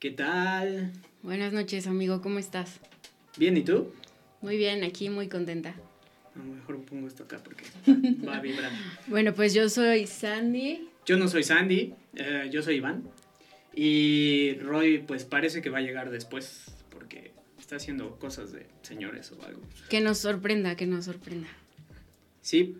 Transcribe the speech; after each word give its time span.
¿Qué 0.00 0.10
tal? 0.10 0.92
Buenas 1.22 1.52
noches, 1.52 1.86
amigo, 1.86 2.22
¿cómo 2.22 2.38
estás? 2.38 2.80
Bien, 3.36 3.54
¿y 3.58 3.60
tú? 3.60 3.92
Muy 4.40 4.56
bien, 4.56 4.82
aquí 4.82 5.10
muy 5.10 5.28
contenta. 5.28 5.74
A 6.34 6.38
lo 6.38 6.44
mejor 6.44 6.82
pongo 6.86 7.06
esto 7.06 7.24
acá 7.24 7.38
porque 7.44 7.64
va 8.26 8.38
a 8.38 8.40
vibrar. 8.40 8.72
Bueno, 9.08 9.34
pues 9.34 9.52
yo 9.52 9.68
soy 9.68 10.06
Sandy. 10.06 10.88
Yo 11.04 11.18
no 11.18 11.28
soy 11.28 11.42
Sandy, 11.42 11.92
eh, 12.16 12.48
yo 12.50 12.62
soy 12.62 12.76
Iván. 12.76 13.02
Y 13.74 14.54
Roy, 14.62 15.04
pues 15.06 15.24
parece 15.24 15.60
que 15.60 15.68
va 15.68 15.78
a 15.78 15.82
llegar 15.82 16.08
después 16.08 16.64
porque 16.88 17.32
está 17.58 17.76
haciendo 17.76 18.18
cosas 18.18 18.52
de 18.52 18.64
señores 18.80 19.30
o 19.32 19.44
algo. 19.44 19.60
Que 19.90 20.00
nos 20.00 20.16
sorprenda, 20.16 20.76
que 20.76 20.86
nos 20.86 21.04
sorprenda. 21.04 21.48
Sí. 22.40 22.78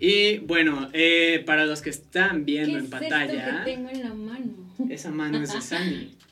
Y 0.00 0.38
bueno, 0.38 0.88
eh, 0.94 1.42
para 1.44 1.66
los 1.66 1.82
que 1.82 1.90
están 1.90 2.46
viendo 2.46 2.78
en 2.78 2.84
¿Qué 2.86 2.90
pantalla, 2.90 3.24
Es 3.26 3.46
esto 3.46 3.58
que 3.58 3.70
tengo 3.72 3.90
en 3.90 4.02
la 4.04 4.14
mano? 4.14 4.74
esa 4.88 5.10
mano 5.10 5.42
es 5.42 5.52
de 5.52 5.60
Sandy. 5.60 6.16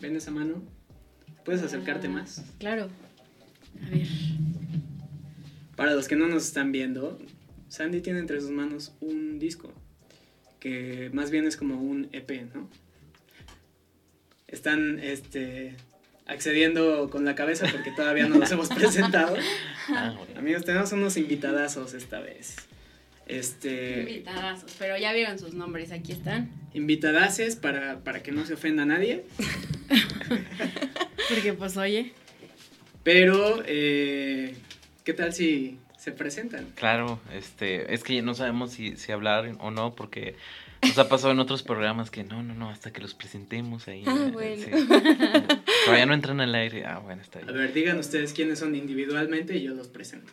¿Ven 0.00 0.16
esa 0.16 0.30
mano? 0.30 0.62
¿Puedes 1.44 1.62
acercarte 1.62 2.06
Ah, 2.06 2.10
más? 2.10 2.44
Claro. 2.58 2.88
A 3.86 3.90
ver. 3.90 4.06
Para 5.76 5.94
los 5.94 6.08
que 6.08 6.16
no 6.16 6.26
nos 6.28 6.44
están 6.46 6.72
viendo, 6.72 7.18
Sandy 7.68 8.00
tiene 8.00 8.18
entre 8.20 8.40
sus 8.40 8.50
manos 8.50 8.92
un 9.00 9.38
disco, 9.38 9.72
que 10.60 11.10
más 11.12 11.30
bien 11.30 11.46
es 11.46 11.56
como 11.56 11.80
un 11.80 12.08
EP, 12.12 12.52
¿no? 12.54 12.68
Están 14.48 14.98
este, 15.00 15.76
accediendo 16.26 17.10
con 17.10 17.24
la 17.24 17.34
cabeza 17.34 17.66
porque 17.70 17.92
todavía 17.92 18.26
no 18.28 18.38
los 18.38 18.50
hemos 18.50 18.68
presentado. 18.74 19.36
Ah, 19.88 20.14
bueno. 20.16 20.38
Amigos, 20.38 20.64
tenemos 20.64 20.90
unos 20.92 21.16
invitadazos 21.16 21.94
esta 21.94 22.20
vez. 22.20 22.56
Este, 23.26 24.00
Invitadazos, 24.00 24.74
pero 24.78 24.96
ya 24.96 25.12
vieron 25.12 25.38
sus 25.38 25.54
nombres, 25.54 25.92
aquí 25.92 26.12
están. 26.12 26.50
Invitadaces 26.74 27.56
para, 27.56 28.00
para 28.04 28.22
que 28.22 28.32
no 28.32 28.44
se 28.46 28.54
ofenda 28.54 28.82
a 28.82 28.86
nadie, 28.86 29.24
Porque 31.28 31.52
pues 31.52 31.76
oye, 31.76 32.12
pero 33.02 33.62
eh, 33.66 34.54
¿qué 35.04 35.12
tal 35.12 35.32
si 35.32 35.78
se 35.98 36.12
presentan? 36.12 36.66
Claro, 36.74 37.20
este, 37.34 37.92
es 37.92 38.02
que 38.04 38.22
no 38.22 38.34
sabemos 38.34 38.72
si, 38.72 38.96
si 38.96 39.12
hablar 39.12 39.56
o 39.60 39.70
no, 39.70 39.94
porque 39.94 40.36
nos 40.82 40.98
ha 40.98 41.08
pasado 41.08 41.32
en 41.32 41.38
otros 41.40 41.62
programas 41.62 42.10
que 42.10 42.24
no, 42.24 42.42
no, 42.42 42.54
no, 42.54 42.70
hasta 42.70 42.92
que 42.92 43.00
los 43.00 43.14
presentemos 43.14 43.88
ahí. 43.88 44.04
Ah, 44.06 44.30
bueno. 44.32 44.62
sí. 44.64 44.70
Todavía 45.84 46.06
no 46.06 46.14
entran 46.14 46.40
al 46.40 46.54
aire. 46.54 46.86
Ah, 46.86 46.98
bueno, 46.98 47.20
está 47.20 47.40
A 47.40 47.42
bien. 47.42 47.56
ver, 47.56 47.72
digan 47.72 47.98
ustedes 47.98 48.32
quiénes 48.32 48.58
son 48.58 48.74
individualmente 48.74 49.56
y 49.56 49.62
yo 49.62 49.74
los 49.74 49.88
presento. 49.88 50.32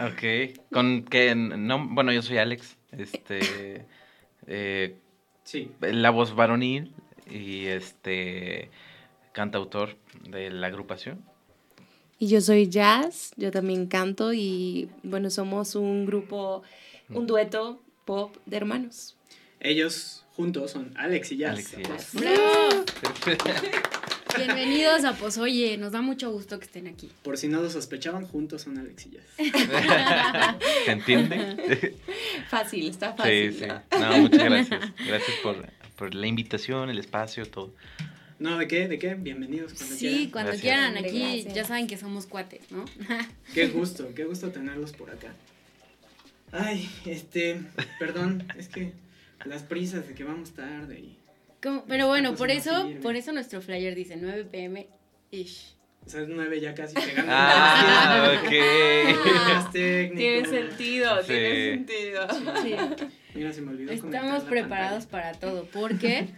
Ok, 0.00 0.56
con 0.72 1.04
que, 1.04 1.34
no, 1.34 1.88
bueno, 1.88 2.12
yo 2.12 2.22
soy 2.22 2.38
Alex, 2.38 2.76
este, 2.92 3.84
eh, 4.46 4.96
Sí, 5.46 5.70
la 5.80 6.10
voz 6.10 6.34
varonil 6.34 6.92
y 7.30 7.66
este, 7.66 8.68
cantautor 9.30 9.96
de 10.28 10.50
la 10.50 10.66
agrupación. 10.66 11.24
Y 12.18 12.26
yo 12.26 12.40
soy 12.40 12.68
Jazz, 12.68 13.32
yo 13.36 13.52
también 13.52 13.86
canto 13.86 14.32
y 14.32 14.90
bueno, 15.04 15.30
somos 15.30 15.76
un 15.76 16.04
grupo, 16.04 16.64
un 17.10 17.28
dueto 17.28 17.80
pop 18.04 18.36
de 18.44 18.56
hermanos. 18.56 19.16
ellos 19.60 20.24
juntos 20.34 20.72
son 20.72 20.92
Alex 20.96 21.30
y 21.30 21.36
Jazz. 21.36 21.52
Alex 21.52 21.78
y 21.78 21.82
Jazz. 21.84 22.14
¡Bravo! 22.14 22.84
Bienvenidos 24.36 25.04
a 25.04 25.14
Pues 25.14 25.38
Oye, 25.38 25.76
nos 25.78 25.92
da 25.92 26.00
mucho 26.02 26.30
gusto 26.30 26.58
que 26.58 26.64
estén 26.66 26.86
aquí. 26.86 27.10
Por 27.22 27.38
si 27.38 27.48
no 27.48 27.62
lo 27.62 27.70
sospechaban, 27.70 28.26
juntos 28.26 28.62
son 28.62 28.78
Alex 28.78 29.06
y 29.06 29.10
Jazz. 29.10 30.58
¿Se 30.84 30.90
entiende? 30.92 31.96
Fácil, 32.48 32.88
está 32.88 33.12
Sí, 33.12 33.16
fácil. 33.16 33.54
sí. 33.58 33.66
¿no? 33.66 33.98
No, 33.98 34.18
muchas 34.18 34.44
gracias. 34.44 34.80
Gracias 35.06 35.36
por, 35.42 35.66
por 35.96 36.14
la 36.14 36.26
invitación, 36.26 36.90
el 36.90 36.98
espacio, 36.98 37.46
todo. 37.46 37.72
No, 38.38 38.58
¿de 38.58 38.68
qué? 38.68 38.86
¿De 38.88 38.98
qué? 38.98 39.14
Bienvenidos 39.14 39.72
cuando 39.72 39.94
Sí, 39.96 40.08
quieran. 40.08 40.30
cuando 40.30 40.50
Gracias. 40.52 40.62
quieran, 40.62 40.96
aquí 40.98 41.20
gracias. 41.20 41.54
ya 41.54 41.64
saben 41.64 41.86
que 41.86 41.96
somos 41.96 42.26
cuates, 42.26 42.70
¿no? 42.70 42.84
Qué 43.54 43.68
gusto, 43.68 44.12
qué 44.14 44.24
gusto 44.24 44.50
tenerlos 44.50 44.92
por 44.92 45.10
acá. 45.10 45.32
Ay, 46.52 46.88
este, 47.06 47.60
perdón, 47.98 48.46
es 48.58 48.68
que 48.68 48.92
las 49.46 49.62
prisas 49.62 50.06
de 50.06 50.14
que 50.14 50.24
vamos 50.24 50.50
tarde 50.52 51.00
y... 51.00 51.16
Pero 51.88 52.06
bueno, 52.08 52.28
Esta 52.30 52.38
por 52.38 52.50
eso, 52.50 52.90
por 53.02 53.16
eso 53.16 53.32
nuestro 53.32 53.60
flyer 53.60 53.94
dice 53.94 54.16
9 54.16 54.44
pm 54.50 54.88
ish. 55.30 55.74
O 56.04 56.08
sea, 56.08 56.20
es 56.20 56.28
nueve 56.28 56.60
ya 56.60 56.72
casi 56.72 56.94
pegando. 56.94 57.32
Ah, 57.34 58.32
ok. 58.44 59.72
Técnico. 59.72 60.16
Tiene 60.16 60.48
sentido, 60.48 61.20
Sí. 61.22 61.26
tiene 61.26 61.74
sentido. 61.74 62.28
Sí. 62.62 62.76
Mira, 63.34 63.52
se 63.52 63.60
me 63.62 63.70
olvidó 63.72 63.92
Estamos 63.92 64.44
preparados 64.44 65.06
para 65.06 65.32
todo, 65.32 65.64
porque 65.72 66.28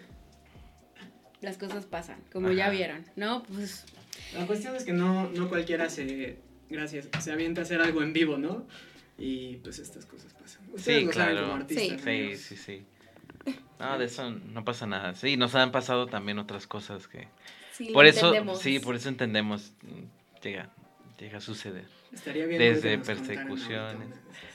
las 1.43 1.59
cosas 1.59 1.85
pasan, 1.85 2.19
como 2.33 2.51
ya 2.51 2.71
vieron, 2.71 3.05
¿no? 3.17 3.43
Pues. 3.43 3.85
La 4.35 4.47
cuestión 4.47 4.75
es 4.75 4.85
que 4.85 4.93
no, 4.95 5.29
no 5.31 5.49
cualquiera 5.51 5.91
se... 5.91 6.39
Gracias, 6.71 7.09
se 7.21 7.31
avienta 7.33 7.61
a 7.61 7.65
hacer 7.65 7.81
algo 7.83 8.03
en 8.03 8.13
vivo, 8.15 8.37
¿no? 8.39 8.67
Y 9.19 9.57
pues 9.57 9.79
estas 9.79 10.07
cosas 10.07 10.33
pasan. 10.35 10.63
Ustedes 10.73 10.85
Sí, 11.01 11.05
lo 11.07 11.13
saben 11.13 11.33
claro. 11.35 11.47
como 11.49 11.61
artistas, 11.61 12.01
Sí, 12.03 12.37
sí, 12.37 12.57
sí. 12.57 12.83
No, 13.79 13.99
de 13.99 14.05
eso 14.07 14.31
no 14.31 14.65
pasa 14.65 14.87
nada. 14.87 15.15
Sí, 15.15 15.37
nos 15.37 15.55
han 15.55 15.73
pasado 15.73 16.07
también 16.07 16.39
otras 16.39 16.67
cosas 16.67 17.09
que... 17.09 17.29
Sí, 17.73 17.91
Por 17.93 18.05
lo 18.05 18.11
eso, 18.11 18.27
entendemos. 18.29 18.61
sí, 18.61 18.81
por 18.81 18.97
eso 18.97 19.09
entendemos. 19.09 19.73
Llega, 20.43 20.71
llega 21.19 21.39
a 21.39 21.41
suceder. 21.41 21.85
Estaría 22.13 22.47
bien 22.47 22.59
Desde 22.59 22.99
persecuciones. 22.99 24.09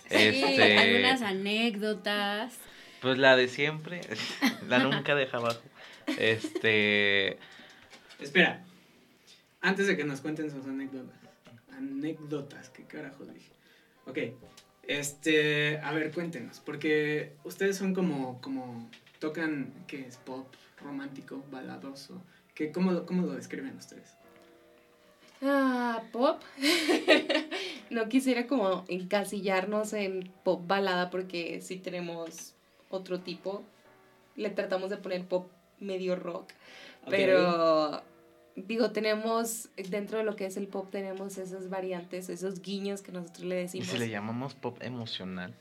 esas. 0.09 0.35
sí, 0.35 0.41
Este- 0.43 0.77
algunas 0.77 1.21
anécdotas. 1.21 2.57
Pues 3.01 3.17
la 3.17 3.35
de 3.37 3.47
siempre, 3.47 4.01
la 4.67 4.79
nunca 4.79 5.15
deja 5.15 5.37
abajo. 5.37 5.61
Este... 6.17 7.37
Espera, 8.19 8.63
antes 9.61 9.87
de 9.87 9.95
que 9.97 10.03
nos 10.03 10.21
cuenten 10.21 10.49
sus 10.51 10.65
anécdotas. 10.65 11.15
Anécdotas, 11.77 12.69
¿qué 12.69 12.83
carajo 12.85 13.25
dije? 13.25 13.51
Ok, 14.05 14.17
este, 14.87 15.79
a 15.79 15.91
ver, 15.93 16.11
cuéntenos, 16.11 16.59
porque 16.59 17.33
ustedes 17.43 17.77
son 17.77 17.93
como, 17.93 18.41
como, 18.41 18.89
tocan, 19.19 19.73
¿qué 19.87 20.05
es? 20.07 20.17
Pop, 20.17 20.47
romántico, 20.81 21.43
baladoso. 21.51 22.21
¿Qué, 22.53 22.71
cómo, 22.71 22.91
lo- 22.91 23.05
¿Cómo 23.05 23.25
lo 23.25 23.33
describen 23.33 23.75
ustedes? 23.77 24.15
Ah, 25.41 26.03
pop. 26.11 26.41
no 27.89 28.07
quisiera 28.09 28.47
como 28.47 28.85
encasillarnos 28.87 29.93
en 29.93 30.31
pop 30.43 30.61
balada 30.65 31.09
porque 31.09 31.61
sí 31.61 31.77
tenemos 31.77 32.53
otro 32.89 33.19
tipo. 33.19 33.63
Le 34.35 34.49
tratamos 34.49 34.89
de 34.89 34.97
poner 34.97 35.25
pop 35.25 35.47
medio 35.79 36.15
rock. 36.15 36.49
Pero 37.09 38.01
digo, 38.55 38.91
tenemos 38.91 39.69
dentro 39.89 40.17
de 40.19 40.23
lo 40.23 40.35
que 40.35 40.45
es 40.45 40.57
el 40.57 40.67
pop 40.67 40.89
tenemos 40.91 41.37
esas 41.37 41.69
variantes, 41.69 42.29
esos 42.29 42.61
guiños 42.61 43.01
que 43.01 43.11
nosotros 43.11 43.45
le 43.45 43.59
¿Y 43.59 43.63
decimos. 43.63 43.87
si 43.87 43.97
le 43.97 44.09
llamamos 44.09 44.53
pop 44.53 44.77
emocional? 44.81 45.53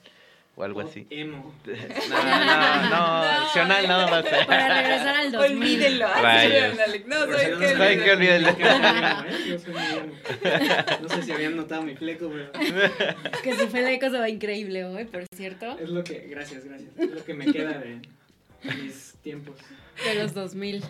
O 0.55 0.63
algo 0.65 0.81
pop 0.81 0.91
así. 0.91 1.07
Emo. 1.09 1.55
No, 2.11 2.23
no, 2.23 2.91
no, 2.91 3.37
emocional 3.39 3.83
no 3.89 4.11
va 4.11 4.19
a 4.19 4.23
ser. 4.23 4.47
Para 4.47 4.83
regresar 4.83 5.17
al 5.17 5.33
2000. 5.33 5.57
Olvídenlo. 5.63 6.07
No, 6.09 6.15
si 6.15 6.21
¿saben 6.21 7.09
no 7.09 7.17
Saben 7.69 8.01
que 8.03 8.11
olvídenlo. 8.13 8.51
Yo 8.59 8.59
soy 8.59 8.75
emo, 8.77 9.23
¿eh? 9.25 9.49
Yo 9.49 9.59
soy 9.59 9.73
muy 9.73 9.83
emo. 9.83 10.15
No 11.03 11.09
sé 11.09 11.23
si 11.23 11.33
habían 11.33 11.57
notado 11.57 11.83
mi 11.83 11.95
fleco, 11.97 12.31
pero 12.31 12.53
Que 13.43 13.57
su 13.57 13.69
feleco 13.69 14.11
se 14.11 14.19
va 14.19 14.29
increíble 14.29 14.85
hoy, 14.85 15.07
por 15.07 15.25
cierto, 15.35 15.79
es 15.79 15.89
lo 15.89 16.05
que, 16.05 16.27
gracias, 16.29 16.65
gracias, 16.67 16.91
es 16.99 17.11
lo 17.11 17.25
que 17.25 17.33
me 17.33 17.51
queda 17.51 17.79
de 17.79 18.03
mis 18.83 19.15
tiempos. 19.23 19.57
de 20.05 20.15
los 20.23 20.35
2000. 20.35 20.85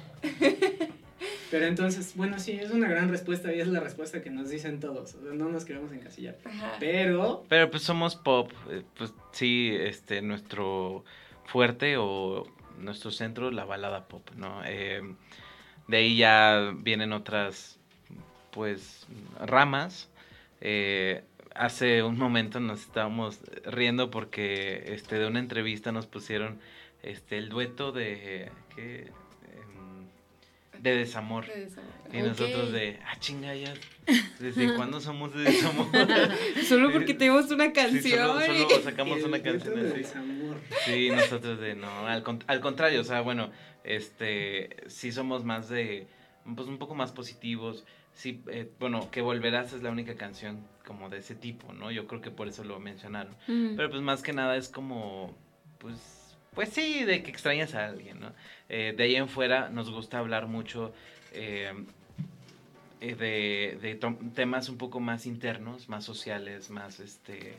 Pero 1.53 1.67
entonces, 1.67 2.15
bueno, 2.17 2.39
sí, 2.39 2.53
es 2.53 2.71
una 2.71 2.89
gran 2.89 3.11
respuesta 3.11 3.53
y 3.53 3.61
es 3.61 3.69
la 3.69 3.79
respuesta 3.79 4.23
que 4.23 4.31
nos 4.31 4.49
dicen 4.49 4.81
todos. 4.81 5.15
O 5.17 5.23
sea, 5.23 5.33
no 5.35 5.51
nos 5.51 5.67
queremos 5.67 5.93
encasillar. 5.93 6.39
Ajá. 6.47 6.77
Pero, 6.81 7.45
Pero 7.47 7.71
pues 7.71 7.83
somos 7.83 8.17
pop, 8.17 8.51
eh, 8.71 8.83
pues 8.97 9.13
sí, 9.33 9.71
este, 9.79 10.23
nuestro 10.23 11.05
fuerte 11.45 11.99
o 11.99 12.47
nuestro 12.79 13.11
centro, 13.11 13.51
la 13.51 13.67
balada 13.67 14.09
pop, 14.09 14.27
¿no? 14.35 14.63
Eh, 14.65 15.03
de 15.89 15.97
ahí 15.99 16.17
ya 16.17 16.73
vienen 16.75 17.13
otras, 17.13 17.79
pues, 18.51 19.07
ramas. 19.39 20.09
Eh, 20.63 21.23
hace 21.55 22.03
un 22.03 22.17
momento 22.17 22.61
nos 22.61 22.81
estábamos 22.81 23.41
riendo 23.67 24.11
porque, 24.11 24.85
este, 24.87 25.19
de 25.19 25.27
una 25.27 25.39
entrevista 25.39 25.93
nos 25.93 26.07
pusieron, 26.07 26.61
este, 27.03 27.37
el 27.37 27.51
dueto 27.51 27.93
de, 27.93 28.51
¿qué? 28.75 29.11
Em, 30.83 30.85
de 30.85 30.97
desamor. 30.97 31.45
Y 32.13 32.19
nosotros 32.19 32.73
de, 32.73 32.99
ah, 33.07 33.17
chinga, 33.21 33.55
ya, 33.55 33.73
¿desde 34.39 34.75
cuándo 34.77 35.01
somos 35.01 35.33
de 35.35 35.45
desamor? 35.45 35.87
Solo 36.69 36.93
porque 36.93 37.15
tenemos 37.15 37.51
una 37.51 37.67
Sí, 37.67 37.73
canción. 37.73 38.29
solo, 38.43 38.69
solo 38.69 38.83
sacamos 38.83 39.19
el 39.19 39.25
una 39.27 39.43
canción 39.43 39.75
de 39.81 39.89
así. 39.89 39.99
desamor. 39.99 40.57
Sí, 40.85 41.11
nosotros 41.11 41.61
de 41.61 41.75
no, 41.75 42.07
al, 42.07 42.23
al 42.47 42.61
contrario, 42.61 43.01
o 43.01 43.05
sea, 43.05 43.21
bueno, 43.21 43.51
este, 43.85 44.77
sí 44.89 45.13
somos 45.13 45.45
más 45.45 45.69
de, 45.69 46.07
pues 46.57 46.69
un 46.69 46.79
poco 46.79 46.95
más 46.95 47.13
positivos, 47.13 47.85
sí, 48.13 48.43
eh, 48.49 48.71
bueno, 48.81 49.11
que 49.11 49.23
Volverás 49.23 49.73
es 49.73 49.83
la 49.83 49.91
única 49.91 50.17
canción 50.17 50.67
como 50.85 51.09
de 51.09 51.19
ese 51.19 51.35
tipo, 51.37 51.73
¿no? 51.73 51.91
Yo 51.93 52.07
creo 52.09 52.21
que 52.21 52.31
por 52.33 52.49
eso 52.49 52.65
lo 52.65 52.79
mencionaron. 52.81 53.35
Mm. 53.47 53.77
Pero 53.77 53.89
pues 53.89 54.03
más 54.03 54.23
que 54.23 54.33
nada 54.33 54.57
es 54.57 54.69
como, 54.69 55.35
pues, 55.79 56.22
pues 56.55 56.71
sí, 56.71 57.05
de 57.05 57.23
que 57.23 57.31
extrañas 57.31 57.75
a 57.75 57.87
alguien, 57.87 58.21
¿no? 58.21 58.33
Eh, 58.69 58.95
de 58.97 59.05
ahí 59.05 59.17
en 59.17 59.29
fuera 59.29 59.69
nos 59.69 59.91
gusta 59.91 60.19
hablar 60.19 60.47
mucho 60.47 60.93
eh, 61.33 61.73
eh, 63.01 63.15
de, 63.15 63.79
de 63.81 63.95
temas 64.35 64.69
un 64.69 64.79
poco 64.79 65.01
más 65.01 65.27
internos, 65.27 65.89
más 65.89 66.05
sociales, 66.05 66.71
más 66.71 67.01
este 67.01 67.55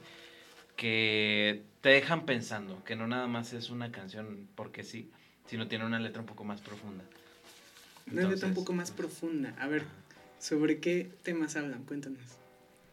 que 0.75 1.61
te 1.81 1.89
dejan 1.89 2.25
pensando, 2.25 2.83
que 2.83 2.95
no 2.95 3.07
nada 3.07 3.27
más 3.27 3.53
es 3.53 3.69
una 3.69 3.91
canción 3.91 4.47
porque 4.55 4.83
sí, 4.83 5.09
sino 5.45 5.67
tiene 5.67 5.85
una 5.85 5.99
letra 5.99 6.21
un 6.21 6.25
poco 6.25 6.43
más 6.43 6.61
profunda. 6.61 7.03
Una 8.11 8.21
letra 8.21 8.27
un 8.27 8.33
Entonces, 8.33 8.55
poco 8.55 8.73
más 8.73 8.91
profunda. 8.91 9.55
A 9.59 9.67
ver, 9.67 9.83
¿sobre 10.39 10.79
qué 10.79 11.09
temas 11.23 11.55
hablan? 11.55 11.83
Cuéntanos. 11.83 12.19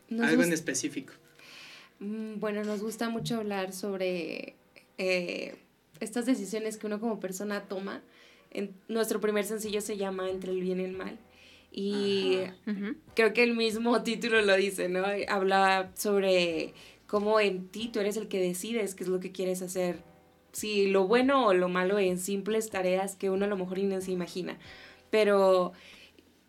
Nos 0.08 0.28
Algo 0.28 0.42
en 0.42 0.52
específico. 0.52 1.14
Mm, 2.00 2.38
Bueno, 2.38 2.64
nos 2.64 2.82
gusta 2.82 3.08
mucho 3.08 3.36
hablar 3.36 3.72
sobre 3.72 4.56
eh, 4.98 5.56
estas 6.00 6.26
decisiones 6.26 6.76
que 6.76 6.86
uno 6.86 7.00
como 7.00 7.20
persona 7.20 7.62
toma. 7.64 8.02
En, 8.50 8.74
nuestro 8.88 9.20
primer 9.20 9.44
sencillo 9.44 9.80
se 9.80 9.96
llama 9.96 10.28
Entre 10.28 10.50
el 10.50 10.60
bien 10.60 10.80
y 10.80 10.84
el 10.84 10.92
mal. 10.92 11.18
Y 11.72 12.38
creo 13.14 13.32
que 13.32 13.44
el 13.44 13.54
mismo 13.54 14.02
título 14.02 14.42
lo 14.42 14.56
dice, 14.56 14.88
¿no? 14.88 15.04
Habla 15.28 15.92
sobre 15.94 16.74
cómo 17.06 17.40
en 17.40 17.68
ti 17.68 17.88
tú 17.88 18.00
eres 18.00 18.16
el 18.16 18.28
que 18.28 18.40
decides 18.40 18.94
qué 18.94 19.04
es 19.04 19.08
lo 19.08 19.20
que 19.20 19.32
quieres 19.32 19.62
hacer. 19.62 20.02
Si 20.52 20.88
lo 20.88 21.06
bueno 21.06 21.46
o 21.46 21.54
lo 21.54 21.68
malo 21.68 21.98
en 21.98 22.18
simples 22.18 22.70
tareas 22.70 23.14
que 23.14 23.30
uno 23.30 23.44
a 23.44 23.48
lo 23.48 23.56
mejor 23.56 23.78
ni 23.78 24.00
se 24.00 24.10
imagina. 24.10 24.58
Pero 25.10 25.72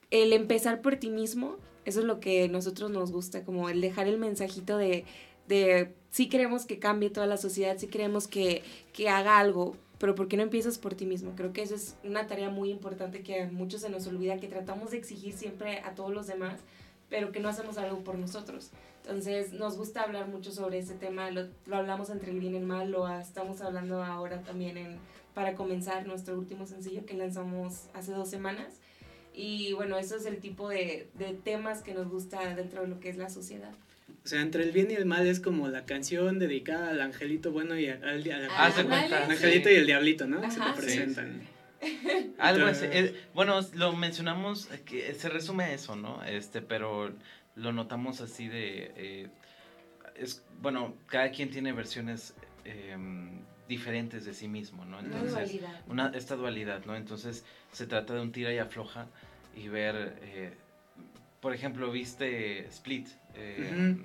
el 0.10 0.34
empezar 0.34 0.82
por 0.82 0.96
ti 0.96 1.10
mismo, 1.10 1.58
eso 1.86 2.00
es 2.00 2.06
lo 2.06 2.20
que 2.20 2.46
a 2.46 2.48
nosotros 2.48 2.90
nos 2.90 3.12
gusta, 3.12 3.44
como 3.44 3.70
el 3.70 3.82
dejar 3.82 4.08
el 4.08 4.18
mensajito 4.18 4.78
de, 4.78 5.06
de 5.52 5.94
sí 6.10 6.30
queremos 6.30 6.66
que 6.66 6.80
cambie 6.80 7.10
toda 7.10 7.28
la 7.28 7.38
sociedad, 7.38 7.78
sí 7.78 7.88
queremos 7.88 8.28
que, 8.28 8.64
que 8.94 9.10
haga 9.10 9.38
algo, 9.38 9.76
pero 9.98 10.16
¿por 10.16 10.28
qué 10.28 10.38
no 10.38 10.44
empiezas 10.44 10.78
por 10.78 10.96
ti 10.96 11.06
mismo? 11.06 11.34
Creo 11.36 11.54
que 11.54 11.62
esa 11.62 11.76
es 11.76 11.96
una 12.04 12.28
tarea 12.28 12.50
muy 12.50 12.72
importante 12.72 13.22
que 13.22 13.44
a 13.44 13.52
muchos 13.52 13.82
se 13.82 13.90
nos 13.90 14.08
olvida, 14.08 14.38
que 14.38 14.48
tratamos 14.48 14.92
de 14.92 14.98
exigir 14.98 15.34
siempre 15.34 15.80
a 15.82 15.94
todos 15.94 16.14
los 16.14 16.28
demás, 16.28 16.60
pero 17.10 17.32
que 17.32 17.40
no 17.40 17.50
hacemos 17.50 17.78
algo 17.78 18.04
por 18.04 18.18
nosotros. 18.18 18.72
Entonces 19.04 19.54
nos 19.54 19.78
gusta 19.78 20.02
hablar 20.02 20.28
mucho 20.28 20.52
sobre 20.52 20.80
ese 20.80 20.94
tema, 20.94 21.32
lo, 21.32 21.48
lo 21.66 21.76
hablamos 21.76 22.10
entre 22.10 22.32
el 22.32 22.40
bien 22.40 22.54
y 22.54 22.58
el 22.58 22.66
mal, 22.66 22.92
lo 22.92 23.10
estamos 23.10 23.62
hablando 23.62 24.04
ahora 24.04 24.42
también 24.42 24.78
en, 24.78 24.98
para 25.34 25.56
comenzar 25.56 26.06
nuestro 26.06 26.38
último 26.38 26.66
sencillo 26.66 27.06
que 27.06 27.16
lanzamos 27.16 27.88
hace 27.94 28.12
dos 28.12 28.30
semanas. 28.30 28.80
Y 29.34 29.74
bueno, 29.74 29.98
eso 29.98 30.18
es 30.18 30.26
el 30.26 30.40
tipo 30.40 30.68
de, 30.70 31.10
de 31.14 31.34
temas 31.34 31.82
que 31.82 31.94
nos 31.94 32.10
gusta 32.10 32.54
dentro 32.54 32.82
de 32.82 32.88
lo 32.88 33.00
que 33.00 33.10
es 33.10 33.18
la 33.18 33.30
sociedad. 33.30 33.74
O 34.24 34.28
sea, 34.28 34.42
entre 34.42 34.64
el 34.64 34.72
bien 34.72 34.90
y 34.92 34.96
el 34.96 35.06
mal 35.06 35.26
es 35.28 35.40
como 35.40 35.68
la 35.70 35.86
canción 35.86 36.40
dedicada 36.40 36.90
al 36.92 37.02
angelito 37.02 37.52
bueno 37.52 37.78
y 37.78 37.88
al, 37.88 38.04
al, 38.04 38.32
al- 38.32 38.48
Ah, 38.52 38.72
cuenta. 38.76 39.26
al 39.26 39.32
angelito 39.32 39.70
y 39.70 39.76
el 39.76 39.86
diablito, 39.86 40.28
¿no? 40.28 40.40
Se 40.52 40.60
Ajá. 40.60 40.74
te 40.74 40.82
Sí, 40.82 40.86
presentan. 40.88 41.42
Algo 42.38 42.68
así. 42.68 42.86
Bueno, 43.34 43.60
lo 43.74 43.94
mencionamos, 43.94 44.68
que 44.86 45.14
se 45.14 45.30
resume 45.30 45.64
a 45.66 45.74
eso, 45.74 45.96
¿no? 45.96 46.24
Este, 46.24 46.62
pero 46.62 47.12
lo 47.56 47.72
notamos 47.74 48.22
así 48.22 48.48
de... 48.48 48.92
eh, 48.96 49.28
es, 50.16 50.44
bueno, 50.62 50.96
cada 51.08 51.32
quien 51.32 51.50
tiene 51.50 51.72
versiones 51.74 52.36
em, 52.66 53.42
diferentes 53.68 54.26
de 54.26 54.34
sí 54.34 54.48
mismo, 54.48 54.86
¿no? 54.86 55.00
Una 55.00 55.08
Entonces, 55.08 55.32
dualidad. 55.34 55.82
una, 55.88 56.12
esta 56.14 56.36
dualidad, 56.36 56.86
¿no? 56.86 56.96
Entonces 56.96 57.44
se 57.72 57.88
trata 57.88 58.14
de 58.14 58.22
un 58.22 58.32
tira 58.32 58.54
y 58.54 58.60
afloja 58.60 59.08
y 59.56 59.68
ver, 59.70 60.16
eh, 60.22 60.54
por 61.42 61.54
ejemplo, 61.54 61.92
viste 61.92 62.68
Split. 62.70 63.08
eh. 63.36 63.96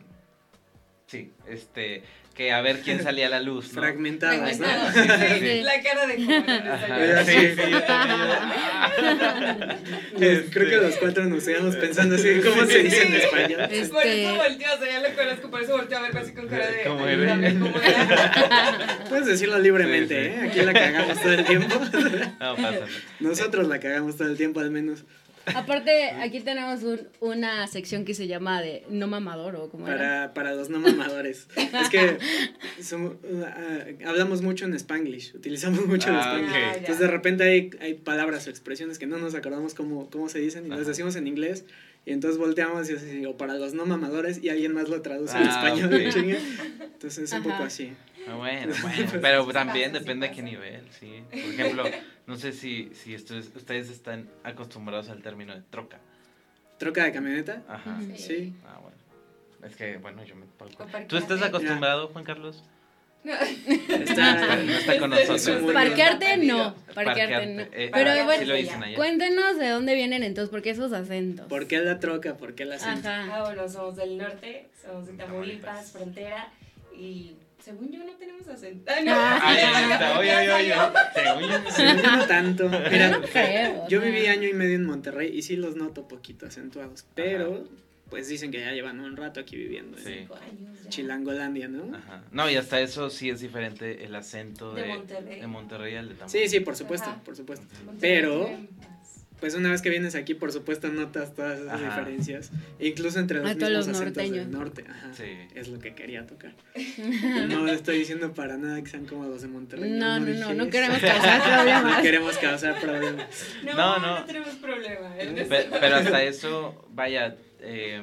Sí, 1.08 1.30
este, 1.48 2.02
que 2.34 2.50
a 2.50 2.60
ver 2.62 2.80
quién 2.80 3.00
salía 3.00 3.28
a 3.28 3.30
la 3.30 3.40
luz, 3.40 3.72
¿no? 3.72 3.80
Fragmentadas, 3.80 4.58
¿no? 4.58 4.66
Fragmentado. 4.66 5.34
Sí, 5.38 5.40
sí. 5.40 5.60
La 5.62 5.80
cara 5.82 6.06
de. 6.08 6.14
Ajá, 6.68 7.24
Sí, 7.24 7.54
sí, 7.54 7.70
Los- 10.18 10.50
creo 10.50 10.68
que 10.68 10.76
los 10.86 10.96
cuatro 10.96 11.24
nos 11.26 11.44
quedamos 11.44 11.76
pensando 11.76 12.16
así, 12.16 12.40
¿cómo 12.42 12.64
se 12.66 12.82
dice 12.82 13.06
en 13.06 13.14
español? 13.14 13.60
Este- 13.70 13.88
Por 13.88 14.04
eso 14.04 14.34
volteó, 14.36 14.74
o 14.74 14.78
sea, 14.78 14.90
ya 15.00 15.08
lo 15.08 15.14
conozco, 15.14 15.50
por 15.50 15.62
eso 15.62 15.72
volteó 15.76 15.98
a 15.98 16.02
verme 16.02 16.20
así 16.20 16.32
con 16.32 16.48
cara 16.48 16.66
de. 16.66 16.82
¿Cómo 16.84 17.06
era? 17.06 17.34
¿cómo 17.52 17.80
era? 17.80 18.98
Puedes 19.08 19.26
decirlo 19.26 19.58
libremente, 19.60 20.24
Sí, 20.24 20.30
sí. 20.32 20.36
¿eh? 20.44 20.48
Aquí 20.50 20.60
la 20.62 20.72
cagamos 20.72 21.20
todo 21.22 21.32
el 21.32 21.44
tiempo. 21.44 21.74
No, 22.40 22.56
pasa. 22.56 22.80
Nosotros 23.20 23.66
la 23.68 23.78
cagamos 23.80 24.16
todo 24.16 24.28
el 24.28 24.36
tiempo 24.36 24.60
al 24.60 24.70
menos. 24.70 25.04
Aparte, 25.54 26.10
aquí 26.10 26.40
tenemos 26.40 26.82
un- 26.82 27.08
una 27.20 27.66
sección 27.68 28.04
que 28.04 28.14
se 28.14 28.26
llama 28.26 28.60
de 28.62 28.84
no 28.90 29.06
mamador 29.06 29.56
o 29.56 29.68
como 29.70 29.86
era. 29.86 29.96
Para, 29.96 30.34
para 30.34 30.54
los 30.54 30.68
no 30.70 30.78
mamadores. 30.80 31.46
Es 31.56 31.88
que 31.88 32.18
somos- 32.82 33.14
ah, 33.46 33.84
hablamos 34.06 34.42
mucho 34.42 34.64
en 34.64 34.74
Spanglish, 34.74 35.34
utilizamos 35.34 35.86
mucho 35.86 36.08
Ah, 36.12 36.20
Spanglish. 36.20 36.50
ok. 36.50 36.56
Ah. 36.56 36.72
Entonces 36.78 36.98
de 36.98 37.06
repente 37.08 37.44
hay, 37.44 37.70
hay 37.80 37.94
palabras 37.94 38.46
o 38.46 38.50
expresiones 38.50 38.98
que 38.98 39.06
no 39.06 39.18
nos 39.18 39.34
acordamos 39.34 39.74
cómo, 39.74 40.10
cómo 40.10 40.28
se 40.28 40.40
dicen 40.40 40.66
y 40.66 40.68
las 40.68 40.80
Ajá. 40.80 40.88
decimos 40.88 41.14
en 41.16 41.26
inglés 41.26 41.64
y 42.04 42.12
entonces 42.12 42.38
volteamos 42.38 42.88
y 42.90 42.94
así, 42.94 43.24
o 43.26 43.36
para 43.36 43.54
los 43.54 43.72
no 43.74 43.84
mamadores 43.86 44.42
y 44.42 44.48
alguien 44.48 44.72
más 44.72 44.88
lo 44.88 45.00
traduce 45.02 45.36
en 45.36 45.44
Ah, 45.48 45.50
español. 45.50 45.92
ok. 45.94 46.12
chinga. 46.12 46.38
Entonces 46.82 47.24
es 47.24 47.32
un 47.32 47.42
poco 47.42 47.54
Ajá. 47.56 47.64
así. 47.66 47.92
Ah, 48.28 48.34
Bueno, 48.34 48.72
bueno, 48.82 49.10
pero 49.20 49.46
también 49.52 49.92
depende 49.92 50.26
a 50.26 50.32
qué 50.32 50.42
nivel, 50.42 50.82
sí. 50.98 51.08
Por 51.30 51.38
ejemplo, 51.38 51.84
no 52.26 52.36
sé 52.36 52.52
si, 52.52 52.90
si 52.94 53.14
ustedes, 53.14 53.50
ustedes 53.54 53.90
están 53.90 54.28
acostumbrados 54.44 55.08
al 55.08 55.22
término 55.22 55.54
de 55.54 55.62
troca. 55.62 55.98
¿Troca 56.78 57.04
de 57.04 57.12
camioneta? 57.12 57.62
Ajá. 57.68 57.98
Sí. 58.16 58.54
Ah, 58.66 58.78
bueno. 58.82 58.96
Es 59.64 59.76
que, 59.76 59.96
bueno, 59.98 60.22
yo 60.24 60.36
me... 60.36 60.46
¿Tú 61.08 61.16
estás 61.16 61.42
acostumbrado, 61.42 62.08
Juan 62.08 62.24
Carlos? 62.24 62.62
Está, 63.24 64.56
No 64.56 64.72
está 64.72 64.98
con 64.98 65.10
nosotros. 65.28 65.72
Parquearte 65.72 66.36
no, 66.38 66.74
parquearte 66.94 67.46
no. 67.46 67.62
eh, 67.72 67.90
Pero 67.92 68.10
ah, 68.10 68.24
bueno, 68.24 68.40
sí 68.42 68.46
lo 68.48 68.54
dicen 68.54 68.82
allá. 68.82 68.96
Cuéntenos 68.96 69.58
de 69.58 69.68
dónde 69.70 69.94
vienen 69.94 70.22
entonces, 70.22 70.50
porque 70.50 70.70
esos 70.70 70.92
acentos. 70.92 71.46
¿Por 71.48 71.66
qué 71.66 71.78
la 71.80 71.98
troca? 71.98 72.36
¿Por 72.36 72.54
qué 72.54 72.64
la 72.64 72.76
acento? 72.76 73.08
Ah, 73.08 73.24
Ajá. 73.24 73.42
bueno, 73.44 73.68
somos 73.68 73.96
del 73.96 74.16
norte, 74.18 74.68
somos 74.84 75.06
de 75.06 75.14
Tamaulipas. 75.14 75.90
frontera, 75.90 76.52
y 76.96 77.34
según 77.66 77.90
yo 77.90 77.98
no 78.04 78.12
tenemos 78.12 78.46
acento. 78.46 78.92
Ah, 78.94 79.00
no. 79.04 79.12
Ah, 79.12 80.16
oye, 80.20 80.36
oye, 80.36 80.52
oye. 80.52 80.74
Según 81.14 81.50
yo- 81.50 81.70
Según 81.72 81.96
yo 82.02 82.16
no 82.16 82.26
tanto. 82.26 82.68
Mira, 82.68 83.08
no 83.08 83.22
creo. 83.22 83.88
yo 83.88 84.00
viví 84.00 84.26
año 84.26 84.46
y 84.48 84.52
medio 84.54 84.76
en 84.76 84.84
Monterrey 84.86 85.36
y 85.36 85.42
sí 85.42 85.56
los 85.56 85.74
noto 85.74 86.06
poquito 86.06 86.46
acentuados, 86.46 87.04
pero 87.16 87.68
pues 88.08 88.28
dicen 88.28 88.52
que 88.52 88.60
ya 88.60 88.70
llevan 88.70 89.00
un 89.00 89.16
rato 89.16 89.40
aquí 89.40 89.56
viviendo 89.56 89.98
en 89.98 90.04
Sí. 90.04 90.14
Cinco 90.20 90.36
años 90.36 90.80
ya. 90.84 90.90
Chilangolandia, 90.90 91.66
¿no? 91.66 91.92
Ajá. 91.96 92.22
No, 92.30 92.48
y 92.48 92.54
hasta 92.54 92.80
eso 92.80 93.10
sí 93.10 93.30
es 93.30 93.40
diferente 93.40 94.04
el 94.04 94.14
acento 94.14 94.72
De 94.74 94.82
de, 94.82 94.88
Monterrey. 94.88 95.40
de 95.40 95.46
Monterrey 95.48 95.96
al 95.96 96.08
de 96.10 96.14
Tamaulipas. 96.14 96.30
Sí, 96.30 96.48
sí, 96.48 96.60
por 96.60 96.76
supuesto, 96.76 97.10
Ajá. 97.10 97.20
por 97.24 97.34
supuesto. 97.34 97.66
Monterrey 97.84 97.98
Pero-. 98.00 98.48
Pues 99.40 99.54
una 99.54 99.70
vez 99.70 99.82
que 99.82 99.90
vienes 99.90 100.14
aquí, 100.14 100.32
por 100.34 100.50
supuesto, 100.50 100.88
notas 100.88 101.34
todas 101.34 101.60
esas 101.60 101.74
Ajá. 101.74 101.84
diferencias. 102.00 102.50
E 102.78 102.88
incluso 102.88 103.18
entre 103.20 103.40
los 103.40 103.50
A 103.50 103.54
todos 103.54 103.68
mismos 103.68 103.86
los 103.88 103.96
acentos 103.96 104.22
del 104.22 104.50
norteños. 104.50 104.58
norte. 104.58 104.84
Ajá. 104.88 105.12
Sí. 105.14 105.24
Es 105.54 105.68
lo 105.68 105.78
que 105.78 105.94
quería 105.94 106.26
tocar. 106.26 106.54
No 107.48 107.68
estoy 107.68 107.98
diciendo 107.98 108.32
para 108.32 108.56
nada 108.56 108.82
que 108.82 108.88
sean 108.90 109.04
como 109.06 109.24
los 109.26 109.42
de 109.42 109.48
Monterrey. 109.48 109.90
No, 109.90 110.18
no, 110.20 110.26
no, 110.26 110.54
no 110.54 110.70
queremos 110.70 110.98
causar 111.00 111.38
No 111.38 111.54
problemas. 111.54 112.02
queremos 112.02 112.38
causar 112.38 112.80
problemas. 112.80 113.26
No, 113.64 113.74
No, 113.74 113.98
no, 113.98 114.20
no. 114.20 114.24
tenemos 114.24 114.54
problema. 114.56 115.14
Pe- 115.16 115.68
Pero, 115.80 115.96
hasta 115.96 116.22
eso, 116.22 116.86
vaya, 116.90 117.36
eh, 117.60 118.02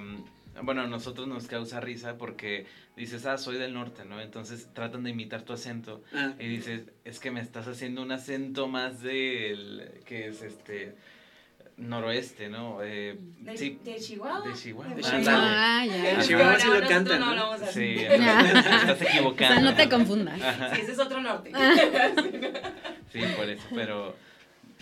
bueno, 0.61 0.81
a 0.83 0.87
nosotros 0.87 1.27
nos 1.27 1.47
causa 1.47 1.79
risa 1.79 2.17
porque 2.17 2.67
dices, 2.95 3.25
ah, 3.25 3.39
soy 3.39 3.57
del 3.57 3.73
norte, 3.73 4.05
¿no? 4.05 4.21
Entonces 4.21 4.67
tratan 4.73 5.03
de 5.03 5.09
imitar 5.09 5.41
tu 5.41 5.53
acento 5.53 6.03
Ah, 6.13 6.33
y 6.39 6.47
dices, 6.47 6.83
es 7.05 7.19
que 7.19 7.31
me 7.31 7.41
estás 7.41 7.67
haciendo 7.67 8.03
un 8.03 8.11
acento 8.11 8.67
más 8.67 9.01
del, 9.01 9.89
que 10.05 10.27
es 10.27 10.43
este, 10.43 10.93
noroeste, 11.77 12.49
¿no? 12.49 12.79
Eh, 12.83 13.17
¿De, 13.39 13.57
sí, 13.57 13.79
de 13.83 13.95
Chihuahua? 13.97 14.41
de 14.47 14.53
Chihuahua. 14.53 14.95
De 14.95 15.01
ándale. 15.05 15.23
Chihuahua. 15.23 15.51
Ah, 15.55 15.85
En 15.85 15.91
ya. 16.17 16.21
Chihuahua 16.21 16.59
sí 16.59 16.67
lo 16.67 16.87
cantan, 16.87 17.19
no 17.19 17.25
¿no? 17.25 17.31
hablamos 17.31 17.61
así. 17.61 17.97
Sí, 17.97 18.03
entonces 18.05 18.53
te 18.53 18.59
estás 18.59 19.01
O 19.01 19.03
equivocando. 19.05 19.53
sea, 19.55 19.63
no 19.71 19.75
te 19.75 19.89
confundas. 19.89 20.41
Ajá. 20.41 20.75
Sí, 20.75 20.81
ese 20.81 20.91
es 20.93 20.99
otro 20.99 21.21
norte. 21.21 21.51
Sí, 23.11 23.19
por 23.37 23.47
eso, 23.47 23.63
pero 23.75 24.15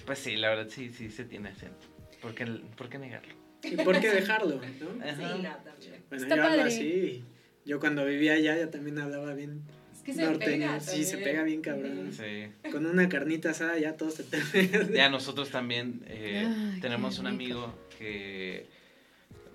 pues 0.06 0.20
sí, 0.20 0.38
la 0.38 0.50
verdad 0.52 0.68
sí, 0.70 0.90
sí 0.90 1.10
se 1.10 1.26
tiene 1.26 1.50
acento. 1.50 1.86
¿Por 2.22 2.34
qué, 2.34 2.46
por 2.78 2.88
qué 2.88 2.98
negarlo? 2.98 3.34
¿Y 3.62 3.76
por 3.76 4.00
qué 4.00 4.10
dejarlo? 4.10 4.56
¿no? 4.80 5.04
Ajá. 5.04 5.16
Sí, 5.18 5.22
no, 5.44 5.56
también. 5.58 6.04
Bueno, 6.10 6.24
Está 6.24 6.36
yo 6.38 6.44
hablo 6.46 6.64
así. 6.64 7.26
Yo 7.66 7.80
cuando 7.82 8.06
vivía 8.06 8.34
allá, 8.34 8.58
yo 8.58 8.70
también 8.70 9.00
hablaba 9.00 9.34
bien 9.34 9.64
que 10.02 10.14
se 10.14 10.24
norteño. 10.26 10.52
pega. 10.68 10.80
Sí, 10.80 11.04
se 11.04 11.18
pega 11.18 11.44
bien 11.44 11.62
cabrón. 11.62 12.12
Sí. 12.14 12.48
Con 12.72 12.86
una 12.86 13.08
carnita 13.10 13.52
asada 13.52 13.78
ya 13.80 13.96
todos 13.98 14.16
se 14.16 14.24
te 14.24 14.38
pegan. 14.40 14.92
Ya 14.94 15.10
nosotros 15.10 15.50
también 15.50 16.04
eh, 16.08 16.46
Ay, 16.48 16.80
tenemos 16.82 17.18
un 17.20 17.26
rico. 17.26 17.36
amigo 17.36 17.76
que, 17.98 18.66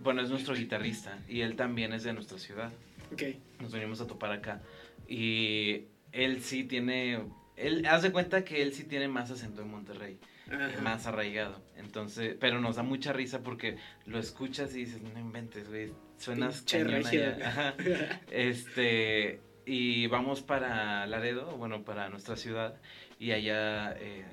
bueno, 0.02 0.22
es 0.22 0.30
nuestro 0.30 0.54
guitarrista 0.54 1.18
y 1.28 1.40
él 1.42 1.56
también 1.56 1.92
es 1.92 2.02
de 2.04 2.12
nuestra 2.12 2.38
ciudad. 2.38 2.70
Ok. 3.12 3.22
Nos 3.60 3.72
venimos 3.72 4.00
a 4.00 4.06
topar 4.06 4.32
acá 4.32 4.62
y 5.08 5.84
él 6.12 6.42
sí 6.42 6.64
tiene, 6.64 7.20
él 7.56 7.86
haz 7.86 8.02
de 8.02 8.10
cuenta 8.12 8.44
que 8.44 8.62
él 8.62 8.72
sí 8.72 8.84
tiene 8.84 9.08
más 9.08 9.30
acento 9.30 9.62
en 9.62 9.68
Monterrey, 9.70 10.18
Ajá. 10.50 10.80
más 10.82 11.06
arraigado. 11.06 11.60
Entonces, 11.76 12.36
pero 12.40 12.60
nos 12.60 12.76
da 12.76 12.82
mucha 12.82 13.12
risa 13.12 13.42
porque 13.42 13.76
lo 14.06 14.18
escuchas 14.18 14.74
y 14.74 14.80
dices, 14.84 15.02
no 15.02 15.18
inventes, 15.20 15.68
güey, 15.68 15.92
suenas 16.18 16.62
cañón 16.62 17.06
allá". 17.06 17.38
Ajá. 17.44 17.74
Este, 18.30 19.40
y 19.66 20.06
vamos 20.06 20.40
para 20.42 21.06
Laredo, 21.06 21.56
bueno, 21.56 21.82
para 21.84 22.08
nuestra 22.08 22.36
ciudad, 22.36 22.76
y 23.18 23.32
allá, 23.32 23.92
eh, 23.98 24.24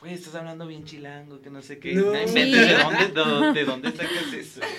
güey, 0.00 0.12
estás 0.14 0.34
hablando 0.34 0.66
bien 0.66 0.84
chilango, 0.84 1.40
que 1.40 1.48
no 1.50 1.62
sé 1.62 1.78
qué. 1.78 1.94
No. 1.94 2.12
No 2.12 2.28
Sí. 2.28 2.52
¿de, 2.52 2.74
dónde, 3.14 3.60
de 3.60 3.64
dónde 3.64 3.90
sacas 3.92 4.32
eso? 4.32 4.60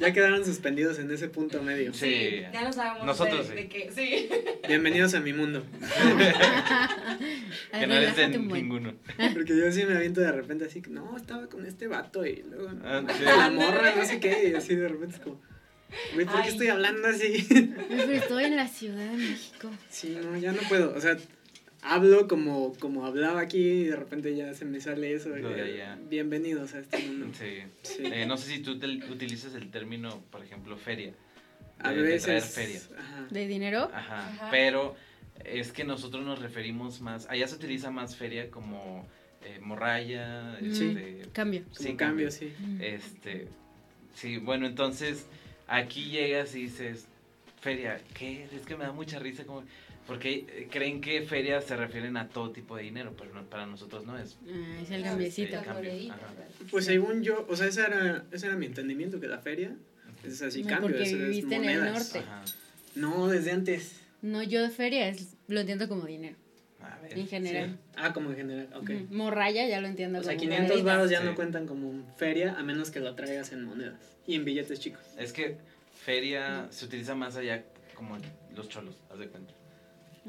Ya 0.00 0.12
quedaron 0.12 0.44
suspendidos 0.44 0.98
en 0.98 1.10
ese 1.10 1.28
punto 1.28 1.62
medio. 1.62 1.92
Sí. 1.94 2.42
ya 2.52 2.62
no 2.62 2.72
sabemos 2.72 3.04
Nosotros 3.06 3.48
de, 3.48 3.56
sí. 3.56 3.62
de 3.62 3.68
qué. 3.68 3.90
Sí. 3.92 4.28
Bienvenidos 4.66 5.14
a 5.14 5.20
mi 5.20 5.32
mundo. 5.32 5.62
Que 7.72 7.86
no 7.86 7.94
eres 7.94 8.16
de 8.16 8.22
Relájate 8.22 8.38
un 8.38 8.48
buen. 8.48 8.62
ninguno. 8.62 8.94
Porque 9.34 9.56
yo 9.56 9.70
sí 9.72 9.84
me 9.84 9.96
aviento 9.96 10.20
de 10.20 10.32
repente 10.32 10.64
así, 10.66 10.80
que, 10.82 10.90
no, 10.90 11.16
estaba 11.16 11.46
con 11.48 11.66
este 11.66 11.86
vato 11.86 12.24
y 12.26 12.42
luego 12.42 12.72
no, 12.72 12.82
Ah, 12.86 13.02
sí. 13.16 13.24
la 13.24 13.50
morra, 13.50 13.94
no 13.96 14.04
sé 14.04 14.18
qué, 14.20 14.50
y 14.50 14.54
así 14.54 14.74
de 14.74 14.88
repente 14.88 15.16
es 15.16 15.20
como, 15.22 15.40
güey, 16.14 16.26
¿por 16.26 16.34
qué 16.36 16.42
Ay. 16.42 16.48
estoy 16.48 16.68
hablando 16.68 17.08
así? 17.08 17.46
Pero 17.88 18.12
estoy 18.12 18.44
en 18.44 18.56
la 18.56 18.68
Ciudad 18.68 19.10
de 19.10 19.16
México. 19.16 19.70
Sí, 19.88 20.16
no, 20.22 20.36
ya 20.36 20.52
no 20.52 20.60
puedo, 20.68 20.94
o 20.94 21.00
sea, 21.00 21.16
hablo 21.82 22.26
como, 22.28 22.74
como 22.78 23.06
hablaba 23.06 23.40
aquí 23.40 23.58
y 23.58 23.84
de 23.84 23.96
repente 23.96 24.34
ya 24.36 24.52
se 24.54 24.64
me 24.64 24.80
sale 24.80 25.14
eso. 25.14 25.30
Lo 25.30 25.50
de 25.50 25.60
eh, 25.78 25.82
allá. 25.82 25.98
Bienvenidos 26.08 26.74
a 26.74 26.80
este 26.80 26.98
mundo. 27.06 27.28
Sí. 27.38 27.58
Sí. 27.82 28.02
Eh, 28.04 28.26
no 28.26 28.36
sé 28.36 28.52
si 28.52 28.58
tú 28.60 28.78
te- 28.78 28.86
utilizas 29.10 29.54
el 29.54 29.70
término, 29.70 30.22
por 30.30 30.42
ejemplo, 30.44 30.76
feria. 30.76 31.12
a 31.78 31.90
de- 31.90 32.02
de 32.02 32.18
traer 32.18 32.40
veces. 32.42 32.54
feria. 32.54 32.80
Ajá. 32.98 33.26
¿De 33.30 33.46
dinero? 33.46 33.90
Ajá, 33.92 34.28
Ajá. 34.30 34.48
pero 34.50 34.96
es 35.44 35.72
que 35.72 35.84
nosotros 35.84 36.24
nos 36.24 36.40
referimos 36.40 37.02
más, 37.02 37.26
allá 37.28 37.46
se 37.46 37.54
utiliza 37.56 37.90
más 37.90 38.16
feria 38.16 38.50
como 38.50 39.06
eh, 39.42 39.60
morralla, 39.60 40.58
Mm. 40.60 40.64
este, 40.72 41.22
Cambio. 41.32 41.62
Como 41.64 41.74
sí, 41.74 41.94
cambio, 41.94 42.30
sí. 42.32 42.52
este, 42.80 43.46
sí, 44.14 44.38
bueno, 44.38 44.66
entonces 44.66 45.26
aquí 45.66 46.10
llegas 46.10 46.54
y 46.54 46.62
dices, 46.62 47.06
feria, 47.60 48.00
¿qué? 48.14 48.44
Es 48.52 48.66
que 48.66 48.76
me 48.76 48.84
da 48.84 48.92
mucha 48.92 49.18
risa 49.18 49.44
como, 49.44 49.64
porque 50.06 50.46
eh, 50.48 50.68
creen 50.70 51.00
que 51.00 51.22
feria 51.22 51.60
se 51.60 51.76
refieren 51.76 52.16
a 52.16 52.28
todo 52.28 52.50
tipo 52.50 52.76
de 52.76 52.84
dinero, 52.84 53.14
pero 53.18 53.34
no- 53.34 53.44
para 53.44 53.66
nosotros 53.66 54.04
no 54.06 54.16
es. 54.18 54.36
Ah, 54.48 54.78
es 54.82 54.90
el 54.90 55.00
Claro, 55.00 55.12
cambiecito. 55.16 55.58
sí. 55.82 56.12
Pues 56.70 56.84
Sí. 56.84 56.92
según 56.92 57.22
yo, 57.22 57.44
o 57.48 57.56
sea, 57.56 57.66
ese 57.66 57.80
era, 57.82 58.24
ese 58.30 58.46
era 58.46 58.56
mi 58.56 58.66
entendimiento, 58.66 59.20
que 59.20 59.26
la 59.28 59.38
feria 59.38 59.74
es 60.24 60.40
así 60.42 60.62
No, 60.62 60.68
cambio, 60.68 60.88
porque 60.90 61.02
eso 61.02 61.16
es 61.16 61.22
viviste 61.30 61.54
en 61.56 61.64
el 61.64 61.78
monedas. 61.80 62.14
norte. 62.14 62.18
Ajá. 62.28 62.44
No, 62.94 63.28
desde 63.28 63.50
antes. 63.52 64.00
No, 64.22 64.42
yo 64.42 64.62
de 64.62 64.70
feria 64.70 65.08
es, 65.08 65.34
lo 65.48 65.60
entiendo 65.60 65.88
como 65.88 66.06
dinero. 66.06 66.36
En 67.10 67.26
general. 67.28 67.78
Ah, 67.96 68.12
como 68.12 68.30
en 68.30 68.36
general, 68.36 68.68
ok. 68.74 68.90
Ujú. 68.90 69.06
Morralla 69.14 69.66
ya 69.66 69.80
lo 69.80 69.88
entiendo 69.88 70.20
O 70.20 70.22
sea, 70.22 70.32
como 70.34 70.40
500 70.42 70.68
moneditas. 70.68 70.84
baros 70.96 71.10
ya 71.10 71.20
Sí. 71.20 71.26
no 71.26 71.34
cuentan 71.34 71.66
como 71.66 71.92
feria 72.16 72.56
a 72.58 72.62
menos 72.62 72.90
que 72.90 73.00
lo 73.00 73.14
traigas 73.14 73.52
en 73.52 73.64
monedas 73.64 73.94
y 74.26 74.34
en 74.34 74.44
billetes 74.44 74.80
chicos. 74.80 75.02
Es 75.18 75.32
que 75.32 75.56
feria 76.04 76.66
se 76.70 76.84
utiliza 76.84 77.14
más 77.14 77.36
allá 77.36 77.64
como 77.94 78.18
los 78.54 78.68
cholos, 78.68 78.94
haz 79.10 79.18
de 79.18 79.28
cuenta. 79.28 79.52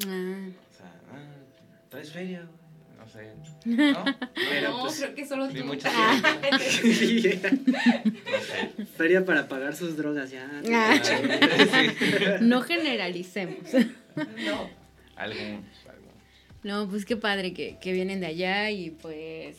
Ah. 0.07 0.47
O 0.49 0.77
sea, 0.77 0.91
ah, 1.11 1.89
¿traes 1.89 2.11
feria? 2.11 2.43
güey? 2.45 2.57
No 2.97 3.07
sé. 3.07 3.31
¿No? 3.65 4.05
Pero, 4.49 4.69
no, 4.71 4.81
pues- 4.81 4.97
creo 4.99 5.15
que 5.15 5.25
solo 5.25 5.47
tú. 5.49 5.63
mucha 5.65 5.89
Ah, 5.91 6.21
No 6.51 6.59
sé. 6.59 7.39
feria 8.97 9.25
para 9.25 9.47
pagar 9.47 9.75
sus 9.75 9.97
drogas 9.97 10.31
ya. 10.31 10.49
Ah. 10.71 10.95
Sí. 11.01 11.13
No 12.41 12.61
generalicemos. 12.61 13.57
no. 14.15 14.69
Algunos. 15.15 15.63
No, 16.63 16.89
pues 16.89 17.05
qué 17.05 17.15
padre 17.15 17.53
que, 17.53 17.77
que 17.79 17.93
vienen 17.93 18.19
de 18.19 18.27
allá 18.27 18.71
y 18.71 18.91
pues... 18.91 19.57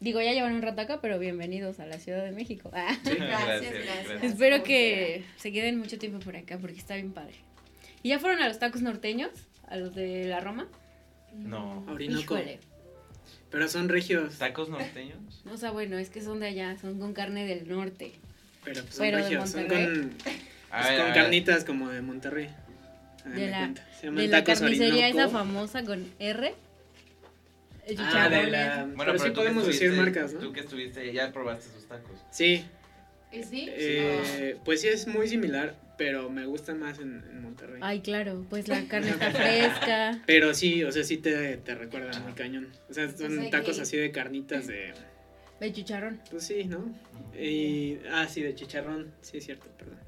Digo, 0.00 0.20
ya 0.22 0.32
llevan 0.32 0.54
un 0.54 0.62
rato 0.62 0.80
acá, 0.80 1.00
pero 1.02 1.18
bienvenidos 1.18 1.78
a 1.78 1.86
la 1.86 1.98
Ciudad 1.98 2.24
de 2.24 2.32
México. 2.32 2.70
Ah. 2.74 2.96
Gracias, 3.04 3.18
Gracias, 3.18 3.72
gracias. 3.72 4.08
gracias. 4.08 4.22
Espero 4.22 4.62
que 4.62 5.24
se 5.36 5.52
queden 5.52 5.78
mucho 5.78 5.98
tiempo 5.98 6.18
por 6.20 6.36
acá 6.36 6.58
porque 6.58 6.78
está 6.78 6.94
bien 6.94 7.12
padre. 7.12 7.34
¿Y 8.02 8.10
ya 8.10 8.18
fueron 8.18 8.40
a 8.40 8.48
los 8.48 8.58
tacos 8.58 8.80
norteños? 8.80 9.30
¿A 9.68 9.76
los 9.76 9.94
de 9.94 10.24
la 10.24 10.40
Roma? 10.40 10.68
No. 11.34 11.84
Orinoco. 11.88 12.20
Híjole. 12.20 12.60
Pero 13.50 13.68
son 13.68 13.88
regios. 13.88 14.38
¿Tacos 14.38 14.68
norteños? 14.68 15.18
O 15.52 15.56
sea, 15.56 15.70
bueno, 15.70 15.98
es 15.98 16.08
que 16.08 16.22
son 16.22 16.40
de 16.40 16.46
allá, 16.46 16.78
son 16.78 16.98
con 16.98 17.12
carne 17.12 17.46
del 17.46 17.68
norte. 17.68 18.12
Pero 18.64 18.82
pues 18.82 18.94
son 18.94 19.04
Pero 19.04 19.18
regios. 19.18 19.50
Son 19.50 19.66
con, 19.66 19.68
pues, 19.68 20.88
ver, 20.88 21.00
con 21.02 21.12
carnitas 21.12 21.64
como 21.64 21.88
de 21.90 22.00
Monterrey. 22.00 22.48
De 23.24 23.30
de 23.40 23.50
la. 23.50 23.74
Se 24.00 24.10
de 24.10 24.28
la 24.28 24.44
carnicería 24.44 25.08
esa 25.08 25.28
famosa 25.28 25.84
con 25.84 26.06
R. 26.18 26.54
El 27.86 27.96
Ah, 27.98 28.28
de 28.28 28.46
la... 28.50 28.82
ese. 28.84 28.92
pero, 28.96 29.18
sí 29.18 29.30
podemos 29.30 29.66
decir 29.66 29.90
estuviste- 29.90 29.96
marcas, 29.96 30.32
¿no? 30.34 30.40
Tú 30.40 30.52
que 30.52 30.60
estuviste, 30.60 31.12
ya 31.12 31.32
probaste 31.32 31.70
sus 31.74 31.86
tacos. 31.88 32.18
Sí, 32.30 32.64
¿Y 33.32 33.42
sí? 33.42 33.66
eh, 33.68 34.56
pues 34.64 34.80
sí 34.82 34.88
es 34.88 35.06
muy 35.08 35.26
similar, 35.26 35.74
pero 35.98 36.30
me 36.30 36.46
gusta 36.46 36.74
más 36.74 36.98
en, 37.00 37.24
en 37.30 37.42
Monterrey. 37.42 37.80
Ay, 37.82 38.00
claro, 38.00 38.44
pues 38.48 38.68
la 38.68 38.84
carne 38.88 39.10
está 39.10 39.30
fresca. 39.32 40.22
Pero 40.26 40.54
sí, 40.54 40.84
o 40.84 40.92
sea, 40.92 41.02
sí 41.02 41.16
te, 41.16 41.56
te 41.56 41.74
recuerda 41.74 42.16
muy 42.20 42.32
cañón. 42.34 42.68
O 42.88 42.94
sea, 42.94 43.08
son 43.10 43.38
O 43.38 43.40
sea 43.42 43.50
tacos 43.50 43.76
que- 43.76 43.82
así 43.82 43.96
de 43.96 44.12
carnitas 44.12 44.66
de... 44.68 44.92
El 45.58 45.72
chicharrón. 45.74 46.20
Pues 46.30 46.44
sí, 46.44 46.64
¿no? 46.64 46.90
Y, 47.38 47.98
ah, 48.12 48.26
sí, 48.28 48.40
de 48.42 48.54
chicharrón. 48.54 49.12
Sí, 49.20 49.38
es 49.38 49.44
cierto, 49.46 49.66
perdón. 49.76 49.98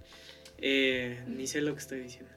Eh, 0.58 1.20
ni 1.26 1.46
sé 1.46 1.60
lo 1.62 1.72
que 1.74 1.80
estoy 1.80 2.00
diciendo. 2.00 2.30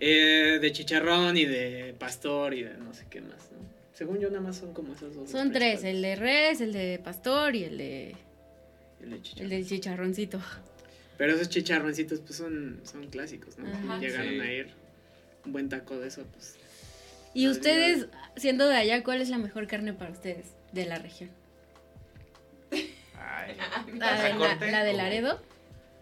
Eh, 0.00 0.58
de 0.60 0.72
chicharrón 0.72 1.36
y 1.36 1.44
de 1.44 1.94
pastor 1.98 2.54
y 2.54 2.62
de 2.62 2.74
no 2.78 2.94
sé 2.94 3.06
qué 3.10 3.20
más, 3.20 3.50
¿no? 3.52 3.58
Según 3.92 4.20
yo, 4.20 4.28
nada 4.28 4.40
más 4.40 4.56
son 4.56 4.72
como 4.72 4.94
esos 4.94 5.14
dos. 5.14 5.28
Son 5.30 5.50
tres, 5.52 5.82
el 5.82 6.00
de 6.02 6.14
res, 6.14 6.60
el 6.60 6.72
de 6.72 7.00
pastor 7.02 7.56
y 7.56 7.64
el 7.64 7.78
de 7.78 8.14
El 9.02 9.10
de 9.10 9.16
el 9.16 9.22
chicharrón. 9.22 9.50
del 9.50 9.66
chicharroncito. 9.66 10.40
Pero 11.16 11.34
esos 11.34 11.48
chicharroncitos, 11.48 12.20
pues 12.20 12.36
son, 12.36 12.80
son 12.84 13.08
clásicos, 13.08 13.58
¿no? 13.58 13.66
Ajá. 13.68 13.98
Llegaron 13.98 14.28
Sí. 14.34 14.40
a 14.40 14.52
ir 14.52 14.68
un 15.44 15.52
buen 15.52 15.68
taco 15.68 15.98
de 15.98 16.06
eso, 16.08 16.24
pues. 16.32 16.54
Y 17.34 17.48
ustedes, 17.48 18.06
siendo 18.36 18.68
de 18.68 18.76
allá, 18.76 19.02
¿cuál 19.02 19.20
es 19.20 19.28
la 19.30 19.38
mejor 19.38 19.66
carne 19.66 19.92
para 19.94 20.12
ustedes 20.12 20.46
de 20.72 20.86
la 20.86 20.98
región? 20.98 21.30
Ay. 22.70 23.56
¿La, 23.98 24.22
de, 24.22 24.34
la, 24.38 24.70
la 24.70 24.84
de 24.84 24.92
Laredo? 24.92 25.40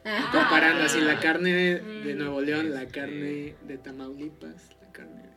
Ah. 0.09 0.29
Comparando 0.33 0.85
así 0.85 1.01
la 1.01 1.19
carne 1.19 1.53
de 1.53 2.15
Mm. 2.15 2.19
Nuevo 2.19 2.41
León, 2.41 2.73
la 2.73 2.87
carne 2.87 3.57
de 3.67 3.79
Tamaulipas, 3.79 4.71
la 4.81 4.93
carne 4.93 5.23
de... 5.23 5.29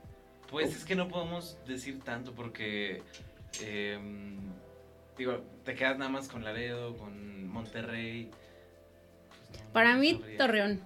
Pues 0.49 0.75
es 0.75 0.85
que 0.85 0.95
no 0.95 1.07
podemos 1.07 1.57
decir 1.67 1.99
tanto 2.01 2.33
porque, 2.33 3.01
em, 3.63 4.37
digo, 5.17 5.43
te 5.65 5.73
quedas 5.75 5.97
nada 5.97 6.11
más 6.11 6.27
con 6.27 6.43
Laredo, 6.43 6.95
con 6.97 7.47
Monterrey. 7.47 8.29
Pues 9.49 9.63
no, 9.63 9.73
Para 9.73 9.93
no 9.93 9.99
mí, 10.01 10.13
sabría. 10.13 10.37
Torreón. 10.37 10.81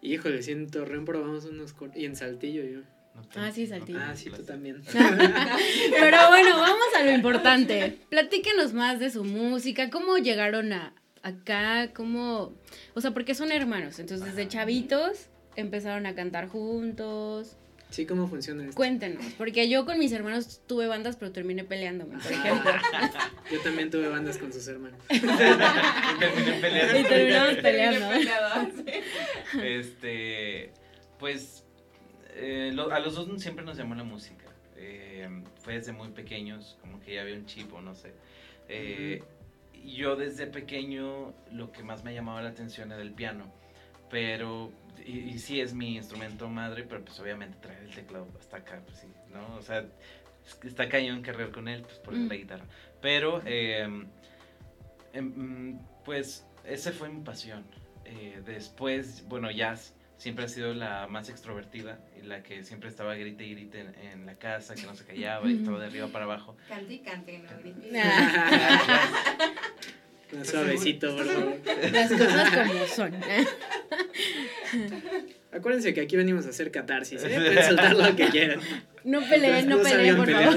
Híjole, 0.00 0.42
si 0.42 0.52
en 0.52 0.70
Torreón 0.70 1.04
probamos 1.04 1.44
unos 1.46 1.72
cortes. 1.72 2.00
Y 2.00 2.04
en 2.04 2.14
Saltillo 2.14 2.62
yo. 2.62 2.80
No 3.14 3.22
Ah, 3.36 3.50
sí, 3.52 3.66
Saltillo. 3.66 3.98
Ah, 4.02 4.14
sí, 4.16 4.28
tú 4.30 4.42
también. 4.44 4.82
Pero 4.92 6.28
bueno, 6.28 6.56
vamos 6.58 6.86
a 6.98 7.02
lo 7.04 7.12
importante. 7.12 7.98
Platíquenos 8.10 8.72
más 8.72 8.98
de 9.00 9.10
su 9.10 9.24
música, 9.24 9.88
cómo 9.90 10.18
llegaron 10.18 10.72
a 10.72 10.94
acá, 11.24 11.90
cómo, 11.94 12.52
o 12.94 13.00
sea, 13.00 13.10
porque 13.10 13.34
son 13.34 13.50
hermanos, 13.50 13.98
entonces 13.98 14.26
desde 14.26 14.46
chavitos 14.46 15.26
empezaron 15.56 16.06
a 16.06 16.14
cantar 16.14 16.46
juntos. 16.48 17.56
Sí, 17.90 18.06
¿cómo 18.06 18.26
funciona 18.26 18.64
esto? 18.64 18.74
Cuéntenos, 18.76 19.24
porque 19.38 19.68
yo 19.68 19.86
con 19.86 19.98
mis 20.00 20.10
hermanos 20.12 20.60
tuve 20.66 20.86
bandas, 20.88 21.16
pero 21.16 21.30
terminé 21.32 21.62
peleándome, 21.64 22.18
por 22.18 22.32
ejemplo. 22.32 22.70
Yo 23.52 23.60
también 23.60 23.88
tuve 23.90 24.08
bandas 24.08 24.36
con 24.38 24.52
sus 24.52 24.66
hermanos. 24.66 24.98
Y 25.10 25.20
terminé 25.20 26.52
peleando. 26.60 26.98
Y 26.98 27.04
terminamos 27.04 27.54
peleando. 27.62 28.82
Este, 29.62 30.72
pues, 31.18 31.64
eh, 32.34 32.70
lo- 32.74 32.90
a 32.92 32.98
los 32.98 33.14
dos 33.14 33.40
siempre 33.40 33.64
nos 33.64 33.76
llamó 33.76 33.94
la 33.94 34.04
música. 34.04 34.44
Eh, 34.76 35.28
fue 35.62 35.74
desde 35.74 35.92
muy 35.92 36.08
pequeños, 36.08 36.76
como 36.80 37.00
que 37.00 37.14
ya 37.14 37.22
había 37.22 37.34
un 37.36 37.46
chip 37.46 37.72
o 37.72 37.80
no 37.80 37.94
sé. 37.94 38.12
Eh, 38.68 39.22
Yo 39.84 40.16
desde 40.16 40.46
pequeño 40.46 41.32
lo 41.52 41.70
que 41.72 41.82
más 41.82 42.04
me 42.04 42.14
llamaba 42.14 42.42
la 42.42 42.48
atención 42.50 42.90
era 42.92 43.02
el 43.02 43.12
piano. 43.12 43.44
Pero, 44.10 44.70
y, 45.04 45.18
y 45.18 45.38
sí 45.38 45.60
es 45.60 45.74
mi 45.74 45.96
instrumento 45.96 46.48
madre, 46.48 46.84
pero 46.84 47.04
pues 47.04 47.18
obviamente 47.20 47.58
traer 47.60 47.82
el 47.82 47.94
teclado 47.94 48.26
hasta 48.38 48.58
acá, 48.58 48.80
pues 48.84 48.98
sí, 48.98 49.08
¿no? 49.32 49.56
O 49.56 49.62
sea, 49.62 49.84
está 50.62 50.88
cañón 50.88 51.22
cargar 51.22 51.50
con 51.50 51.68
él, 51.68 51.82
pues 51.82 51.98
por 51.98 52.14
Mm. 52.14 52.28
la 52.28 52.34
guitarra. 52.36 52.64
Pero, 53.00 53.42
eh, 53.44 53.86
em, 55.12 55.78
pues, 56.04 56.46
esa 56.64 56.92
fue 56.92 57.08
mi 57.08 57.22
pasión. 57.22 57.64
Eh, 58.04 58.42
después, 58.44 59.24
bueno, 59.28 59.50
jazz 59.50 59.94
siempre 60.16 60.44
ha 60.44 60.48
sido 60.48 60.72
la 60.74 61.06
más 61.08 61.28
extrovertida 61.28 61.98
y 62.16 62.22
la 62.22 62.42
que 62.42 62.62
siempre 62.62 62.88
estaba 62.88 63.14
grite 63.16 63.44
y 63.44 63.54
grite 63.54 63.80
en, 63.80 63.94
en 63.96 64.26
la 64.26 64.36
casa, 64.36 64.74
que 64.74 64.82
no 64.86 64.94
se 64.94 65.04
callaba 65.04 65.50
y 65.50 65.54
estaba 65.58 65.78
de 65.80 65.86
arriba 65.86 66.08
para 66.08 66.24
abajo. 66.24 66.56
Cante 66.68 66.94
y 66.94 66.98
cante, 67.00 67.38
no 67.38 67.58
grites. 67.58 67.92
Ah, 67.96 69.50
Más 70.36 70.48
suavecito, 70.48 71.16
por 71.16 71.26
favor. 71.26 71.54
las 71.92 72.10
cosas 72.10 72.68
como 72.68 72.86
son. 72.86 73.14
Acuérdense 75.52 75.94
que 75.94 76.00
aquí 76.00 76.16
venimos 76.16 76.46
a 76.46 76.48
hacer 76.48 76.72
catarsis, 76.72 77.22
¿eh? 77.22 77.28
Pueden 77.36 77.64
soltar 77.64 77.94
lo 77.94 78.16
que 78.16 78.28
quieran. 78.28 78.60
No 79.04 79.20
peleen, 79.20 79.68
no 79.68 79.76
No 79.76 79.82
peleen, 79.82 80.16
por 80.16 80.30
favor. 80.30 80.56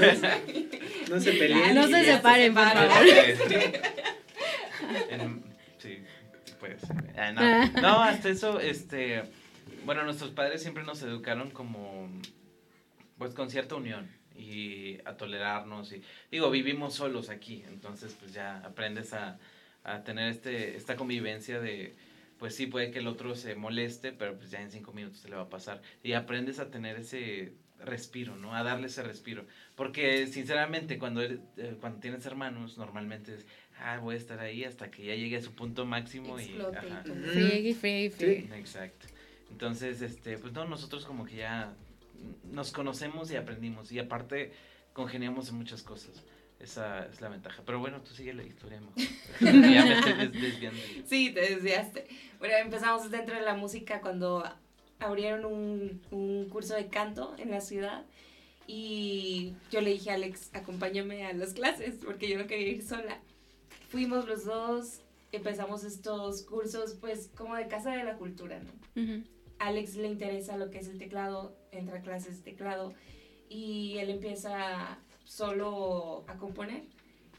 No 1.10 1.20
se 1.20 1.32
peleen. 1.32 1.74
No 1.74 1.86
se 1.86 2.04
separen, 2.04 2.54
por 2.54 2.64
favor. 2.64 3.06
Sí, 5.78 5.98
puede 6.58 6.78
ser. 6.80 6.96
Ah, 7.16 7.32
no. 7.32 7.40
Ah. 7.40 7.70
No, 7.80 8.02
hasta 8.02 8.28
eso, 8.28 8.58
este, 8.58 9.22
Bueno, 9.84 10.02
nuestros 10.02 10.30
padres 10.30 10.62
siempre 10.62 10.82
nos 10.82 11.00
educaron 11.02 11.50
como, 11.50 12.10
pues 13.18 13.34
con 13.34 13.50
cierta 13.50 13.76
unión 13.76 14.10
y 14.36 14.98
a 15.04 15.16
tolerarnos 15.16 15.92
y 15.92 16.02
digo, 16.30 16.50
vivimos 16.50 16.94
solos 16.94 17.28
aquí, 17.28 17.64
entonces 17.68 18.16
pues 18.18 18.32
ya 18.32 18.58
aprendes 18.58 19.12
a, 19.12 19.38
a 19.94 20.04
tener 20.04 20.28
este, 20.30 20.76
esta 20.76 20.96
convivencia 20.96 21.60
de, 21.60 21.94
pues 22.38 22.54
sí, 22.54 22.66
puede 22.66 22.90
que 22.90 22.98
el 23.00 23.06
otro 23.06 23.34
se 23.34 23.54
moleste, 23.54 24.12
pero 24.12 24.36
pues 24.36 24.50
ya 24.50 24.60
en 24.62 24.70
cinco 24.70 24.92
minutos 24.92 25.20
se 25.20 25.28
le 25.28 25.36
va 25.36 25.42
a 25.42 25.48
pasar. 25.48 25.82
Y 26.02 26.12
aprendes 26.12 26.58
a 26.58 26.70
tener 26.70 26.96
ese 26.96 27.52
respiro, 27.84 28.36
¿no? 28.36 28.54
A 28.54 28.62
darle 28.62 28.88
ese 28.88 29.02
respiro. 29.02 29.46
Porque 29.76 30.26
sinceramente 30.26 30.98
cuando, 30.98 31.22
eres- 31.22 31.40
eh, 31.56 31.76
cuando 31.80 32.00
tienes 32.00 32.26
hermanos, 32.26 32.76
normalmente 32.76 33.34
es, 33.34 33.46
ah, 33.80 33.98
voy 33.98 34.16
a 34.16 34.18
estar 34.18 34.40
ahí 34.40 34.64
hasta 34.64 34.90
que 34.90 35.04
ya 35.04 35.14
llegue 35.14 35.36
a 35.36 35.42
su 35.42 35.54
punto 35.54 35.86
máximo 35.86 36.38
y... 36.40 36.44
Explote 36.44 36.76
y 36.86 36.90
ajá. 36.90 37.04
Friegue, 37.04 37.74
friegue, 37.74 38.10
friegue. 38.10 38.58
Exacto. 38.58 39.06
Entonces, 39.50 40.02
este, 40.02 40.38
pues 40.38 40.52
no, 40.52 40.64
nosotros 40.64 41.04
como 41.04 41.24
que 41.24 41.36
ya 41.36 41.72
nos 42.50 42.72
conocemos 42.72 43.30
y 43.30 43.36
aprendimos. 43.36 43.92
Y 43.92 43.98
aparte, 43.98 44.52
congeniamos 44.92 45.48
en 45.48 45.54
muchas 45.54 45.82
cosas. 45.82 46.24
Esa 46.60 47.06
es 47.06 47.20
la 47.20 47.28
ventaja. 47.28 47.62
Pero 47.64 47.78
bueno, 47.78 48.00
tú 48.02 48.12
sigue 48.14 48.34
la 48.34 48.42
historia 48.42 48.80
mejor. 48.80 48.94
ya 49.40 49.84
me 49.84 49.92
estoy 49.98 50.12
des- 50.14 50.32
desviando. 50.32 50.80
Sí, 51.06 51.30
te 51.32 51.40
desviaste. 51.40 52.06
Bueno, 52.38 52.54
empezamos 52.56 53.10
dentro 53.10 53.34
de 53.36 53.42
la 53.42 53.54
música 53.54 54.00
cuando 54.00 54.42
abrieron 54.98 55.44
un, 55.44 56.02
un 56.10 56.48
curso 56.48 56.74
de 56.74 56.88
canto 56.88 57.34
en 57.38 57.50
la 57.52 57.60
ciudad 57.60 58.04
y 58.66 59.54
yo 59.70 59.80
le 59.80 59.90
dije 59.90 60.10
a 60.10 60.14
Alex, 60.14 60.50
acompáñame 60.54 61.24
a 61.24 61.32
las 61.32 61.54
clases 61.54 61.96
porque 62.04 62.28
yo 62.28 62.38
no 62.38 62.46
quería 62.46 62.68
ir 62.68 62.82
sola. 62.82 63.18
Fuimos 63.88 64.26
los 64.26 64.44
dos, 64.44 65.00
empezamos 65.32 65.84
estos 65.84 66.42
cursos 66.42 66.94
pues 67.00 67.30
como 67.36 67.54
de 67.54 67.68
Casa 67.68 67.92
de 67.92 68.04
la 68.04 68.16
Cultura, 68.16 68.60
¿no? 68.60 69.22
Alex 69.60 69.96
le 69.96 70.08
interesa 70.08 70.56
lo 70.56 70.70
que 70.70 70.78
es 70.78 70.88
el 70.88 70.98
teclado, 70.98 71.56
entra 71.72 71.98
a 71.98 72.02
clases 72.02 72.38
de 72.44 72.50
teclado 72.50 72.92
y 73.48 73.96
él 73.98 74.10
empieza 74.10 74.98
solo 75.28 76.24
a 76.26 76.34
componer. 76.34 76.82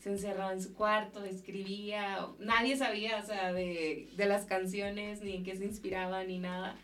Se 0.02 0.10
encerraba 0.10 0.54
en 0.54 0.62
su 0.64 0.74
cuarto, 0.74 1.26
escribía, 1.26 2.26
nadie 2.40 2.78
sabía, 2.78 3.20
o 3.22 3.26
sea, 3.26 3.52
de, 3.52 4.08
de 4.16 4.26
las 4.28 4.46
canciones, 4.46 5.22
ni 5.22 5.36
en 5.36 5.44
qué 5.44 5.58
se 5.58 5.66
inspiraba, 5.66 6.24
ni 6.24 6.40
nada. 6.40 6.76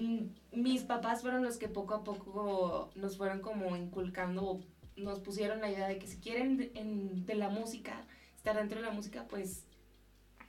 Mm, 0.00 0.20
Mis 0.52 0.82
papás 0.82 1.20
fueron 1.20 1.42
los 1.44 1.58
que 1.58 1.68
poco 1.68 1.92
a 1.94 2.04
poco 2.04 2.90
nos 2.94 3.18
fueron 3.18 3.40
como 3.40 3.76
inculcando, 3.76 4.60
nos 4.96 5.18
pusieron 5.20 5.60
la 5.60 5.70
idea 5.70 5.88
de 5.88 5.98
que 5.98 6.06
si 6.06 6.16
quieren 6.18 6.56
de, 6.56 6.72
en- 6.74 7.26
de 7.26 7.34
la 7.34 7.50
música, 7.50 8.02
estar 8.36 8.56
dentro 8.56 8.80
de 8.80 8.86
la 8.86 8.92
música, 8.92 9.26
pues 9.28 9.64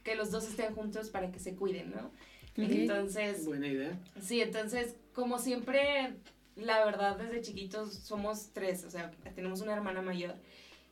que 0.03 0.15
los 0.15 0.31
dos 0.31 0.47
estén 0.47 0.73
juntos 0.75 1.09
para 1.09 1.31
que 1.31 1.39
se 1.39 1.55
cuiden, 1.55 1.91
¿no? 1.91 2.11
Entonces, 2.55 3.45
Buena 3.45 3.67
idea. 3.67 3.99
Sí, 4.21 4.39
entonces, 4.41 4.95
como 5.13 5.39
siempre, 5.39 6.13
la 6.55 6.85
verdad, 6.85 7.17
desde 7.17 7.41
chiquitos 7.41 7.93
somos 7.93 8.51
tres, 8.53 8.83
o 8.85 8.89
sea, 8.89 9.11
tenemos 9.35 9.61
una 9.61 9.73
hermana 9.73 10.01
mayor. 10.01 10.35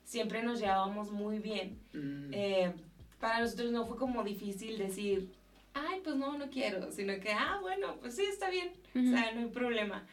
Siempre 0.03 0.43
nos 0.43 0.59
llevábamos 0.59 1.11
muy 1.11 1.39
bien. 1.39 1.79
Mm. 1.93 2.33
Eh, 2.33 2.73
para 3.19 3.39
nosotros 3.39 3.71
no 3.71 3.85
fue 3.85 3.97
como 3.97 4.23
difícil 4.23 4.77
decir, 4.77 5.31
ay, 5.73 6.01
pues 6.03 6.15
no, 6.15 6.37
no 6.37 6.49
quiero, 6.49 6.91
sino 6.91 7.19
que, 7.19 7.31
ah, 7.31 7.59
bueno, 7.61 7.97
pues 8.01 8.15
sí, 8.15 8.23
está 8.23 8.49
bien, 8.49 8.71
o 8.95 9.11
sea, 9.11 9.31
no 9.33 9.41
hay 9.41 9.47
problema. 9.47 10.05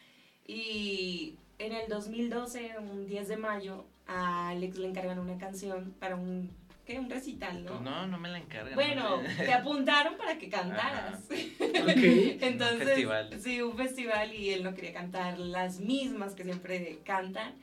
Y 0.45 1.35
en 1.57 1.73
el 1.73 1.89
2012, 1.89 2.77
un 2.79 3.07
10 3.07 3.27
de 3.27 3.37
mayo, 3.37 3.85
a 4.07 4.49
Alex 4.49 4.77
le 4.77 4.87
encargan 4.87 5.19
una 5.19 5.37
canción 5.37 5.93
para 5.99 6.15
un, 6.15 6.49
¿qué? 6.89 6.99
Un 6.99 7.09
recital, 7.09 7.63
¿no? 7.63 7.71
Pues 7.71 7.81
no, 7.81 8.07
no 8.07 8.17
me 8.19 8.29
la 8.29 8.39
encargan. 8.39 8.75
Bueno, 8.75 9.21
no 9.21 9.27
te 9.37 9.53
apuntaron 9.53 10.17
para 10.17 10.37
que 10.37 10.49
cantaras. 10.49 11.19
Ok. 11.59 12.03
Entonces, 12.41 12.87
festival. 12.87 13.41
sí, 13.41 13.61
un 13.61 13.77
festival 13.77 14.33
y 14.33 14.49
él 14.51 14.63
no 14.63 14.73
quería 14.73 14.93
cantar 14.93 15.37
las 15.39 15.79
mismas 15.79 16.33
que 16.35 16.43
siempre 16.43 16.99
cantan. 17.05 17.55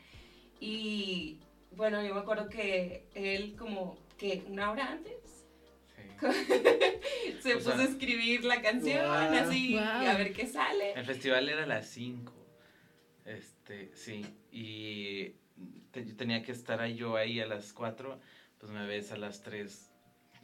Y 0.60 1.38
bueno, 1.72 2.02
yo 2.06 2.14
me 2.14 2.20
acuerdo 2.20 2.48
que 2.48 3.04
él 3.14 3.56
como 3.58 3.98
que 4.16 4.42
una 4.48 4.70
hora 4.70 4.92
antes 4.92 5.12
Sí. 5.94 6.26
se 7.42 7.54
O 7.54 7.58
puso 7.58 7.72
sea- 7.72 7.80
a 7.80 7.84
escribir 7.84 8.44
la 8.44 8.62
canción, 8.62 9.04
así, 9.06 9.72
Guau. 9.72 10.06
a 10.06 10.14
ver 10.14 10.32
qué 10.32 10.46
sale. 10.46 10.92
El 10.92 11.04
festival 11.04 11.48
era 11.48 11.64
a 11.64 11.66
las 11.66 11.86
5. 11.88 12.32
Este, 13.26 13.90
sí. 13.94 14.24
Y 14.50 15.32
te- 15.90 16.06
yo 16.06 16.16
tenía 16.16 16.42
que 16.42 16.52
estar 16.52 16.80
ahí 16.80 16.94
yo 16.94 17.16
ahí 17.16 17.40
a 17.40 17.46
las 17.46 17.72
4. 17.72 18.18
Pues 18.58 18.72
me 18.72 18.86
ves 18.86 19.12
a 19.12 19.16
las 19.16 19.42
3. 19.42 19.90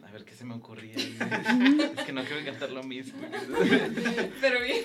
A 0.05 0.11
ver 0.11 0.25
qué 0.25 0.35
se 0.35 0.45
me 0.45 0.55
ocurría. 0.55 0.97
es 1.97 2.05
que 2.05 2.13
no 2.13 2.25
quiero 2.25 2.45
cantar 2.45 2.71
lo 2.71 2.83
mismo. 2.83 3.21
Pero 4.41 4.61
bien, 4.61 4.83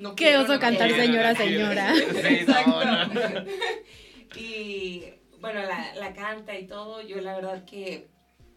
no 0.00 0.14
Qué 0.14 0.36
oso 0.36 0.54
no 0.54 0.60
cantar, 0.60 0.88
quiero. 0.88 1.02
señora, 1.04 1.32
no 1.32 1.38
señora. 1.38 1.94
Sí, 1.94 2.02
Exacto. 2.26 2.84
no, 2.84 3.06
no. 3.06 3.44
Y 4.36 5.04
bueno, 5.40 5.62
la, 5.62 5.94
la 5.94 6.12
canta 6.12 6.56
y 6.58 6.66
todo, 6.66 7.00
yo 7.00 7.18
la 7.22 7.34
verdad 7.34 7.64
que 7.64 8.08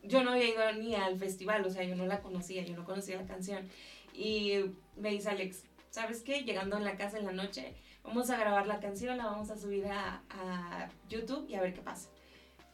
yo 0.04 0.22
no 0.22 0.32
había 0.32 0.50
ido 0.50 0.72
ni 0.74 0.96
al 0.96 1.18
festival, 1.18 1.66
o 1.66 1.70
sea, 1.70 1.84
yo 1.86 1.96
no 1.96 2.06
la 2.06 2.20
conocía, 2.20 2.62
yo 2.64 2.76
no 2.76 2.84
conocía 2.84 3.16
la 3.16 3.26
canción. 3.26 3.70
Y 4.14 4.56
me 4.98 5.12
dice 5.12 5.30
Alex, 5.30 5.64
¿sabes 5.92 6.24
qué? 6.24 6.44
Llegando 6.44 6.76
en 6.76 6.84
la 6.84 6.98
casa 6.98 7.18
en 7.18 7.26
la 7.26 7.32
noche, 7.32 7.74
vamos 8.04 8.30
a 8.30 8.38
grabar 8.38 8.68
la 8.68 8.82
canción, 8.82 9.18
la 9.18 9.28
vamos 9.28 9.50
a 9.50 9.58
subir 9.58 9.86
a, 9.88 10.24
a 10.30 10.90
YouTube 11.08 11.48
y 11.50 11.56
a 11.56 11.62
ver 11.62 11.74
qué 11.74 11.82
pasa. 11.82 12.10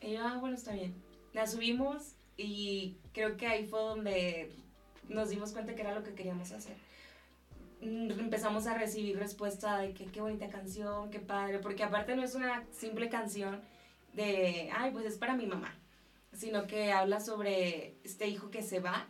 Y 0.01 0.13
yo, 0.13 0.25
ah, 0.25 0.37
bueno, 0.39 0.55
está 0.55 0.73
bien. 0.73 0.95
La 1.37 1.45
subimos 1.45 2.15
y 2.35 2.95
creo 3.13 3.37
que 3.37 3.45
ahí 3.45 3.67
fue 3.67 3.79
donde 3.79 4.51
nos 5.07 5.29
dimos 5.29 5.51
cuenta 5.51 5.75
que 5.75 5.81
era 5.81 5.93
lo 5.93 6.03
que 6.03 6.15
queríamos 6.15 6.51
hacer. 6.51 6.75
Mm, 7.79 8.09
Empezamos 8.19 8.65
a 8.65 8.73
recibir 8.75 9.19
respuesta 9.19 9.77
de 9.77 9.93
que 9.93 10.05
qué 10.05 10.19
bonita 10.19 10.49
canción, 10.49 11.11
qué 11.11 11.19
padre, 11.19 11.59
porque 11.59 11.83
aparte 11.83 12.15
no 12.15 12.23
es 12.23 12.33
una 12.33 12.65
simple 12.71 13.07
canción 13.09 13.61
de, 14.13 14.71
ay, 14.75 14.89
pues 14.91 15.05
es 15.05 15.17
para 15.19 15.35
mi 15.35 15.45
mamá, 15.45 15.75
sino 16.33 16.65
que 16.65 16.91
habla 16.91 17.19
sobre 17.19 17.93
este 18.03 18.27
hijo 18.27 18.49
que 18.49 18.63
se 18.63 18.79
va. 18.79 19.07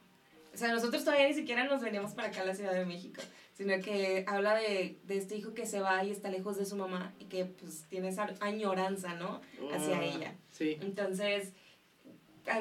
O 0.54 0.58
sea, 0.58 0.74
nosotros 0.74 1.06
todavía 1.06 1.30
ni 1.30 1.34
siquiera 1.34 1.64
nos 1.64 1.82
veníamos 1.82 2.12
para 2.12 2.28
acá 2.28 2.42
a 2.42 2.46
la 2.46 2.56
Ciudad 2.56 2.74
de 2.74 2.86
México, 2.86 3.22
sino 3.54 3.80
que 3.82 4.26
habla 4.28 4.56
de, 4.56 5.00
de 5.06 5.16
este 5.18 5.38
hijo 5.38 5.54
que 5.54 5.66
se 5.66 5.80
va 5.80 6.04
y 6.04 6.12
está 6.12 6.30
lejos 6.30 6.58
de 6.58 6.66
su 6.66 6.76
mamá 6.76 7.14
y 7.20 7.26
que 7.26 7.46
pues 7.46 7.86
tiene 7.90 8.10
esa 8.10 8.28
añoranza, 8.42 9.14
¿no? 9.14 9.40
Hacia 9.74 9.98
Oh, 10.00 10.02
ella. 10.02 10.36
Sí. 10.52 10.78
Entonces, 10.82 11.54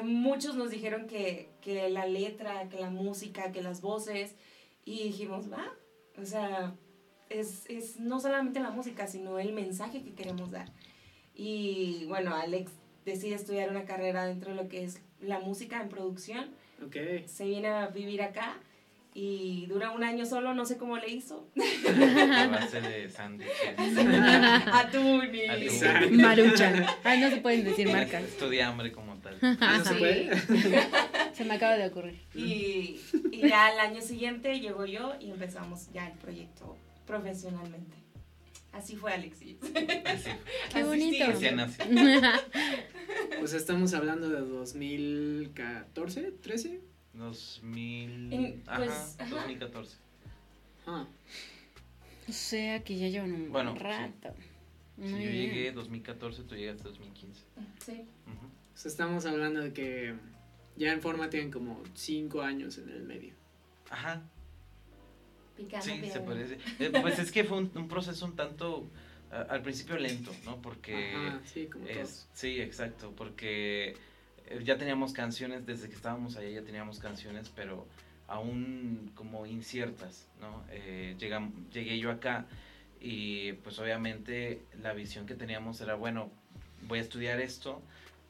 muchos 0.03 0.55
nos 0.55 0.69
dijeron 0.71 1.07
que, 1.07 1.49
que 1.61 1.89
la 1.89 2.05
letra, 2.05 2.69
que 2.69 2.79
la 2.79 2.89
música, 2.89 3.51
que 3.51 3.61
las 3.61 3.81
voces, 3.81 4.35
y 4.85 5.03
dijimos, 5.03 5.51
va, 5.51 5.73
o 6.17 6.25
sea, 6.25 6.75
es, 7.29 7.65
es 7.69 7.99
no 7.99 8.19
solamente 8.19 8.59
la 8.59 8.69
música, 8.71 9.07
sino 9.07 9.39
el 9.39 9.53
mensaje 9.53 10.01
que 10.03 10.13
queremos 10.13 10.51
dar. 10.51 10.71
Y 11.35 12.05
bueno, 12.07 12.33
Alex 12.35 12.71
decide 13.05 13.35
estudiar 13.35 13.69
una 13.69 13.85
carrera 13.85 14.25
dentro 14.25 14.51
de 14.51 14.55
lo 14.61 14.67
que 14.69 14.83
es 14.83 15.01
la 15.21 15.39
música 15.39 15.81
en 15.81 15.89
producción, 15.89 16.51
Ok. 16.85 16.95
se 17.25 17.45
viene 17.45 17.67
a 17.69 17.87
vivir 17.87 18.21
acá 18.21 18.59
y 19.19 19.65
dura 19.65 19.89
un 19.89 20.03
año 20.03 20.27
solo, 20.27 20.53
no 20.53 20.63
sé 20.63 20.77
cómo 20.77 20.95
le 20.97 21.09
hizo. 21.09 21.49
A 21.57 22.47
base 22.47 22.81
de 22.81 23.09
sándwiches. 23.09 23.75
Atún 24.73 25.31
y... 25.33 26.11
Maruchan. 26.17 26.85
Ay, 27.03 27.19
no 27.21 27.29
se 27.31 27.37
pueden 27.37 27.63
decir 27.63 27.89
marcas. 27.91 28.23
Estudia 28.23 28.67
hambre 28.67 28.91
como 28.91 29.17
tal. 29.17 29.35
¿Eso 29.41 29.83
se 29.85 29.93
Sí. 29.93 29.99
puede? 29.99 30.29
Se 31.33 31.45
me 31.45 31.55
acaba 31.55 31.77
de 31.77 31.87
ocurrir. 31.87 32.19
Y, 32.35 32.99
y 33.31 33.47
ya 33.47 33.67
al 33.67 33.79
año 33.79 34.01
siguiente 34.01 34.59
llegó 34.59 34.85
yo 34.85 35.13
y 35.19 35.29
empezamos 35.31 35.91
ya 35.91 36.07
el 36.07 36.17
proyecto 36.19 36.77
profesionalmente. 37.07 37.95
Así 38.71 38.95
fue 38.95 39.13
Alexis. 39.13 39.57
Así, 39.63 39.73
Qué 40.71 40.79
Así 40.79 40.83
bonito. 40.83 41.25
sí. 41.37 41.45
así 41.47 41.55
nací. 41.55 41.81
Pues 43.39 43.53
estamos 43.53 43.93
hablando 43.95 44.29
de 44.29 44.41
2014, 44.41 46.31
13. 46.41 46.81
2000. 47.17 48.33
En- 48.33 48.63
ajá, 48.65 48.77
pues, 48.77 49.15
ajá. 49.19 49.35
2014. 49.35 49.97
Ah, 50.85 51.05
O 52.27 52.31
sea 52.31 52.83
que 52.83 52.97
ya 52.97 53.07
llevan 53.09 53.31
un 53.33 53.51
Bueno, 53.51 53.71
buen 53.73 53.83
rato. 53.83 54.33
Sí, 54.97 55.01
Muy 55.03 55.23
yo 55.23 55.29
llegué 55.29 55.71
2014, 55.73 56.43
tú 56.43 56.55
llegaste 56.55 56.83
2015. 56.83 57.41
Sí. 57.85 57.91
Ujú. 57.91 58.47
pues 58.73 58.85
estamos 58.85 59.25
hablando 59.25 59.61
de 59.61 59.73
que 59.73 60.15
ya 60.75 60.91
en 60.93 61.01
forma 61.01 61.29
tienen 61.29 61.51
como 61.51 61.83
5 61.93 62.41
años 62.41 62.77
en 62.77 62.89
el 62.89 63.03
medio. 63.03 63.33
Ajá, 63.89 64.23
Picando 65.55 65.85
sí, 65.85 65.91
se 65.95 66.01
piedra. 66.01 66.25
puede 66.25 66.47
decir. 66.47 66.59
Eh, 66.79 66.91
pues 67.01 67.17
es 67.19 67.31
que 67.31 67.43
fue 67.43 67.57
un, 67.57 67.71
un 67.75 67.87
proceso 67.87 68.25
un 68.25 68.35
tanto, 68.35 68.87
a- 69.31 69.41
al 69.41 69.61
principio 69.63 69.97
lento, 69.97 70.31
¿no? 70.45 70.61
Porque... 70.61 71.13
Ajá, 71.15 71.41
sí, 71.45 71.65
como 71.67 71.85
todo. 71.85 71.99
Es, 71.99 72.27
sí, 72.33 72.59
exacto, 72.61 73.11
porque 73.15 73.95
ya 74.63 74.77
teníamos 74.77 75.13
canciones, 75.13 75.65
desde 75.65 75.89
que 75.89 75.95
estábamos 75.95 76.35
allá 76.37 76.49
ya 76.49 76.63
teníamos 76.63 76.99
canciones, 76.99 77.51
pero 77.55 77.87
aún 78.27 79.11
como 79.15 79.45
inciertas, 79.45 80.27
¿no? 80.39 80.63
Eh, 80.71 81.15
llegué 81.71 81.99
yo 81.99 82.11
acá 82.11 82.45
y 82.99 83.53
pues 83.53 83.79
obviamente 83.79 84.61
la 84.81 84.93
visión 84.93 85.25
que 85.25 85.35
teníamos 85.35 85.81
era, 85.81 85.95
bueno, 85.95 86.31
voy 86.87 86.99
a 86.99 87.01
estudiar 87.01 87.39
esto, 87.39 87.81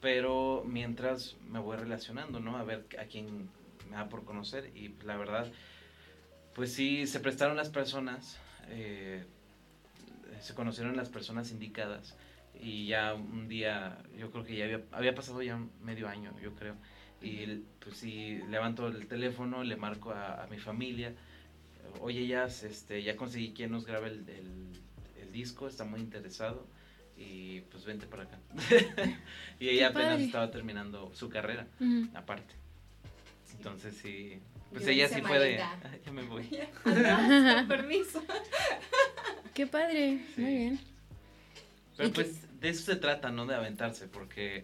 pero 0.01 0.63
mientras 0.65 1.35
me 1.49 1.59
voy 1.59 1.77
relacionando, 1.77 2.39
¿no? 2.39 2.57
A 2.57 2.63
ver 2.63 2.85
a 2.99 3.05
quién 3.05 3.49
me 3.89 3.95
da 3.95 4.09
por 4.09 4.23
conocer 4.23 4.71
y 4.75 4.89
pues, 4.89 5.05
la 5.05 5.17
verdad, 5.17 5.51
pues 6.53 6.73
sí, 6.73 7.07
se 7.07 7.19
prestaron 7.19 7.57
las 7.57 7.69
personas 7.69 8.39
eh, 8.69 9.23
se 10.41 10.53
conocieron 10.53 10.95
las 10.95 11.09
personas 11.09 11.51
indicadas 11.51 12.15
y 12.61 12.87
ya 12.87 13.13
un 13.13 13.47
día, 13.47 13.97
yo 14.17 14.31
creo 14.31 14.43
que 14.43 14.55
ya 14.55 14.65
había, 14.65 14.81
había 14.91 15.15
pasado 15.15 15.41
ya 15.41 15.59
medio 15.81 16.07
año, 16.07 16.33
yo 16.41 16.53
creo, 16.55 16.75
y 17.21 17.45
pues 17.79 17.97
sí, 17.97 18.39
levanto 18.49 18.87
el 18.87 19.07
teléfono, 19.07 19.63
le 19.63 19.75
marco 19.75 20.11
a, 20.11 20.43
a 20.43 20.47
mi 20.47 20.57
familia, 20.59 21.13
oye, 22.01 22.27
ya, 22.27 22.45
este, 22.45 23.01
ya 23.03 23.15
conseguí 23.15 23.53
quien 23.53 23.71
nos 23.71 23.85
grabe 23.85 24.07
el, 24.09 24.29
el, 24.29 24.71
el 25.21 25.31
disco, 25.31 25.67
está 25.67 25.83
muy 25.83 25.99
interesado 25.99 26.65
y 27.17 27.61
pues 27.61 27.85
vente 27.85 28.05
para 28.05 28.23
acá. 28.23 28.37
y 29.59 29.69
ella 29.69 29.79
Qué 29.79 29.85
apenas 29.85 30.11
padre. 30.11 30.23
estaba 30.25 30.51
terminando 30.51 31.11
su 31.15 31.29
carrera, 31.29 31.65
aparte. 32.13 32.53
Entonces 33.57 33.95
sí, 33.95 34.39
pues 34.71 34.85
Yo 34.85 34.91
ella 34.91 35.07
sí 35.07 35.21
fue 35.21 35.39
de, 35.39 35.57
maleta. 35.57 35.79
"Ay, 35.91 36.01
ya 36.05 36.11
me 36.11 36.21
voy. 36.23 36.43
Adiós, 36.85 37.57
con 37.57 37.67
permiso. 37.67 38.23
Qué 39.55 39.65
padre, 39.65 40.19
Sí. 40.35 40.41
muy 40.41 40.55
bien. 40.55 40.79
Pero 41.97 42.09
¿Y 42.09 42.11
qué- 42.11 42.23
pues 42.23 42.59
de 42.61 42.69
eso 42.69 42.83
se 42.85 42.95
trata, 42.95 43.31
¿no? 43.31 43.45
De 43.45 43.55
aventarse, 43.55 44.07
porque 44.07 44.63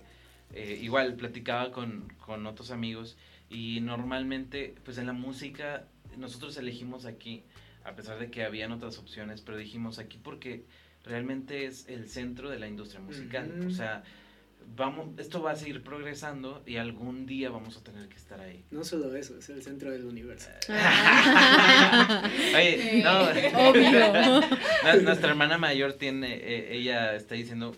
eh, 0.54 0.80
igual 0.82 1.16
platicaba 1.16 1.72
con, 1.72 2.08
con 2.26 2.46
otros 2.48 2.72
amigos 2.72 3.18
y 3.50 3.82
normalmente, 3.82 4.76
pues 4.86 4.98
en 4.98 5.08
la 5.08 5.14
música, 5.14 5.88
nosotros 6.18 6.56
elegimos 6.58 7.06
aquí, 7.06 7.44
a 7.84 7.94
pesar 7.96 8.20
de 8.20 8.30
que 8.32 8.44
habían 8.44 8.72
otras 8.72 8.98
opciones, 8.98 9.42
pero 9.42 9.58
dijimos 9.58 10.00
aquí 10.00 10.20
porque 10.24 10.64
realmente 11.04 11.66
es 11.66 11.88
el 11.90 12.08
centro 12.08 12.50
de 12.50 12.60
la 12.60 12.68
industria 12.68 13.02
musical. 13.02 13.52
O 13.68 13.70
sea, 13.72 14.04
vamos, 14.76 15.08
esto 15.20 15.42
va 15.42 15.52
a 15.52 15.56
seguir 15.56 15.84
progresando 15.84 16.64
y 16.66 16.78
algún 16.78 17.26
día 17.26 17.50
vamos 17.50 17.78
a 17.78 17.84
tener 17.84 18.08
que 18.10 18.16
estar 18.18 18.40
ahí. 18.40 18.64
No 18.72 18.84
solo 18.84 19.16
eso, 19.16 19.38
es 19.38 19.50
el 19.50 19.62
centro 19.64 19.92
del 19.92 20.06
universo. 20.06 20.50
Ah. 20.70 22.30
Oye, 22.56 23.02
no. 23.04 23.70
Obvio. 23.70 24.42
Nu- 24.42 25.02
Nuestra 25.04 25.30
hermana 25.30 25.58
mayor 25.58 25.94
tiene, 25.94 26.34
eh, 26.36 26.76
ella 26.78 27.16
está 27.16 27.36
diciendo, 27.36 27.76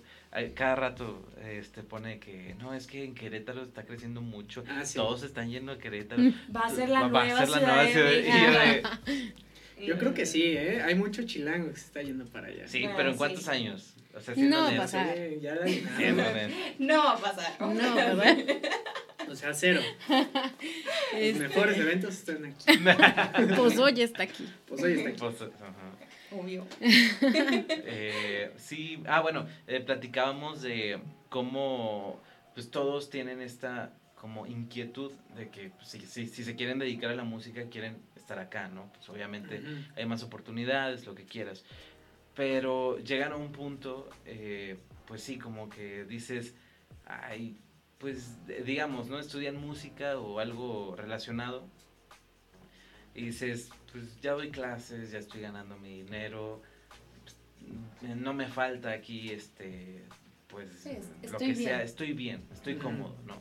cada 0.54 0.76
rato 0.76 1.26
este 1.46 1.84
pone 1.84 2.20
que, 2.20 2.56
no, 2.60 2.74
es 2.74 2.88
que 2.88 3.04
en 3.04 3.14
Querétaro 3.16 3.64
está 3.64 3.84
creciendo 3.86 4.22
mucho, 4.22 4.64
Ah, 4.68 4.84
sí. 4.86 4.96
todos 4.96 5.24
están 5.24 5.50
yendo 5.50 5.72
a 5.72 5.78
Querétaro. 5.78 6.22
Va 6.56 6.62
a 6.62 6.70
ser 6.70 6.90
la 6.90 7.02
Va- 7.02 7.08
va 7.08 7.22
a 7.22 7.26
nueva 7.26 7.40
ser 7.46 7.50
la 7.50 7.58
ciudad 7.58 7.74
nueva 7.74 8.10
de 8.10 8.24
ciudad. 8.24 9.00
Y 9.78 9.86
yo 9.88 9.98
creo 9.98 10.14
que 10.14 10.26
sí, 10.26 10.42
¿eh? 10.44 10.82
Hay 10.84 10.96
mucho 10.96 11.24
chilango 11.24 11.70
que 11.72 11.78
se 11.80 11.86
está 11.88 12.02
yendo 12.02 12.26
para 12.26 12.48
allá. 12.48 12.68
sí, 12.68 12.86
pero 12.96 13.10
¿en 13.10 13.14
sí. 13.16 13.18
cuántos 13.18 13.48
años? 13.50 13.95
O 14.16 14.22
sea, 14.22 14.34
No 14.38 14.62
va 14.64 14.70
a 14.70 14.78
pasar. 14.78 15.16
Sí, 15.16 15.40
ya 15.42 15.56
la. 15.56 15.66
No 16.80 17.04
va 17.04 17.12
a 17.14 17.18
pasar. 17.18 17.62
No, 17.62 17.96
¿verdad? 17.96 18.38
O 19.28 19.36
sea, 19.36 19.56
cero. 19.56 19.82
Los 20.08 20.28
Este, 21.14 21.40
mejores 21.40 21.78
eventos 21.80 22.14
están 22.14 22.46
aquí. 22.46 22.66
Pues 23.58 23.78
hoy 23.80 24.02
está 24.02 24.22
aquí. 24.24 24.48
Pues 24.68 24.84
hoy 24.84 24.94
está 24.94 25.10
aquí. 25.10 25.20
Pues. 25.20 25.52
Obvio. 26.32 26.68
Eh, 26.80 28.52
sí, 28.58 29.02
ah, 29.08 29.22
bueno, 29.22 29.48
eh, 29.66 29.80
platicábamos 29.80 30.62
de 30.62 31.00
cómo 31.30 32.22
pues 32.54 32.70
todos 32.70 33.10
tienen 33.10 33.42
esta 33.42 33.92
como 34.16 34.46
inquietud 34.46 35.12
de 35.36 35.50
que 35.50 35.72
pues, 35.72 35.88
si, 35.90 36.02
si, 36.02 36.28
si 36.28 36.44
se 36.44 36.56
quieren 36.56 36.78
dedicar 36.78 37.10
a 37.10 37.16
la 37.16 37.24
música 37.24 37.64
quieren 37.70 37.98
estar 38.16 38.38
acá, 38.40 38.68
¿no? 38.68 38.92
Pues 38.94 39.10
obviamente 39.10 39.62
hay 39.96 40.06
más 40.06 40.24
oportunidades, 40.24 41.06
lo 41.06 41.16
que 41.16 41.26
quieras. 41.26 41.64
Pero 42.36 42.98
llegan 43.00 43.32
a 43.32 43.36
un 43.38 43.52
punto, 43.52 44.10
eh, 44.26 44.78
pues 45.08 45.22
sí, 45.24 45.38
como 45.38 45.70
que 45.70 46.04
dices, 46.06 46.54
ay, 47.06 47.58
pues 47.98 48.46
de- 48.46 48.62
digamos, 48.64 49.08
¿no? 49.08 49.20
Estudian 49.20 49.56
música 49.56 50.20
o 50.20 50.40
algo 50.40 50.96
relacionado. 50.98 51.66
Y 53.14 53.28
dices, 53.28 53.70
pues 53.94 54.20
ya 54.22 54.34
doy 54.34 54.52
clases, 54.52 55.12
ya 55.12 55.20
estoy 55.20 55.40
ganando 55.42 55.78
mi 55.78 56.02
dinero, 56.04 56.62
pues, 58.00 58.16
no 58.18 58.34
me 58.34 58.48
falta 58.48 58.92
aquí, 58.92 59.30
este, 59.32 60.04
pues, 60.50 60.70
Sí, 60.72 60.98
lo 61.32 61.38
que 61.38 61.56
sea, 61.56 61.82
estoy 61.82 62.12
bien, 62.12 62.44
estoy 62.52 62.76
cómodo, 62.76 63.16
¿no? 63.26 63.36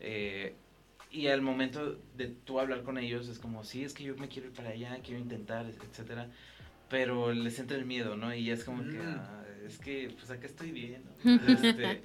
Eh, 0.00 0.54
y 1.10 1.28
al 1.28 1.40
momento 1.40 1.98
de 2.16 2.26
tú 2.28 2.60
hablar 2.60 2.82
con 2.82 2.98
ellos 2.98 3.28
es 3.28 3.38
como, 3.38 3.64
sí, 3.64 3.84
es 3.84 3.94
que 3.94 4.04
yo 4.04 4.14
me 4.16 4.28
quiero 4.28 4.48
ir 4.48 4.54
para 4.54 4.70
allá, 4.70 4.98
quiero 5.02 5.20
intentar, 5.20 5.64
etcétera, 5.66 6.28
pero 6.94 7.32
les 7.32 7.58
entra 7.58 7.76
el 7.76 7.86
miedo, 7.86 8.16
¿no? 8.16 8.32
Y 8.32 8.52
es 8.52 8.62
como 8.62 8.84
que, 8.84 8.98
Mm. 8.98 9.16
"Ah, 9.18 9.42
es 9.66 9.78
que, 9.78 10.14
pues 10.16 10.30
acá 10.30 10.46
estoy 10.46 10.70
bien, 10.70 11.02
¿no? 11.04 11.10
Este, 11.82 12.02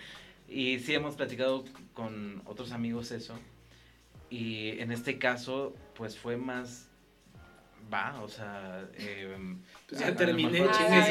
y 0.47 0.79
sí 0.79 0.95
hemos 0.95 1.15
platicado 1.15 1.63
con 1.93 2.41
otros 2.45 2.71
amigos 2.71 3.11
eso, 3.11 3.37
y 4.31 4.79
en 4.79 4.91
este 4.91 5.19
caso, 5.19 5.75
pues 5.93 6.17
fue 6.17 6.37
más, 6.37 6.87
va, 7.93 8.19
o 8.23 8.27
sea, 8.29 8.83
em, 8.97 9.59
Pues 9.87 10.01
a- 10.01 10.05
ya 10.05 10.11
a 10.11 10.15
terminé, 10.15 10.61
mejor- 10.61 10.75
chingue 10.75 11.03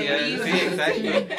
sí, 0.42 0.66
exacto, 0.66 1.34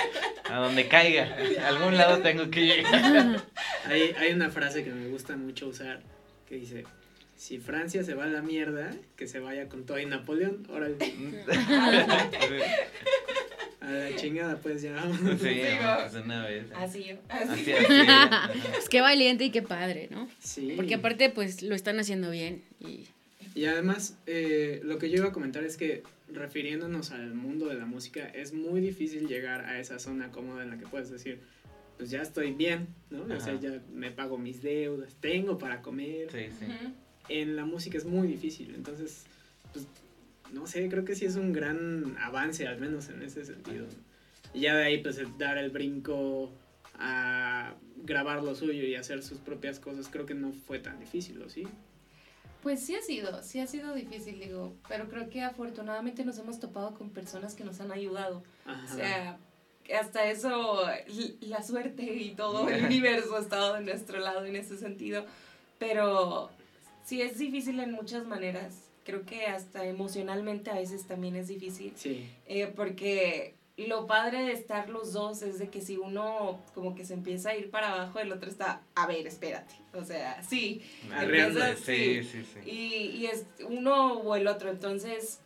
a 0.49 0.59
donde 0.59 0.87
caiga, 0.87 1.35
a 1.61 1.67
algún 1.67 1.97
lado 1.97 2.19
tengo 2.21 2.49
que 2.49 2.65
llegar. 2.67 3.43
Hay, 3.83 4.13
hay 4.17 4.31
una 4.31 4.49
frase 4.49 4.85
que 4.85 4.91
me 4.93 5.09
gusta 5.09 5.35
mucho 5.35 5.67
usar 5.67 6.01
que 6.47 6.55
dice, 6.55 6.85
si 7.39 7.57
Francia 7.57 8.03
se 8.03 8.15
va 8.15 8.25
a 8.25 8.27
la 8.27 8.41
mierda, 8.41 8.91
que 9.15 9.25
se 9.25 9.39
vaya 9.39 9.69
con 9.69 9.85
todo 9.85 9.97
y 9.97 10.05
Napoleón, 10.05 10.67
órale, 10.69 10.97
a 13.81 13.91
la 13.91 14.15
chingada 14.17 14.57
pues 14.57 14.81
ya 14.81 14.93
vamos. 14.93 15.17
Sí, 15.41 15.47
Sí, 15.47 15.61
no, 15.79 15.87
va. 15.87 15.99
pues 16.01 16.13
de 16.13 16.21
una 16.21 16.45
vez. 16.45 16.65
Así 16.75 17.03
yo. 17.05 17.15
Así, 17.29 17.71
Así. 17.71 17.73
así, 17.73 17.93
ajá. 18.07 18.51
Pues 18.71 18.89
qué 18.89 18.99
valiente 19.01 19.45
y 19.45 19.51
qué 19.51 19.61
padre, 19.61 20.09
¿no? 20.11 20.27
Sí. 20.39 20.73
Porque 20.75 20.95
aparte, 20.95 21.29
pues 21.29 21.61
lo 21.63 21.75
están 21.75 21.97
haciendo 21.99 22.29
bien. 22.29 22.61
Y 22.81 23.05
Y 23.55 23.65
además, 23.65 24.17
eh, 24.27 24.81
lo 24.83 24.97
que 24.99 25.09
yo 25.09 25.17
iba 25.19 25.29
a 25.29 25.31
comentar 25.31 25.63
es 25.63 25.77
que, 25.77 26.03
refiriéndonos 26.31 27.11
al 27.11 27.33
mundo 27.33 27.67
de 27.67 27.75
la 27.75 27.85
música, 27.85 28.27
es 28.27 28.51
muy 28.53 28.81
difícil 28.81 29.27
llegar 29.29 29.61
a 29.61 29.79
esa 29.79 29.97
zona 29.97 30.29
cómoda 30.29 30.61
en 30.63 30.71
la 30.71 30.77
que 30.77 30.85
puedes 30.87 31.09
decir, 31.09 31.39
pues 31.97 32.09
ya 32.09 32.21
estoy 32.21 32.51
bien, 32.51 32.87
¿no? 33.09 33.23
O 33.33 33.39
sea, 33.39 33.57
ya 33.59 33.81
me 33.93 34.11
pago 34.11 34.37
mis 34.37 34.61
deudas, 34.61 35.15
tengo 35.21 35.57
para 35.57 35.81
comer. 35.81 36.27
Sí, 36.31 36.47
sí. 36.59 36.65
En 37.29 37.55
la 37.55 37.65
música 37.65 37.97
es 37.97 38.05
muy 38.05 38.27
difícil, 38.27 38.73
entonces, 38.75 39.25
pues, 39.71 39.85
no 40.51 40.67
sé, 40.67 40.89
creo 40.89 41.05
que 41.05 41.15
sí 41.15 41.25
es 41.25 41.35
un 41.35 41.53
gran 41.53 42.17
avance, 42.19 42.67
al 42.67 42.79
menos 42.79 43.09
en 43.09 43.21
ese 43.21 43.45
sentido. 43.45 43.85
Y 44.53 44.61
ya 44.61 44.75
de 44.75 44.83
ahí, 44.83 45.01
pues, 45.01 45.17
el 45.17 45.37
dar 45.37 45.57
el 45.57 45.69
brinco 45.69 46.51
a 46.97 47.75
grabar 48.03 48.43
lo 48.43 48.55
suyo 48.55 48.83
y 48.83 48.95
hacer 48.95 49.23
sus 49.23 49.37
propias 49.37 49.79
cosas, 49.79 50.07
creo 50.09 50.25
que 50.25 50.33
no 50.33 50.51
fue 50.51 50.79
tan 50.79 50.99
difícil, 50.99 51.41
¿o 51.41 51.49
sí? 51.49 51.67
Pues 52.63 52.81
sí 52.81 52.95
ha 52.95 53.01
sido, 53.01 53.41
sí 53.41 53.59
ha 53.59 53.67
sido 53.67 53.93
difícil, 53.93 54.39
digo, 54.39 54.73
pero 54.89 55.07
creo 55.07 55.29
que 55.29 55.41
afortunadamente 55.41 56.25
nos 56.25 56.37
hemos 56.39 56.59
topado 56.59 56.93
con 56.93 57.09
personas 57.09 57.55
que 57.55 57.63
nos 57.63 57.79
han 57.79 57.91
ayudado. 57.91 58.43
Ajá. 58.65 58.83
O 58.83 58.97
sea, 58.97 59.37
hasta 59.97 60.29
eso, 60.29 60.85
la 61.39 61.63
suerte 61.63 62.03
y 62.03 62.35
todo 62.35 62.69
el 62.69 62.85
universo 62.85 63.37
ha 63.37 63.39
estado 63.39 63.75
de 63.75 63.81
nuestro 63.81 64.19
lado 64.19 64.45
en 64.45 64.55
ese 64.55 64.77
sentido. 64.77 65.25
Pero 65.77 66.49
sí 67.09 67.23
es 67.23 67.39
difícil 67.39 67.79
en 67.79 67.91
muchas 67.91 68.25
maneras. 68.27 68.91
Creo 69.03 69.25
que 69.25 69.47
hasta 69.47 69.85
emocionalmente 69.85 70.69
a 70.69 70.75
veces 70.75 71.07
también 71.07 71.35
es 71.35 71.47
difícil. 71.47 71.91
sí. 71.95 72.29
Eh, 72.45 72.67
porque 72.75 73.55
lo 73.77 74.05
padre 74.05 74.43
de 74.43 74.51
estar 74.51 74.89
los 74.89 75.13
dos 75.13 75.41
es 75.41 75.57
de 75.57 75.69
que 75.69 75.81
si 75.81 75.97
uno 75.97 76.61
como 76.75 76.93
que 76.93 77.05
se 77.05 77.13
empieza 77.13 77.51
a 77.51 77.55
ir 77.55 77.71
para 77.71 77.93
abajo, 77.93 78.19
el 78.19 78.31
otro 78.31 78.49
está, 78.49 78.81
a 78.93 79.07
ver, 79.07 79.25
espérate. 79.25 79.73
O 79.93 80.03
sea, 80.03 80.43
sí. 80.43 80.81
Sí, 81.77 82.23
sí, 82.23 82.43
sí. 82.43 82.69
Y, 82.69 83.05
y 83.17 83.25
es 83.25 83.45
uno 83.67 84.19
o 84.19 84.35
el 84.35 84.47
otro. 84.47 84.69
Entonces, 84.69 85.39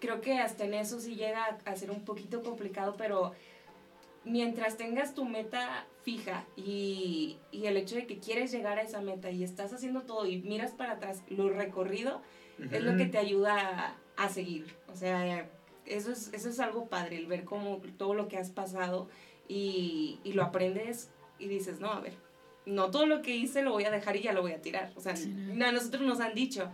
creo 0.00 0.20
que 0.20 0.38
hasta 0.38 0.64
en 0.64 0.74
eso 0.74 0.98
sí 1.00 1.14
llega 1.14 1.58
a 1.64 1.76
ser 1.76 1.90
un 1.90 2.04
poquito 2.04 2.42
complicado, 2.42 2.96
pero 2.96 3.32
mientras 4.24 4.76
tengas 4.76 5.14
tu 5.14 5.24
meta 5.24 5.86
fija 6.06 6.44
y, 6.56 7.36
y 7.50 7.66
el 7.66 7.76
hecho 7.76 7.96
de 7.96 8.06
que 8.06 8.18
quieres 8.20 8.52
llegar 8.52 8.78
a 8.78 8.82
esa 8.82 9.00
meta 9.00 9.28
y 9.32 9.42
estás 9.42 9.72
haciendo 9.72 10.02
todo 10.02 10.24
y 10.24 10.38
miras 10.38 10.70
para 10.70 10.92
atrás 10.92 11.24
lo 11.28 11.48
recorrido, 11.50 12.22
es 12.70 12.80
lo 12.84 12.96
que 12.96 13.06
te 13.06 13.18
ayuda 13.18 13.96
a, 14.16 14.24
a 14.24 14.28
seguir. 14.28 14.72
O 14.86 14.94
sea, 14.94 15.48
eso 15.84 16.12
es, 16.12 16.32
eso 16.32 16.48
es 16.48 16.60
algo 16.60 16.86
padre, 16.86 17.16
el 17.16 17.26
ver 17.26 17.44
como 17.44 17.78
todo 17.98 18.14
lo 18.14 18.28
que 18.28 18.36
has 18.38 18.50
pasado 18.50 19.08
y, 19.48 20.20
y 20.22 20.32
lo 20.34 20.44
aprendes 20.44 21.10
y 21.40 21.48
dices, 21.48 21.80
no, 21.80 21.90
a 21.92 21.98
ver, 22.00 22.14
no 22.66 22.92
todo 22.92 23.06
lo 23.06 23.20
que 23.20 23.34
hice 23.34 23.62
lo 23.62 23.72
voy 23.72 23.82
a 23.84 23.90
dejar 23.90 24.14
y 24.14 24.22
ya 24.22 24.32
lo 24.32 24.42
voy 24.42 24.52
a 24.52 24.62
tirar. 24.62 24.92
O 24.94 25.00
sea, 25.00 25.16
Sí, 25.16 25.34
no. 25.34 25.66
a 25.66 25.72
nosotros 25.72 26.02
nos 26.02 26.20
han 26.20 26.34
dicho, 26.34 26.70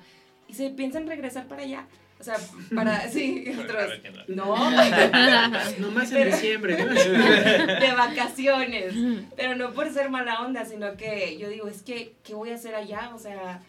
y 0.53 0.55
se 0.55 0.69
piensan 0.71 1.07
regresar 1.07 1.47
para 1.49 1.63
allá. 1.63 1.87
O 2.21 2.25
sea, 2.25 2.37
para, 2.75 3.09
sí, 3.09 3.45
otros, 3.59 3.91
no, 4.29 4.55
Nomás 5.81 6.13
en 6.13 6.31
diciembre, 6.31 6.77
de 7.81 7.93
vacaciones. 7.97 8.95
Pero 9.37 9.57
no 9.57 9.73
por 9.73 9.91
ser 9.93 10.11
mala 10.11 10.41
onda, 10.43 10.65
sino 10.65 10.97
que 10.97 11.37
yo 11.39 11.49
digo, 11.49 11.67
es 11.69 11.83
que, 11.83 12.15
¿qué 12.23 12.35
voy 12.35 12.51
a 12.51 12.55
hacer 12.55 12.75
allá? 12.75 13.11
O 13.15 13.19
sea, 13.19 13.63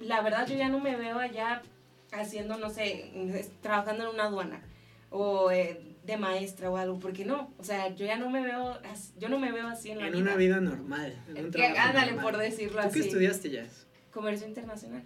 la 0.00 0.20
verdad 0.22 0.46
yo 0.46 0.56
ya 0.56 0.68
no 0.68 0.80
me 0.80 0.96
veo 0.96 1.18
allá 1.18 1.62
haciendo, 2.12 2.56
no 2.56 2.70
sé, 2.70 3.10
es- 3.38 3.50
trabajando 3.60 4.04
en 4.04 4.14
una 4.14 4.24
aduana 4.24 4.60
o 5.10 5.50
eh, 5.50 5.80
de 6.06 6.16
maestra 6.16 6.70
o 6.70 6.76
algo, 6.78 6.98
porque 6.98 7.24
no, 7.26 7.52
o 7.58 7.64
sea, 7.64 7.88
yo 7.94 8.06
ya 8.06 8.16
no 8.16 8.30
me 8.30 8.42
veo, 8.42 8.78
yo 9.18 9.28
no 9.28 9.38
me 9.38 9.52
veo 9.52 9.68
así 9.68 9.90
en 9.90 9.98
la 9.98 10.06
En 10.06 10.12
vida. 10.12 10.22
una 10.22 10.36
vida 10.36 10.60
normal. 10.60 11.14
En 11.34 11.44
un 11.46 11.50
trabajo 11.50 11.76
ándale, 11.78 12.12
normal. 12.12 12.24
por 12.32 12.36
decirlo 12.40 12.82
¿Tú 12.82 12.88
qué 12.92 13.00
así. 13.00 13.08
estudiaste 13.08 13.50
ya? 13.50 13.66
Comercio 14.10 14.46
internacional. 14.48 15.02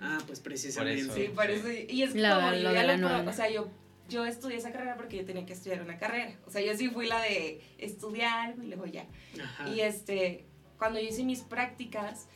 Ah, 0.00 0.18
pues 0.26 0.40
precisamente. 0.40 1.04
Por 1.06 1.14
Sí, 1.16 1.22
Sí, 1.22 1.28
por 1.34 1.50
eso. 1.50 1.70
Y 1.92 2.02
es 2.02 2.14
La- 2.14 2.36
como 2.36 2.50
lo 2.50 2.56
yo 2.56 2.72
de 2.72 2.82
la 2.84 2.96
lo. 2.96 3.30
O 3.30 3.32
sea, 3.32 3.50
yo 3.50 3.68
yo 4.08 4.24
estudié 4.24 4.56
esa 4.56 4.72
carrera 4.72 4.96
porque 4.96 5.18
yo 5.18 5.24
tenía 5.26 5.44
que 5.44 5.52
estudiar 5.52 5.82
una 5.82 5.98
carrera. 5.98 6.32
O 6.46 6.50
sea, 6.50 6.62
yo 6.62 6.74
sí 6.76 6.88
fui 6.88 7.06
la 7.06 7.20
de 7.20 7.60
estudiar 7.76 8.54
y 8.62 8.66
luego 8.66 8.86
ya. 8.86 9.04
Ajá. 9.42 9.68
Y 9.68 9.80
este, 9.80 10.46
cuando 10.78 10.98
yo 10.98 11.08
hice 11.08 11.24
mis 11.24 11.40
prácticas, 11.42 12.26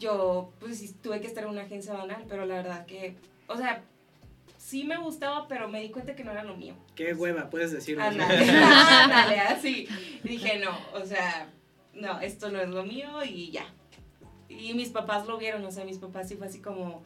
yo 0.00 0.52
pues 0.58 0.78
sí 0.78 0.92
tuve 1.00 1.20
que 1.20 1.28
estar 1.28 1.44
en 1.44 1.50
una 1.50 1.62
agencia 1.62 1.92
banal, 1.94 2.24
pero 2.28 2.44
la 2.44 2.56
verdad 2.56 2.86
que, 2.86 3.14
o 3.46 3.56
sea, 3.56 3.84
sí 4.58 4.82
me 4.82 4.96
gustaba, 4.96 5.46
pero 5.46 5.68
me 5.68 5.80
di 5.80 5.90
cuenta 5.90 6.16
que 6.16 6.24
no 6.24 6.32
era 6.32 6.42
lo 6.42 6.56
mío. 6.56 6.74
Qué 6.96 7.14
hueva, 7.14 7.50
puedes 7.50 7.70
decirlo. 7.70 8.02
Ándale, 8.02 8.48
ándale, 8.50 9.38
así. 9.40 9.86
Dije, 10.24 10.58
no, 10.58 10.76
o 10.94 11.04
sea, 11.06 11.48
no, 11.94 12.20
esto 12.20 12.50
no 12.50 12.60
es 12.60 12.68
lo 12.68 12.82
mío 12.84 13.22
y 13.24 13.52
ya. 13.52 13.66
Y 14.60 14.74
mis 14.74 14.88
papás 14.90 15.26
lo 15.26 15.38
vieron, 15.38 15.64
o 15.64 15.70
sea, 15.70 15.84
mis 15.84 15.98
papás 15.98 16.28
sí 16.28 16.36
fue 16.36 16.46
así 16.46 16.60
como, 16.60 17.02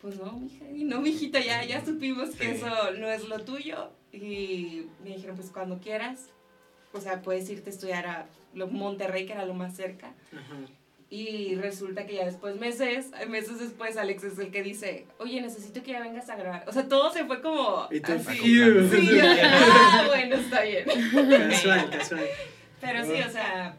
pues 0.00 0.16
no, 0.18 0.32
mija, 0.32 0.64
y 0.74 0.84
no, 0.84 1.00
mijita, 1.00 1.40
ya, 1.40 1.64
ya 1.64 1.84
supimos 1.84 2.30
que 2.30 2.44
Sí. 2.44 2.50
eso 2.56 2.92
no 2.98 3.08
es 3.10 3.28
lo 3.28 3.40
tuyo. 3.40 3.90
Y 4.12 4.86
me 5.02 5.10
dijeron, 5.10 5.36
pues 5.36 5.50
cuando 5.50 5.78
quieras, 5.78 6.28
o 6.92 7.00
sea, 7.00 7.22
puedes 7.22 7.48
irte 7.48 7.70
a 7.70 7.72
estudiar 7.72 8.06
a 8.06 8.26
Monterrey, 8.54 9.26
que 9.26 9.32
era 9.32 9.46
lo 9.46 9.54
más 9.54 9.74
cerca. 9.74 10.12
Ajá. 10.32 10.56
Y 11.08 11.56
resulta 11.56 12.06
que 12.06 12.14
ya 12.14 12.24
después, 12.24 12.56
meses, 12.58 13.10
meses 13.28 13.58
después, 13.58 13.98
Alex 13.98 14.24
es 14.24 14.38
el 14.38 14.50
que 14.50 14.62
dice, 14.62 15.06
oye, 15.18 15.42
necesito 15.42 15.82
que 15.82 15.92
ya 15.92 16.00
vengas 16.00 16.30
a 16.30 16.36
grabar. 16.36 16.64
O 16.66 16.72
sea, 16.72 16.88
todo 16.88 17.12
se 17.12 17.26
fue 17.26 17.42
como 17.42 17.86
tú, 17.88 18.12
así. 18.14 18.38
Sí, 18.38 19.20
ah, 19.22 20.04
bueno, 20.08 20.36
está 20.36 20.62
bien. 20.62 20.86
Casual, 21.50 21.90
casual. 21.90 22.26
Pero 22.80 23.04
sí, 23.04 23.20
o 23.20 23.30
sea, 23.30 23.76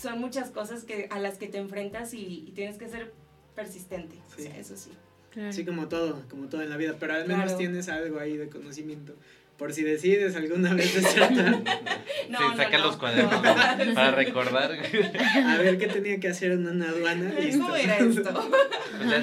son 0.00 0.18
muchas 0.20 0.50
cosas 0.50 0.84
que, 0.84 1.08
a 1.10 1.18
las 1.18 1.36
que 1.38 1.46
te 1.48 1.58
enfrentas 1.58 2.14
y, 2.14 2.44
y 2.48 2.52
tienes 2.52 2.76
que 2.78 2.88
ser 2.88 3.12
persistente. 3.54 4.16
O 4.28 4.36
Sí. 4.36 4.42
sea, 4.44 4.56
eso 4.56 4.76
sí. 4.76 4.90
Claro. 5.30 5.50
Así 5.50 5.64
como 5.64 5.88
todo, 5.88 6.22
como 6.28 6.48
todo 6.48 6.62
en 6.62 6.70
la 6.70 6.76
vida, 6.76 6.96
pero 6.98 7.14
al 7.14 7.26
menos 7.28 7.44
Claro. 7.44 7.58
tienes 7.58 7.88
algo 7.88 8.18
ahí 8.18 8.36
de 8.36 8.48
conocimiento. 8.48 9.14
Por 9.58 9.72
si 9.74 9.82
decides 9.82 10.34
alguna 10.36 10.72
vez 10.72 10.94
desertar, 10.94 11.32
No, 11.34 11.58
sí, 12.38 12.44
no, 12.50 12.56
saca 12.56 12.78
no. 12.78 12.86
los 12.86 12.96
cuadernos 12.96 13.32
No. 13.34 13.42
para 13.94 14.10
recordar. 14.12 14.72
a 14.72 15.56
ver 15.58 15.78
qué 15.78 15.86
tenía 15.86 16.18
que 16.18 16.28
hacer 16.28 16.52
en 16.52 16.66
una 16.66 16.88
aduana. 16.88 17.32
¿Cómo 17.52 17.76
era 17.76 17.98
esto? 17.98 18.50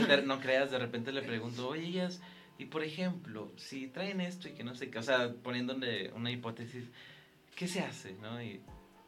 De- 0.08 0.22
no 0.22 0.40
creas, 0.40 0.70
de 0.72 0.78
repente 0.80 1.12
le 1.12 1.24
pregunto, 1.24 1.68
oye, 1.68 1.88
ellas, 1.88 2.22
y 2.60 2.66
por 2.66 2.84
ejemplo, 2.84 3.52
si 3.58 3.88
traen 3.88 4.22
esto 4.22 4.48
y 4.48 4.52
que 4.52 4.64
no 4.64 4.76
sé 4.76 4.90
qué, 4.90 5.00
o 5.00 5.04
sea, 5.04 5.34
poniéndole 5.44 6.12
una 6.12 6.30
hipótesis, 6.32 6.86
¿qué 7.56 7.68
se 7.68 7.80
hace, 7.82 8.14
no? 8.22 8.42
Y 8.42 8.62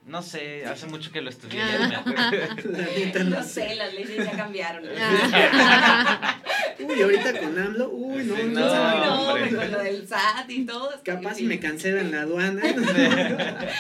no 0.06 0.22
sé, 0.24 0.66
hace 0.66 0.88
mucho 0.88 1.12
que 1.12 1.22
lo 1.22 1.30
estudié, 1.30 1.60
ya 1.60 2.04
no 3.24 3.30
no 3.30 3.44
sé. 3.44 3.76
las 3.76 3.94
leyes 3.94 4.26
ya 4.26 4.32
cambiaron. 4.32 4.84
Ah. 5.02 6.42
Uy, 6.80 7.02
ahorita 7.02 7.40
con 7.40 7.58
AMLO, 7.60 7.90
uy, 7.90 8.24
no, 8.24 8.36
Sí, 8.38 8.42
no, 8.46 8.60
no, 8.62 9.38
no, 9.38 9.58
con 9.58 9.72
lo 9.72 9.80
del 9.84 10.08
SAT 10.08 10.50
y 10.50 10.66
todo. 10.66 10.92
Capaz 11.04 11.36
si 11.36 11.44
me 11.44 11.60
cancelan 11.60 12.10
la 12.12 12.22
aduana. 12.22 12.62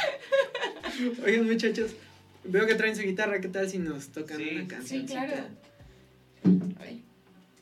Oigan, 1.25 1.45
muchachos, 1.45 1.91
veo 2.43 2.67
que 2.67 2.75
traen 2.75 2.95
su 2.95 3.03
guitarra. 3.03 3.39
¿Qué 3.39 3.47
tal 3.47 3.69
si 3.69 3.77
nos 3.79 4.09
tocan 4.09 4.37
Sí, 4.37 4.49
una 4.51 4.61
sí, 4.61 4.67
canción? 4.67 5.05
claro. 5.05 5.33
Ay, 6.81 7.03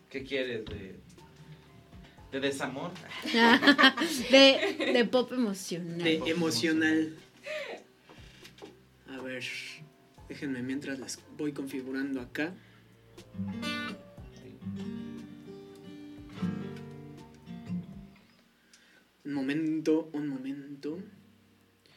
¿Qué 0.10 0.24
quieres 0.24 0.66
de, 0.66 0.96
de 2.32 2.40
desamor? 2.40 2.92
de, 4.32 4.92
de 4.94 5.06
pop 5.06 5.32
emocional. 5.34 6.00
De 6.04 6.16
emocional. 6.30 7.14
A 9.18 9.22
ver, 9.22 9.44
déjenme 10.30 10.62
mientras 10.62 11.00
las 11.00 11.20
voy 11.38 11.52
configurando 11.52 12.22
acá. 12.22 12.54
Un 19.26 19.34
momento, 19.34 20.12
un 20.14 20.28
momento. 20.28 21.00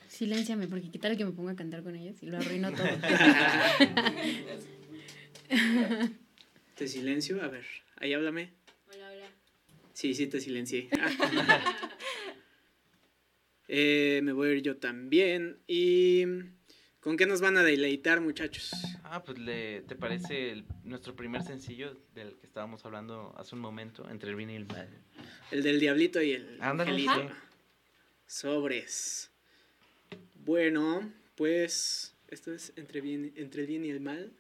Silénciame, 0.09 0.66
porque 0.66 0.90
qué 0.90 0.98
tal 0.98 1.18
que 1.18 1.26
me 1.26 1.33
ponga 1.33 1.52
a 1.52 1.56
cantar 1.56 1.83
con 1.83 1.94
ellas 1.94 2.22
y 2.22 2.26
lo 2.26 2.38
arruino 2.38 2.72
todo. 2.72 2.88
Te 6.74 6.88
silencio, 6.88 7.42
a 7.42 7.48
ver, 7.48 7.66
ahí 7.96 8.14
háblame. 8.14 8.54
Hola, 8.94 9.11
hola. 9.12 9.26
Sí, 9.92 10.14
sí, 10.14 10.26
te 10.26 10.40
silencié. 10.40 10.88
Eh, 13.72 14.20
me 14.24 14.33
voy 14.33 14.48
a 14.48 14.52
ir 14.54 14.62
yo 14.62 14.78
también. 14.78 15.61
¿Y 15.68 16.24
con 17.01 17.17
qué 17.17 17.27
nos 17.27 17.41
van 17.41 17.57
a 17.57 17.63
deleitar, 17.63 18.21
muchachos? 18.21 18.71
Ah, 19.05 19.23
pues 19.25 19.39
le, 19.39 19.83
¿te 19.83 19.97
parece 19.97 20.51
el- 20.53 20.65
nuestro 20.85 21.17
primer 21.17 21.43
sencillo 21.43 21.97
del 22.15 22.37
que 22.37 22.47
estábamos 22.47 22.85
hablando 22.85 23.35
hace 23.37 23.55
un 23.55 23.61
momento, 23.61 24.09
entre 24.11 24.31
el 24.31 24.37
bien 24.37 24.51
y 24.51 24.57
el 24.57 24.67
mal? 24.67 24.89
El 25.51 25.63
del 25.63 25.81
diablito 25.81 26.21
y 26.23 26.33
el 26.33 26.59
Ándale. 26.61 27.07
Sobres. 28.27 29.31
Bueno, 30.45 31.13
pues 31.37 32.15
esto 32.29 32.53
es 32.53 32.73
entre, 32.77 33.01
bien, 33.01 33.33
entre 33.37 33.63
el 33.63 33.67
bien 33.67 33.85
y 33.85 33.91
el 33.91 34.01
mal. 34.01 34.33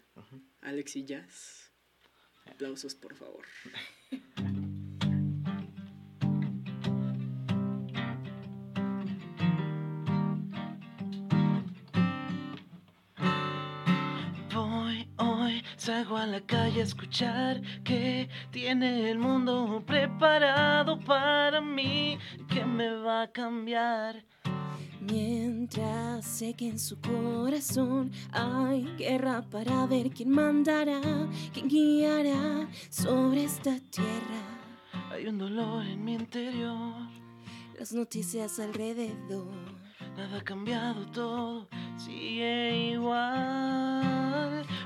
Alex 0.60 0.96
y 0.96 1.04
Jazz. 1.04 1.70
Aplausos, 2.46 2.94
por 2.94 3.14
favor. 3.14 3.44
salgo 16.00 16.16
a 16.16 16.26
la 16.26 16.40
calle 16.40 16.80
a 16.80 16.84
escuchar 16.84 17.60
que 17.84 18.28
tiene 18.50 19.10
el 19.10 19.18
mundo 19.18 19.82
preparado 19.86 20.98
para 20.98 21.60
mí, 21.60 22.18
que 22.48 22.64
me 22.64 22.90
va 22.90 23.22
a 23.22 23.26
cambiar. 23.30 24.24
Mientras 25.00 26.24
sé 26.24 26.54
que 26.54 26.68
en 26.68 26.78
su 26.78 26.98
corazón 27.00 28.12
hay 28.32 28.84
guerra 28.96 29.42
para 29.50 29.86
ver 29.86 30.10
quién 30.10 30.30
mandará, 30.30 31.02
quién 31.52 31.68
guiará 31.68 32.68
sobre 32.88 33.44
esta 33.44 33.78
tierra. 33.90 34.42
Hay 35.10 35.26
un 35.26 35.36
dolor 35.36 35.84
en 35.84 36.02
mi 36.02 36.14
interior, 36.14 36.94
Las 37.78 37.92
noticias 37.92 38.58
alrededor, 38.58 39.52
nada 40.16 40.38
ha 40.38 40.44
cambiado, 40.44 41.06
todo 41.10 41.68
sigue 41.98 42.92
igual. 42.92 43.79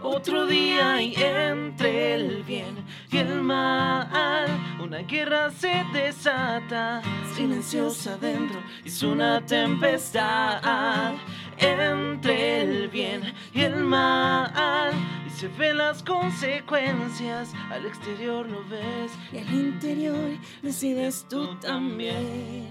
Otro 0.07 0.45
día 0.45 1.01
y 1.01 1.15
entre 1.17 2.15
el 2.15 2.43
bien 2.43 2.85
y 3.11 3.17
el 3.17 3.41
mal, 3.41 4.51
una 4.79 4.99
guerra 4.99 5.51
se 5.51 5.83
desata, 5.95 7.01
silenciosa 7.35 8.19
dentro, 8.19 8.63
es 8.85 9.03
una 9.03 9.41
tempestad. 9.47 11.15
Entre 11.57 12.61
el 12.61 12.89
bien 12.89 13.33
y 13.55 13.63
el 13.63 13.77
mal, 13.77 14.93
y 15.27 15.31
se 15.31 15.49
ven 15.49 15.79
las 15.79 16.03
consecuencias, 16.03 17.55
al 17.71 17.87
exterior 17.87 18.47
lo 18.47 18.63
ves 18.69 19.11
y 19.33 19.39
al 19.39 19.55
interior 19.55 20.39
decides 20.61 21.25
tú 21.31 21.55
también. 21.61 22.69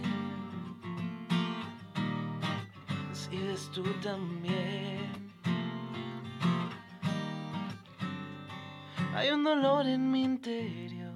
decides 3.09 3.71
tú 3.73 3.83
también. 4.03 5.02
Hay 9.15 9.29
un 9.29 9.43
dolor 9.43 9.85
en 9.87 10.09
mi 10.11 10.23
interior. 10.23 11.13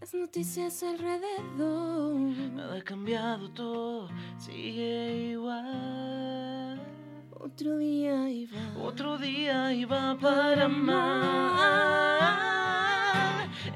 Las 0.00 0.14
noticias 0.14 0.82
alrededor, 0.84 2.14
Nada 2.54 2.76
ha 2.76 2.82
cambiado, 2.82 3.50
todo 3.50 4.08
sigue 4.38 5.32
igual. 5.32 6.80
otro 7.32 7.76
día 7.76 8.30
iba. 8.30 8.58
Otro 8.80 9.18
día 9.18 9.72
iba 9.72 10.16
para 10.20 10.68
mal. 10.68 12.38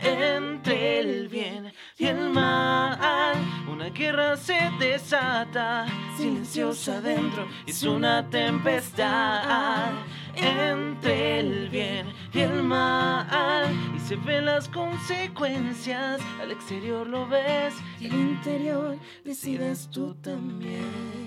Entre 0.03 1.01
el 1.01 1.29
bien 1.29 1.73
y 1.99 2.07
el 2.07 2.31
mal, 2.31 3.37
una 3.71 3.91
guerra 3.91 4.37
se 4.37 4.71
desata, 4.79 5.87
silenciosa 6.17 7.01
dentro, 7.01 7.47
es 7.67 7.83
una 7.83 8.29
tempestad. 8.31 9.93
Entre 10.37 11.41
el 11.41 11.69
bien 11.69 12.07
y 12.33 12.41
el 12.41 12.63
mal, 12.63 13.69
y 13.95 14.01
se 14.01 14.17
ven 14.17 14.47
las 14.47 14.69
consecuencias, 14.69 16.21
al 16.41 16.51
exterior 16.51 17.07
lo 17.07 17.27
ves. 17.29 17.75
Y 18.01 18.07
al 18.07 18.15
interior 18.15 18.97
decides 19.25 19.89
tú 19.91 20.15
también. 20.17 21.23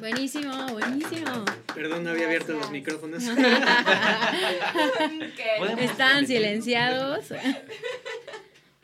Buenísimo, 0.00 0.52
buenísimo. 0.72 1.44
Perdón, 1.74 2.04
no 2.04 2.10
había 2.10 2.26
abierto 2.26 2.52
los 2.52 2.70
micrófonos. 2.70 3.22
Están 5.78 6.26
silenciados. 6.26 7.26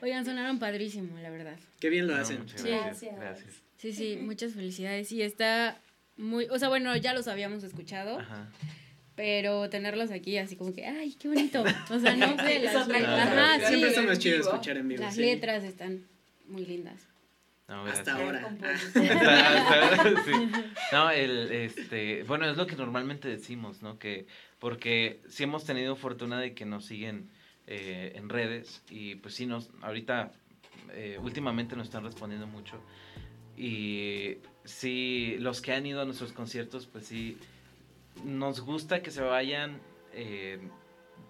Oigan, 0.01 0.25
sonaron 0.25 0.59
padrísimo, 0.59 1.19
la 1.19 1.31
verdad. 1.31 1.57
Qué 1.81 1.89
bien 1.89 2.07
lo 2.07 2.15
No, 2.15 2.21
hacen. 2.23 2.45
gracias. 2.65 3.62
Sí, 3.83 3.92
sí, 3.92 4.16
muchas 4.23 4.53
felicidades. 4.53 5.11
Y 5.11 5.23
está 5.23 5.81
muy, 6.16 6.47
o 6.51 6.59
sea, 6.61 6.68
bueno, 6.68 6.97
ya 6.97 7.12
los 7.14 7.27
habíamos 7.27 7.64
escuchado, 7.64 8.21
Ajá. 8.21 8.49
pero 9.16 9.68
tenerlos 9.71 10.12
aquí 10.12 10.38
así 10.38 10.55
como 10.55 10.73
que, 10.73 10.87
ay, 10.87 11.14
qué 11.14 11.27
bonito. 11.27 11.64
O 11.90 11.99
sea, 11.99 12.14
no 12.14 12.37
sé, 12.47 12.61
las 12.61 12.87
letras. 12.87 13.05
cosa. 13.05 13.23
Ajá, 13.23 13.59
Sí, 13.59 13.66
Siempre 13.66 13.88
está 13.88 14.03
más 14.03 14.18
chido 14.21 14.37
vivo. 14.38 14.49
escuchar 14.51 14.77
en 14.77 14.88
vivo. 14.88 15.03
Las 15.03 15.16
sí. 15.16 15.23
letras 15.23 15.64
están 15.64 16.07
muy 16.47 16.64
lindas. 16.64 17.09
No, 17.66 17.85
Hasta 17.87 18.14
ahora. 18.14 18.57
Sí. 20.25 20.33
No, 20.92 21.11
el, 21.11 21.51
este, 21.51 22.23
bueno, 22.23 22.49
es 22.49 22.57
lo 22.57 22.68
que 22.68 22.77
normalmente 22.77 23.27
decimos, 23.27 23.83
¿no? 23.83 23.99
Que, 23.99 24.27
porque 24.61 25.21
sí 25.29 25.42
hemos 25.42 25.64
tenido 25.64 25.97
fortuna 25.97 26.38
de 26.38 26.55
que 26.55 26.66
nos 26.66 26.85
siguen 26.85 27.31
eh, 27.66 28.12
en 28.14 28.29
redes 28.29 28.83
y 28.90 29.16
pues 29.16 29.35
sí, 29.35 29.47
nos, 29.47 29.71
ahorita, 29.81 30.31
eh, 30.92 31.18
últimamente 31.21 31.75
nos 31.75 31.87
están 31.88 32.05
respondiendo 32.05 32.47
mucho 32.47 32.81
y 33.57 34.38
sí, 34.65 35.37
los 35.38 35.61
que 35.61 35.73
han 35.73 35.87
ido 35.87 36.01
a 36.01 36.05
nuestros 36.05 36.33
conciertos, 36.33 36.87
pues 36.87 37.07
sí, 37.07 37.37
nos 38.25 38.61
gusta 38.61 39.03
que 39.03 39.11
se 39.11 39.23
vayan, 39.23 39.81
eh, 40.12 40.59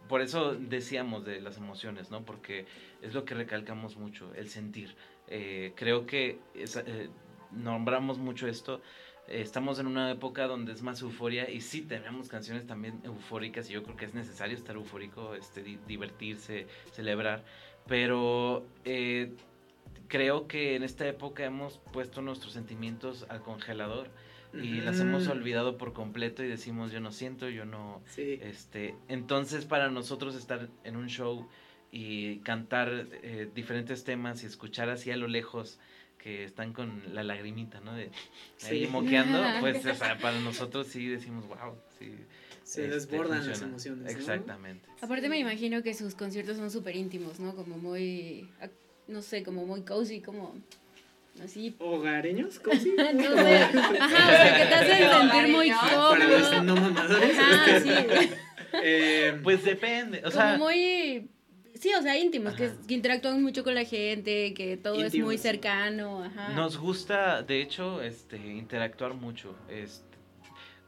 por 0.09 0.21
eso 0.21 0.55
decíamos 0.55 1.25
de 1.25 1.41
las 1.41 1.57
emociones, 1.57 2.11
¿no? 2.11 2.25
Porque 2.25 2.67
es 3.01 3.15
lo 3.15 3.25
que 3.25 3.35
recalcamos 3.35 3.97
mucho, 3.97 4.35
el 4.35 4.49
sentir. 4.49 4.95
Eh, 5.29 5.73
creo 5.77 6.07
que 6.07 6.39
eh, 6.55 7.09
nombramos 7.53 8.19
mucho 8.19 8.47
esto. 8.49 8.81
estamos 9.29 9.79
en 9.79 9.87
una 9.87 10.11
época 10.11 10.47
donde 10.47 10.73
es 10.73 10.83
más 10.83 11.01
euforia 11.01 11.49
y 11.49 11.61
sí 11.61 11.83
tenemos 11.83 12.29
canciones 12.29 12.67
también 12.67 13.01
eufóricas 13.05 13.71
y 13.71 13.73
yo 13.73 13.83
creo 13.85 13.97
que 13.97 14.05
es 14.05 14.15
necesario 14.15 14.57
estar 14.57 14.75
eufórico, 14.77 15.35
este, 15.35 15.63
di- 15.63 15.79
divertirse, 15.87 16.67
celebrar, 16.93 17.45
pero 17.87 18.67
creo 20.09 20.47
que 20.47 20.77
en 20.77 20.83
esta 20.83 21.07
época 21.07 21.45
hemos 21.45 21.79
puesto 21.93 22.23
nuestros 22.23 22.53
sentimientos 22.53 23.27
al 23.29 23.43
congelador 23.43 24.11
y 24.55 24.83
las 24.83 25.01
hemos 25.01 25.29
olvidado 25.29 25.79
por 25.79 25.95
completo 25.95 26.45
y 26.45 26.47
decimos 26.49 26.93
yo 26.93 27.01
no 27.01 27.11
siento, 27.11 27.49
yo 27.49 27.65
no, 27.65 28.03
Sí. 28.07 28.39
este, 28.43 28.95
entonces 29.09 29.65
para 29.65 29.91
nosotros 29.91 30.35
estar 30.35 30.69
en 30.85 30.97
un 30.97 31.09
show 31.09 31.49
y 31.91 32.39
cantar 32.41 33.07
eh, 33.23 33.49
diferentes 33.55 34.05
temas 34.05 34.43
y 34.43 34.47
escuchar 34.47 34.91
así 34.91 35.11
a 35.11 35.17
lo 35.17 35.27
lejos 35.29 35.79
que 36.19 36.45
están 36.45 36.73
con 36.73 37.15
la 37.15 37.23
lagrimita, 37.25 37.81
¿no? 37.81 37.95
De 37.95 38.11
ahí 38.63 38.85
Sí. 38.85 38.87
moqueando, 38.93 39.43
pues 39.61 39.85
o 39.87 39.95
sea, 39.95 40.19
para 40.19 40.39
nosotros 40.41 40.87
sí 40.87 41.07
decimos, 41.09 41.47
wow, 41.49 41.75
sí. 41.99 42.15
Se 42.63 42.85
este, 42.85 42.95
desbordan 42.95 43.39
las 43.39 43.47
funciona". 43.47 43.69
emociones. 43.73 44.05
¿no? 44.05 44.11
Exactamente. 44.11 44.89
Aparte 45.01 45.29
me 45.29 45.39
imagino 45.39 45.83
que 45.83 45.95
sus 45.95 46.15
conciertos 46.15 46.59
son 46.59 46.71
súper 46.71 46.95
íntimos, 46.95 47.41
¿no? 47.41 47.57
Como 47.57 47.77
muy, 47.79 48.49
no 49.09 49.23
sé, 49.23 49.43
como 49.43 49.67
muy 49.67 49.83
cozy, 49.83 50.21
como 50.21 50.55
así. 51.43 51.75
¿Hogareños? 51.79 52.59
¿Cómo 52.65 52.79
sí? 52.79 52.95
No 52.97 53.35
sé. 53.37 53.57
Ajá, 53.57 54.25
o 54.25 54.31
sea, 54.31 54.59
que 54.59 54.67
te 54.67 54.75
hacen 54.75 55.11
sentir 55.31 55.49
muy 55.57 55.71
Para 55.71 56.29
los 56.29 56.49
cómodo. 56.49 56.63
no 56.63 56.75
mamadores. 56.77 57.39
Ajá, 57.39 57.81
sí. 57.81 57.91
Eh, 58.83 59.39
Pues 59.43 59.63
depende, 59.65 60.23
o 60.25 60.31
sea, 60.31 60.53
como 60.53 60.65
muy 60.65 61.29
sí, 61.79 61.93
o 61.95 62.01
sea, 62.01 62.17
íntimos, 62.17 62.55
que, 62.55 62.71
que 62.89 62.95
interactúan 62.95 63.43
mucho 63.43 63.65
con 63.65 63.75
la 63.75 63.85
gente, 63.85 64.55
que 64.55 64.79
todo 64.79 65.05
es 65.05 65.15
muy 65.15 65.37
cercano, 65.37 66.25
ajá. 66.25 66.49
nos 66.55 66.79
gusta, 66.79 67.43
de 67.43 67.61
hecho, 67.61 68.01
este, 68.01 68.39
interactuar 68.39 69.13
mucho. 69.13 69.55
Este, 69.69 70.17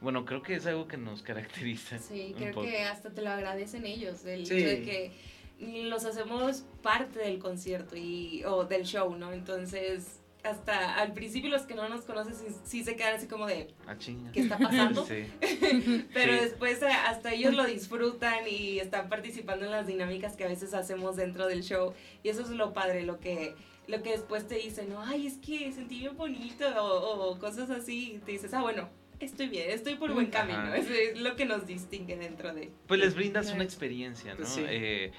bueno, 0.00 0.24
creo 0.24 0.42
que 0.42 0.54
es 0.54 0.64
algo 0.64 0.88
que 0.88 0.96
nos 0.96 1.20
caracteriza. 1.22 1.98
Sí, 1.98 2.34
creo 2.38 2.54
poco. 2.54 2.66
que 2.66 2.78
hasta 2.84 3.10
te 3.10 3.20
lo 3.20 3.28
agradecen 3.30 3.84
ellos, 3.84 4.24
el 4.24 4.46
Sí. 4.46 4.54
hecho 4.56 4.66
de 4.68 4.82
que 4.82 5.12
los 5.60 6.04
hacemos 6.04 6.64
parte 6.82 7.18
del 7.20 7.38
concierto 7.38 7.96
y, 7.96 8.42
o 8.44 8.64
del 8.64 8.84
show, 8.84 9.14
¿no? 9.16 9.32
Entonces, 9.32 10.20
hasta 10.42 10.96
al 10.96 11.14
principio 11.14 11.48
los 11.48 11.62
que 11.62 11.74
no 11.74 11.88
nos 11.88 12.02
conocen 12.04 12.34
sí, 12.34 12.54
sí 12.64 12.84
se 12.84 12.96
quedan 12.96 13.14
así 13.14 13.26
como 13.26 13.46
de, 13.46 13.68
Ah. 13.86 13.96
¿qué 14.32 14.40
está 14.40 14.58
pasando? 14.58 15.06
Sí. 15.08 15.24
Pero 16.12 16.34
Sí. 16.34 16.40
después 16.40 16.82
eh, 16.82 16.86
hasta 17.06 17.32
ellos 17.32 17.54
lo 17.54 17.64
disfrutan 17.64 18.46
y 18.48 18.78
están 18.78 19.08
participando 19.08 19.64
en 19.64 19.70
las 19.70 19.86
dinámicas 19.86 20.36
que 20.36 20.44
a 20.44 20.48
veces 20.48 20.74
hacemos 20.74 21.16
dentro 21.16 21.46
del 21.46 21.62
show. 21.62 21.94
Y 22.22 22.28
eso 22.28 22.42
es 22.42 22.50
lo 22.50 22.74
padre, 22.74 23.04
lo 23.04 23.20
que, 23.20 23.54
lo 23.86 24.02
que 24.02 24.10
después 24.10 24.46
te 24.46 24.56
dicen, 24.56 24.90
¿no? 24.90 25.00
Ay, 25.02 25.26
es 25.26 25.38
que 25.38 25.72
sentí 25.72 26.00
bien 26.00 26.16
bonito 26.16 26.66
o, 26.82 27.30
o 27.30 27.38
cosas 27.38 27.70
así. 27.70 28.14
Y 28.16 28.18
te 28.18 28.32
dices, 28.32 28.52
ah, 28.52 28.60
bueno, 28.60 28.90
estoy 29.20 29.48
bien, 29.48 29.70
estoy 29.70 29.94
por 29.94 30.12
buen 30.12 30.26
Ajá. 30.34 30.46
camino. 30.46 30.74
Eso 30.74 30.92
es 30.92 31.18
lo 31.18 31.36
que 31.36 31.46
nos 31.46 31.66
distingue 31.66 32.16
dentro 32.18 32.52
de... 32.52 32.70
Pues 32.86 33.00
les 33.00 33.14
brindas 33.14 33.50
una 33.50 33.64
experiencia, 33.64 34.34
¿no? 34.34 34.44
Sí. 34.44 34.62
Eh, 34.66 35.12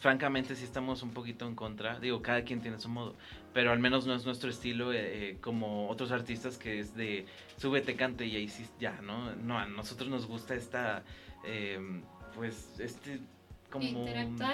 francamente 0.00 0.56
sí 0.56 0.64
estamos 0.64 1.02
un 1.02 1.10
poquito 1.10 1.46
en 1.46 1.54
contra, 1.54 2.00
digo, 2.00 2.22
cada 2.22 2.42
quien 2.42 2.60
tiene 2.60 2.78
su 2.80 2.88
modo, 2.88 3.14
pero 3.52 3.70
al 3.70 3.78
menos 3.78 4.06
no 4.06 4.14
es 4.14 4.24
nuestro 4.24 4.50
estilo 4.50 4.92
eh, 4.92 4.98
eh, 5.30 5.36
como 5.40 5.88
otros 5.88 6.10
artistas 6.10 6.56
que 6.56 6.80
es 6.80 6.94
de 6.96 7.26
súbete, 7.58 7.94
cante 7.96 8.24
y 8.26 8.34
ahí 8.36 8.48
sí, 8.48 8.66
ya, 8.80 9.00
¿no? 9.02 9.34
No, 9.36 9.58
a 9.58 9.66
nosotros 9.66 10.08
nos 10.08 10.26
gusta 10.26 10.54
esta, 10.54 11.02
eh, 11.44 11.78
pues, 12.34 12.80
este, 12.80 13.20
como, 13.70 14.04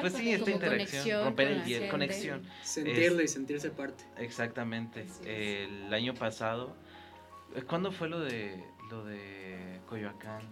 pues 0.01 0.13
con 0.13 0.21
sí, 0.23 0.33
esta 0.33 0.45
como 0.45 0.55
interacción, 0.57 0.71
conexión 0.71 1.25
romper 1.25 1.49
el 1.49 1.65
hielo, 1.65 1.89
conexión, 1.91 2.43
sentirlo 2.63 3.23
y 3.23 3.29
sentirse 3.29 3.71
parte. 3.71 4.05
exactamente. 4.19 5.07
El 5.25 5.95
año 5.95 6.13
pasado, 6.15 6.77
eh, 7.55 7.63
¿cuándo 7.63 7.93
fue 7.93 8.09
lo 8.09 8.21
de, 8.21 8.63
lo 8.91 9.05
de 9.05 9.81
Coyoacán? 9.89 10.43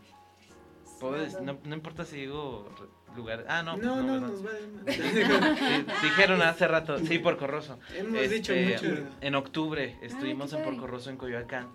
Puedo 1.00 1.16
decir- 1.16 1.40
no, 1.42 1.58
no 1.64 1.74
importa 1.74 2.04
si 2.04 2.16
digo 2.16 2.70
re- 3.14 3.18
lugar. 3.18 3.44
Ah, 3.48 3.62
no, 3.62 3.76
No, 3.76 3.94
pues 3.94 4.04
no, 4.04 4.20
va. 4.20 4.50
Sí, 4.92 5.86
dijeron 6.02 6.42
hace 6.42 6.66
rato, 6.68 6.98
sí, 6.98 7.18
Porco 7.18 7.46
Rosso. 7.46 7.78
Hemos 7.96 8.20
Este, 8.20 8.34
dicho 8.34 8.54
mucho. 8.88 9.02
En 9.20 9.34
octubre 9.34 9.96
estuvimos 10.02 10.50
qué 10.50 10.56
en 10.56 10.62
padre. 10.62 10.76
Porco 10.78 10.86
Rosso, 10.92 11.10
en 11.10 11.16
Coyoacán. 11.16 11.68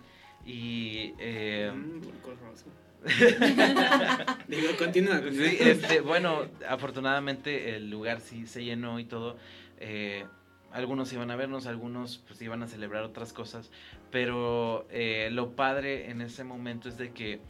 Y. 0.46 1.14
eh, 1.18 1.70
Mm, 1.74 2.00
porcorroso. 2.00 2.64
Digo, 4.48 4.68
continúa, 4.78 5.20
continúa. 5.22 5.48
sí, 5.48 5.56
este, 5.60 6.00
bueno, 6.00 6.46
afortunadamente 6.68 7.76
el 7.76 7.90
lugar 7.90 8.20
sí 8.20 8.46
se 8.46 8.64
llenó 8.64 8.98
y 9.00 9.04
todo. 9.04 9.36
eh, 9.78 10.24
algunos 10.72 11.12
iban 11.12 11.32
a 11.32 11.36
vernos, 11.36 11.66
algunos 11.66 12.18
pues 12.28 12.40
iban 12.42 12.62
a 12.62 12.68
celebrar 12.68 13.02
otras 13.02 13.32
cosas. 13.32 13.70
Pero 14.12 14.86
eh, 14.90 15.28
lo 15.32 15.50
padre 15.56 16.10
en 16.10 16.20
ese 16.20 16.44
momento 16.44 16.88
es 16.88 16.96
de 16.96 17.10
que 17.10 17.40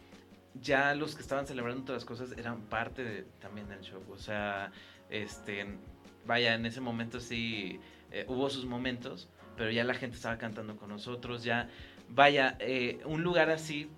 ya 0.55 0.95
los 0.95 1.15
que 1.15 1.23
estaban 1.23 1.47
celebrando 1.47 1.83
otras 1.83 2.05
cosas 2.05 2.33
eran 2.37 2.63
parte 2.63 3.05
de- 3.05 3.23
también 3.41 3.69
del 3.69 3.81
show. 3.81 4.03
O 4.11 4.19
sea, 4.19 4.73
este, 5.11 5.67
vaya, 6.27 6.55
en 6.55 6.67
ese 6.67 6.81
momento 6.81 7.21
sí 7.21 7.79
eh, 8.11 8.25
hubo 8.29 8.51
sus 8.51 8.65
momentos, 8.67 9.29
pero 9.57 9.71
ya 9.71 9.85
la 9.85 9.95
gente 9.95 10.17
estaba 10.17 10.39
cantando 10.39 10.77
con 10.77 10.89
nosotros, 10.89 11.45
ya, 11.45 11.69
vaya, 12.09 12.57
eh, 12.59 13.01
un 13.05 13.23
lugar 13.23 13.51
así, 13.51 13.89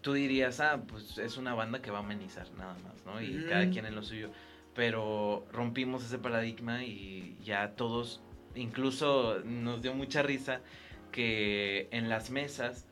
tú 0.00 0.12
dirías, 0.14 0.60
ah, 0.60 0.82
pues 0.86 1.18
es 1.18 1.36
una 1.36 1.52
banda 1.54 1.82
que 1.82 1.90
va 1.90 1.98
a 1.98 2.02
amenizar 2.02 2.50
nada 2.56 2.74
más, 2.84 3.04
¿no? 3.04 3.20
Y 3.20 3.44
cada 3.48 3.68
quien 3.70 3.86
en 3.86 3.94
lo 3.94 4.02
suyo. 4.02 4.30
Pero 4.74 5.46
rompimos 5.52 6.04
ese 6.04 6.18
paradigma 6.18 6.84
y 6.84 7.36
ya 7.42 7.72
todos, 7.76 8.20
incluso 8.54 9.40
nos 9.44 9.82
dio 9.82 9.94
mucha 9.94 10.22
risa 10.22 10.60
que 11.12 11.88
en 11.90 12.08
las 12.08 12.30
mesas, 12.30 12.86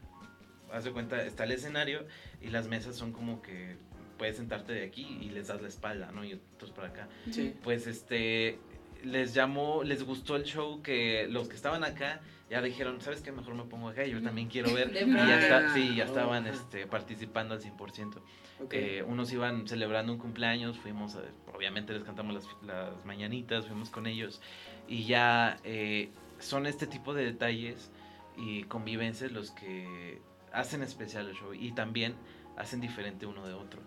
haz 0.72 0.84
de 0.84 0.92
cuenta, 0.92 1.22
está 1.24 1.44
el 1.44 1.52
escenario 1.52 2.06
y 2.40 2.48
las 2.48 2.68
mesas 2.68 2.96
son 2.96 3.12
como 3.12 3.42
que 3.42 3.76
puedes 4.18 4.36
sentarte 4.36 4.72
de 4.72 4.84
aquí 4.86 5.18
y 5.20 5.30
les 5.30 5.48
das 5.48 5.60
la 5.62 5.68
espalda, 5.68 6.12
¿no? 6.12 6.24
Y 6.24 6.34
otros 6.54 6.70
para 6.70 6.88
acá. 6.88 7.08
Sí. 7.30 7.54
Pues 7.62 7.86
este, 7.86 8.58
les 9.02 9.34
llamó, 9.34 9.82
les 9.84 10.04
gustó 10.04 10.36
el 10.36 10.44
show 10.44 10.82
que 10.82 11.26
los 11.28 11.48
que 11.48 11.56
estaban 11.56 11.84
acá 11.84 12.20
ya 12.50 12.60
dijeron, 12.62 13.00
¿sabes 13.00 13.22
qué? 13.22 13.32
Mejor 13.32 13.54
me 13.54 13.64
pongo 13.64 13.88
acá, 13.88 14.04
yo 14.06 14.22
también 14.22 14.48
quiero 14.48 14.72
ver. 14.72 14.92
De 14.92 15.02
y 15.02 15.12
ya 15.12 15.40
está, 15.40 15.74
sí, 15.74 15.96
ya 15.96 16.04
Oh, 16.04 16.06
estaban 16.08 16.46
ajá. 16.46 16.54
este, 16.54 16.86
participando 16.86 17.54
al 17.54 17.60
100%. 17.60 18.20
Ok. 18.60 18.72
Eh, 18.74 19.02
unos 19.02 19.32
iban 19.32 19.66
celebrando 19.66 20.12
un 20.12 20.18
cumpleaños, 20.18 20.78
fuimos, 20.78 21.16
a- 21.16 21.22
obviamente 21.56 21.92
les 21.92 22.04
cantamos 22.04 22.34
las, 22.34 22.46
las 22.64 23.04
mañanitas, 23.04 23.66
fuimos 23.66 23.90
con 23.90 24.06
ellos 24.06 24.40
y 24.86 25.04
ya 25.06 25.56
eh, 25.64 26.10
son 26.38 26.66
este 26.66 26.86
tipo 26.86 27.14
de 27.14 27.24
detalles 27.24 27.90
y 28.36 28.62
convivencias 28.64 29.32
los 29.32 29.50
que 29.50 30.20
hacen 30.54 30.82
especial 30.82 31.28
el 31.28 31.34
show 31.36 31.52
y 31.52 31.72
también 31.72 32.14
hacen 32.56 32.80
diferente 32.80 33.26
uno 33.26 33.46
de 33.46 33.52
otro. 33.54 33.80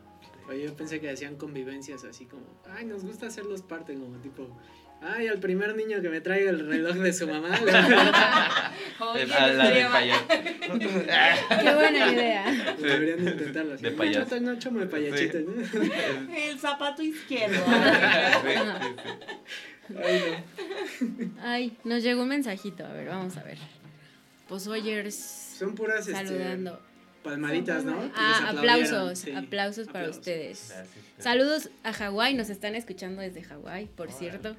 Oye, 0.49 0.63
yo 0.65 0.73
pensé 0.75 0.99
que 1.01 1.09
hacían 1.09 1.35
convivencias 1.35 2.03
así 2.03 2.25
como, 2.25 2.43
ay, 2.69 2.85
nos 2.85 3.03
gusta 3.03 3.27
hacerlos 3.27 3.61
parte, 3.63 3.93
como 3.95 4.17
tipo, 4.19 4.47
ay, 5.01 5.27
al 5.27 5.39
primer 5.39 5.75
niño 5.75 6.01
que 6.01 6.07
me 6.09 6.21
traiga 6.21 6.49
el 6.51 6.65
reloj 6.67 6.95
de 6.95 7.11
su 7.11 7.27
mamá. 7.27 7.49
Oye, 9.13 9.25
De- 9.25 9.33
a 9.33 9.47
la 9.47 9.69
de 9.69 9.85
payaso. 9.85 10.25
Qué 10.29 11.73
buena 11.75 12.11
idea. 12.11 12.75
Deberían 12.79 13.25
de 13.25 13.31
intentarlo 13.31 13.73
así. 13.73 13.83
De 13.83 13.91
"No, 13.91 13.97
payaso. 13.97 14.39
No, 14.39 14.57
chomo 14.57 14.79
de 14.79 14.87
payachito. 14.87 15.37
¿no? 15.39 16.33
El 16.33 16.59
zapato 16.59 17.01
izquierdo. 17.01 17.57
Sí, 17.65 17.71
sí, 18.43 18.59
sí. 19.87 19.95
Ay, 20.03 20.37
no. 20.99 21.33
Ay, 21.41 21.77
nos 21.83 22.03
llegó 22.03 22.21
un 22.23 22.29
mensajito, 22.29 22.85
a 22.85 22.91
ver, 22.93 23.07
vamos 23.07 23.35
a 23.37 23.43
ver. 23.43 23.57
Posoyers 24.47 25.46
Son 25.57 25.75
puras 25.75 26.07
este, 26.07 26.13
saludando. 26.27 26.79
palmaditas, 27.23 27.83
¿no? 27.83 27.97
Ah, 28.15 28.49
aplausos, 28.55 29.19
sí. 29.19 29.31
aplausos 29.31 29.87
para 29.87 29.99
Aplausos. 30.01 30.19
ustedes. 30.19 30.69
Gracias. 30.69 31.05
Saludos 31.17 31.69
a 31.83 31.93
Hawái, 31.93 32.35
nos 32.35 32.49
están 32.49 32.75
escuchando 32.75 33.21
desde 33.21 33.43
Hawái, 33.43 33.87
por 33.95 34.11
cierto. 34.11 34.55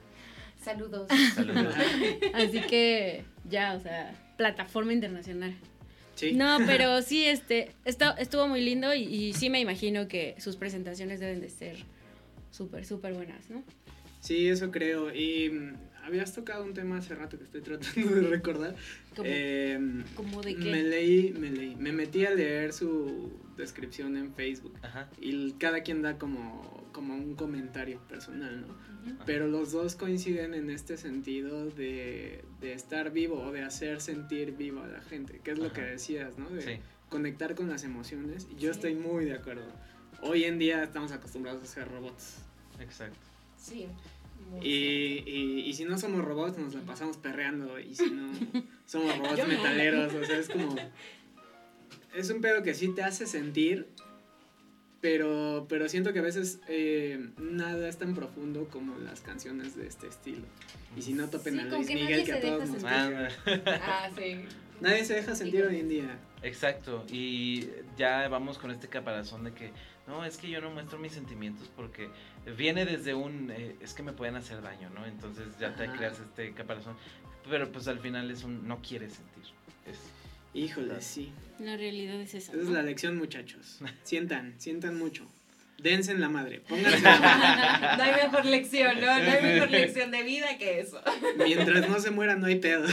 Saludos. 0.62 1.08
Saludos. 1.34 1.74
Así 2.34 2.60
que 2.62 3.24
ya, 3.48 3.74
o 3.74 3.80
sea, 3.80 4.12
plataforma 4.36 4.92
internacional. 4.92 5.54
Sí. 6.16 6.32
No, 6.32 6.58
pero 6.66 7.00
sí, 7.02 7.24
este, 7.24 7.70
esto, 7.84 8.16
estuvo 8.18 8.48
muy 8.48 8.60
lindo 8.60 8.92
y, 8.92 9.02
y 9.04 9.32
sí 9.34 9.50
me 9.50 9.60
imagino 9.60 10.08
que 10.08 10.34
sus 10.38 10.56
presentaciones 10.56 11.20
deben 11.20 11.40
de 11.40 11.48
ser 11.48 11.76
súper, 12.50 12.84
súper 12.84 13.14
buenas, 13.14 13.48
¿no? 13.50 13.62
Sí, 14.20 14.48
eso 14.48 14.72
creo. 14.72 15.14
Y 15.14 15.72
habías 16.08 16.32
tocado 16.34 16.64
un 16.64 16.74
tema 16.74 16.98
hace 16.98 17.14
rato 17.14 17.38
que 17.38 17.44
estoy 17.44 17.60
tratando 17.60 18.10
de 18.14 18.22
recordar. 18.22 18.74
Como, 19.14 19.28
Em, 19.30 20.02
como 20.14 20.40
de 20.42 20.54
Me 20.56 20.64
qué. 20.64 20.82
leí, 20.82 21.32
me 21.38 21.50
leí, 21.50 21.76
me 21.76 21.92
metí 21.92 22.24
a 22.26 22.30
leer 22.30 22.72
su 22.72 23.30
descripción 23.56 24.16
en 24.16 24.32
Facebook 24.34 24.74
Ajá. 24.82 25.08
y 25.20 25.52
cada 25.52 25.82
quien 25.82 26.02
da 26.02 26.16
como, 26.18 26.88
como 26.92 27.14
un 27.14 27.34
comentario 27.34 28.00
personal, 28.08 28.62
¿no? 28.62 28.68
Ujú. 28.68 29.22
Pero 29.26 29.48
los 29.48 29.72
dos 29.72 29.94
coinciden 29.96 30.54
en 30.54 30.70
este 30.70 30.96
sentido 30.96 31.66
de, 31.70 32.44
de 32.60 32.72
estar 32.72 33.12
vivo 33.12 33.40
o 33.42 33.52
de 33.52 33.62
hacer 33.62 34.00
sentir 34.00 34.52
vivo 34.52 34.82
a 34.82 34.88
la 34.88 35.00
gente, 35.02 35.40
que 35.44 35.50
es 35.52 35.58
lo 35.58 35.72
que 35.72 35.82
Ajá. 35.82 35.90
decías, 35.90 36.38
¿no? 36.38 36.48
De 36.50 36.62
Sí. 36.62 36.80
conectar 37.08 37.54
con 37.54 37.68
las 37.68 37.84
emociones. 37.84 38.46
Y 38.50 38.54
yo 38.54 38.72
Sí. 38.72 38.78
estoy 38.78 38.94
muy 38.94 39.24
de 39.24 39.34
acuerdo. 39.34 39.64
Hoy 40.22 40.44
en 40.44 40.58
día 40.58 40.82
estamos 40.82 41.12
acostumbrados 41.12 41.62
a 41.62 41.66
ser 41.66 41.88
robots. 41.88 42.38
Exacto. 42.80 43.18
Sí. 43.56 43.86
Muy 44.48 44.66
Y, 44.66 45.22
y, 45.26 45.60
y 45.66 45.72
si 45.74 45.84
no 45.84 45.98
somos 45.98 46.24
robots, 46.24 46.58
nos 46.58 46.74
la 46.74 46.80
pasamos 46.82 47.16
perreando. 47.16 47.78
Y 47.78 47.94
si 47.94 48.10
no 48.10 48.30
somos 48.86 49.16
robots 49.18 49.46
metaleros, 49.46 50.14
o 50.14 50.24
sea, 50.24 50.38
es 50.38 50.48
como. 50.48 50.74
Es 52.16 52.30
un 52.30 52.40
pedo 52.40 52.62
que 52.62 52.72
sí 52.74 52.88
te 52.94 53.02
hace 53.02 53.26
sentir, 53.26 53.86
pero, 55.00 55.66
pero 55.68 55.88
siento 55.88 56.12
que 56.12 56.18
a 56.18 56.22
veces 56.22 56.58
eh, 56.66 57.28
nada 57.38 57.88
es 57.88 57.98
tan 57.98 58.14
profundo 58.14 58.66
como 58.72 58.98
las 58.98 59.20
canciones 59.20 59.76
de 59.76 59.86
este 59.86 60.08
estilo. 60.08 60.44
Y 60.96 61.02
si 61.02 61.12
no 61.12 61.28
topen 61.28 61.54
Sí, 61.54 61.60
a 61.60 61.64
Luis 61.66 61.86
que 61.86 61.94
Miguel, 61.94 62.24
que 62.24 62.32
a 62.32 62.40
todos 62.40 62.68
nos 62.70 62.82
pega. 62.82 63.28
Ah, 63.46 63.80
Ah, 63.82 64.10
sí. 64.16 64.40
Nadie 64.80 65.04
se 65.04 65.14
deja 65.14 65.34
sentir 65.36 65.64
hoy 65.64 65.80
en 65.80 65.88
día. 65.88 66.18
Exacto, 66.42 67.04
y 67.10 67.68
ya 67.96 68.26
vamos 68.28 68.58
con 68.58 68.70
este 68.70 68.88
caparazón 68.88 69.44
de 69.44 69.52
que 69.52 69.70
no, 70.08 70.24
es 70.24 70.36
que 70.38 70.48
yo 70.48 70.60
no 70.60 70.70
muestro 70.70 70.98
mis 70.98 71.12
sentimientos 71.12 71.70
porque 71.76 72.08
viene 72.56 72.84
desde 72.84 73.14
un, 73.14 73.50
eh, 73.50 73.76
es 73.80 73.94
que 73.94 74.02
me 74.02 74.12
pueden 74.12 74.34
hacer 74.36 74.60
daño, 74.62 74.90
¿no? 74.90 75.06
Entonces 75.06 75.46
ya 75.60 75.74
te 75.76 75.84
Ajá. 75.84 75.92
creas 75.96 76.18
este 76.18 76.52
caparazón, 76.54 76.96
pero 77.48 77.70
pues 77.70 77.86
al 77.88 78.00
final 78.00 78.30
es 78.30 78.42
un, 78.42 78.66
no 78.66 78.80
quieres 78.82 79.12
sentir. 79.14 79.44
Es, 79.86 79.98
Híjole, 80.54 81.00
sí. 81.02 81.30
La 81.60 81.76
realidad 81.76 82.16
es 82.20 82.34
esa. 82.34 82.52
Esa 82.52 82.62
es 82.62 82.68
la 82.68 82.82
lección, 82.82 83.16
muchachos. 83.18 83.78
Sientan, 84.02 84.54
sientan 84.58 84.98
mucho. 84.98 85.26
Dense 85.80 86.10
en 86.10 86.20
la 86.20 86.28
madre. 86.28 86.60
Pónganse 86.68 86.96
en 86.96 87.04
la 87.04 87.18
madre. 87.20 87.96
No 87.96 88.02
hay 88.02 88.22
mejor 88.24 88.44
lección, 88.46 88.94
¿no? 88.96 89.06
No 89.06 89.12
hay 89.12 89.42
mejor 89.42 89.70
lección 89.70 90.10
de 90.10 90.22
vida 90.24 90.58
que 90.58 90.80
eso. 90.80 91.00
Mientras 91.36 91.88
no 91.88 92.00
se 92.00 92.10
mueran, 92.10 92.40
no 92.40 92.46
hay 92.46 92.56
pedo. 92.58 92.84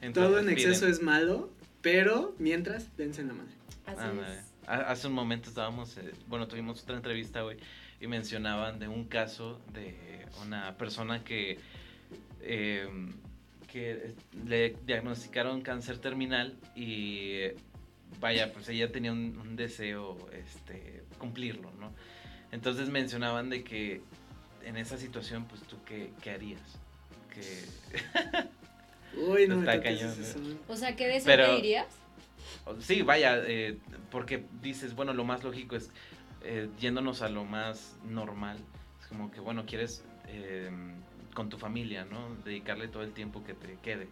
entonces 0.00 0.12
Todo 0.12 0.38
en 0.38 0.46
piden. 0.46 0.58
exceso 0.58 0.86
es 0.88 1.02
malo, 1.02 1.50
pero 1.80 2.34
mientras, 2.38 2.94
dense 2.96 3.20
en 3.22 3.28
la 3.28 3.34
madre. 3.34 3.52
Así 3.86 4.00
es. 4.00 4.28
Ha- 4.28 4.47
Hace 4.68 5.06
un 5.06 5.14
momento 5.14 5.48
estábamos, 5.48 5.96
eh, 5.96 6.12
bueno, 6.26 6.46
tuvimos 6.46 6.82
otra 6.82 6.96
entrevista, 6.96 7.40
güey, 7.42 7.56
y 8.00 8.06
mencionaban 8.06 8.78
de 8.78 8.86
un 8.88 9.04
caso 9.06 9.60
de 9.72 10.26
una 10.44 10.76
persona 10.76 11.24
que, 11.24 11.58
eh, 12.42 12.86
que 13.72 13.92
eh, 13.92 14.14
le 14.46 14.76
diagnosticaron 14.84 15.62
cáncer 15.62 15.98
terminal 15.98 16.56
y, 16.76 17.38
vaya, 18.20 18.52
pues 18.52 18.68
ella 18.68 18.92
tenía 18.92 19.12
un, 19.12 19.38
un 19.38 19.56
deseo, 19.56 20.16
este, 20.32 21.02
cumplirlo, 21.18 21.70
¿no? 21.80 21.90
Entonces 22.52 22.88
mencionaban 22.90 23.48
de 23.50 23.64
que 23.64 24.02
en 24.64 24.76
esa 24.76 24.98
situación, 24.98 25.46
pues 25.46 25.62
tú, 25.62 25.76
¿qué, 25.86 26.10
qué 26.22 26.30
harías? 26.30 26.60
Que 27.32 27.64
Uy, 29.18 29.46
no 29.48 29.56
me 29.56 29.60
Está 29.62 29.76
toques 29.76 29.98
cañón, 29.98 30.24
son. 30.24 30.58
O 30.68 30.76
sea, 30.76 30.94
¿qué 30.94 31.06
de 31.06 31.16
eso 31.16 31.26
Pero- 31.26 31.46
te 31.46 31.56
dirías? 31.56 31.86
Sí, 32.80 33.02
vaya, 33.02 33.42
eh, 33.46 33.78
porque 34.10 34.44
dices, 34.62 34.94
bueno, 34.94 35.12
lo 35.14 35.24
más 35.24 35.44
lógico 35.44 35.76
es 35.76 35.90
eh, 36.42 36.68
yéndonos 36.80 37.22
a 37.22 37.28
lo 37.28 37.44
más 37.44 37.96
normal. 38.04 38.58
Es 39.00 39.06
como 39.06 39.30
que, 39.30 39.40
bueno, 39.40 39.64
quieres 39.66 40.04
eh, 40.28 40.70
con 41.34 41.48
tu 41.48 41.58
familia, 41.58 42.04
¿no? 42.04 42.36
Dedicarle 42.44 42.88
todo 42.88 43.02
el 43.02 43.12
tiempo 43.12 43.44
que 43.44 43.54
te 43.54 43.78
quede. 43.82 44.08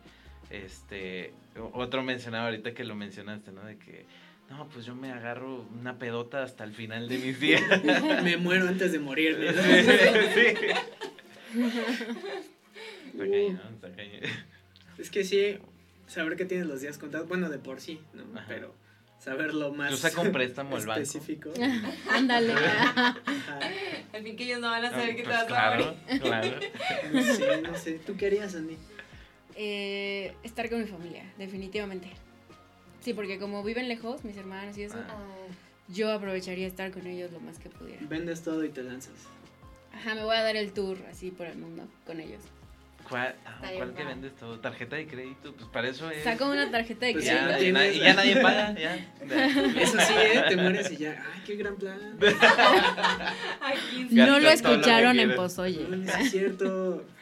Este, 0.50 1.34
otro 1.72 2.02
mencionaba 2.02 2.46
ahorita 2.46 2.72
que 2.74 2.84
lo 2.84 2.94
mencionaste, 2.94 3.52
¿no? 3.52 3.64
De 3.64 3.78
que, 3.78 4.06
no, 4.48 4.68
pues 4.68 4.86
yo 4.86 4.94
me 4.94 5.10
agarro 5.10 5.66
una 5.78 5.98
pedota 5.98 6.42
hasta 6.42 6.64
el 6.64 6.72
final 6.72 7.08
de 7.08 7.18
mis 7.18 7.40
días. 7.40 7.62
Me 8.22 8.36
muero 8.36 8.68
antes 8.68 8.92
de 8.92 8.98
morir. 8.98 9.38
¿no? 9.38 9.52
Sí. 11.56 11.62
Está 13.06 13.24
cañón, 13.24 13.60
está 13.74 13.92
cañón. 13.92 14.20
Es 14.98 15.10
que 15.10 15.24
sí, 15.24 15.58
saber 16.06 16.36
que 16.36 16.44
tienes 16.44 16.66
los 16.66 16.80
días 16.80 16.98
contados, 16.98 17.28
bueno, 17.28 17.48
de 17.48 17.58
por 17.58 17.80
sí, 17.80 18.00
¿no? 18.14 18.22
Ajá. 18.38 18.46
Pero 18.48 18.74
saberlo 19.18 19.72
más 19.72 19.90
Yo 19.90 19.96
saco 19.96 20.22
un 20.22 20.32
préstamo 20.32 20.76
al 20.76 20.86
banco. 20.86 21.00
específico. 21.00 21.50
Ándale. 22.10 22.52
Al 24.12 24.22
fin 24.22 24.36
que 24.36 24.44
ellos 24.44 24.60
no 24.60 24.70
van 24.70 24.84
a 24.84 24.88
Ah, 24.88 24.90
saber 24.90 25.16
que 25.16 25.22
te 25.22 25.28
pues 25.28 25.36
vas 25.48 25.52
a 25.52 25.70
morir. 25.70 25.94
claro, 26.22 26.50
claro. 26.50 26.58
No 27.12 27.22
sé, 27.22 27.62
no 27.62 27.74
sé. 27.78 27.92
¿Tú 28.06 28.16
qué 28.16 28.26
harías, 28.26 28.54
Andy? 28.54 28.76
Eh, 29.56 30.34
estar 30.42 30.68
con 30.68 30.80
mi 30.80 30.86
familia, 30.86 31.24
definitivamente. 31.38 32.08
Sí, 33.00 33.14
porque 33.14 33.38
como 33.38 33.62
viven 33.62 33.88
lejos, 33.88 34.24
mis 34.24 34.36
hermanos 34.36 34.76
y 34.78 34.82
eso, 34.82 34.96
Ah. 34.98 35.06
Ah, 35.10 35.52
yo 35.88 36.12
aprovecharía 36.12 36.66
estar 36.66 36.90
con 36.90 37.06
ellos 37.06 37.30
lo 37.32 37.40
más 37.40 37.58
que 37.58 37.68
pudiera. 37.70 38.00
Vendes 38.08 38.42
todo 38.42 38.64
y 38.64 38.68
te 38.70 38.82
lanzas. 38.82 39.14
Ajá, 39.92 40.14
me 40.14 40.24
voy 40.24 40.36
a 40.36 40.42
dar 40.42 40.56
el 40.56 40.72
tour 40.72 40.98
así 41.10 41.30
por 41.30 41.46
el 41.46 41.56
mundo 41.56 41.86
con 42.06 42.20
ellos. 42.20 42.40
¿Cuál, 43.08 43.34
ah, 43.44 43.50
Está 43.54 43.66
bien 43.70 43.76
¿cuál 43.78 43.94
que 43.94 44.04
vendes 44.04 44.34
todo? 44.36 44.58
¿Tarjeta 44.60 44.96
de 44.96 45.06
crédito? 45.06 45.54
Pues 45.54 45.68
para 45.68 45.88
eso 45.88 46.10
es. 46.10 46.24
Saco 46.24 46.50
una 46.50 46.70
tarjeta 46.70 47.06
de 47.06 47.12
Pues 47.12 47.24
crédito. 47.24 47.48
ya, 47.50 47.60
y, 47.60 47.72
na- 47.72 47.80
tienes- 47.80 47.96
y 47.96 48.00
ya 48.00 48.14
nadie 48.14 48.36
paga, 48.40 48.74
ya. 48.74 48.96
Eso 49.80 49.98
sí, 50.00 50.12
¿eh? 50.16 50.42
Te 50.48 50.56
mueres 50.56 50.90
y 50.92 50.96
ya. 50.96 51.24
Ay, 51.34 51.42
qué 51.46 51.56
gran 51.56 51.76
plan. 51.76 51.98
Aquí 53.60 54.08
No 54.10 54.26
lo 54.26 54.32
todo 54.32 54.40
lo 54.40 54.48
escucharon 54.50 55.18
en. 55.18 55.34
Pozoye. 55.34 55.86
No, 55.88 55.96
no 55.96 56.12
es 56.12 56.30
cierto. 56.30 57.04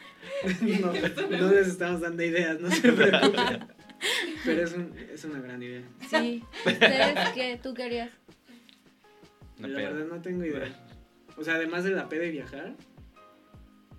No, 0.61 0.91
no 1.37 1.51
les 1.51 1.67
estamos 1.67 2.01
dando 2.01 2.21
ideas, 2.21 2.59
no 2.59 2.69
se 2.69 2.91
preocupen. 2.91 3.65
Pero 4.43 4.63
es, 4.63 4.73
un, 4.73 4.93
es 5.13 5.23
una 5.23 5.39
gran 5.39 5.63
idea. 5.63 5.81
Sí. 6.09 6.43
¿Ustedes 6.65 7.29
qué? 7.33 7.59
¿Tú 7.61 7.73
qué 7.73 7.83
harías? 7.83 8.09
No, 9.57 9.67
la 9.69 9.77
pero- 9.77 9.93
verdad 9.93 10.07
no 10.15 10.21
tengo 10.21 10.43
idea. 10.43 10.67
O 11.37 11.43
sea, 11.43 11.55
además 11.55 11.83
de 11.85 11.91
la 11.91 12.09
peda 12.09 12.25
y 12.25 12.31
viajar, 12.31 12.73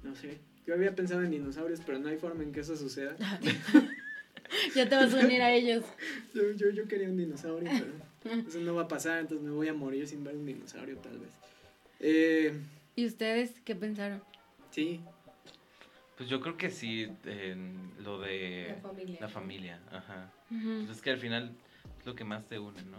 no 0.02 0.14
sé. 0.14 0.38
Yo 0.66 0.74
había 0.74 0.94
pensado 0.94 1.22
en 1.22 1.30
dinosaurios, 1.30 1.80
pero 1.84 1.98
no 1.98 2.08
hay 2.08 2.16
forma 2.16 2.42
en 2.42 2.52
que 2.52 2.60
eso 2.60 2.76
suceda. 2.76 3.16
Ya 4.76 4.88
te 4.88 4.94
vas 4.94 5.12
a 5.12 5.18
unir 5.26 5.42
a 5.42 5.52
ellos. 5.52 5.84
Yo, 6.32 6.52
yo, 6.52 6.70
yo 6.70 6.86
quería 6.86 7.08
un 7.08 7.16
dinosaurio, 7.16 7.68
pero 8.22 8.38
eso 8.46 8.60
no 8.60 8.74
va 8.76 8.82
a 8.82 8.88
pasar, 8.88 9.18
entonces 9.18 9.44
me 9.44 9.52
voy 9.52 9.66
a 9.68 9.74
morir 9.74 10.06
sin 10.06 10.22
ver 10.22 10.36
un 10.36 10.46
dinosaurio 10.46 10.96
tal 10.98 11.18
vez. 11.18 11.30
Eh, 11.98 12.54
¿Y 12.94 13.06
ustedes 13.06 13.52
qué 13.64 13.74
pensaron? 13.74 14.22
sí, 14.70 15.00
Pues 16.16 16.28
yo 16.28 16.40
creo 16.40 16.56
que 16.56 16.70
sí, 16.70 17.08
en 17.24 17.90
lo 18.04 18.20
de 18.20 18.68
La 18.68 18.88
familia. 18.88 19.18
la 19.20 19.28
familia, 19.28 19.80
ajá. 19.90 20.30
Pues 20.48 20.90
es 20.90 21.02
que 21.02 21.10
al 21.10 21.18
final 21.18 21.52
es 21.98 22.06
lo 22.06 22.14
que 22.14 22.24
más 22.24 22.46
te 22.46 22.58
une, 22.60 22.80
¿no? 22.84 22.98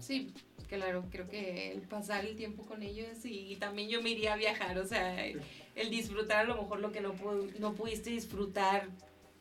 Sí, 0.00 0.32
claro, 0.68 1.04
creo 1.10 1.28
que 1.28 1.72
el 1.72 1.82
pasar 1.82 2.24
el 2.24 2.36
tiempo 2.36 2.64
con 2.64 2.82
ellos 2.82 3.24
y, 3.24 3.56
también 3.56 3.88
yo 3.88 4.02
me 4.02 4.10
iría 4.10 4.34
a 4.34 4.36
viajar, 4.36 4.78
o 4.78 4.86
sea, 4.86 5.24
el, 5.24 5.40
el 5.74 5.90
disfrutar 5.90 6.38
a 6.38 6.44
lo 6.44 6.56
mejor 6.60 6.80
lo 6.80 6.92
que 6.92 7.00
no, 7.00 7.14
pu- 7.14 7.52
no 7.58 7.72
pudiste 7.74 8.10
disfrutar 8.10 8.88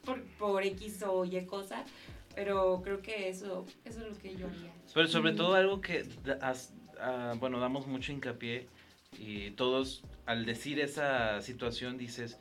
por, 0.04 0.22
por 0.38 0.64
X 0.64 1.04
o 1.04 1.26
Y 1.26 1.45
cosa, 1.45 1.84
pero 2.36 2.82
creo 2.84 3.01
que 3.01 3.30
eso, 3.30 3.66
eso 3.86 4.01
es 4.06 4.10
lo 4.12 4.18
que 4.20 4.36
yo 4.36 4.47
haría. 4.47 4.72
Pero 4.93 5.08
sobre 5.08 5.32
Mm. 5.34 5.38
todo 5.38 5.56
algo 5.56 5.82
que, 5.82 6.06
ah, 6.99 7.36
bueno, 7.39 7.60
damos 7.60 7.88
mucho 7.88 8.12
hincapié 8.12 8.68
y 9.20 9.51
todos 9.51 10.04
al 10.26 10.45
decir 10.45 10.80
esa 10.80 11.41
situación 11.41 11.97
dices, 11.97 12.38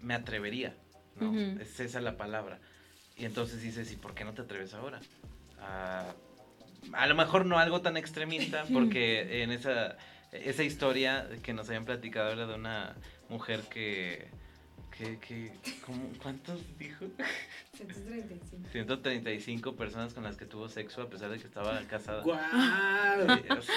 me 0.00 0.14
atrevería, 0.14 0.74
¿no? 1.20 1.30
Ujú. 1.30 1.60
Es 1.60 1.78
esa 1.80 2.00
la 2.00 2.16
palabra. 2.16 2.60
Y 3.16 3.24
entonces 3.24 3.62
dices, 3.62 3.92
¿y 3.92 3.96
por 3.96 4.14
qué 4.14 4.24
no 4.24 4.32
te 4.34 4.42
atreves 4.42 4.74
ahora? 4.74 5.00
Ah, 5.60 6.14
a 6.92 7.06
lo 7.06 7.14
mejor 7.14 7.46
no 7.46 7.58
algo 7.58 7.80
tan 7.80 7.96
extremista, 7.96 8.64
porque 8.72 9.42
en 9.42 9.52
esa, 9.52 9.96
esa 10.32 10.62
historia 10.62 11.28
que 11.42 11.52
nos 11.52 11.68
habían 11.68 11.84
platicado 11.84 12.30
era 12.32 12.46
de 12.46 12.54
una 12.54 12.94
mujer 13.28 13.60
que... 13.70 14.28
que, 14.96 15.18
que 15.18 15.52
¿cómo- 15.84 16.10
¿Cuántos 16.22 16.60
dijo? 16.78 17.06
135. 17.76 18.68
135 18.70 19.76
personas 19.76 20.12
con 20.14 20.22
las 20.24 20.36
que 20.36 20.44
tuvo 20.44 20.68
sexo 20.68 21.02
a 21.02 21.08
pesar 21.10 21.30
de 21.30 21.38
que 21.38 21.46
estaba 21.46 21.80
casada. 21.88 22.22
¡Guau! 22.22 22.40
Sí, 23.38 23.48
o 23.50 23.62
sea, 23.62 23.74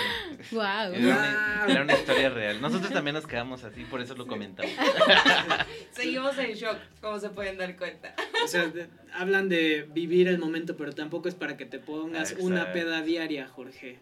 Guau. 0.52 0.94
Era 0.94 1.06
una, 1.18 1.66
era 1.70 1.82
una 1.84 1.94
historia 1.94 2.30
real. 2.30 2.62
Nosotros 2.62 2.92
también 2.92 3.14
nos 3.16 3.26
quedamos 3.26 3.64
así, 3.64 3.84
por 3.86 4.02
eso 4.02 4.16
lo 4.16 4.28
comentamos. 4.28 4.72
Seguimos 5.92 6.38
en 6.38 6.54
shock, 6.54 6.78
como 7.02 7.20
se 7.20 7.30
pueden 7.30 7.58
dar 7.58 7.76
cuenta. 7.78 8.14
O 8.44 8.48
sea, 8.48 8.68
de- 8.68 8.88
hablan 9.14 9.48
de 9.50 9.88
vivir 9.94 10.28
el 10.28 10.38
momento, 10.38 10.76
pero 10.78 10.92
tampoco 10.94 11.30
es 11.30 11.36
para 11.36 11.56
que 11.58 11.66
te 11.66 11.80
pongas 11.80 12.32
Exacto. 12.32 12.46
una 12.46 12.72
peda 12.74 13.02
diaria, 13.02 13.48
Jorge. 13.48 14.00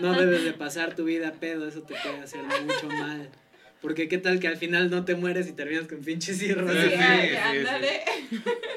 No 0.00 0.12
debes 0.14 0.44
de 0.44 0.52
pasar 0.52 0.94
tu 0.94 1.04
vida 1.04 1.32
pedo, 1.32 1.66
eso 1.66 1.82
te 1.82 1.94
puede 2.02 2.20
hacer 2.20 2.42
mucho 2.42 2.88
mal. 2.88 3.28
Porque 3.82 4.06
qué 4.06 4.16
tal 4.16 4.38
que 4.38 4.46
al 4.46 4.56
final 4.56 4.90
no 4.90 5.04
te 5.04 5.16
mueres 5.16 5.48
y 5.48 5.52
terminas 5.52 5.88
con 5.88 5.98
pinches 5.98 6.38
cirrosis. 6.38 6.82
Sí, 6.82 6.90
sí, 6.90 6.96
sí, 6.96 7.36
ándale. 7.36 8.00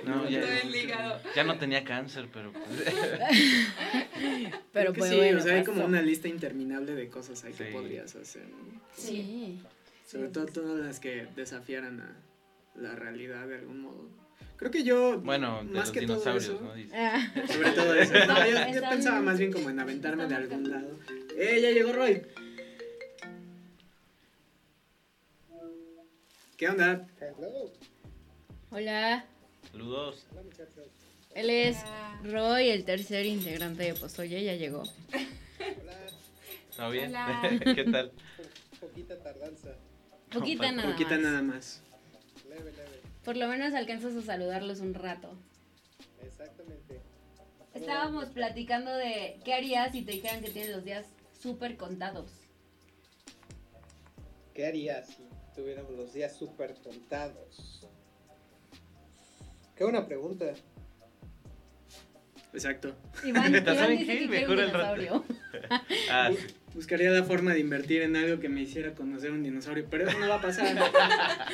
No, 0.03 0.27
ya, 0.27 0.41
Todo 0.41 1.31
ya 1.35 1.43
no 1.43 1.57
tenía 1.59 1.83
cáncer, 1.83 2.27
pero 2.33 2.51
pues, 2.51 2.65
Pero 4.73 4.93
pues 4.93 5.11
sí, 5.11 5.17
bueno, 5.17 5.39
o 5.39 5.41
sea, 5.41 5.57
hay 5.57 5.63
como 5.63 5.85
una 5.85 6.01
lista 6.01 6.27
interminable 6.27 6.95
de 6.95 7.07
cosas 7.07 7.43
ahí 7.43 7.53
que 7.53 7.65
podrías 7.65 8.15
hacer. 8.15 8.43
¿no? 8.49 8.81
Sí. 8.97 9.59
Sobre 10.07 10.29
todo 10.29 10.47
todas 10.47 10.83
las 10.83 10.99
que 10.99 11.27
desafiaran 11.35 12.01
a 12.01 12.15
la 12.75 12.95
realidad 12.95 13.47
de 13.47 13.57
algún 13.57 13.81
modo. 13.81 14.09
Creo 14.57 14.71
que 14.71 14.83
yo, 14.83 15.19
bueno, 15.19 15.63
de 15.63 15.65
más 15.65 15.87
los 15.87 15.91
que 15.91 16.07
todo 16.07 16.19
dinosaurios, 16.19 16.45
eso, 16.45 16.61
¿no? 16.61 16.71
Ah, 16.93 17.31
sobre 17.47 17.71
todo 17.71 17.93
eso. 17.93 18.13
No, 18.25 18.47
yo, 18.47 18.73
yo 18.73 18.89
pensaba 18.89 19.21
más 19.21 19.37
bien 19.37 19.51
como 19.51 19.69
en 19.69 19.79
aventarme 19.79 20.25
de 20.25 20.35
algún 20.35 20.71
lado. 20.71 20.97
¡Eh, 21.37 21.59
ya 21.61 21.71
llegó 21.71 21.93
Roy! 21.93 22.23
¿Qué 26.57 26.69
onda? 26.69 27.07
Hello. 27.19 27.71
Hola, 28.71 29.25
Saludos. 29.71 30.25
Hola 30.31 30.43
muchachos. 30.43 30.87
él 31.33 31.49
es 31.49 31.77
Hola. 31.83 32.21
Roy, 32.23 32.69
el 32.69 32.85
tercer 32.85 33.25
integrante 33.25 33.83
de 33.83 33.93
Pozoye, 33.93 34.43
ya 34.43 34.53
llegó. 34.55 34.81
Hola. 34.81 35.97
¿Todo 36.75 36.89
bien? 36.91 37.09
Hola. 37.09 37.41
¿Qué 37.75 37.83
tal? 37.85 38.11
Po- 38.11 38.87
poquita 38.87 39.17
tardanza. 39.21 39.75
Poquita 40.31 40.71
nada 40.71 40.91
Poquita 40.91 41.11
más. 41.11 41.19
nada 41.21 41.41
más. 41.41 41.81
Leve, 42.49 42.71
leve. 42.71 43.01
Por 43.23 43.37
lo 43.37 43.47
menos 43.47 43.73
alcanzas 43.73 44.15
a 44.15 44.21
saludarlos 44.21 44.79
un 44.79 44.93
rato. 44.93 45.33
Exactamente. 46.23 47.01
¿Cómo 47.73 47.85
Estábamos 47.85 48.29
platicando 48.29 48.91
de 48.95 49.39
qué 49.43 49.53
harías 49.53 49.91
si 49.91 50.03
te 50.03 50.13
dijeran 50.13 50.41
que 50.41 50.51
tienes 50.51 50.71
los 50.73 50.85
días 50.85 51.05
súper 51.41 51.75
contados. 51.75 52.29
¿Qué 54.53 54.65
harías 54.67 55.07
si 55.09 55.23
tuviéramos 55.55 55.91
los 55.93 56.13
días 56.13 56.35
súper 56.35 56.75
contados? 56.83 57.87
Qué 59.75 59.83
buena 59.83 60.05
pregunta. 60.05 60.45
Exacto. 62.53 62.95
Iván, 63.25 63.53
Iván 63.55 63.65
¿Saben 63.65 63.97
dice 63.99 64.13
qué? 64.13 64.19
que 64.19 64.27
Mejor 64.27 64.57
rato. 64.57 64.67
dinosaurio. 64.95 65.25
Ah, 66.11 66.29
sí. 66.31 66.45
Buscaría 66.75 67.09
la 67.09 67.23
forma 67.23 67.53
de 67.53 67.59
invertir 67.61 68.01
en 68.01 68.15
algo 68.17 68.39
que 68.39 68.49
me 68.49 68.61
hiciera 68.61 68.93
conocer 68.93 69.31
un 69.31 69.41
dinosaurio, 69.41 69.87
pero 69.89 70.07
eso 70.07 70.19
no 70.19 70.27
va 70.27 70.35
a 70.35 70.41
pasar. 70.41 70.77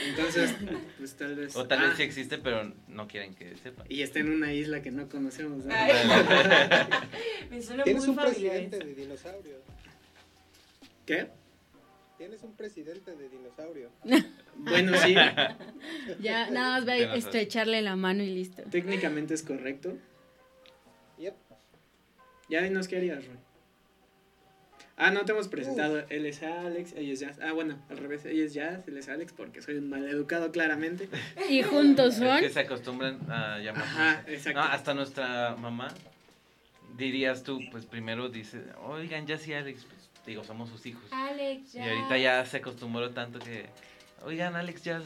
Entonces, 0.10 0.56
pues 0.98 1.14
tal 1.16 1.36
vez. 1.36 1.56
O 1.56 1.66
tal 1.68 1.80
Ah, 1.80 1.88
vez 1.88 1.98
sí 1.98 2.04
existe, 2.04 2.40
pero 2.40 2.74
no 2.88 3.08
quieren 3.08 3.36
que 3.36 3.56
sepan. 3.58 3.86
Y 3.88 4.02
está 4.02 4.20
en 4.20 4.32
una 4.32 4.52
isla 4.54 4.82
que 4.82 4.90
no 4.92 5.08
conocemos. 5.08 5.64
¿no? 5.66 5.74
Me 7.52 7.62
suena 7.62 7.86
muy 7.86 7.94
un 7.94 8.02
familiar 8.16 8.26
presidente 8.26 8.80
de 8.80 8.96
dinosaurio. 8.96 9.58
¿Qué? 11.06 11.28
Tienes 12.22 12.44
un 12.44 12.56
presidente 12.56 13.16
de 13.16 13.30
dinosaurio. 13.30 13.90
Bueno, 14.56 14.96
sí, 14.96 15.16
Ya, 16.20 16.52
nada 16.52 16.76
más 16.78 16.86
Tienes 16.86 17.10
a 17.10 17.16
estrecharle 17.16 17.82
la 17.82 17.96
mano 17.96 18.22
y 18.22 18.28
listo. 18.28 18.62
técnicamente 18.70 19.34
es 19.34 19.42
correcto. 19.42 19.98
Yep. 21.18 21.34
Ya 22.48 22.62
dinos 22.62 22.88
qué 22.88 22.98
harías, 22.98 23.26
Roy. 23.26 23.38
Ah, 24.98 25.10
no 25.10 25.26
te 25.26 25.32
hemos 25.32 25.48
presentado. 25.48 26.04
Él 26.10 26.28
es 26.28 26.44
Alex, 26.44 26.94
ella 26.96 27.12
es 27.14 27.22
Jazz. 27.22 27.40
Ah, 27.42 27.54
bueno, 27.54 27.82
al 27.90 27.98
revés. 27.98 28.24
Ella 28.26 28.44
es 28.46 28.54
Jazz, 28.54 28.88
él 28.88 28.98
es 28.98 29.10
Alex, 29.10 29.34
porque 29.34 29.64
soy 29.64 29.78
un 29.78 29.90
maleducado, 29.90 30.52
claramente. 30.52 31.10
Y 31.50 31.64
juntos 31.64 32.16
Es 32.16 32.20
son. 32.20 32.40
que 32.40 32.50
se 32.52 32.60
acostumbran 32.60 33.20
a 33.32 33.58
llamar. 33.58 33.82
Ajá, 33.82 34.24
exacto. 34.28 34.60
No, 34.60 34.66
hasta 34.68 34.94
nuestra 34.94 35.56
mamá, 35.56 35.88
dirías 36.98 37.42
tú, 37.42 37.62
pues 37.72 37.88
primero 37.88 38.30
dice, 38.30 38.62
oigan, 38.84 39.26
ya 39.26 39.40
sí, 39.40 39.54
Alex, 39.54 39.86
pues 39.86 40.01
digo, 40.26 40.44
somos 40.44 40.70
sus 40.70 40.86
hijos. 40.86 41.04
Alex, 41.12 41.74
Y 41.76 41.78
ya. 41.78 41.90
ahorita 41.90 42.18
ya 42.18 42.46
se 42.46 42.58
acostumbró 42.58 43.10
tanto 43.12 43.40
que, 43.40 43.66
oigan, 44.24 44.56
Alex, 44.56 44.84
ya, 44.84 45.02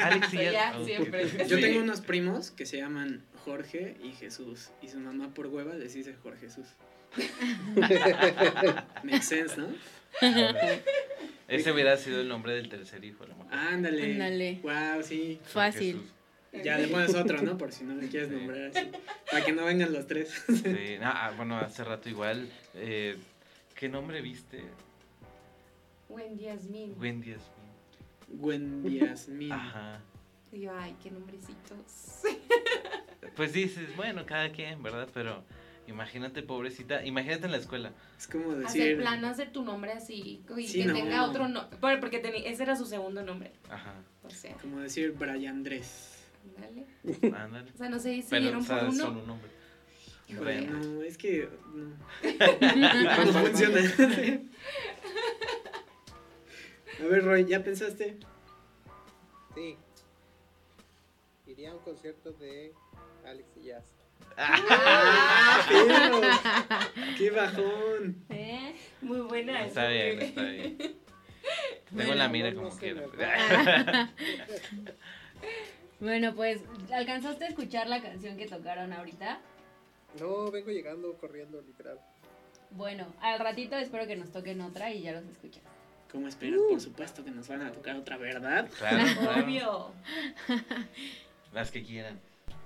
Alex 0.00 0.34
y 0.34 0.36
ya. 0.44 0.52
Ya, 0.52 0.74
Ok. 0.78 0.84
siempre. 0.86 1.28
Yo 1.48 1.60
tengo 1.60 1.80
unos 1.80 2.00
primos 2.00 2.50
que 2.50 2.66
se 2.66 2.76
llaman 2.78 3.22
Jorge 3.44 3.96
y 4.02 4.12
Jesús. 4.12 4.70
Y 4.82 4.88
su 4.88 4.98
mamá 5.00 5.32
por 5.34 5.46
hueva 5.48 5.74
les 5.74 5.94
dice 5.94 6.14
Jorge 6.22 6.46
Jesús. 6.46 6.66
Makes 9.04 9.22
sense, 9.22 9.56
¿no? 9.56 9.68
Ese 11.48 11.72
hubiera 11.72 11.96
sido 11.96 12.20
el 12.20 12.28
nombre 12.28 12.54
del 12.54 12.68
tercer 12.68 13.04
hijo, 13.04 13.24
a 13.24 13.28
lo 13.28 13.36
mejor. 13.36 13.54
Ándale. 13.54 14.12
Ándale. 14.12 14.60
Wow, 14.62 15.02
sí. 15.02 15.40
Fácil. 15.44 16.02
Ya 16.64 16.78
le 16.78 16.88
pones 16.88 17.14
otro, 17.14 17.42
¿no? 17.42 17.58
Por 17.58 17.70
si 17.72 17.84
no 17.84 17.94
le 17.94 18.08
quieres 18.08 18.30
Sí. 18.30 18.34
nombrar 18.34 18.70
así. 18.74 18.90
Para 19.30 19.44
que 19.44 19.52
no 19.52 19.64
vengan 19.64 19.92
los 19.92 20.06
tres. 20.06 20.30
Sí, 20.48 20.96
no, 21.00 21.06
ah, 21.06 21.32
bueno, 21.36 21.58
hace 21.58 21.84
rato 21.84 22.08
igual, 22.08 22.48
eh, 22.74 23.16
¿qué 23.76 23.88
nombre 23.88 24.20
viste? 24.22 24.64
Wendy 26.08 26.44
Yasmin. 26.44 26.94
Wendy 26.98 27.30
Yasmin. 27.32 28.40
Wendy 28.40 28.98
Yasmin. 29.00 29.52
Ajá. 29.52 30.00
Y 30.52 30.60
yo, 30.60 30.72
ay, 30.76 30.96
qué 31.02 31.10
nombrecitos. 31.10 32.20
Pues 33.34 33.52
dices, 33.52 33.94
bueno, 33.96 34.24
cada 34.24 34.50
quien, 34.50 34.82
¿verdad? 34.82 35.08
Pero 35.12 35.44
imagínate, 35.88 36.42
pobrecita, 36.42 37.04
imagínate 37.04 37.44
en 37.44 37.52
la 37.52 37.58
escuela. 37.58 37.92
Es 38.16 38.26
como 38.28 38.52
Hacer 38.52 38.62
decir. 38.82 38.96
plano, 38.96 39.26
hacer 39.26 39.52
tu 39.52 39.62
nombre 39.62 39.92
así. 39.92 40.42
Y 40.56 40.66
Sí, 40.66 40.78
que 40.80 40.86
no. 40.86 40.94
tenga 40.94 41.22
otro 41.28 41.46
nombre. 41.46 41.76
Porque 41.98 42.22
ese 42.46 42.62
era 42.62 42.74
su 42.76 42.86
segundo 42.86 43.22
nombre. 43.22 43.52
Ajá, 43.68 43.92
O 44.22 44.30
sea, 44.30 44.54
Como 44.56 44.78
decir 44.80 45.12
Brian 45.18 45.56
Andrés. 45.56 46.24
dale. 46.58 46.86
ándale. 47.36 47.70
O 47.74 47.76
sea, 47.76 47.90
no 47.90 47.98
sé 47.98 48.14
si 48.14 48.22
sea, 48.22 48.40
por 48.40 48.84
uno. 48.88 48.92
son 49.04 49.16
un 49.18 49.26
nombre. 49.26 49.50
Híjole, 50.28 50.56
Brian. 50.60 50.96
no, 50.96 51.02
es 51.02 51.16
que. 51.18 51.48
No, 51.74 51.96
no 53.24 53.32
funciona. 53.32 53.80
A 57.00 57.04
ver, 57.04 57.24
Roy, 57.24 57.44
¿ya 57.46 57.62
pensaste? 57.62 58.16
Sí. 59.54 59.76
Iría 61.46 61.70
a 61.70 61.74
un 61.74 61.82
concierto 61.82 62.32
de 62.32 62.72
Alex 63.24 63.48
y 63.56 63.64
Jazz. 63.64 63.84
¡Ah, 64.36 65.64
pero! 65.68 66.20
¡Qué 67.16 67.30
bajón! 67.30 68.24
¿Eh? 68.30 68.74
Muy 69.02 69.20
buena. 69.20 69.64
Está 69.64 69.88
bien, 69.88 70.20
está 70.22 70.42
bien. 70.42 70.76
Tengo 70.78 70.96
Bueno, 71.92 72.14
la 72.16 72.28
mira 72.28 72.50
no, 72.50 72.62
no 72.62 72.68
como 72.68 72.78
quiera. 72.80 73.02
va. 73.06 74.10
Bueno, 75.98 76.34
pues, 76.34 76.60
¿alcanzaste 76.92 77.46
a 77.46 77.48
escuchar 77.48 77.86
la 77.88 78.02
canción 78.02 78.36
que 78.36 78.46
tocaron 78.46 78.92
ahorita? 78.92 79.40
No, 80.20 80.50
vengo 80.50 80.70
llegando 80.70 81.12
corriendo, 81.14 81.60
literal. 81.62 81.98
Bueno, 82.70 83.06
al 83.20 83.38
ratito 83.38 83.76
espero 83.76 84.06
que 84.06 84.16
nos 84.16 84.30
toquen 84.32 84.60
otra 84.60 84.92
y 84.92 85.02
ya 85.02 85.12
los 85.12 85.24
escuchas. 85.24 85.62
¿Cómo 86.10 86.28
esperas? 86.28 86.60
Por 86.68 86.80
supuesto 86.80 87.24
que 87.24 87.30
nos 87.30 87.48
van 87.48 87.62
a 87.62 87.72
tocar 87.72 87.96
otra 87.96 88.16
verdad. 88.16 88.68
Claro, 88.78 89.04
claro. 89.20 89.44
Obvio. 89.44 89.92
Las 91.52 91.70
que 91.70 91.82
quieran. 91.82 92.18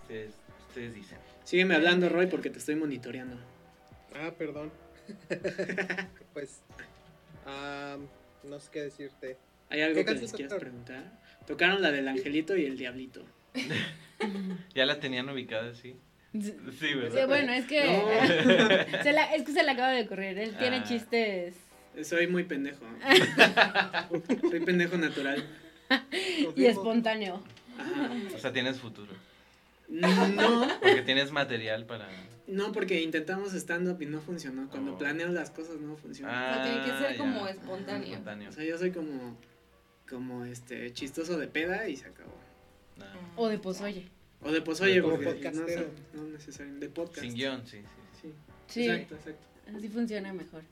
Ustedes, 0.03 0.34
ustedes 0.68 0.94
dicen. 0.94 1.18
Sígueme 1.44 1.74
hablando, 1.74 2.09
Roy, 2.09 2.26
porque 2.26 2.51
te 2.51 2.59
estoy 2.59 2.76
monitoreando. 2.76 3.36
Ah, 4.14 4.32
perdón. 4.36 4.70
pues, 6.32 6.61
am, 7.46 8.07
no 8.44 8.61
sé 8.61 8.70
qué 8.72 8.82
decirte. 8.82 9.36
¿Hay 9.68 9.80
algo 9.82 9.96
¿Qué 9.96 10.05
que 10.05 10.12
les 10.12 10.32
quieras 10.32 10.53
tocaron? 10.53 10.59
preguntar? 10.61 11.18
Tocaron 11.46 11.82
la 11.82 11.90
del 11.90 12.09
angelito 12.09 12.57
y 12.57 12.64
el 12.66 12.76
diablito. 12.76 13.24
¿Ya 14.74 14.86
la 14.86 15.01
tenían 15.01 15.28
ubicada, 15.28 15.74
sí? 15.74 15.96
Sí, 16.33 16.55
Sí, 16.78 16.95
¿verdad? 16.95 17.26
bueno, 17.26 17.53
es 17.53 17.66
que, 17.66 17.85
No. 17.87 19.03
se 19.03 19.12
la- 19.12 19.35
es 19.35 19.43
que 19.43 19.53
se 19.53 19.62
le 19.64 19.70
acaba 19.70 19.91
de 19.91 20.03
ocurrir. 20.03 20.39
Él 20.39 20.55
tiene 20.57 20.76
Ah. 20.76 20.85
chistes. 20.85 21.55
Soy 22.05 22.26
muy 22.28 22.45
pendejo. 22.45 22.85
Soy 24.51 24.61
pendejo 24.61 24.97
natural. 24.97 25.45
Y 26.55 26.66
espontáneo. 26.66 27.43
Ajá. 27.78 28.11
O 28.35 28.39
sea, 28.39 28.53
tienes 28.53 28.78
futuro. 28.78 29.12
No, 29.89 30.09
Porque 30.81 31.03
tienes 31.03 31.33
material 31.33 31.85
para... 31.85 32.07
no, 32.47 32.70
porque 32.70 33.03
intentamos 33.03 33.53
stand-up 33.55 34.01
y 34.01 34.07
no 34.07 34.20
funcionó. 34.20 34.68
Cuando 34.70 34.95
Oh. 34.95 34.99
planeas 34.99 35.31
las 35.31 35.51
cosas 35.51 35.81
no 35.81 35.97
funcionan. 35.97 36.33
Ah, 36.33 36.62
tiene 36.62 36.85
que 36.85 37.05
ser 37.05 37.12
ya. 37.12 37.18
como 37.18 37.49
espontáneo. 37.49 38.49
O 38.49 38.53
sea, 38.53 38.64
yo 38.64 38.78
soy 38.78 38.93
como, 38.93 39.37
como 40.09 40.45
este, 40.45 40.93
chistoso 40.93 41.39
de 41.39 41.49
peda 41.49 41.89
y 41.89 41.97
se 41.97 42.07
acabó. 42.07 42.39
No. 42.99 43.05
O 43.35 43.49
de 43.49 43.59
pozoye. 43.59 44.07
O 44.43 44.51
de 44.51 44.62
pozoye, 44.62 45.01
Como 45.03 45.14
porque 45.16 45.26
no, 45.26 45.32
podcastero. 45.34 45.82
son- 46.12 46.22
no 46.24 46.28
necesariamente. 46.32 46.86
De 46.86 46.93
podcast. 46.93 47.20
Sin 47.20 47.34
guion, 47.34 47.66
sí, 47.66 47.78
sí. 47.78 47.84
Sí, 48.22 48.32
Sí, 48.68 48.88
exacto, 48.88 49.14
exacto. 49.16 49.47
así 49.76 49.88
funciona 49.88 50.32
mejor. 50.32 50.62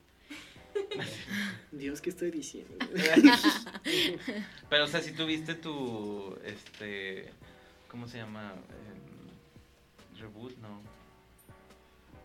Dios, 1.71 2.01
¿qué 2.01 2.09
estoy 2.09 2.31
diciendo? 2.31 2.73
Pero, 4.69 4.85
o 4.85 4.87
sea, 4.87 5.01
si 5.01 5.11
tuviste 5.11 5.55
tu, 5.55 6.35
este, 6.45 7.29
¿cómo 7.89 8.07
se 8.07 8.17
llama? 8.17 8.53
Em, 8.53 10.19
reboot, 10.19 10.57
no. 10.57 10.81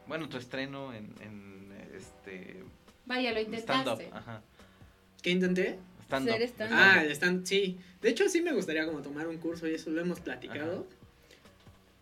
Bueno, 0.07 0.29
tu 0.29 0.37
estreno 0.37 0.93
en, 0.93 1.13
en 1.21 1.73
este, 1.95 2.63
Vaya, 3.07 3.33
lo 3.33 3.39
stand-up, 3.41 4.01
intentaste. 4.01 4.11
ajá. 4.13 4.43
¿Qué 5.23 5.31
intenté? 5.31 5.79
Stand-up. 6.05 6.33
Ser 6.35 6.43
stand-up. 6.49 6.79
Ah, 6.79 7.03
el 7.03 7.11
stand, 7.13 7.47
sí. 7.47 7.79
De 8.03 8.11
hecho, 8.11 8.29
sí 8.29 8.43
me 8.43 8.53
gustaría 8.53 8.85
como 8.87 9.01
tomar 9.03 9.27
un 9.27 9.39
curso 9.39 9.67
y 9.67 9.75
eso 9.75 9.91
lo 9.91 10.01
hemos 10.01 10.21
platicado. 10.21 10.87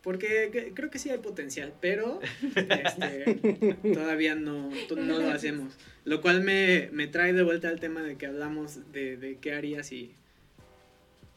Porque 0.03 0.49
que- 0.51 0.73
creo 0.73 0.89
que 0.89 0.99
sí 0.99 1.09
hay 1.09 1.19
potencial, 1.19 1.73
pero 1.81 2.19
este, 2.55 3.75
todavía 3.93 4.35
no, 4.35 4.69
no 4.69 5.19
lo 5.19 5.31
hacemos. 5.31 5.73
Lo 6.03 6.21
cual 6.21 6.43
me, 6.43 6.89
me 6.91 7.07
trae 7.07 7.31
de 7.33 7.41
vuelta 7.41 7.69
al 7.69 7.79
tema 7.79 8.01
de 8.03 8.17
que 8.17 8.25
hablamos 8.25 8.91
de, 8.91 9.15
de 9.15 9.37
qué 9.37 9.53
haría 9.53 9.81
si, 9.83 10.13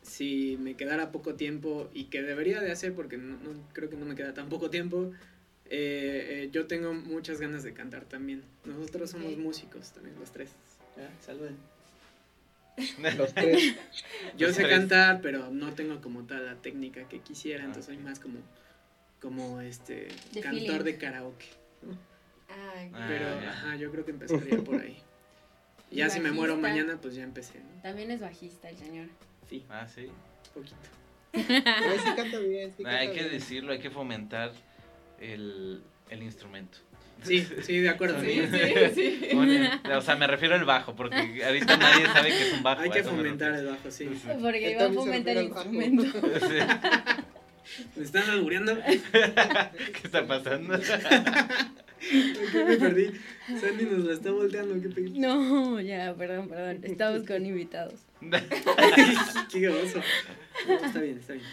si 0.03 0.57
me 0.61 0.75
quedara 0.75 1.13
poco 1.13 1.35
tiempo 1.35 1.89
y 1.95 2.05
que 2.05 2.23
debería 2.23 2.61
de 2.61 2.73
hacer 2.73 2.93
porque 2.95 3.17
no, 3.17 3.37
no- 3.39 3.69
creo 3.73 3.89
que 3.89 3.97
no 3.97 4.05
me 4.05 4.15
queda 4.17 4.35
tan 4.35 4.49
poco 4.49 4.69
tiempo. 4.69 5.13
eh, 5.67 6.45
eh, 6.45 6.49
yo 6.53 6.67
tengo 6.67 6.93
muchas 6.93 7.41
ganas 7.41 7.63
de 7.63 7.73
cantar 7.73 8.05
también. 8.05 8.43
Nosotros 8.65 9.11
somos 9.11 9.37
músicos 9.37 9.93
también, 9.93 10.19
los 10.19 10.33
tres. 10.33 10.51
Ya, 10.97 11.09
Saluden. 11.21 11.57
Los 13.17 13.33
tres. 13.35 13.75
Yo 14.37 14.49
Los 14.49 14.57
sé 14.57 14.63
tres. 14.65 14.79
cantar, 14.79 15.21
pero 15.23 15.51
no 15.51 15.73
tengo 15.75 16.01
como 16.01 16.25
tal 16.27 16.45
la 16.47 16.57
técnica 16.57 17.09
que 17.09 17.21
quisiera, 17.21 17.65
entonces 17.65 17.87
soy 17.87 17.99
más 17.99 18.19
como, 18.21 18.39
como 19.21 19.61
este 19.61 20.09
De 20.33 20.41
cantor 20.41 20.61
feeling. 20.61 20.85
de 20.85 20.97
karaoke. 20.99 21.47
Ay, 22.49 22.91
Ah, 22.95 23.07
Pero 23.09 23.29
ajá, 23.49 23.77
yo 23.77 23.91
creo 23.91 24.05
que 24.05 24.11
empezaría 24.13 24.59
por 24.63 24.81
ahí. 24.81 24.99
Y 25.91 25.97
Ya 25.97 26.11
si 26.11 26.21
me 26.21 26.31
muero 26.33 26.57
mañana, 26.57 26.99
pues 27.01 27.15
ya 27.15 27.23
empecé, 27.25 27.59
¿no? 27.61 27.83
También 27.83 28.11
es 28.11 28.21
bajista 28.21 28.69
el 28.69 28.77
señor. 28.77 29.09
Sí, 29.49 29.65
Ah, 29.69 29.87
sí. 29.89 30.09
poquito. 30.55 30.77
Pero 31.33 31.99
sí 32.03 32.11
canta 32.17 32.39
bien, 32.41 32.73
sí 32.77 32.83
hay 32.87 33.09
que 33.09 33.21
bien. 33.21 33.31
decirlo, 33.33 33.73
hay 33.73 33.79
que 33.79 33.91
fomentar 33.91 34.53
el, 35.21 35.83
el 36.11 36.23
instrumento. 36.23 36.79
Sí, 37.23 37.47
sí, 37.63 37.79
de 37.81 37.89
acuerdo. 37.89 38.21
Sí, 38.21 38.43
sí, 38.51 38.59
sí. 38.95 39.29
Bueno, 39.35 39.69
o 39.97 40.01
sea, 40.01 40.17
me 40.17 40.27
refiero 40.27 40.55
al 40.55 40.65
bajo, 40.65 40.95
porque 40.95 41.45
ahorita 41.45 41.77
nadie 41.77 42.07
sabe 42.07 42.29
que 42.29 42.49
es 42.49 42.53
un 42.55 42.63
bajo. 42.63 42.83
Hay 42.83 42.91
que 42.91 43.03
me 43.03 43.11
fomentar 43.11 43.55
el 43.55 43.67
bajo, 43.67 43.91
sí. 43.91 44.09
Porque 44.41 44.71
iba 44.71 44.87
a 44.87 44.93
fomentar 44.93 45.37
el 45.37 45.45
instrumento. 45.45 46.05
Sí. 47.67 47.83
¿Me 47.97 48.05
están 48.05 48.31
albureando? 48.31 48.79
¿Qué 48.87 50.01
está 50.05 50.25
pasando? 50.25 50.79
¿Qué 51.99 52.65
me 52.65 52.77
perdí? 52.77 53.11
Sandy 53.61 53.85
nos 53.87 54.05
la 54.05 54.13
está 54.13 54.31
volteando, 54.31 54.81
qué. 54.81 55.01
No, 55.11 55.81
ya, 55.81 56.15
perdón, 56.15 56.49
perdón. 56.49 56.79
Estamos 56.85 57.27
con 57.27 57.45
invitados. 57.45 58.01
Qué 59.53 59.69
gozoso. 59.69 60.01
No, 60.69 60.87
está 60.87 61.01
bien, 61.01 61.19
está 61.19 61.33
bien. 61.33 61.45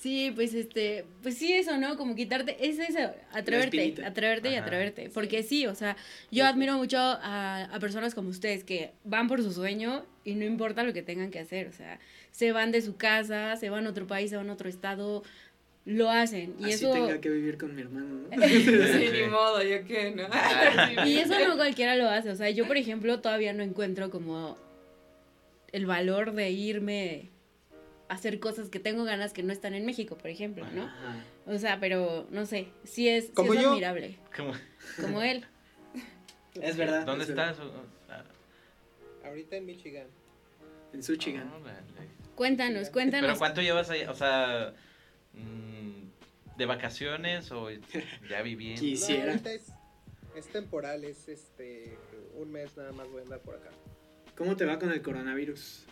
Sí, 0.00 0.30
pues 0.32 0.54
este, 0.54 1.04
pues 1.22 1.36
sí, 1.36 1.52
eso, 1.52 1.76
¿no? 1.76 1.96
Como 1.96 2.14
quitarte, 2.14 2.56
es 2.60 2.78
eso, 2.78 3.00
atreverte, 3.32 3.96
atreverte 4.04 4.48
y 4.50 4.54
Ajá. 4.54 4.64
atreverte. 4.64 5.10
Porque 5.12 5.42
sí, 5.42 5.66
o 5.66 5.74
sea, 5.74 5.96
yo 6.30 6.46
admiro 6.46 6.76
mucho 6.76 6.98
a, 6.98 7.64
a 7.64 7.80
personas 7.80 8.14
como 8.14 8.28
ustedes 8.28 8.62
que 8.62 8.92
van 9.02 9.26
por 9.26 9.42
su 9.42 9.50
sueño 9.52 10.04
y 10.24 10.34
no 10.34 10.44
importa 10.44 10.84
lo 10.84 10.92
que 10.92 11.02
tengan 11.02 11.32
que 11.32 11.40
hacer, 11.40 11.66
o 11.66 11.72
sea, 11.72 11.98
se 12.30 12.52
van 12.52 12.70
de 12.70 12.80
su 12.80 12.96
casa, 12.96 13.56
se 13.56 13.70
van 13.70 13.86
a 13.86 13.90
otro 13.90 14.06
país, 14.06 14.30
se 14.30 14.36
van 14.36 14.48
a 14.50 14.52
otro 14.52 14.68
estado, 14.68 15.24
lo 15.84 16.10
hacen. 16.10 16.54
Y 16.60 16.66
Así 16.66 16.84
eso, 16.84 16.92
tenga 16.92 17.20
que 17.20 17.30
vivir 17.30 17.58
con 17.58 17.74
mi 17.74 17.82
hermano, 17.82 18.06
¿no? 18.06 18.28
Sí, 18.46 19.08
ni 19.12 19.28
modo, 19.28 19.62
yo 19.64 19.84
qué, 19.84 20.12
¿no? 20.12 20.28
y 21.06 21.18
eso 21.18 21.34
no 21.44 21.56
cualquiera 21.56 21.96
lo 21.96 22.08
hace, 22.08 22.30
o 22.30 22.36
sea, 22.36 22.50
yo 22.50 22.68
por 22.68 22.76
ejemplo 22.76 23.18
todavía 23.20 23.52
no 23.52 23.64
encuentro 23.64 24.10
como 24.10 24.56
el 25.72 25.86
valor 25.86 26.34
de 26.34 26.50
irme 26.50 27.30
hacer 28.08 28.40
cosas 28.40 28.68
que 28.70 28.80
tengo 28.80 29.04
ganas 29.04 29.32
que 29.32 29.42
no 29.42 29.52
están 29.52 29.74
en 29.74 29.84
México, 29.86 30.16
por 30.16 30.28
ejemplo, 30.30 30.66
¿no? 30.74 30.84
Ajá. 30.84 31.24
O 31.46 31.58
sea, 31.58 31.78
pero 31.80 32.26
no 32.30 32.46
sé, 32.46 32.68
sí 32.84 33.08
es, 33.08 33.26
sí 33.26 33.32
Como 33.32 33.54
es 33.54 33.60
yo. 33.62 33.70
admirable. 33.70 34.18
¿Cómo? 34.36 34.52
Como 35.00 35.22
él. 35.22 35.44
Es 36.60 36.76
verdad. 36.76 37.04
¿Dónde 37.04 37.24
es 37.24 37.30
estás? 37.30 37.58
Ah, 38.08 38.24
Ahorita 39.24 39.56
en 39.56 39.66
Michigan. 39.66 40.06
En 40.92 41.02
Suchigan. 41.02 41.48
órale. 41.52 41.78
Cuéntanos, 42.34 42.82
¿Pero 42.84 42.92
cuéntanos. 42.92 43.38
cuánto 43.38 43.60
llevas 43.62 43.90
ahí? 43.90 44.02
O 44.04 44.14
sea, 44.14 44.72
mm, 45.34 46.56
¿de 46.56 46.66
vacaciones 46.66 47.50
o 47.52 47.68
ya 48.28 48.42
viviendo? 48.42 48.80
Quis- 48.80 48.90
Quisiera. 48.92 49.24
No, 49.26 49.30
ahorita 49.32 49.52
es, 49.52 49.66
es 50.36 50.46
temporal, 50.48 51.04
es 51.04 51.28
este 51.28 51.98
un 52.36 52.50
mes 52.52 52.76
nada 52.76 52.92
más 52.92 53.08
voy 53.10 53.20
a 53.20 53.24
andar 53.24 53.40
por 53.40 53.56
acá. 53.56 53.70
¿Cómo 54.36 54.56
te 54.56 54.64
va 54.64 54.78
con 54.78 54.90
el 54.92 55.02
coronavirus? 55.02 55.84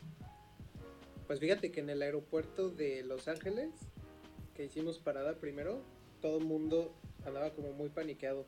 Pues 1.27 1.41
fíjate 1.41 1.73
que 1.73 1.81
en 1.81 1.91
el 1.91 2.03
aeropuerto 2.03 2.71
de 2.71 3.03
Los 3.03 3.27
Ángeles, 3.29 3.71
que 4.55 4.65
hicimos 4.65 4.99
parada 4.99 5.35
primero, 5.35 5.83
todo 6.23 6.39
el 6.39 6.45
mundo 6.45 6.95
andaba 7.27 7.51
como 7.51 7.73
muy 7.73 7.89
paniqueado. 7.89 8.47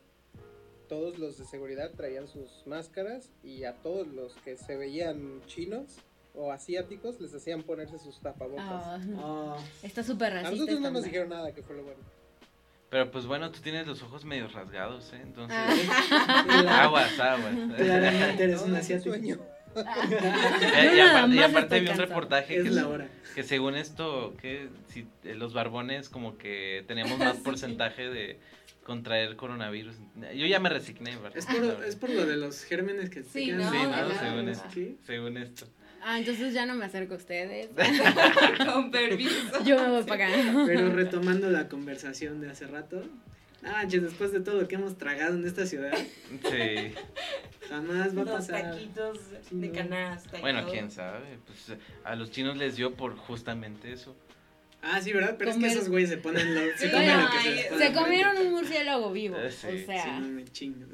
Todos 0.89 1.19
los 1.19 1.37
de 1.39 1.45
seguridad 1.45 1.91
traían 1.97 2.29
sus 2.29 2.63
máscaras 2.67 3.31
y 3.43 3.65
a 3.65 3.75
todos 3.75 4.07
los 4.09 4.35
que 4.37 4.57
se 4.57 4.77
veían 4.77 5.43
chinos 5.47 5.99
o 6.35 6.53
asiáticos 6.53 7.21
les 7.21 7.35
hacían 7.35 7.63
ponerse 7.63 7.99
sus 7.99 8.21
tapabocas. 8.21 8.65
Ah, 8.69 8.99
Oh, 9.19 9.57
está 9.83 10.03
súper 10.05 10.33
a 10.33 10.43
racista. 10.43 10.55
nosotros 10.57 10.81
no 10.81 10.91
nos 10.93 11.05
dijeron 11.05 11.29
nada, 11.31 11.53
que 11.53 11.63
fue 11.63 11.77
lo 11.77 11.83
bueno. 11.83 12.01
Pero 12.91 13.11
pues 13.11 13.27
bueno, 13.27 13.51
tú 13.51 13.61
tienes 13.61 13.87
los 13.87 14.03
ojos 14.03 14.25
medio 14.25 14.49
rasgados, 14.49 15.13
¿eh? 15.13 15.21
Entonces, 15.23 15.59
Ah. 15.59 16.85
aguas, 16.85 17.19
aguas. 17.21 17.55
claramente 17.77 18.45
eres 18.45 18.61
No, 18.63 18.67
un 18.69 18.77
asiático. 18.77 19.15
Eh, 19.81 20.91
y 20.95 20.97
nada 20.99 21.19
aparte, 21.21 21.35
y 21.37 21.39
aparte 21.43 21.81
vi 21.81 21.89
un 21.89 21.97
reportaje 21.99 22.57
Es 22.59 22.65
que, 22.65 22.71
la 22.71 22.89
hora. 22.89 23.09
que 23.35 23.43
según 23.43 23.75
esto, 23.77 24.35
que 24.41 24.69
si 24.89 25.07
eh, 25.25 25.35
los 25.35 25.53
barbones 25.55 26.09
como 26.09 26.37
que 26.39 26.85
tenemos 26.87 27.19
más 27.19 27.37
Sí. 27.37 27.43
porcentaje 27.43 28.09
de 28.09 28.39
contraer 28.85 29.37
coronavirus. 29.37 29.97
Yo 30.35 30.47
ya 30.47 30.61
me 30.61 30.71
resigné, 30.71 31.15
¿verdad? 31.17 31.37
Es 31.37 31.45
por, 31.47 31.85
es 31.85 31.97
por 31.97 32.11
lo 32.11 32.25
de 32.25 32.37
los 32.37 32.65
gérmenes 32.65 33.11
que 33.11 33.23
se 33.23 33.29
Sí, 33.31 33.47
quedan 33.47 33.59
¿no? 33.61 33.71
Sí, 33.71 33.79
¿no? 33.79 34.19
Según 34.19 34.53
qué. 34.73 34.97
Según 35.07 35.37
esto. 35.37 35.67
Ah, 36.03 36.19
entonces 36.19 36.55
ya 36.55 36.65
no 36.65 36.75
me 36.75 36.85
acerco 36.87 37.15
a 37.15 37.17
ustedes. 37.19 37.69
Con 38.73 38.91
permiso. 38.91 39.63
Yo 39.65 39.77
me 39.83 39.89
voy 39.91 40.05
para 40.05 40.29
acá. 40.29 40.37
Pero 40.67 40.91
retomando 40.95 41.51
la 41.51 41.69
conversación 41.69 42.41
de 42.41 42.51
hace 42.51 42.67
rato. 42.67 43.03
Ah, 43.65 43.85
che, 43.89 43.99
después 44.01 44.31
de 44.33 44.41
todo 44.41 44.61
lo 44.61 44.69
que 44.69 44.77
hemos 44.77 44.97
tragado 44.99 45.35
en 45.35 45.45
esta 45.47 45.67
ciudad, 45.67 45.97
Sí. 45.97 46.95
jamás 47.69 48.17
va 48.17 48.23
a 48.23 48.25
Los 48.25 48.35
pasar. 48.47 48.71
taquitos 48.73 49.19
Sí, 49.49 49.57
de 49.57 49.71
canasta. 49.73 50.39
y 50.39 50.41
Bueno, 50.41 50.63
todo. 50.63 50.73
quién 50.73 50.91
sabe. 50.91 51.39
Pues 51.47 51.79
a 52.05 52.15
los 52.15 52.31
chinos 52.31 52.57
les 52.57 52.77
dio 52.77 52.95
por 52.95 53.17
justamente 53.17 53.93
eso. 53.93 54.17
Ah, 54.81 55.01
sí, 55.01 55.13
¿verdad? 55.13 55.35
Pero 55.37 55.51
es 55.51 55.57
que 55.57 55.67
esos 55.67 55.89
güeyes 55.89 56.09
se 56.09 56.19
ponen 56.19 56.55
lo, 56.55 56.61
se 56.77 56.87
Sí, 56.87 56.91
comen 56.93 57.09
lo 57.21 57.29
que 57.31 57.37
ay, 57.37 57.43
se 57.43 57.51
les 57.51 57.67
pone 57.67 57.79
Se 57.81 57.87
enfrente. 57.89 57.99
comieron 58.01 58.39
un 58.39 58.51
murciélago 58.53 59.13
vivo. 59.13 59.37
Eh, 59.37 59.51
sí. 59.51 59.67
O 59.67 59.71
Sí, 59.73 59.85
sea, 59.87 60.21
no 60.21 60.29
me 60.29 60.45
chingo. 60.45 60.87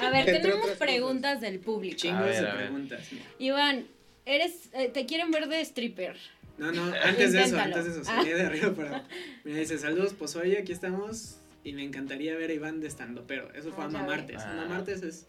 a 0.00 0.10
ver, 0.10 0.20
Entre 0.28 0.40
tenemos 0.40 0.70
preguntas 0.72 1.40
del 1.40 1.60
público. 1.60 1.96
Chingos 1.96 2.26
de 2.36 2.42
preguntas. 2.46 3.08
Iván, 3.38 3.86
eres, 4.26 4.70
eh, 4.72 4.88
te 4.88 5.06
quieren 5.06 5.30
ver 5.30 5.46
de 5.48 5.60
stripper. 5.60 6.16
No, 6.58 6.72
no, 6.72 6.82
antes 7.04 7.32
de 7.32 7.42
eso, 7.44 7.58
antes 7.58 7.84
de 7.84 7.90
eso, 7.92 8.00
Ah. 8.02 8.16
salí 8.16 8.30
de 8.30 8.42
arriba 8.42 8.72
para. 8.74 9.04
Mira, 9.44 9.60
dice, 9.60 9.78
saludos, 9.78 10.14
pues 10.18 10.34
hoy 10.34 10.56
aquí 10.56 10.72
estamos 10.72 11.36
y 11.64 11.72
me 11.72 11.84
encantaría 11.84 12.36
ver 12.36 12.50
a 12.50 12.54
Iván 12.54 12.80
de 12.80 12.88
estando, 12.88 13.26
pero 13.26 13.52
eso 13.54 13.72
fue 13.72 13.84
Ah, 13.84 13.88
a 13.88 13.90
ya 13.90 13.98
Mamartes. 13.98 14.36
ves. 14.36 14.46
Mamartes 14.56 15.02
es 15.02 15.26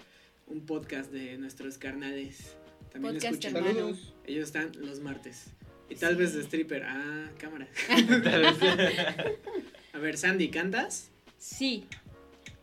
un 0.48 0.66
podcast 0.66 1.12
de 1.12 1.38
nuestros 1.38 1.78
carnales. 1.78 2.56
También 2.92 3.16
Podcast. 3.16 3.44
Saludos. 3.44 4.14
Ellos 4.26 4.46
están 4.46 4.72
los 4.80 5.00
martes. 5.00 5.48
Y 5.90 5.96
tal 5.96 6.16
vez 6.16 6.34
de 6.34 6.42
stripper. 6.42 6.84
Ah, 6.86 7.30
cámara. 7.38 7.68
A 9.94 9.98
ver, 10.00 10.18
Sandy, 10.18 10.50
¿cantas? 10.50 11.12
Sí, 11.38 11.86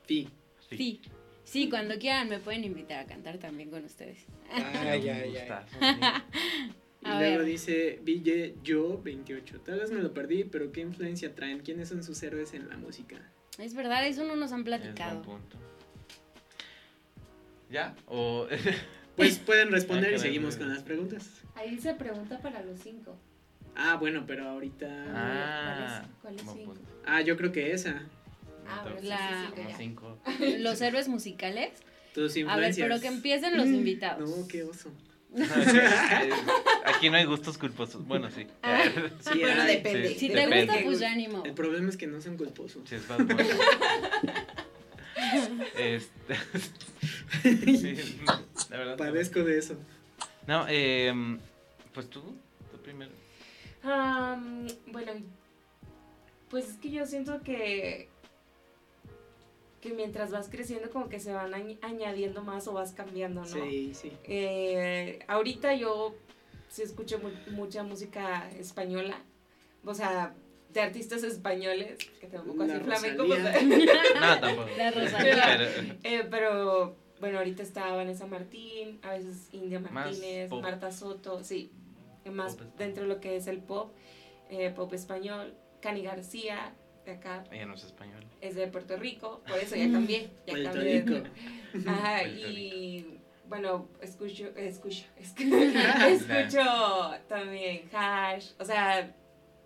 Fi. 0.06 0.28
sí. 0.70 1.00
Sí, 1.44 1.68
cuando 1.68 1.98
quieran 1.98 2.28
me 2.28 2.38
pueden 2.38 2.62
invitar 2.64 3.00
a 3.00 3.06
cantar 3.06 3.38
también 3.38 3.70
con 3.70 3.84
ustedes. 3.84 4.18
Ay, 4.52 5.08
ay, 5.08 5.34
Y 7.02 7.06
A 7.08 7.18
luego 7.18 7.38
ver. 7.38 7.44
dice 7.44 7.98
Ville 8.02 8.54
Yo 8.62 9.00
28. 9.02 9.60
Tal 9.62 9.80
vez 9.80 9.90
me 9.90 10.00
lo 10.00 10.12
perdí, 10.14 10.44
pero 10.44 10.70
¿qué 10.70 10.80
influencia 10.82 11.34
traen? 11.34 11.60
¿Quiénes 11.60 11.88
son 11.88 12.04
sus 12.04 12.22
héroes 12.22 12.54
en 12.54 12.68
la 12.68 12.76
música? 12.76 13.16
Es 13.61 13.74
verdad, 13.74 14.06
eso 14.06 14.24
no 14.24 14.36
nos 14.36 14.52
han 14.52 14.61
Es 14.61 14.64
buen 14.66 14.80
platicado. 14.80 15.22
punto. 15.22 15.56
¿Ya? 17.70 17.94
¿O 18.06 18.46
Pues 19.16 19.38
pueden 19.46 19.70
responder 19.70 20.06
Ah, 20.06 20.08
y 20.12 20.16
caray, 20.16 20.26
seguimos 20.32 20.56
con 20.56 20.68
las 20.68 20.82
preguntas. 20.82 21.28
Ahí 21.54 21.78
se 21.78 21.94
pregunta 21.94 22.38
para 22.40 22.62
los 22.62 22.80
cinco. 22.80 23.16
Ah, 23.76 23.96
bueno, 23.96 24.24
pero 24.26 24.48
ahorita. 24.48 24.86
Ah, 25.08 25.62
¿Cuál 25.64 25.86
es? 25.86 26.20
¿Cuál 26.22 26.34
es 26.36 26.44
buen 26.44 26.56
cinco? 26.58 26.74
punto. 26.74 26.90
Ah, 27.04 27.20
yo 27.20 27.36
creo 27.36 27.52
que 27.52 27.72
esa. 27.72 28.02
Ah, 28.66 28.84
sí, 29.00 29.06
La- 29.08 29.50
sí, 29.52 29.62
sí, 29.66 29.74
cinco. 29.76 30.18
Los 30.58 30.80
héroes 30.80 31.08
musicales. 31.08 31.70
Tus 32.14 32.36
A 32.48 32.56
ver, 32.56 32.74
pero 32.76 33.00
que 33.00 33.06
empiecen 33.08 33.56
los 33.56 33.68
invitados. 33.68 34.28
No, 34.28 34.48
qué 34.48 34.64
oso. 34.64 34.90
Aquí 36.86 37.08
no 37.10 37.16
hay 37.16 37.24
gustos 37.24 37.56
culposos. 37.58 38.06
Bueno, 38.06 38.30
sí. 38.30 38.46
Ah. 38.62 38.82
Sí, 39.32 39.38
Bueno, 39.40 39.64
depende. 39.64 40.14
Si 40.14 40.28
te 40.28 40.34
Depende. 40.34 40.66
gusta, 40.66 40.84
pues 40.84 40.98
ya 41.00 41.12
ánimo. 41.12 41.42
El 41.44 41.54
problema 41.54 41.88
es 41.88 41.96
que 41.96 42.06
no 42.06 42.20
son 42.20 42.36
culposos. 42.36 42.82
Sí, 42.88 42.96
es 42.96 43.06
Bad 43.06 43.18
Bunny. 43.24 43.48
Este, 45.76 46.34
sí, 47.42 48.20
la 48.70 48.76
verdad. 48.78 48.92
no. 48.92 48.96
Padezco 48.96 49.44
de 49.44 49.58
eso. 49.58 49.76
No, 50.46 50.66
eh, 50.68 51.12
pues 51.94 52.08
tú, 52.10 52.20
tú 52.72 52.78
primero. 52.82 53.12
Bueno, 53.82 55.12
pues 56.48 56.70
es 56.70 56.76
que 56.76 56.90
yo 56.90 57.06
siento 57.06 57.42
que 57.42 58.08
que 59.80 59.92
mientras 59.94 60.30
vas 60.30 60.48
creciendo 60.48 60.90
como 60.90 61.08
que 61.08 61.20
se 61.20 61.32
van 61.32 61.52
añ- 61.52 61.78
añadiendo 61.82 62.42
más 62.42 62.68
o 62.68 62.72
vas 62.72 62.92
cambiando, 62.92 63.40
¿no? 63.40 63.46
Sí, 63.46 63.92
sí. 63.94 64.12
Eh, 64.24 65.20
ahorita 65.26 65.74
yo 65.74 66.14
sí 66.68 66.82
escucho 66.82 67.18
mu- 67.18 67.52
mucha 67.52 67.82
música 67.82 68.50
española, 68.58 69.16
o 69.84 69.94
sea, 69.94 70.34
de 70.72 70.80
artistas 70.82 71.22
españoles, 71.24 71.98
que 72.20 72.26
tampoco 72.28 72.62
así 72.62 72.74
flamenco, 72.80 73.26
pues, 73.26 73.42
No, 74.20 74.40
tampoco. 74.40 74.68
La. 74.76 74.92
Pero, 75.18 75.64
eh, 76.04 76.26
pero 76.30 76.96
bueno, 77.18 77.38
ahorita 77.38 77.62
está 77.62 77.90
Vanessa 77.94 78.26
Martín, 78.26 78.98
a 79.02 79.10
veces 79.10 79.48
India 79.52 79.80
Martínez. 79.80 80.50
Marta 80.52 80.92
Soto, 80.92 81.42
sí, 81.42 81.70
más 82.30 82.54
Pop 82.56 82.66
dentro 82.78 83.02
de 83.02 83.08
lo 83.08 83.20
que 83.20 83.36
es 83.36 83.46
el 83.46 83.58
pop, 83.58 83.92
eh, 84.48 84.70
pop 84.70 84.92
español, 84.94 85.54
Cani 85.80 86.02
García, 86.02 86.72
de 87.11 87.16
acá, 87.18 87.44
ella 87.50 87.66
no 87.66 87.74
es 87.74 87.84
español. 87.84 88.24
es 88.40 88.54
de 88.54 88.66
Puerto 88.68 88.96
Rico, 88.96 89.42
por 89.46 89.58
eso 89.58 89.76
ya 89.76 89.90
cambié, 89.90 90.30
ya 90.46 90.52
Puerto 90.54 90.70
cambié. 90.72 91.02
de- 91.02 91.14
Rico. 91.20 91.28
Ajá, 91.90 92.20
Puerto 92.22 92.48
y 92.48 93.18
bueno, 93.48 93.88
escucho, 94.00 94.46
escucho, 94.56 95.04
escu- 95.18 95.50
escucho 96.08 97.11
también 97.28 97.88
hash, 97.92 98.52
o 98.58 98.64
sea, 98.64 99.14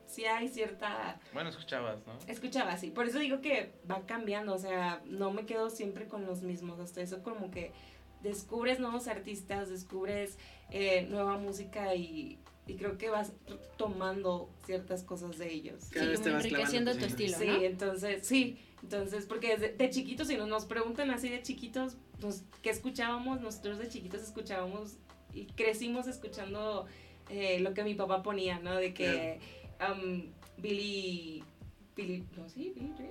sí 0.07 0.25
hay 0.25 0.49
cierta, 0.49 1.19
Bueno, 1.33 1.51
escuchabas, 1.51 2.07
¿no? 2.07 2.15
escuchaba 2.27 2.73
así, 2.73 2.91
por 2.91 3.07
eso 3.07 3.19
digo 3.19 3.41
que 3.41 3.73
va 3.91 4.05
cambiando, 4.07 4.55
o 4.55 4.59
sea, 4.59 5.03
no 5.07 5.31
me 5.33 5.45
quedo 5.47 5.71
siempre 5.71 6.09
con 6.09 6.25
los 6.27 6.43
mismos, 6.43 6.79
hasta 6.81 7.01
eso 7.03 7.23
como 7.23 7.51
que 7.51 7.73
descubres 8.23 8.81
nuevos 8.81 9.07
artistas, 9.07 9.69
descubres 9.69 10.39
eh, 10.71 11.07
nueva 11.11 11.37
música 11.37 11.95
y, 11.95 12.39
y 12.67 12.75
creo 12.77 12.97
que 12.97 13.11
vas 13.11 13.33
tomando 13.77 14.49
ciertas 14.65 15.03
cosas 15.03 15.37
de 15.39 15.53
ellos. 15.53 15.85
Cada 15.91 16.05
Sí, 16.07 16.11
vez 16.13 16.23
te 16.23 16.31
vas 16.31 16.45
enriqueciendo 16.45 16.97
tu 16.97 17.05
estilo, 17.05 17.39
Sí, 17.39 17.47
¿no? 17.47 17.55
entonces, 17.63 18.27
sí, 18.27 18.59
entonces, 18.83 19.27
porque 19.27 19.57
desde- 19.57 19.73
de, 19.77 19.91
chiquitos, 19.91 20.29
si 20.29 20.37
nos, 20.37 20.49
nos 20.49 20.65
preguntan 20.65 21.11
así 21.11 21.29
de 21.29 21.43
chiquitos, 21.43 21.97
pues, 22.21 22.45
¿qué 22.63 22.71
escuchábamos? 22.71 23.41
Nosotros 23.41 23.79
de 23.79 23.89
chiquitos 23.89 24.23
escuchábamos 24.23 24.97
y 25.35 25.47
crecimos 25.47 26.07
escuchando 26.07 26.87
eh, 27.31 27.59
lo 27.61 27.73
que 27.75 27.85
mi 27.85 27.95
papá 27.95 28.23
ponía, 28.23 28.59
¿no? 28.61 28.75
De 28.77 28.93
que 28.95 29.41
um, 29.81 30.27
Billy, 30.59 31.43
Billy, 31.97 32.25
no, 32.37 32.49
sí, 32.49 32.73
Billy 32.75 32.93
Joel. 32.97 33.11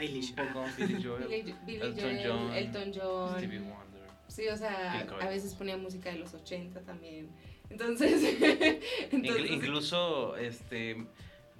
Eilish. 0.00 0.30
Un 0.30 0.36
poco 0.52 0.64
Billy 0.78 1.02
Joel, 1.02 1.28
Billy, 1.28 1.54
Billy 1.66 1.80
Elton 1.80 2.00
Joel, 2.00 2.22
John, 2.26 2.52
Elton 2.54 2.92
John. 2.94 3.36
Stevie 3.38 3.58
Wonder. 3.58 4.00
Sí, 4.28 4.48
o 4.48 4.56
sea, 4.56 5.00
a 5.20 5.28
veces 5.28 5.54
ponía 5.54 5.76
música 5.76 6.10
de 6.10 6.18
los 6.18 6.32
80 6.34 6.80
también. 6.82 7.28
Entonces, 7.70 8.22
Inclu- 9.12 9.12
entonces 9.12 9.50
incluso, 9.50 10.36
este, 10.36 11.06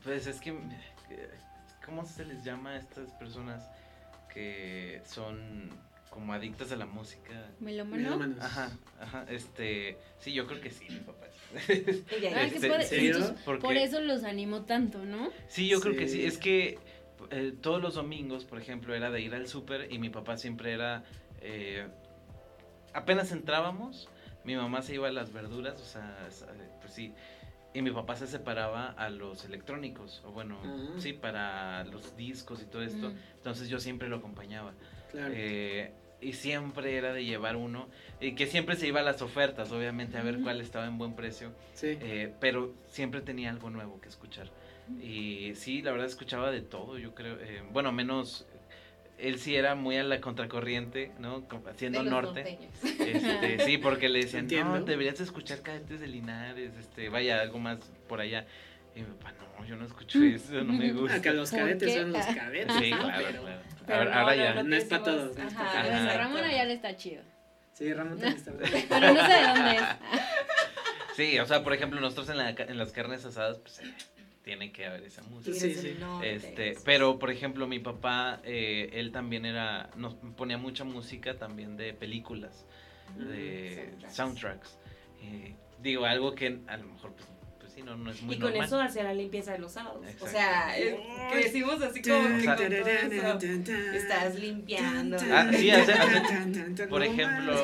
pues 0.02 0.26
es 0.26 0.40
que, 0.40 0.54
¿cómo 1.84 2.04
se 2.04 2.24
les 2.24 2.44
llama 2.44 2.70
a 2.70 2.76
estas 2.76 3.10
personas 3.12 3.68
que 4.32 5.00
son 5.06 5.70
como 6.10 6.32
adictas 6.32 6.72
a 6.72 6.76
la 6.76 6.86
música? 6.86 7.46
Melómano. 7.60 8.02
Melómanos. 8.02 8.40
Ajá, 8.40 8.70
ajá, 9.00 9.24
este, 9.28 9.96
sí, 10.18 10.32
yo 10.32 10.46
creo 10.46 10.60
que 10.60 10.70
sí, 10.70 10.86
mi 10.88 10.98
papá. 11.00 11.26
Ah, 11.56 12.42
Este, 12.42 12.68
Porque- 13.44 13.60
por 13.62 13.76
eso 13.76 14.00
los 14.00 14.24
animó 14.24 14.62
tanto, 14.64 15.04
¿no? 15.04 15.30
Sí, 15.48 15.68
yo 15.68 15.80
creo 15.80 15.96
que 15.96 16.08
Sí. 16.08 16.16
sí. 16.18 16.26
Es 16.26 16.38
que 16.38 16.78
eh, 17.30 17.52
todos 17.60 17.80
los 17.80 17.94
domingos, 17.94 18.44
por 18.44 18.60
ejemplo, 18.60 18.94
era 18.94 19.10
de 19.10 19.20
ir 19.20 19.34
al 19.34 19.46
súper 19.46 19.92
y 19.92 19.98
mi 19.98 20.10
papá 20.10 20.36
siempre 20.36 20.72
era... 20.72 21.04
eh, 21.42 21.86
apenas 22.92 23.30
entrábamos, 23.32 24.08
mi 24.44 24.56
mamá 24.56 24.82
se 24.82 24.94
iba 24.94 25.08
a 25.08 25.12
las 25.12 25.32
verduras, 25.32 25.80
o 25.80 25.84
sea, 25.84 26.28
eh, 26.28 26.68
pues 26.80 26.92
sí. 26.92 27.12
Y 27.72 27.82
mi 27.82 27.90
papá 27.92 28.16
se 28.16 28.26
separaba 28.26 28.88
a 28.88 29.10
los 29.10 29.44
electrónicos, 29.44 30.22
o 30.24 30.32
bueno, 30.32 30.58
Ah. 30.64 30.94
sí, 30.98 31.12
para 31.12 31.84
los 31.84 32.16
discos 32.16 32.62
y 32.62 32.66
todo 32.66 32.82
esto. 32.82 33.10
Mm. 33.10 33.16
Entonces 33.36 33.68
yo 33.68 33.78
siempre 33.78 34.08
lo 34.08 34.16
acompañaba. 34.16 34.72
Claro. 35.12 35.32
Eh, 35.36 35.92
y 36.22 36.32
siempre 36.34 36.96
era 36.96 37.12
de 37.14 37.24
llevar 37.24 37.56
uno, 37.56 37.88
y 38.20 38.34
que 38.34 38.46
siempre 38.46 38.76
se 38.76 38.86
iba 38.88 39.00
a 39.00 39.02
las 39.02 39.22
ofertas, 39.22 39.70
obviamente, 39.72 40.18
a 40.18 40.22
ver 40.22 40.40
cuál 40.42 40.60
estaba 40.60 40.86
en 40.86 40.98
buen 40.98 41.14
precio. 41.14 41.52
sí. 41.74 41.96
Eh, 42.00 42.34
pero 42.40 42.74
siempre 42.88 43.20
tenía 43.22 43.50
algo 43.50 43.70
nuevo 43.70 44.00
que 44.00 44.08
escuchar. 44.08 44.50
Y 45.00 45.54
sí, 45.54 45.82
la 45.82 45.92
verdad 45.92 46.06
escuchaba 46.08 46.50
de 46.50 46.62
todo, 46.62 46.98
yo 46.98 47.14
creo. 47.14 47.38
eh, 47.40 47.62
bueno, 47.72 47.92
menos. 47.92 48.46
Él 49.20 49.38
sí 49.38 49.54
era 49.56 49.74
muy 49.74 49.96
a 49.96 50.02
la 50.02 50.20
contracorriente, 50.20 51.12
¿no? 51.18 51.46
Haciendo 51.70 52.02
norte. 52.02 52.42
norteños. 52.42 52.72
Este, 52.82 53.64
sí, 53.64 53.78
porque 53.78 54.08
le 54.08 54.20
decían, 54.20 54.44
Entiendo. 54.44 54.78
no, 54.78 54.84
deberías 54.84 55.20
escuchar 55.20 55.60
cadetes 55.60 56.00
de 56.00 56.06
Linares, 56.06 56.72
este, 56.78 57.08
vaya, 57.08 57.40
algo 57.40 57.58
más 57.58 57.78
por 58.08 58.20
allá. 58.20 58.46
Y 58.94 59.00
mi 59.00 59.06
papá, 59.06 59.34
no, 59.58 59.64
yo 59.66 59.76
no 59.76 59.84
escucho 59.86 60.22
eso, 60.24 60.52
no 60.64 60.72
me 60.72 60.92
gusta. 60.92 61.16
Ah, 61.16 61.22
que 61.22 61.30
los 61.32 61.50
¿Por 61.50 61.58
cadetes 61.60 61.94
son 61.94 62.12
los 62.12 62.26
cadetes. 62.26 62.76
Sí, 62.76 62.90
claro, 62.90 63.12
Pero- 63.26 63.42
claro. 63.42 63.60
Pero 63.86 63.98
Ahora, 63.98 64.10
no, 64.14 64.20
ahora 64.20 64.36
no, 64.36 64.42
ya. 64.44 64.54
no 64.54 64.62
No 64.64 64.76
es 64.76 64.84
pa' 64.84 64.98
decimos- 64.98 65.04
todos, 65.34 65.38
no 65.38 65.46
ajá. 65.60 66.16
Ramón 66.16 66.42
ya 66.50 66.62
está 66.64 66.96
chido. 66.96 67.22
Sí, 67.72 67.92
Ramón 67.94 68.18
también 68.18 68.36
está 68.36 68.50
bueno. 68.52 68.76
Pero 68.88 69.14
no 69.14 69.26
sé 69.26 69.32
de 69.32 69.42
dónde 69.46 69.76
es. 69.76 69.82
Sí, 71.16 71.38
o 71.38 71.46
sea, 71.46 71.62
por 71.62 71.72
ejemplo, 71.74 72.00
nosotros 72.00 72.28
en, 72.30 72.36
la 72.38 72.50
en 72.50 72.78
las 72.78 72.92
carnes 72.92 73.24
asadas, 73.24 73.58
pues 73.58 73.80
eh, 73.80 73.94
tiene 74.42 74.72
que 74.72 74.86
haber 74.86 75.04
esa 75.04 75.22
música. 75.22 75.58
Sí, 75.58 75.74
sí. 75.74 75.96
Este, 76.22 76.76
pero 76.84 77.18
por 77.18 77.30
ejemplo 77.30 77.66
mi 77.66 77.78
papá, 77.78 78.40
eh, 78.44 78.90
él 78.92 79.12
también 79.12 79.44
era, 79.44 79.90
nos 79.96 80.14
ponía 80.36 80.58
mucha 80.58 80.84
música 80.84 81.38
también 81.38 81.76
de 81.76 81.92
películas, 81.92 82.66
de 83.16 83.90
Soundtracks. 84.08 84.14
soundtracks. 84.16 84.78
Eh, 85.22 85.54
digo, 85.82 86.04
algo 86.04 86.34
que 86.34 86.60
a 86.66 86.76
lo 86.76 86.86
mejor 86.86 87.12
pues 87.14 87.28
sí, 87.80 87.86
no, 87.86 87.96
no 87.96 88.10
es 88.10 88.22
muy 88.22 88.34
y 88.34 88.38
con 88.38 88.50
normal. 88.50 88.66
eso 88.66 88.80
hacia 88.80 89.02
la 89.04 89.14
limpieza 89.14 89.52
de 89.52 89.58
los 89.58 89.72
sábados. 89.72 90.04
O 90.20 90.26
sea, 90.26 90.74
crecimos 91.32 91.80
así 91.82 92.02
como 92.02 92.38
que 92.38 92.44
con 92.44 92.56
todo 92.56 92.88
eso. 92.88 93.38
Estás 93.94 94.34
limpiando. 94.38 95.16
Ah, 95.32 95.50
sí, 95.52 95.70
hace- 95.70 95.92
hace- 95.92 96.16
hace, 96.18 96.86
por 96.86 97.02
ejemplo, 97.02 97.54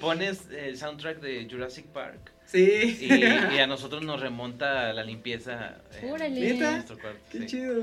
Pones 0.00 0.48
el 0.50 0.76
soundtrack 0.76 1.20
de 1.20 1.48
Jurassic 1.50 1.86
Park 1.86 2.32
Sí. 2.44 2.98
y, 3.00 3.54
y 3.54 3.58
a 3.58 3.66
nosotros 3.66 4.02
nos 4.04 4.20
remonta 4.20 4.92
la 4.92 5.02
limpieza 5.04 5.78
Órale. 6.10 6.50
en 6.50 6.58
nuestro 6.60 6.98
cuarto. 6.98 7.20
Qué 7.30 7.38
sí. 7.40 7.46
chido. 7.46 7.82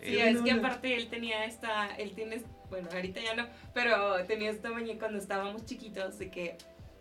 Sí, 0.00 0.16
Eh, 0.16 0.30
es 0.30 0.40
que 0.40 0.50
aparte 0.50 0.96
él 0.96 1.08
tenía 1.08 1.44
esta, 1.44 1.94
él 1.96 2.12
tiene, 2.14 2.42
bueno, 2.70 2.88
ahorita 2.92 3.20
ya 3.20 3.34
no, 3.34 3.46
pero 3.74 4.24
tenía 4.26 4.50
esta 4.50 4.70
mañana 4.70 4.98
cuando 4.98 5.18
estábamos 5.18 5.64
chiquitos 5.64 6.18
de 6.18 6.30
que 6.30 6.56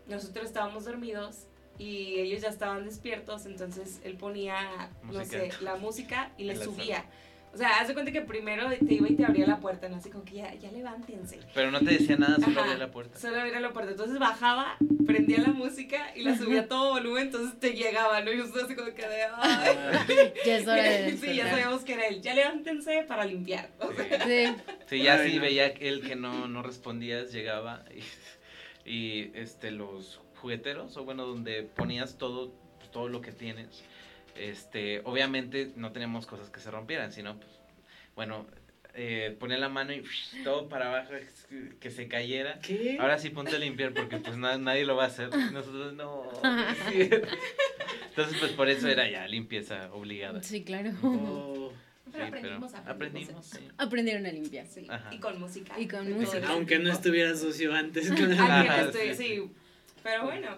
nosotros 0.07 0.45
estábamos 0.45 0.85
dormidos 0.85 1.47
y 1.81 2.19
ellos 2.19 2.41
ya 2.41 2.49
estaban 2.49 2.85
despiertos, 2.85 3.45
entonces 3.45 3.99
él 4.03 4.15
ponía, 4.15 4.89
no 5.03 5.13
Música. 5.19 5.39
sé, 5.39 5.51
la 5.63 5.75
música 5.75 6.31
y 6.37 6.43
le 6.43 6.55
subía. 6.63 7.05
O 7.53 7.57
sea, 7.57 7.81
haz 7.81 7.89
de 7.89 7.93
cuenta 7.93 8.13
que 8.13 8.21
primero 8.21 8.69
te 8.69 8.93
iba 8.93 9.09
y 9.09 9.15
te 9.15 9.25
abría 9.25 9.45
la 9.45 9.59
puerta, 9.59 9.89
¿no? 9.89 9.97
Así 9.97 10.09
como 10.09 10.23
que 10.23 10.35
ya, 10.35 10.53
ya 10.55 10.71
levántense. 10.71 11.37
Pero 11.53 11.69
no 11.69 11.79
te 11.81 11.91
decía 11.97 12.15
nada, 12.15 12.35
solo 12.35 12.51
Ajá, 12.51 12.61
abría 12.61 12.77
la 12.77 12.91
puerta. 12.91 13.19
Solo 13.19 13.41
abría 13.41 13.59
la 13.59 13.73
puerta. 13.73 13.91
Entonces 13.91 14.19
bajaba, 14.19 14.77
prendía 15.05 15.39
la 15.39 15.49
música 15.49 16.13
y 16.15 16.21
la 16.23 16.37
subía 16.37 16.61
a 16.61 16.67
todo 16.69 16.91
volumen, 16.91 17.23
entonces 17.23 17.59
te 17.59 17.73
llegaba, 17.73 18.21
¿no? 18.21 18.31
Y 18.31 18.37
nosotros 18.37 18.63
así 18.63 18.75
como 18.75 18.93
que 18.93 19.05
de, 19.05 19.23
ay. 19.35 20.33
Ya 20.45 20.57
es 20.59 20.65
hora 20.65 20.81
de 20.81 21.17
Sí, 21.21 21.35
ya 21.35 21.49
sabíamos 21.49 21.83
que 21.83 21.93
era 21.95 22.07
él. 22.07 22.21
Ya 22.21 22.35
levántense 22.35 23.03
para 23.05 23.25
limpiar. 23.25 23.69
O 23.79 23.91
sea, 23.91 24.25
Sí. 24.25 24.55
Sí. 24.87 25.01
Ya 25.03 25.21
sí 25.21 25.35
no. 25.35 25.41
veía 25.41 25.67
él 25.67 26.07
que 26.07 26.15
no, 26.15 26.47
no 26.47 26.63
respondías, 26.63 27.33
llegaba 27.33 27.83
y, 28.85 28.89
y, 28.89 29.31
este 29.35 29.71
los 29.71 30.21
jugueteros, 30.41 30.97
o 30.97 31.03
bueno, 31.05 31.25
donde 31.25 31.63
ponías 31.63 32.17
todo, 32.17 32.51
pues, 32.79 32.91
todo 32.91 33.07
lo 33.07 33.21
que 33.21 33.31
tienes. 33.31 33.83
Este, 34.35 35.01
obviamente 35.03 35.71
no 35.75 35.91
teníamos 35.91 36.25
cosas 36.25 36.49
que 36.49 36.59
se 36.59 36.71
rompieran, 36.71 37.11
sino 37.11 37.37
pues, 37.37 37.49
bueno, 38.15 38.47
eh, 38.93 39.35
ponía 39.39 39.57
la 39.57 39.69
mano 39.69 39.93
y 39.93 40.03
todo 40.43 40.67
para 40.67 40.87
abajo 40.89 41.13
que 41.79 41.89
se 41.91 42.07
cayera. 42.07 42.59
¿Qué? 42.59 42.97
Ahora 42.99 43.17
sí 43.19 43.29
ponte 43.29 43.55
a 43.55 43.59
limpiar 43.59 43.93
porque 43.93 44.17
pues 44.17 44.37
na- 44.37 44.57
nadie 44.57 44.85
lo 44.85 44.95
va 44.95 45.03
a 45.05 45.07
hacer. 45.07 45.29
Nosotros 45.53 45.93
no. 45.93 46.23
sí. 46.89 47.09
Entonces 48.09 48.37
pues 48.39 48.51
por 48.53 48.69
eso 48.69 48.87
era 48.87 49.09
ya 49.09 49.27
limpieza 49.27 49.89
obligada. 49.93 50.41
Sí, 50.43 50.63
claro. 50.63 50.91
Oh, 51.03 51.71
Pero 52.11 52.25
Sí, 52.25 52.27
aprendimos, 52.27 52.73
aprendimos. 52.73 52.87
aprendimos, 52.87 53.45
sí. 53.45 53.59
Aprendieron 53.77 54.25
a 54.25 54.31
limpiar. 54.31 54.65
Sí, 54.67 54.85
Ajá. 54.89 55.13
y 55.13 55.19
con 55.19 55.39
música. 55.39 55.79
Y 55.79 55.87
con 55.87 56.11
música. 56.11 56.49
aunque 56.49 56.77
no 56.79 56.91
estuviera 56.91 57.35
sucio 57.37 57.73
antes. 57.73 58.09
Con 58.09 58.23
Alguien 58.23 58.41
Ajá, 58.41 58.81
estoy- 58.83 59.13
sí. 59.15 59.51
Pero 60.03 60.25
bueno, 60.25 60.57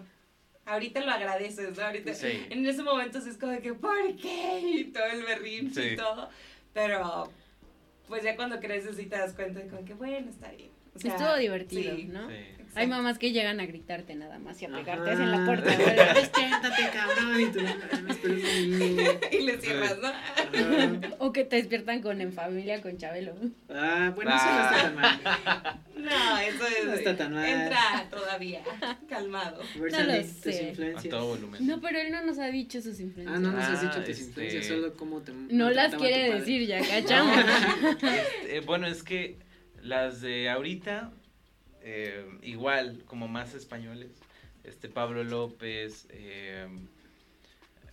ahorita 0.65 1.01
lo 1.01 1.11
agradeces, 1.11 1.77
¿no? 1.77 1.83
Ahorita, 1.83 2.13
Sí. 2.13 2.45
En 2.49 2.65
ese 2.65 2.83
momento 2.83 3.19
sí 3.21 3.29
es 3.29 3.37
como 3.37 3.59
que, 3.61 3.73
¿por 3.73 4.15
qué? 4.17 4.59
Y 4.61 4.83
todo 4.85 5.05
el 5.05 5.23
berrinche 5.23 5.81
Sí. 5.81 5.89
y 5.89 5.95
todo. 5.95 6.29
Pero, 6.73 7.31
pues 8.07 8.23
ya 8.23 8.35
cuando 8.35 8.59
creces 8.59 8.97
y 8.99 9.05
te 9.05 9.17
das 9.17 9.33
cuenta 9.33 9.59
de 9.59 9.67
como 9.67 9.85
que, 9.85 9.93
bueno, 9.93 10.29
está 10.29 10.51
bien. 10.51 10.71
O 10.95 10.99
sea, 10.99 11.11
Estuvo 11.15 11.35
divertido, 11.37 11.95
sí, 11.95 12.03
¿no? 12.05 12.29
Sí. 12.29 12.35
Exacto. 12.73 12.79
Hay 12.79 12.87
mamás 12.87 13.17
que 13.19 13.31
llegan 13.31 13.59
a 13.59 13.65
gritarte 13.65 14.15
nada 14.15 14.39
más 14.39 14.61
y 14.61 14.65
a 14.65 14.69
pegarte 14.69 15.11
en 15.11 15.31
la 15.31 15.45
puerta. 15.45 15.69
Despiértate, 15.69 16.89
cabrón. 16.91 17.41
Y 17.41 17.45
tú, 17.51 17.59
no 17.61 17.69
y 19.31 19.41
le 19.41 19.57
cierras, 19.59 19.97
¿no? 20.01 20.11
O 21.19 21.31
que 21.31 21.43
te 21.45 21.57
despiertan 21.57 22.01
con 22.01 22.21
En 22.21 22.33
Familia 22.33 22.81
con 22.81 22.97
Chabelo. 22.97 23.35
Ah, 23.69 24.11
bueno, 24.15 24.31
eso 24.35 24.45
no 24.45 24.61
está 24.63 24.81
tan 24.83 24.95
mal. 24.95 25.19
No, 25.97 26.37
eso 26.39 26.67
es. 26.67 26.85
No 26.85 26.93
está 26.93 27.15
tan 27.17 27.33
mal. 27.33 27.45
Entra 27.47 28.07
todavía, 28.09 28.61
calmado. 29.07 29.61
Versa 29.79 30.03
lo 30.03 30.13
sé. 30.23 30.65
A 30.65 30.69
influencias. 30.69 31.09
todo 31.09 31.27
volumen. 31.27 31.65
No, 31.67 31.79
pero 31.81 31.99
él 31.99 32.11
no 32.11 32.23
nos 32.23 32.39
ha 32.39 32.47
dicho 32.47 32.81
sus 32.81 32.99
influencias. 32.99 33.37
Ah, 33.37 33.39
no 33.39 33.51
nos 33.51 33.63
has 33.63 33.79
Ah, 33.79 33.81
dicho 33.87 33.99
tus 34.01 34.09
este- 34.09 34.23
influencias, 34.25 34.65
solo 34.67 34.93
cómo 34.95 35.21
te. 35.21 35.31
No 35.33 35.69
las 35.69 35.95
quiere 35.95 36.33
decir, 36.35 36.67
ya 36.67 36.79
cachamos. 36.85 37.37
Este, 38.01 38.59
bueno, 38.61 38.87
es 38.87 39.03
que 39.03 39.37
las 39.81 40.21
de 40.21 40.49
ahorita, 40.49 41.11
eh, 41.83 42.25
igual, 42.41 43.03
como 43.05 43.27
más 43.27 43.53
españoles, 43.53 44.11
este 44.63 44.89
Pablo 44.89 45.23
López, 45.23 46.07
eh, 46.09 46.67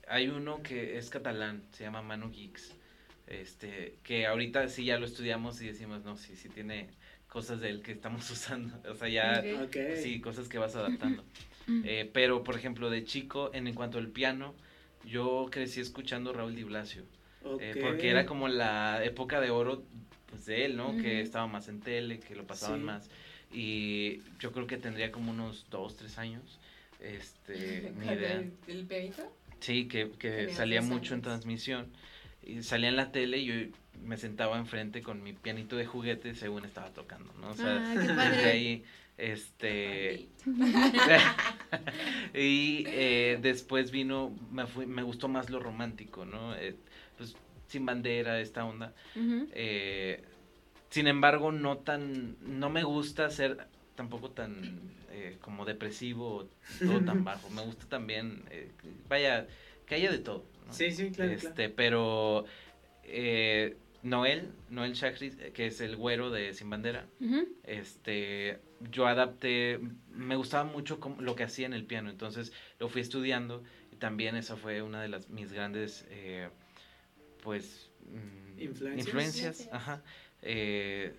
hay 0.09 0.29
uno 0.29 0.63
que 0.63 0.99
es 0.99 1.11
catalán, 1.11 1.63
se 1.73 1.85
llama 1.85 2.03
Manu 2.03 2.31
Geeks. 2.31 2.75
Este, 3.27 3.95
que 4.03 4.27
ahorita 4.27 4.69
sí 4.69 4.85
ya 4.85 4.99
lo 4.99 5.07
estudiamos 5.07 5.61
y 5.63 5.67
decimos, 5.69 6.05
no, 6.05 6.17
sí, 6.17 6.35
sí 6.35 6.49
tiene 6.49 6.89
cosas 7.29 7.61
de 7.61 7.71
él 7.71 7.83
que 7.83 7.93
estamos 7.93 8.29
usando. 8.31 8.77
O 8.91 8.95
sea, 8.97 9.09
ya, 9.09 9.43
sí, 9.97 10.21
cosas 10.21 10.49
que 10.49 10.59
vas 10.59 10.75
adaptando. 10.75 11.25
Eh, 11.85 12.11
pero, 12.13 12.43
por 12.43 12.57
ejemplo, 12.57 12.91
de 12.91 13.05
chico, 13.05 13.51
en, 13.55 13.69
en 13.69 13.75
cuanto 13.75 13.99
al 13.99 14.09
piano, 14.09 14.55
yo 15.05 15.47
crecí 15.51 15.81
escuchando 15.81 16.33
Raúl 16.33 16.57
Di 16.57 16.65
Blasio. 16.65 17.05
Eh, 17.61 17.77
porque 17.81 18.11
era 18.11 18.27
como 18.27 18.49
la 18.49 19.05
época 19.05 19.41
de 19.41 19.51
oro 19.51 19.85
pues, 20.27 20.47
de 20.47 20.65
él, 20.65 20.77
¿no? 20.77 20.97
Que 20.97 21.21
estaba 21.21 21.47
más 21.47 21.69
en 21.69 21.81
tele, 21.81 22.19
que 22.19 22.35
lo 22.35 22.47
pasaban 22.47 22.81
Sí. 22.81 22.87
más. 22.87 23.11
Y 23.53 24.23
yo 24.39 24.53
creo 24.53 24.67
que 24.67 24.77
tendría 24.77 25.11
como 25.11 25.33
unos 25.33 25.67
dos, 25.71 25.97
tres 25.97 26.19
años. 26.19 26.59
Este, 27.01 27.93
ni 27.99 28.07
idea. 28.07 28.43
¿El? 28.67 28.85
Sí, 29.61 29.89
que, 29.89 30.11
que 30.19 30.53
salía 30.55 30.83
mucho 30.83 31.15
en 31.15 31.23
transmisión. 31.23 31.89
Y 32.43 32.63
salía 32.63 32.89
en 32.89 32.97
la 32.97 33.13
tele 33.13 33.39
y 33.39 33.45
yo 33.47 33.55
me 34.03 34.17
sentaba 34.17 34.59
enfrente 34.59 35.03
con 35.03 35.23
mi 35.23 35.33
pianito 35.33 35.77
de 35.77 35.85
juguete 35.87 36.35
según 36.35 36.65
estaba 36.65 36.91
tocando, 36.91 37.33
¿no? 37.41 37.51
O 37.51 37.55
sea, 37.55 37.85
Ah, 37.87 37.95
qué 37.95 38.01
desde 38.01 38.51
ahí, 38.51 38.85
este... 39.19 40.29
y 42.35 42.85
eh, 42.87 43.39
después 43.43 43.91
vino, 43.91 44.35
me, 44.51 44.67
fui, 44.67 44.87
me 44.87 45.03
gustó 45.03 45.29
más 45.29 45.51
lo 45.51 45.61
romántico, 45.61 46.25
¿no? 46.25 46.55
Eh, 46.57 46.77
pues 47.19 47.37
sin 47.69 47.85
bandera, 47.85 48.41
esta 48.41 48.65
onda. 48.65 48.95
Ujú. 49.15 49.49
Eh, 49.53 50.25
sin 50.91 51.07
embargo, 51.07 51.53
no 51.53 51.79
tan, 51.79 52.37
no 52.41 52.69
me 52.71 52.83
gusta 52.83 53.31
ser 53.31 53.67
tampoco 53.95 54.31
tan 54.31 54.81
eh, 55.11 55.39
como 55.41 55.65
depresivo 55.65 56.37
o 56.37 56.49
todo 56.85 57.01
tan 57.05 57.25
bajo. 57.25 57.49
Me 57.51 57.63
gusta 57.63 57.87
también, 57.89 58.45
eh, 58.51 58.73
que- 58.81 58.89
vaya, 59.09 59.47
que 59.87 59.95
haya 59.97 60.11
de 60.11 60.19
todo. 60.19 60.45
¿no? 60.67 60.73
Sí, 60.73 60.91
sí, 60.93 61.11
claro, 61.11 61.33
Este, 61.33 61.51
claro. 61.53 61.73
pero 61.77 62.45
eh, 63.05 63.77
Noel, 64.03 64.53
Noel 64.69 64.95
eh, 65.03 65.53
que 65.53 65.67
es 65.67 65.81
el 65.81 65.97
güero 65.97 66.31
de 66.31 66.55
Sin 66.55 66.71
Bandera, 66.71 67.07
este, 67.65 68.61
yo 68.91 69.07
adapté, 69.07 69.79
me 70.11 70.37
gustaba 70.37 70.65
mucho 70.65 70.99
lo 71.21 71.35
que 71.37 71.45
hacía 71.45 71.67
en 71.67 71.75
el 71.75 71.85
piano, 71.85 72.09
entonces 72.11 72.53
lo 72.79 72.89
fui 72.89 73.01
estudiando 73.03 73.63
y 73.93 73.97
también 73.97 74.37
esa 74.37 74.57
fue 74.57 74.81
una 74.83 75.03
de 75.03 75.09
las 75.09 75.29
mis 75.29 75.53
grandes, 75.53 76.07
eh, 76.11 76.49
pues, 77.43 77.91
mm, 78.07 78.61
Influencias. 78.61 79.07
influencias, 79.07 79.69
ajá. 79.73 80.03
Eh, 80.43 81.15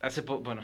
hace 0.00 0.22
poco, 0.22 0.42
bueno, 0.42 0.62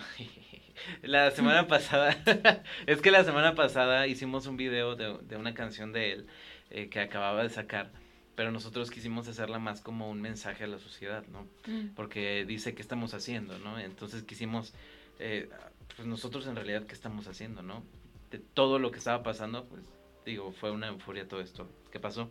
la 1.03 1.31
semana 1.31 1.67
pasada, 1.67 2.17
es 2.87 3.01
que 3.01 3.11
la 3.11 3.25
semana 3.25 3.55
pasada 3.55 4.07
hicimos 4.07 4.47
un 4.47 4.57
video 4.57 4.97
de, 4.97 5.19
de 5.23 5.37
una 5.37 5.55
canción 5.55 5.93
de 5.93 6.13
él 6.13 6.27
eh, 6.71 6.89
que 6.89 7.01
acababa 7.01 7.43
de 7.43 7.51
sacar, 7.51 7.91
pero 8.35 8.51
nosotros 8.51 8.91
quisimos 8.91 9.27
hacerla 9.27 9.59
más 9.59 9.81
como 9.81 10.11
un 10.11 10.21
mensaje 10.21 10.65
a 10.65 10.67
la 10.67 10.79
sociedad, 10.79 11.25
¿no? 11.29 11.47
Mm. 11.67 11.95
porque 11.95 12.45
dice 12.47 12.75
qué 12.75 12.83
estamos 12.83 13.15
haciendo, 13.15 13.59
¿no? 13.59 13.79
Entonces 13.79 14.23
quisimos, 14.23 14.75
eh, 15.19 15.49
pues 15.97 16.07
nosotros 16.07 16.47
en 16.47 16.57
realidad 16.57 16.85
qué 16.87 16.95
estamos 16.95 17.27
haciendo, 17.27 17.63
¿no? 17.63 17.83
De 18.31 18.39
todo 18.39 18.79
lo 18.79 18.91
que 18.91 18.99
estaba 18.99 19.23
pasando, 19.23 19.65
pues 19.65 19.83
digo, 20.27 20.53
fue 20.53 20.71
una 20.71 20.89
euforia 20.89 21.27
todo 21.27 21.41
esto 21.41 21.71
que 21.91 21.99
pasó. 21.99 22.31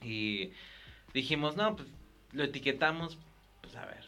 Y 0.00 0.52
dijimos, 1.12 1.56
no, 1.56 1.74
pues 1.74 1.88
lo 2.32 2.44
etiquetamos, 2.44 3.18
pues 3.62 3.74
a 3.76 3.84
ver, 3.86 4.04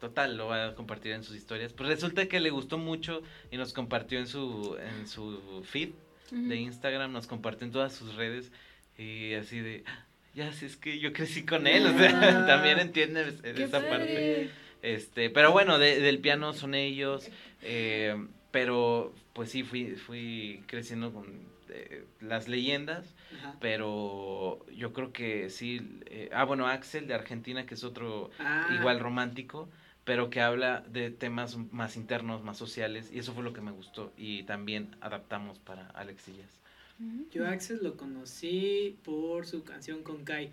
total, 0.00 0.36
lo 0.36 0.46
va 0.48 0.68
a 0.68 0.74
compartir 0.74 1.12
en 1.12 1.22
sus 1.22 1.36
historias. 1.36 1.72
Pues 1.72 1.88
resulta 1.88 2.26
que 2.26 2.40
le 2.40 2.50
gustó 2.50 2.78
mucho 2.78 3.22
y 3.50 3.56
nos 3.56 3.72
compartió 3.72 4.18
en 4.18 4.26
su, 4.26 4.76
en 4.80 5.06
su 5.06 5.62
feed 5.64 5.90
de 6.30 6.56
Instagram, 6.56 7.12
nos 7.12 7.26
compartió 7.26 7.66
en 7.66 7.72
todas 7.72 7.92
sus 7.94 8.14
redes 8.14 8.50
y 8.98 9.34
así 9.34 9.60
de... 9.60 9.82
"Ah, 9.86 10.04
Ya, 10.34 10.52
si 10.52 10.64
es 10.66 10.76
que 10.76 11.00
yo 11.00 11.12
crecí 11.12 11.44
con 11.44 11.66
él, 11.66 11.84
o 11.86 11.98
sea, 11.98 12.10
Ah. 12.44 12.46
también 12.46 12.78
entiendes 12.78 13.40
Qué 13.42 13.64
esa 13.64 13.80
parte. 13.88 14.50
Este, 14.82 15.28
pero 15.28 15.50
bueno, 15.52 15.78
de- 15.78 16.00
del 16.00 16.20
piano 16.20 16.52
son 16.54 16.74
ellos, 16.74 17.28
eh, 17.62 18.14
pero 18.52 19.12
pues 19.32 19.50
sí, 19.50 19.62
fui, 19.64 19.96
fui 19.96 20.62
creciendo 20.68 21.12
con 21.12 21.26
eh, 21.68 22.04
las 22.20 22.46
leyendas, 22.48 23.14
Ajá. 23.38 23.56
pero 23.60 24.64
yo 24.74 24.92
creo 24.92 25.12
que 25.12 25.50
sí, 25.50 25.80
eh, 26.06 26.30
ah, 26.32 26.44
bueno, 26.44 26.66
Axel 26.68 27.06
de 27.08 27.14
Argentina, 27.14 27.66
que 27.66 27.74
es 27.74 27.82
otro 27.84 28.30
Ah, 28.38 28.68
igual 28.78 29.00
romántico, 29.00 29.68
pero 30.04 30.30
que 30.30 30.40
habla 30.40 30.82
de 30.88 31.10
temas 31.10 31.56
más 31.72 31.96
internos, 31.96 32.42
más 32.42 32.56
sociales, 32.58 33.10
y 33.12 33.18
eso 33.18 33.32
fue 33.34 33.42
lo 33.44 33.52
que 33.52 33.60
me 33.60 33.70
gustó, 33.70 34.12
y 34.16 34.42
también 34.44 34.96
adaptamos 35.00 35.58
para 35.58 35.88
Alex. 35.90 36.28
Ujú. 36.28 37.26
Yo 37.32 37.46
a 37.46 37.50
Axel 37.52 37.80
lo 37.82 37.96
conocí 37.96 38.98
por 39.04 39.46
su 39.46 39.62
canción 39.64 40.02
con 40.02 40.24
Kai. 40.24 40.50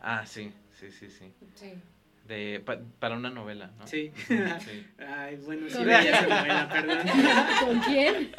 Ah, 0.00 0.24
sí, 0.26 0.52
sí, 0.78 0.90
sí, 0.90 1.08
sí, 1.10 1.32
Sí. 1.54 1.72
de, 2.26 2.60
pa- 2.64 2.78
para 2.98 3.16
una 3.16 3.28
novela, 3.30 3.70
¿no? 3.78 3.86
Sí. 3.86 4.12
Ay, 4.98 5.36
bueno, 5.44 5.68
sí 5.68 5.84
veía 5.84 6.00
esa 6.00 6.22
novela, 6.42 6.68
perdón. 6.70 6.98
¿Con 7.66 7.80
quién? 7.80 8.32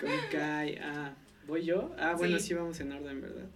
Con 0.00 0.10
Kai. 0.30 0.78
Ah, 0.80 1.12
¿voy 1.46 1.64
yo? 1.64 1.94
Ah, 1.98 2.14
bueno, 2.16 2.38
Sí. 2.38 2.46
sí, 2.48 2.54
vamos 2.54 2.78
en 2.80 2.92
orden, 2.92 3.20
¿verdad? 3.20 3.46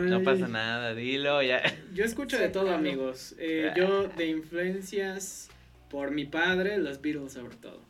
No 0.00 0.22
pasa 0.22 0.48
nada, 0.48 0.94
dilo, 0.94 1.42
ya. 1.42 1.62
Yo 1.94 2.04
escucho 2.04 2.38
de 2.38 2.48
todo, 2.48 2.70
amigos. 2.74 3.34
Eh, 3.38 3.72
yo 3.76 4.08
de 4.08 4.26
influencias 4.26 5.48
por 5.88 6.10
mi 6.10 6.24
padre, 6.24 6.78
los 6.78 7.00
Beatles 7.00 7.32
sobre 7.32 7.56
todo. 7.56 7.80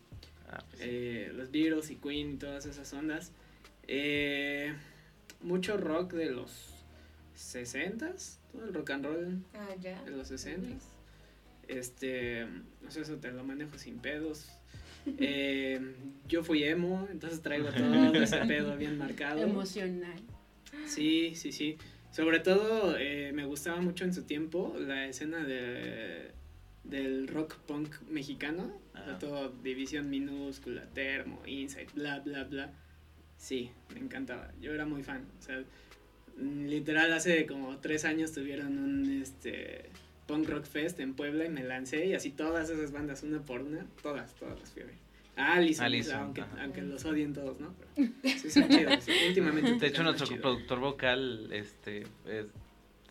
Ah, 0.50 0.62
pues 0.68 0.80
sí. 0.82 0.88
Eh, 0.88 1.32
los 1.34 1.50
Beatles 1.50 1.90
y 1.90 1.96
Queen 1.96 2.32
y 2.34 2.36
todas 2.36 2.66
esas 2.66 2.92
ondas. 2.92 3.32
Eh, 3.88 4.74
mucho 5.42 5.76
rock 5.76 6.12
de 6.12 6.30
los 6.30 6.74
60s, 7.36 8.36
todo 8.52 8.64
el 8.64 8.74
rock 8.74 8.90
and 8.90 9.04
roll 9.04 9.38
Ah, 9.54 9.68
ya. 9.80 10.02
de 10.04 10.10
los 10.10 10.30
60s. 10.30 10.82
Este, 11.68 12.46
no 12.82 12.90
sé, 12.90 13.02
eso 13.02 13.16
te 13.16 13.30
lo 13.32 13.44
manejo 13.44 13.78
sin 13.78 13.98
pedos. 13.98 14.46
Eh, 15.18 15.80
yo 16.28 16.44
fui 16.44 16.62
emo, 16.62 17.08
entonces 17.10 17.40
traigo 17.40 17.68
todo 17.72 18.14
ese 18.22 18.36
pedo 18.44 18.76
bien 18.76 18.98
marcado. 18.98 19.40
Emocional. 19.40 20.20
Sí, 20.86 21.34
sí, 21.34 21.52
sí. 21.52 21.78
Sobre 22.10 22.40
todo 22.40 22.96
eh, 22.98 23.32
me 23.32 23.44
gustaba 23.44 23.80
mucho 23.80 24.04
en 24.04 24.12
su 24.12 24.24
tiempo 24.24 24.74
la 24.78 25.06
escena 25.06 25.44
de, 25.44 26.32
del 26.84 27.28
rock 27.28 27.56
punk 27.58 28.00
mexicano. 28.08 28.78
Ajá. 28.92 29.18
todo 29.18 29.48
División 29.62 30.10
Minúscula, 30.10 30.84
Termo, 30.92 31.40
Insight, 31.46 31.92
bla, 31.94 32.20
bla, 32.20 32.44
bla. 32.44 32.72
Sí, 33.36 33.70
me 33.94 34.00
encantaba. 34.00 34.52
Yo 34.60 34.72
era 34.72 34.84
muy 34.84 35.02
fan. 35.02 35.24
O 35.38 35.42
sea, 35.42 35.62
literal 36.36 37.12
hace 37.12 37.46
como 37.46 37.78
tres 37.78 38.04
años 38.04 38.32
tuvieron 38.32 38.78
un 38.78 39.22
este 39.22 39.90
punk 40.26 40.48
rock 40.48 40.64
fest 40.64 41.00
en 41.00 41.14
Puebla 41.14 41.44
y 41.44 41.48
me 41.48 41.64
lancé 41.64 42.06
y 42.06 42.14
así 42.14 42.30
todas 42.30 42.70
esas 42.70 42.92
bandas 42.92 43.22
una 43.22 43.40
por 43.40 43.62
una, 43.62 43.86
todas, 44.02 44.34
todas 44.34 44.58
las 44.58 44.70
fui 44.70 44.82
a 44.82 44.86
ver. 44.86 45.09
Allison, 45.40 45.84
Allison, 45.86 46.16
aunque, 46.20 46.44
aunque 46.60 46.82
los 46.82 47.04
odien 47.04 47.32
todos, 47.32 47.58
¿no? 47.60 47.74
Pero 47.96 48.10
sí 48.38 48.50
son 48.50 48.68
chidos. 48.68 49.06
Últimamente 49.28 49.74
De 49.78 49.86
hecho, 49.86 50.02
nuestro 50.02 50.26
chido. 50.26 50.40
productor 50.42 50.80
vocal 50.80 51.48
este, 51.52 52.02
es- 52.26 52.46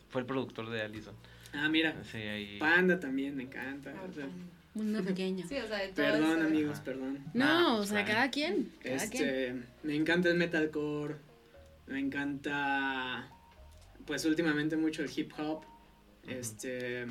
fue 0.10 0.22
el 0.22 0.28
productor 0.28 0.70
de 0.70 0.82
Allison. 0.82 1.14
Ah, 1.54 1.68
mira. 1.70 1.96
Sí, 2.04 2.18
ahí. 2.18 2.58
Panda 2.60 3.00
también 3.00 3.36
me 3.36 3.44
encanta. 3.44 3.94
Ah, 3.98 4.06
o 4.10 4.14
sea, 4.14 4.28
Mundo 4.76 5.04
pequeño. 5.04 5.46
Sí, 5.48 5.56
o 5.58 5.68
sea, 5.68 5.80
de 5.80 5.88
todo 5.90 6.06
perdón, 6.06 6.38
eso. 6.40 6.48
amigos, 6.48 6.76
Ajá. 6.76 6.84
perdón. 6.84 7.20
No, 7.34 7.78
o 7.80 7.86
sea, 7.86 8.06
claro. 8.06 8.14
cada 8.20 8.32
quien. 8.32 8.72
Cada 8.84 9.10
quien. 9.10 9.24
Este, 9.24 9.56
me 9.84 9.96
encanta 9.96 10.30
el 10.30 10.38
metalcore. 10.38 11.16
Me 11.88 12.00
encanta, 12.00 13.28
pues 14.06 14.26
últimamente 14.26 14.78
mucho 14.78 15.04
el 15.04 15.10
hip 15.16 15.32
hop. 15.40 15.64
Este, 16.28 17.08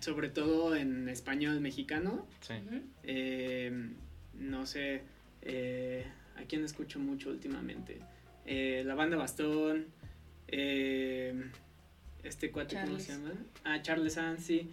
sobre 0.00 0.30
todo 0.30 0.74
en 0.74 1.08
español 1.10 1.60
mexicano. 1.60 2.26
Sí. 2.40 2.54
Eh, 3.02 3.90
no 4.38 4.66
sé, 4.66 5.02
eh, 5.42 6.04
a 6.36 6.42
quién 6.44 6.64
escucho 6.64 6.98
mucho 6.98 7.30
últimamente. 7.30 7.98
Eh, 8.46 8.82
la 8.86 8.94
banda 8.94 9.16
Bastón. 9.16 9.86
eh, 10.48 11.34
este 12.22 12.50
cuate, 12.50 12.74
¿cómo 12.76 12.86
Charles. 12.86 13.04
se 13.04 13.12
llama? 13.12 13.32
Ah, 13.64 13.82
Charles 13.82 14.16
Ansi. 14.18 14.70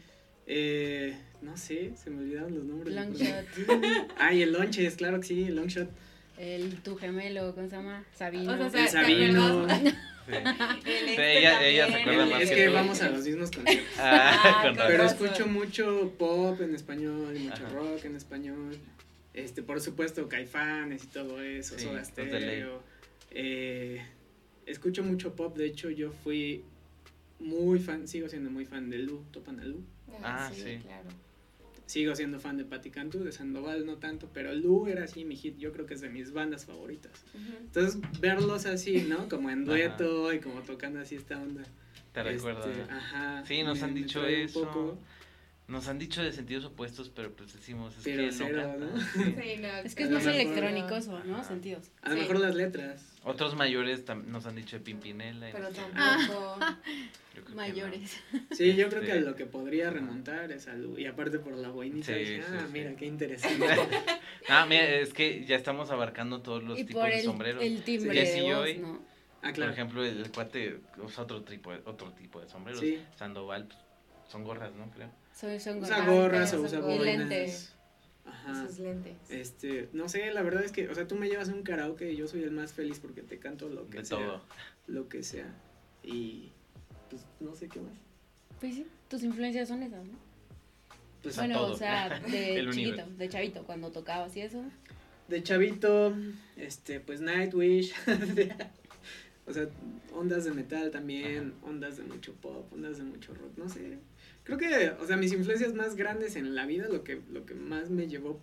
Eh, 0.48 1.16
no 1.42 1.56
sé, 1.58 1.92
se 1.96 2.10
me 2.10 2.20
olvidaron 2.20 2.54
los 2.56 2.64
nombres. 2.66 2.96
Longshot. 2.96 3.46
Ay, 4.18 4.42
el 4.42 4.52
Lonches, 4.54 4.96
claro 4.96 5.20
que 5.20 5.28
sí, 5.28 5.44
el 5.44 5.56
Longshot. 5.56 5.90
El 6.38 6.82
tu 6.82 6.96
gemelo, 6.96 7.54
¿cómo 7.54 7.70
se 7.70 7.76
llama? 7.76 8.04
Sabino. 8.16 8.54
O 8.54 8.70
sea, 8.70 8.80
El 8.82 8.86
¿te 8.86 8.88
Sabino. 8.92 9.48
acuerdas? 9.64 9.94
Sí. 10.28 10.34
El 10.36 10.44
Sí, 10.84 10.92
este 11.10 11.40
ella- 11.40 11.66
ella 11.66 11.88
se 11.88 11.96
acuerda 11.96 12.26
más 12.28 12.42
Es 12.44 12.50
que 12.52 12.56
que 12.56 12.68
tú. 12.68 12.74
vamos 12.74 13.02
a 13.02 13.10
los 13.10 13.26
mismos 13.26 13.52
conciertos. 13.52 13.88
Ah, 14.00 14.64
Ah, 14.78 14.84
Pero 14.88 15.04
escucho 15.04 15.48
mucho 15.48 16.14
pop 16.18 16.62
en 16.62 16.76
español 16.76 17.36
y 17.36 17.40
mucho 17.40 17.66
Ajá. 17.66 17.74
rock 17.74 18.06
en 18.06 18.16
español. 18.16 18.78
Este, 19.34 19.64
por 19.64 19.80
supuesto, 19.82 20.28
Caifanes 20.28 21.04
y 21.06 21.08
todo 21.08 21.42
eso, 21.42 21.78
Sí, 21.78 21.86
Soda. 21.86 22.04
Stereo. 22.04 22.84
Eh, 23.32 24.02
escucho 24.66 25.04
mucho 25.04 25.36
pop, 25.36 25.56
de 25.58 25.66
hecho 25.66 25.90
yo 25.90 26.12
fui 26.12 26.64
muy 27.40 27.80
fan, 27.80 28.08
sigo 28.08 28.28
siendo 28.30 28.50
muy 28.50 28.66
fan 28.66 28.90
de 28.90 29.00
Lu, 29.00 29.24
topan 29.32 29.60
a 29.60 29.66
Lu. 29.66 29.82
Ah, 30.24 30.52
sí. 30.54 30.80
claro. 30.84 31.10
sigo 31.86 32.16
siendo 32.16 32.40
fan 32.40 32.56
de 32.58 32.64
Patti 32.66 32.90
Cantú, 32.90 33.24
de 33.24 33.32
Sandoval 33.32 33.86
no 33.86 33.98
tanto, 33.98 34.30
pero 34.34 34.54
Lu 34.54 34.88
era 34.88 35.04
así 35.06 35.26
mi 35.26 35.36
hit, 35.36 35.58
yo 35.58 35.72
creo 35.74 35.86
que 35.86 35.94
es 35.94 36.02
de 36.02 36.10
mis 36.10 36.32
bandas 36.32 36.66
favoritas. 36.66 37.12
Entonces, 37.60 38.00
verlos 38.22 38.66
así, 38.66 39.02
¿no? 39.10 39.28
Como 39.28 39.50
en 39.50 39.66
dueto 39.66 40.32
y 40.34 40.40
como 40.40 40.62
tocando 40.62 41.00
así 41.00 41.16
esta 41.16 41.42
onda. 41.42 41.64
Te 42.14 42.20
este, 42.22 42.24
recuerda. 42.24 42.66
Ajá. 42.90 43.46
Sí, 43.46 43.64
nos 43.64 43.80
me- 43.80 43.86
han 43.86 43.94
dicho 43.96 44.20
trae 44.22 44.36
un 44.42 44.46
eso. 44.46 44.64
poco, 44.64 44.98
Nos 45.68 45.88
han 45.88 46.00
dicho 46.00 46.22
de 46.22 46.34
sentidos 46.34 46.66
opuestos, 46.66 47.10
pero 47.10 47.32
pues 47.34 47.54
decimos, 47.54 47.96
es 47.98 48.04
pero 48.04 48.24
que 48.24 48.32
cero, 48.34 48.74
no 48.78 48.86
¿no? 48.88 48.92
canta. 48.94 49.42
Sí, 49.42 49.56
no, 49.62 49.68
Es 49.86 49.96
que 49.96 50.04
es 50.04 50.10
más 50.10 50.26
mejor- 50.26 50.42
electrónicos, 50.42 51.08
¿no? 51.08 51.36
Ajá. 51.36 51.44
Sentidos. 51.46 51.92
A 52.02 52.10
lo 52.10 52.16
Sí. 52.16 52.22
mejor 52.22 52.40
las 52.40 52.56
letras. 52.56 53.06
Otros 53.24 53.56
mayores 53.56 54.06
tam- 54.06 54.26
nos 54.26 54.46
han 54.46 54.56
dicho 54.56 54.78
de 54.78 54.84
Pimpinela. 54.84 55.50
y 55.50 55.54
Pero 55.54 55.70
tampoco. 55.70 56.58
Yo 57.36 57.44
creo 57.44 57.46
que 57.46 57.54
Mayores. 57.54 58.18
Sí, 58.52 58.76
yo 58.76 58.90
creo 58.90 59.02
Sí. 59.02 59.08
que 59.08 59.20
lo 59.22 59.36
que 59.38 59.46
podría 59.46 59.90
remontar 59.92 60.52
es 60.52 60.68
a 60.68 60.74
Lu. 60.74 60.98
Y 61.00 61.06
aparte 61.06 61.40
por 61.40 61.54
la 61.56 61.70
boinita, 61.70 62.08
Sí, 62.08 62.14
dije, 62.16 62.42
sí, 62.42 62.50
ah, 62.54 62.64
sí. 62.66 62.74
mira, 62.74 62.96
qué 62.98 63.06
interesante. 63.62 63.66
Ah, 64.50 64.66
mira, 64.68 64.84
es 64.84 65.14
que 65.14 65.46
ya 65.46 65.56
estamos 65.56 65.90
abarcando 65.92 66.42
todos 66.42 66.64
los 66.64 66.78
Y 66.80 66.84
tipos 66.84 67.04
por 67.04 67.12
de 67.12 67.22
sombreros. 67.22 67.64
el 67.64 67.84
timbre 67.84 68.20
de 68.26 68.38
y 68.40 68.42
voz, 68.42 68.58
hoy, 68.60 68.78
¿no? 68.80 69.02
ah, 69.42 69.54
claro. 69.54 69.72
Por 69.72 69.80
ejemplo, 69.80 70.04
el, 70.04 70.18
el 70.18 70.32
cuate 70.32 70.82
usa 71.02 71.24
otro 71.24 71.44
tipo 71.44 71.72
de, 71.72 71.82
otro 71.86 72.12
tipo 72.12 72.42
de 72.42 72.50
sombreros. 72.50 72.82
Sí. 72.82 73.00
Sandoval, 73.16 73.68
pues, 73.68 73.80
son 74.30 74.44
gorras, 74.44 74.74
¿no? 74.76 74.90
Creo. 74.92 75.10
Son 75.34 75.50
Usa 75.82 76.04
o 76.04 76.30
pero 76.30 76.62
usa 76.62 76.80
lentes. 77.04 77.74
Ajá. 78.26 78.52
Esos 78.64 78.80
lentes. 78.80 79.16
Este, 79.30 79.90
no 79.94 80.08
sé, 80.08 80.32
la 80.32 80.42
verdad 80.44 80.64
es 80.64 80.72
que, 80.72 80.88
o 80.90 80.96
sea, 80.96 81.08
tú 81.08 81.16
me 81.16 81.28
llevas 81.28 81.50
a 81.50 81.54
un 81.54 81.64
karaoke 81.64 82.12
y 82.12 82.16
yo 82.18 82.28
soy 82.28 82.44
el 82.44 82.52
más 82.52 82.74
feliz 82.74 83.00
porque 83.00 83.22
te 83.24 83.40
canto 83.40 83.68
lo 83.70 83.90
que 83.90 84.00
De 84.00 84.06
sea. 84.06 84.18
todo. 84.18 84.42
Lo 84.88 85.10
que 85.10 85.24
sea. 85.24 85.48
Y 86.04 86.50
pues 87.10 87.26
no 87.40 87.56
sé 87.56 87.68
qué 87.68 87.80
más. 87.80 87.94
Pues 88.60 88.76
sí, 88.76 88.86
tus 89.10 89.24
influencias 89.24 89.68
son 89.68 89.82
esas, 89.84 90.06
¿no? 90.06 90.18
Pues 91.24 91.36
bueno, 91.36 91.60
todo. 91.60 91.74
o 91.74 91.78
sea, 91.78 92.20
de 92.32 92.68
chiquito, 92.72 93.06
de 93.18 93.30
chavito, 93.30 93.64
cuando 93.64 93.92
tocabas 93.92 94.36
y 94.38 94.42
eso. 94.42 94.64
de 95.28 95.44
chavito, 95.44 96.16
este, 96.58 97.00
pues 97.00 97.22
Nightwish. 97.22 97.94
o 99.48 99.54
sea, 99.54 99.68
ondas 100.14 100.46
de 100.46 100.52
metal 100.52 100.92
también, 100.92 101.54
ondas 101.64 101.98
de 101.98 102.04
mucho 102.04 102.34
pop, 102.34 102.72
ondas 102.74 102.98
de 102.98 103.04
mucho 103.04 103.34
rock, 103.34 103.58
no 103.58 103.68
sé. 103.70 103.98
Creo 104.44 104.58
que, 104.58 104.92
o 105.00 105.06
sea, 105.06 105.18
mis 105.18 105.34
influencias 105.34 105.74
más 105.74 105.96
grandes 105.96 106.36
en 106.36 106.56
la 106.56 106.66
vida, 106.66 106.88
lo 106.90 107.04
que, 107.04 107.22
lo 107.32 107.46
que 107.46 107.54
más 107.54 107.90
me 107.90 108.08
llevó 108.08 108.40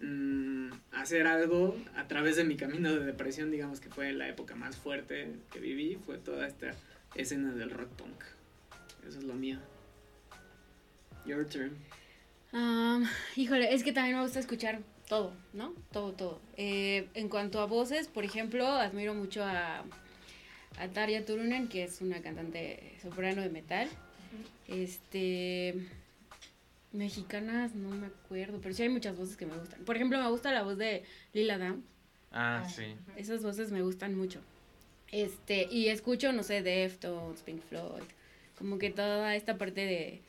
mm, 0.00 0.70
a 0.92 1.00
hacer 1.00 1.26
algo 1.26 1.76
a 1.96 2.06
través 2.06 2.36
de 2.36 2.44
mi 2.44 2.56
camino 2.56 2.92
de 2.92 3.04
depresión, 3.04 3.50
digamos 3.50 3.80
que 3.80 3.90
fue 3.90 4.12
la 4.12 4.28
época 4.28 4.54
más 4.54 4.76
fuerte 4.76 5.28
que 5.52 5.58
viví, 5.58 5.98
fue 6.06 6.18
toda 6.18 6.46
esta 6.46 6.72
escena 7.14 7.52
del 7.52 7.70
rock 7.70 7.88
punk. 7.90 8.22
Eso 9.06 9.18
es 9.18 9.24
lo 9.24 9.34
mío. 9.34 9.58
Your 11.26 11.46
turn. 11.46 11.76
Am, 12.52 13.06
híjole, 13.36 13.74
es 13.74 13.82
que 13.82 13.92
también 13.92 14.16
me 14.16 14.22
gusta 14.22 14.38
escuchar 14.38 14.80
todo, 15.08 15.32
¿no? 15.52 15.74
Todo, 15.90 16.12
todo. 16.12 16.40
Eh, 16.56 17.08
en 17.14 17.28
cuanto 17.28 17.60
a 17.60 17.66
voces, 17.66 18.08
por 18.08 18.24
ejemplo, 18.24 18.66
admiro 18.66 19.14
mucho 19.14 19.44
a, 19.44 19.84
a 20.78 21.24
Turunen, 21.26 21.68
que 21.68 21.84
es 21.84 22.00
una 22.00 22.22
cantante 22.22 22.96
soprano 23.02 23.42
de 23.42 23.50
metal. 23.50 23.88
Este. 24.68 25.74
Mexicanas, 26.92 27.74
no 27.74 27.88
me 27.88 28.06
acuerdo, 28.08 28.60
pero 28.60 28.74
sí 28.74 28.82
hay 28.82 28.90
muchas 28.90 29.16
voces 29.16 29.36
que 29.36 29.46
me 29.46 29.56
gustan. 29.56 29.80
Por 29.84 29.96
ejemplo, 29.96 30.20
me 30.22 30.28
gusta 30.28 30.52
la 30.52 30.62
voz 30.62 30.76
de 30.76 31.04
Lila 31.32 31.56
Down. 31.58 31.82
Ah, 32.30 32.62
Ah. 32.64 32.68
sí. 32.68 32.84
Esas 33.16 33.42
voces 33.42 33.70
me 33.72 33.80
gustan 33.82 34.14
mucho. 34.14 34.40
Este, 35.10 35.68
y 35.70 35.88
escucho, 35.88 36.32
no 36.32 36.42
sé, 36.42 36.62
Deftones, 36.62 37.40
Pink 37.42 37.62
Floyd, 37.62 38.02
como 38.58 38.78
que 38.78 38.90
toda 38.90 39.34
esta 39.36 39.56
parte 39.56 39.80
de 39.86 40.20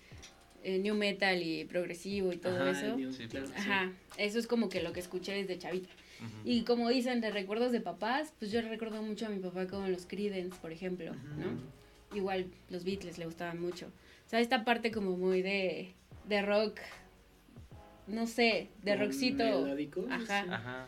eh, 0.63 0.79
new 0.79 0.95
metal 0.95 1.41
y 1.41 1.65
progresivo 1.65 2.31
y 2.31 2.37
todo 2.37 2.55
Ajá, 2.61 2.71
eso. 2.71 2.95
New- 2.97 3.11
Sí, 3.11 3.27
claro, 3.27 3.47
sí. 3.47 3.53
Ajá, 3.57 3.91
eso 4.17 4.39
es 4.39 4.47
como 4.47 4.69
que 4.69 4.81
lo 4.81 4.93
que 4.93 5.01
escuché 5.01 5.33
desde 5.33 5.57
chavita. 5.57 5.89
Y 6.45 6.63
como 6.63 6.87
dicen, 6.87 7.19
de 7.19 7.31
recuerdos 7.31 7.73
de 7.73 7.81
papás, 7.81 8.31
pues 8.39 8.49
yo 8.49 8.61
recuerdo 8.61 9.01
mucho 9.01 9.25
a 9.25 9.29
mi 9.29 9.39
papá 9.39 9.67
con 9.67 9.91
los 9.91 10.05
Creedence, 10.05 10.55
por 10.61 10.71
ejemplo, 10.71 11.13
¿no? 11.13 11.59
Igual 12.13 12.47
los 12.69 12.83
Beatles 12.83 13.17
le 13.17 13.25
gustaban 13.25 13.59
mucho. 13.61 13.87
O 14.25 14.29
sea, 14.29 14.39
esta 14.39 14.63
parte 14.65 14.91
como 14.91 15.17
muy 15.17 15.41
de, 15.41 15.93
de 16.27 16.41
rock, 16.41 16.79
no 18.07 18.27
sé, 18.27 18.69
de 18.83 18.95
rockcito. 18.95 19.43
melódico, 19.43 20.05
Ajá. 20.09 20.43
sí. 20.43 20.49
Ajá. 20.51 20.87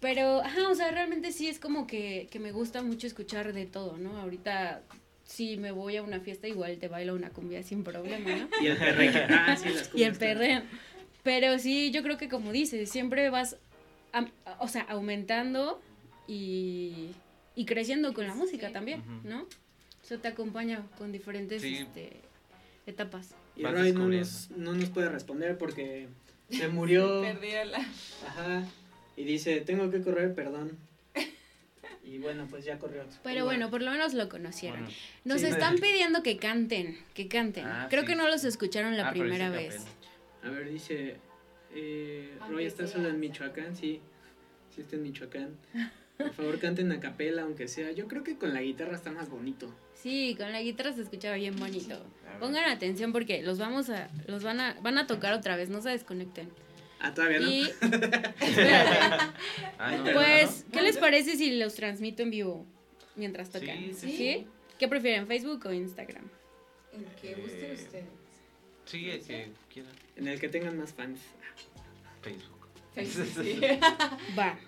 Pero, 0.00 0.40
ajá, 0.42 0.68
o 0.68 0.74
sea, 0.74 0.90
realmente 0.90 1.30
sí 1.32 1.48
es 1.48 1.60
como 1.60 1.86
que, 1.86 2.26
que 2.30 2.40
me 2.40 2.50
gusta 2.50 2.82
mucho 2.82 3.06
escuchar 3.06 3.52
de 3.52 3.66
todo, 3.66 3.96
¿no? 3.98 4.16
Ahorita, 4.18 4.82
si 5.24 5.56
me 5.56 5.70
voy 5.70 5.96
a 5.96 6.02
una 6.02 6.18
fiesta, 6.18 6.48
igual 6.48 6.78
te 6.78 6.88
bailo 6.88 7.14
una 7.14 7.30
cumbia 7.30 7.62
sin 7.62 7.84
problema, 7.84 8.28
¿no? 8.36 8.48
Y 8.62 8.66
el 8.66 8.76
perreo. 8.78 9.12
Ah, 9.30 9.56
sí, 9.56 9.68
las 9.68 9.90
y 9.94 10.02
el 10.02 10.16
perreo. 10.16 10.62
Pero 11.22 11.56
sí, 11.60 11.92
yo 11.92 12.02
creo 12.02 12.18
que 12.18 12.28
como 12.28 12.50
dices, 12.50 12.90
siempre 12.90 13.30
vas, 13.30 13.56
am- 14.12 14.32
o 14.58 14.66
sea, 14.66 14.82
aumentando 14.82 15.80
y, 16.26 17.10
y 17.54 17.64
creciendo 17.64 18.12
con 18.12 18.26
la 18.26 18.34
música 18.34 18.66
Sí. 18.68 18.72
también. 18.72 19.04
¿no? 19.22 19.46
Eso 20.04 20.18
te 20.18 20.28
acompaña 20.28 20.82
con 20.98 21.12
diferentes 21.12 21.62
Sí. 21.62 21.76
este, 21.76 22.12
etapas. 22.86 23.34
Y 23.56 23.62
Vas 23.62 23.72
Roy 23.72 23.92
no 23.92 24.08
nos, 24.08 24.50
no 24.52 24.72
nos 24.74 24.88
puede 24.90 25.08
responder 25.08 25.56
porque 25.58 26.08
se 26.50 26.68
murió. 26.68 27.22
Perdí 27.22 27.50
la. 27.70 27.78
Ajá. 28.28 28.64
Y 29.16 29.24
dice, 29.24 29.60
tengo 29.60 29.90
que 29.90 30.00
correr, 30.02 30.34
perdón. 30.34 30.76
Y 32.04 32.18
bueno, 32.18 32.46
pues 32.50 32.64
ya 32.64 32.78
corrió. 32.78 33.04
Pero 33.22 33.44
bueno, 33.44 33.70
por 33.70 33.80
lo 33.80 33.90
menos 33.90 34.12
lo 34.12 34.28
conocieron. 34.28 34.80
Bueno, 34.82 34.96
Nos 35.24 35.40
Sí. 35.40 35.46
están 35.46 35.76
pidiendo 35.80 36.22
que 36.22 36.36
canten, 36.36 36.98
que 37.14 37.28
canten. 37.28 37.64
Ah, 37.64 37.86
Creo 37.88 38.02
sí. 38.02 38.08
que 38.08 38.16
no 38.16 38.28
los 38.28 38.44
escucharon 38.44 38.96
la 38.96 39.08
Ah, 39.08 39.12
primera 39.12 39.48
vez. 39.50 39.84
A 40.42 40.50
ver, 40.50 40.68
dice, 40.68 41.16
eh, 41.74 42.32
Roy 42.40 42.48
Aunque 42.48 42.66
está 42.66 42.86
solo 42.88 43.08
en 43.08 43.20
Michoacán, 43.20 43.76
sí. 43.76 44.00
Sí 44.74 44.80
está 44.82 44.96
en 44.96 45.04
Michoacán. 45.04 45.56
Por 46.22 46.32
favor, 46.34 46.58
canten 46.58 46.90
a 46.92 47.00
capela, 47.00 47.42
aunque 47.42 47.68
sea. 47.68 47.92
Yo 47.92 48.06
creo 48.08 48.22
que 48.24 48.36
con 48.36 48.52
la 48.54 48.62
guitarra 48.62 48.94
está 48.96 49.10
más 49.10 49.28
bonito. 49.28 49.72
Sí, 49.94 50.34
con 50.38 50.50
la 50.52 50.60
guitarra 50.62 50.92
se 50.92 51.02
escuchaba 51.02 51.36
bien 51.36 51.56
bonito. 51.56 52.04
Pongan 52.40 52.64
atención 52.70 53.12
porque 53.12 53.42
los 53.42 53.58
vamos 53.58 53.88
a, 53.90 54.08
los 54.26 54.42
van 54.42 54.60
a, 54.60 54.74
van 54.82 54.98
a 54.98 55.06
tocar 55.06 55.32
otra 55.34 55.56
vez, 55.56 55.68
no 55.68 55.80
se 55.82 55.90
desconecten. 55.90 56.48
Ah, 57.00 57.12
todavía 57.14 57.40
no. 57.40 57.48
Y 57.50 57.68
Ah, 59.78 59.96
no, 59.96 60.04
pues, 60.12 60.64
¿qué 60.72 60.82
les 60.82 60.96
parece 60.98 61.36
si 61.36 61.56
los 61.58 61.74
transmito 61.74 62.22
en 62.22 62.30
vivo 62.30 62.66
mientras 63.16 63.50
tocan? 63.50 63.76
Sí, 63.78 63.94
¿Sí? 63.94 64.16
sí, 64.16 64.46
¿Qué 64.78 64.88
prefieren, 64.88 65.26
Facebook 65.26 65.64
o 65.66 65.72
Instagram? 65.72 66.28
El 66.92 67.04
que 67.20 67.34
guste 67.34 67.70
Eh, 67.70 67.74
ustedes. 67.74 68.04
Sí, 68.86 69.10
el 69.10 69.20
que 69.22 69.48
quiera. 69.72 69.88
En 70.16 70.28
el 70.28 70.38
que 70.40 70.48
tengan 70.48 70.76
más 70.78 70.92
fans. 70.92 71.18
Facebook. 72.22 72.61
Facebook, 72.94 73.44
sí. 73.44 73.60
Va. 74.38 74.58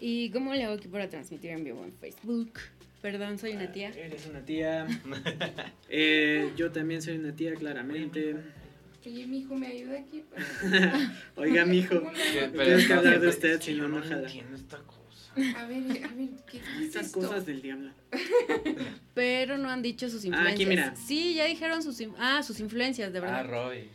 ¿Y 0.00 0.30
cómo 0.30 0.54
le 0.54 0.64
hago 0.64 0.74
aquí 0.74 0.88
para 0.88 1.08
transmitir 1.08 1.50
en 1.50 1.64
vivo 1.64 1.84
en 1.84 1.92
Facebook? 1.92 2.58
Perdón, 3.00 3.38
soy 3.38 3.52
una 3.52 3.70
tía. 3.72 3.88
Eres 3.90 4.26
una 4.26 4.44
tía. 4.44 4.86
Eh, 5.88 6.50
yo 6.56 6.70
también 6.72 7.02
soy 7.02 7.16
una 7.16 7.34
tía, 7.34 7.54
claramente. 7.54 8.36
Oye, 9.04 9.26
mi 9.26 9.40
hijo, 9.40 9.54
¿me 9.56 9.66
ayuda 9.66 9.98
aquí? 9.98 10.22
Oiga, 11.36 11.66
mijo. 11.66 12.00
Tienes 12.52 12.86
que 12.86 12.92
no, 12.94 12.98
hablar 13.00 13.20
de 13.20 13.28
usted, 13.28 13.60
yo 13.60 13.88
no 13.88 13.98
Majada. 13.98 14.22
entiendo 14.22 14.56
esta 14.56 14.78
cosa. 14.78 15.32
A 15.60 15.66
ver, 15.66 15.82
a 16.04 16.14
ver, 16.14 16.28
¿qué, 16.50 16.58
es 16.58 16.80
Estas 16.86 17.06
esto? 17.06 17.20
cosas 17.20 17.44
del 17.44 17.60
diablo. 17.62 17.90
Pero 19.14 19.58
no 19.58 19.68
han 19.70 19.82
dicho 19.82 20.08
sus 20.08 20.22
Ah, 20.24 20.28
influencias. 20.28 20.54
aquí, 20.54 20.66
mira. 20.66 20.94
Sí, 20.96 21.34
ya 21.34 21.44
dijeron 21.46 21.82
sus, 21.82 22.02
ah, 22.18 22.42
sus 22.42 22.60
influencias, 22.60 23.12
de 23.12 23.18
Ah, 23.18 23.22
verdad. 23.22 23.46
Roy. 23.50 23.88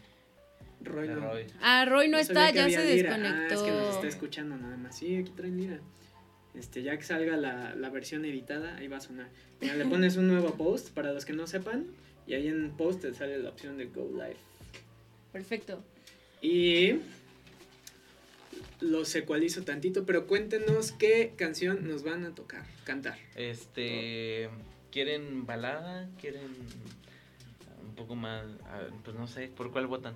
Roy 0.88 1.08
no. 1.08 1.16
Roy. 1.20 1.46
Ah, 1.62 1.86
Roy 1.86 2.08
no, 2.08 2.18
No 2.18 2.22
está, 2.22 2.52
ya 2.52 2.70
se 2.70 2.96
lira. 2.96 3.14
Ah, 3.16 3.18
desconectó. 3.18 3.54
es 3.56 3.62
que 3.62 3.72
nos 3.72 3.96
está 3.96 4.08
escuchando 4.08 4.58
nada 4.58 4.78
más. 4.78 4.98
Sí, 4.98 5.16
aquí 5.16 5.32
traen 5.36 5.58
lira. 5.58 5.80
Este, 6.56 6.82
ya 6.82 6.98
que 6.98 7.04
salga 7.04 7.38
la, 7.38 7.76
la 7.76 7.90
versión 7.90 8.26
editada, 8.26 8.76
ahí 8.78 8.88
va 8.88 8.98
a 8.98 9.02
sonar. 9.02 9.30
Mira, 9.62 9.76
le 9.76 9.86
pones 9.86 10.18
un 10.18 10.28
nuevo 10.28 10.56
post 10.56 10.90
para 10.92 11.14
los 11.14 11.26
que 11.26 11.34
no 11.34 11.46
sepan. 11.48 11.86
Y 12.26 12.34
ahí 12.34 12.48
en 12.48 12.72
post 12.72 13.02
te 13.02 13.14
sale 13.14 13.38
la 13.38 13.50
opción 13.50 13.78
de 13.78 13.86
Go 13.86 14.10
Live. 14.12 14.38
Perfecto. 15.32 15.84
Y 16.42 17.00
lo 18.82 19.06
secualizo 19.06 19.64
tantito, 19.64 20.06
pero 20.06 20.28
cuéntenos 20.28 20.92
qué 20.92 21.34
canción 21.36 21.88
nos 21.88 22.04
van 22.04 22.26
a 22.26 22.36
tocar, 22.36 22.66
cantar. 22.84 23.18
Este. 23.36 24.50
¿Quieren 24.92 25.46
balada? 25.46 26.10
¿Quieren 26.20 26.42
un 27.88 27.96
poco 27.96 28.16
más? 28.16 28.46
ah, 28.66 28.82
Pues 29.04 29.16
no 29.16 29.28
sé, 29.28 29.48
¿por 29.48 29.72
cuál 29.72 29.88
votan? 29.88 30.16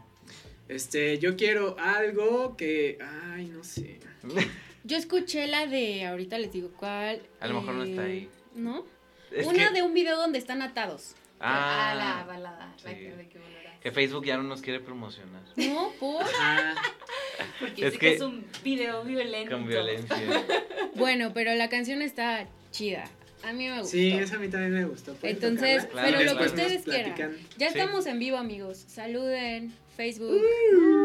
Este, 0.72 1.20
yo 1.20 1.36
quiero 1.36 1.76
algo 1.80 2.56
que, 2.56 2.98
ay, 3.34 3.46
no 3.48 3.64
sé. 3.64 4.00
Yo 4.84 4.98
escuché 4.98 5.46
la 5.46 5.68
de, 5.68 6.06
ahorita 6.08 6.40
les 6.40 6.52
digo 6.52 6.72
cuál. 6.76 7.22
A 7.40 7.48
lo 7.48 7.60
mejor 7.62 7.76
no 7.76 7.84
está 7.84 8.02
ahí. 8.04 8.30
¿No? 8.56 8.84
Es 9.32 9.46
Una 9.46 9.68
que- 9.68 9.74
de 9.76 9.82
un 9.84 9.94
video 9.94 10.18
donde 10.18 10.40
están 10.40 10.64
atados. 10.64 11.14
Ah, 11.40 11.94
la 11.96 12.20
Ah, 12.22 12.24
balada. 12.26 12.74
La 12.84 12.90
sí. 12.90 12.96
que, 12.96 13.12
de 13.16 13.28
que 13.30 13.38
volverás. 13.38 13.80
que 13.80 13.92
Facebook 13.92 14.26
ya 14.26 14.38
no 14.38 14.44
nos 14.44 14.62
quiere 14.62 14.80
promocionar. 14.80 15.44
¿No? 15.56 15.92
¿Por? 16.00 16.26
Ah, 16.40 16.74
Porque 17.60 17.86
Es 17.88 17.94
sí 17.94 18.00
que- 18.00 18.08
que 18.08 18.14
es 18.16 18.22
un 18.22 18.44
video 18.64 19.04
violento. 19.04 19.52
Con 19.56 19.68
violencia. 19.68 20.18
Bueno, 20.96 21.32
pero 21.34 21.54
la 21.56 21.70
canción 21.70 22.02
está 22.02 22.48
chida. 22.72 23.04
A 23.44 23.54
mí 23.54 23.68
me 23.70 23.80
gustó. 23.80 23.92
sí, 23.92 24.12
esa 24.12 24.36
a 24.36 24.40
mí 24.40 24.50
también 24.50 24.74
me 24.74 24.86
gustó. 24.86 25.14
¿Pueden 25.16 25.36
Entonces, 25.38 25.88
tocarla? 25.88 26.18
pero 26.18 26.34
lo 26.34 26.38
que 26.40 26.46
ustedes 26.46 26.84
quieran. 26.84 27.16
Ya 27.58 27.70
Sí. 27.72 27.78
estamos 27.80 28.06
en 28.08 28.20
vivo, 28.20 28.38
amigos. 28.38 28.78
Saluden. 28.88 29.74
Facebook. 29.96 30.42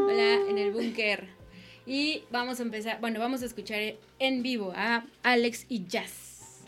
Hola, 0.09 0.49
en 0.49 0.59
el 0.59 0.73
búnker. 0.73 1.29
Y 1.87 2.23
vamos 2.31 2.59
a 2.59 2.63
empezar, 2.63 3.01
bueno, 3.01 3.21
vamos 3.21 3.43
a 3.43 3.47
escuchar 3.47 3.81
en 4.19 4.43
vivo 4.43 4.73
a 4.75 5.05
Alex 5.23 5.67
y 5.69 5.87
Jazz. 5.87 6.65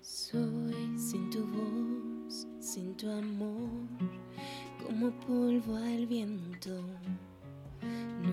Soy 0.00 0.98
sin 0.98 1.30
tu 1.30 1.46
voz, 1.46 2.46
sin 2.60 2.94
tu 2.96 3.10
amor, 3.10 3.68
como 4.84 5.10
polvo 5.20 5.76
al 5.76 6.06
viento. 6.06 6.82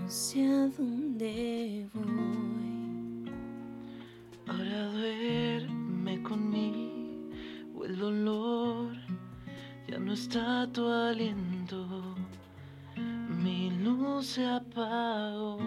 No 0.10 0.16
sé 0.16 0.44
a 0.44 0.68
dónde 0.76 1.88
voy. 1.94 3.32
Ahora 4.48 4.92
duerme 4.92 6.24
conmigo 6.24 7.86
el 7.86 8.00
dolor, 8.00 8.98
ya 9.88 10.00
no 10.00 10.14
está 10.14 10.68
tu 10.74 10.88
aliento, 10.88 12.16
mi 12.98 13.70
luz 13.84 14.26
se 14.26 14.48
apagó. 14.48 15.60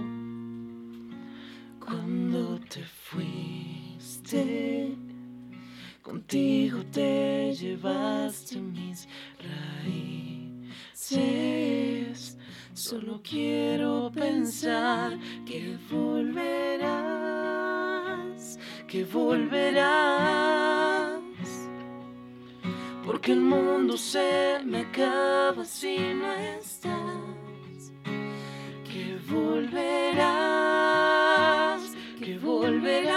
Cuando 1.78 2.58
te 2.68 2.82
fuiste, 2.82 4.42
contigo 6.02 6.84
te 6.90 7.54
llevaste 7.54 8.60
mis 8.60 9.06
raíces. 10.98 11.22
Solo 12.74 13.20
quiero 13.22 14.10
pensar 14.14 15.18
que 15.44 15.76
volverás, 15.90 16.88
que 18.88 19.04
volverás. 19.04 20.32
Porque 23.04 23.32
el 23.32 23.42
mundo 23.42 23.98
se 23.98 24.60
me 24.64 24.80
acaba 24.80 25.66
si 25.66 25.98
no 26.14 26.32
estás. 26.32 27.92
Que 28.84 29.18
volverás, 29.30 30.22
que 32.18 32.38
volverás. 32.38 33.12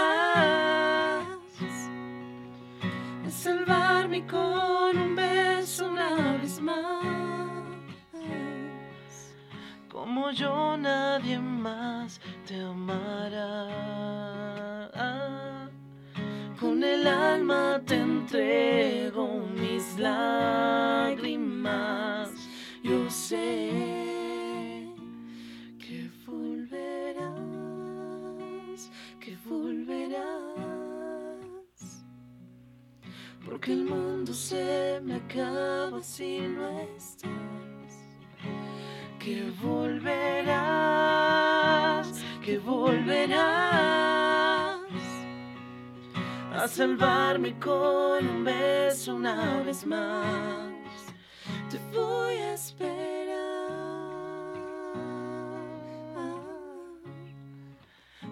A 3.24 3.30
salvarme 3.30 4.26
con 4.26 4.98
un 4.98 5.16
beso 5.16 5.88
una 5.88 6.36
vez 6.42 6.60
más. 6.60 7.15
Como 9.96 10.30
yo 10.30 10.76
nadie 10.76 11.38
más 11.38 12.20
te 12.46 12.60
amará. 12.60 13.70
Con 16.60 16.84
el 16.84 17.06
alma 17.06 17.80
te 17.86 17.94
entrego 17.94 19.46
mis 19.58 19.98
lágrimas. 19.98 21.48
Yo 22.82 23.08
sé 23.08 24.92
que 25.78 26.10
volverás, 26.26 27.30
que 29.18 29.38
volverás. 29.48 30.26
Porque 33.46 33.72
el 33.72 33.86
mundo 33.86 34.34
se 34.34 35.00
me 35.02 35.14
acaba 35.14 36.02
si 36.02 36.40
no 36.40 36.68
estás. 36.80 37.55
Que 39.26 39.42
volverás, 39.60 40.54
que 42.44 42.58
volverás 42.58 43.40
a 46.54 46.68
salvarme 46.68 47.58
con 47.58 48.24
un 48.24 48.44
beso 48.44 49.16
una 49.16 49.64
vez 49.66 49.84
más. 49.84 50.70
Te 51.68 51.78
voy 51.92 52.36
a 52.36 52.54
esperar. 52.54 52.86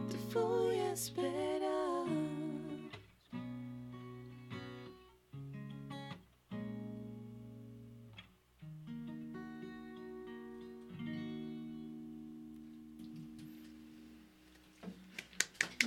Te 0.09 0.16
voy 0.32 0.78
a 0.78 0.92
esperar. 0.92 1.53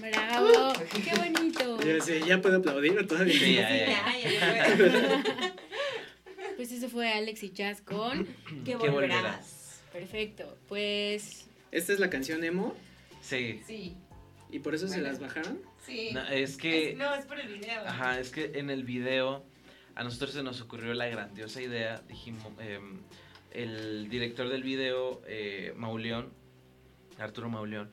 Bravo, 0.01 0.73
qué 1.03 1.11
bonito. 1.17 1.79
Yo 1.81 1.93
decía, 1.93 2.19
¿ya 2.25 2.41
puedo 2.41 2.57
aplaudir 2.57 3.05
todavía? 3.07 3.33
Sí, 3.39 3.55
ya, 3.55 3.69
ya. 3.69 3.87
Ya. 4.77 5.23
Pues 6.55 6.71
ese 6.71 6.89
fue 6.89 7.11
Alex 7.11 7.43
y 7.43 7.51
Jazz 7.51 7.81
con 7.81 8.25
Que 8.65 8.75
volverás. 8.75 8.93
volverás. 8.93 9.81
Perfecto. 9.93 10.57
Pues 10.67 11.47
Esta 11.71 11.93
es 11.93 11.99
la 11.99 12.09
canción 12.09 12.43
emo 12.43 12.75
Sí. 13.21 13.61
Sí, 13.67 13.95
y 14.51 14.59
por 14.59 14.73
eso 14.73 14.87
se 14.87 15.01
las 15.01 15.19
bajaron. 15.19 15.59
sí. 15.85 16.11
No, 16.13 16.25
es 16.29 16.55
que. 16.57 16.91
Es- 16.91 16.97
no, 16.97 17.13
es 17.15 17.25
por 17.25 17.39
el 17.39 17.47
video. 17.59 17.81
Ajá, 17.85 18.19
es 18.19 18.29
que 18.29 18.51
en 18.55 18.69
el 18.69 18.83
video 18.83 19.43
a 19.95 20.03
nosotros 20.03 20.31
se 20.31 20.43
nos 20.43 20.61
ocurrió 20.61 20.93
la 20.93 21.07
grandiosa 21.07 21.61
idea, 21.61 22.01
dijimos, 22.07 22.45
em, 22.59 22.99
el 23.51 24.07
director 24.09 24.47
del 24.47 24.63
video, 24.63 25.21
eh, 25.27 25.73
Mauleón, 25.75 26.31
Arturo 27.17 27.49
Mauleón, 27.49 27.91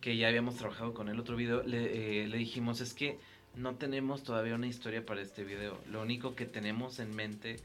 que 0.00 0.16
ya 0.16 0.28
habíamos 0.28 0.56
trabajado 0.56 0.94
con 0.94 1.08
el 1.08 1.18
otro 1.18 1.36
video, 1.36 1.62
le, 1.62 2.22
eh, 2.22 2.28
le 2.28 2.36
dijimos, 2.38 2.80
es 2.80 2.94
que 2.94 3.18
no 3.56 3.74
tenemos 3.76 4.22
todavía 4.22 4.54
una 4.54 4.66
historia 4.66 5.04
para 5.04 5.20
este 5.20 5.44
video, 5.44 5.78
lo 5.90 6.02
único 6.02 6.34
que 6.34 6.46
tenemos 6.46 6.98
en 7.00 7.14
mente, 7.14 7.56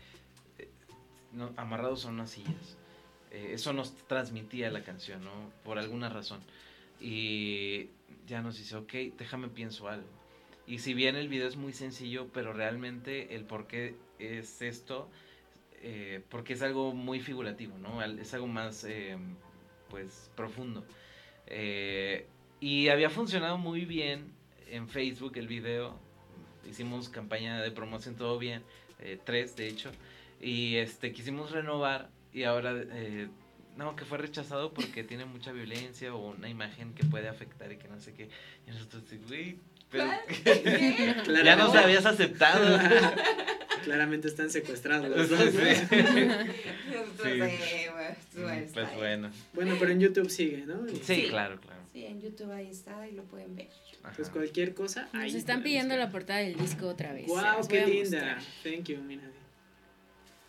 eh, 0.57 0.69
no, 1.31 1.53
amarrados 1.57 2.01
son 2.01 2.15
unas 2.15 2.31
sillas. 2.31 2.77
Eh, 3.36 3.51
eso 3.53 3.73
nos 3.73 3.93
transmitía 4.07 4.71
la 4.71 4.83
canción, 4.83 5.23
¿no? 5.23 5.31
Por 5.65 5.77
alguna 5.77 6.09
razón. 6.09 6.39
Y 7.01 7.89
ya 8.27 8.41
nos 8.41 8.57
dice, 8.57 8.77
ok, 8.77 8.93
déjame 9.17 9.49
pienso 9.49 9.89
algo. 9.89 10.07
Y 10.67 10.79
si 10.79 10.93
bien 10.93 11.15
el 11.15 11.27
video 11.27 11.47
es 11.47 11.57
muy 11.57 11.73
sencillo, 11.73 12.29
pero 12.33 12.53
realmente 12.53 13.36
el 13.36 13.43
por 13.43 13.67
qué 13.67 13.95
es 14.19 14.61
esto, 14.61 15.09
eh, 15.81 16.23
porque 16.29 16.53
es 16.53 16.61
algo 16.61 16.93
muy 16.93 17.19
figurativo, 17.19 17.77
¿no? 17.77 18.01
Es 18.01 18.33
algo 18.33 18.47
más, 18.47 18.86
eh, 18.86 19.17
pues, 19.89 20.31
profundo. 20.36 20.86
Eh, 21.47 22.27
y 22.59 22.89
había 22.89 23.09
funcionado 23.09 23.57
muy 23.57 23.85
bien 23.85 24.31
en 24.69 24.87
Facebook 24.89 25.37
el 25.37 25.47
video. 25.47 25.99
Hicimos 26.69 27.09
campaña 27.09 27.61
de 27.61 27.71
promoción, 27.71 28.15
todo 28.15 28.37
bien. 28.39 28.63
eh, 28.99 29.19
tres, 29.23 29.55
de 29.55 29.67
hecho. 29.67 29.91
Y 30.41 30.77
este, 30.77 31.11
quisimos 31.11 31.51
renovar 31.51 32.09
y 32.33 32.43
ahora... 32.43 32.73
eh, 32.75 33.27
no, 33.77 33.95
que 33.95 34.05
fue 34.05 34.17
rechazado 34.17 34.73
porque 34.73 35.03
tiene 35.03 35.25
mucha 35.25 35.51
violencia 35.51 36.13
o 36.15 36.31
una 36.31 36.49
imagen 36.49 36.93
que 36.93 37.03
puede 37.03 37.27
afectar 37.27 37.71
y 37.71 37.77
que 37.77 37.87
no 37.87 37.99
sé 37.99 38.13
qué. 38.13 38.29
Y 38.65 38.71
nosotros, 38.71 39.03
güey, 39.27 39.57
pero... 39.89 40.09
¿Qué? 40.43 41.15
Ya 41.43 41.55
nos 41.55 41.75
habías 41.75 42.05
aceptado. 42.05 42.79
Claramente 43.86 44.27
están 44.27 44.49
secuestrados 44.49 45.07
los 45.09 45.29
dos. 45.29 45.39
Sí. 45.39 45.45
Nosotros, 45.47 47.21
Sí. 47.23 47.38
bueno, 47.38 47.53
bueno, 48.33 48.51
está 48.53 48.73
Pues 48.73 48.88
ahí. 48.89 48.97
bueno. 48.97 49.31
Bueno, 49.53 49.75
pero 49.79 49.91
en 49.91 49.99
YouTube 49.99 50.29
sigue, 50.29 50.65
¿no? 50.65 50.88
Sí, 50.89 50.99
Sí. 51.03 51.27
claro, 51.29 51.59
claro. 51.61 51.79
Sí, 51.93 52.03
en 52.05 52.19
YouTube 52.21 52.51
ahí 52.51 52.69
está 52.69 53.07
y 53.07 53.13
lo 53.13 53.23
pueden 53.23 53.55
ver. 53.55 53.69
Pues 54.15 54.19
Ajá. 54.27 54.31
cualquier 54.33 54.73
cosa. 54.73 55.07
nos 55.13 55.23
ahí 55.23 55.36
están 55.36 55.63
pidiendo 55.63 55.95
la 55.95 56.09
portada 56.11 56.39
del 56.39 56.55
disco 56.57 56.88
otra 56.88 57.13
vez. 57.13 57.27
Wow, 57.27 57.67
qué 57.69 57.86
linda. 57.86 58.38
Thank 58.64 58.85
you, 58.89 58.97
mira. 58.97 59.23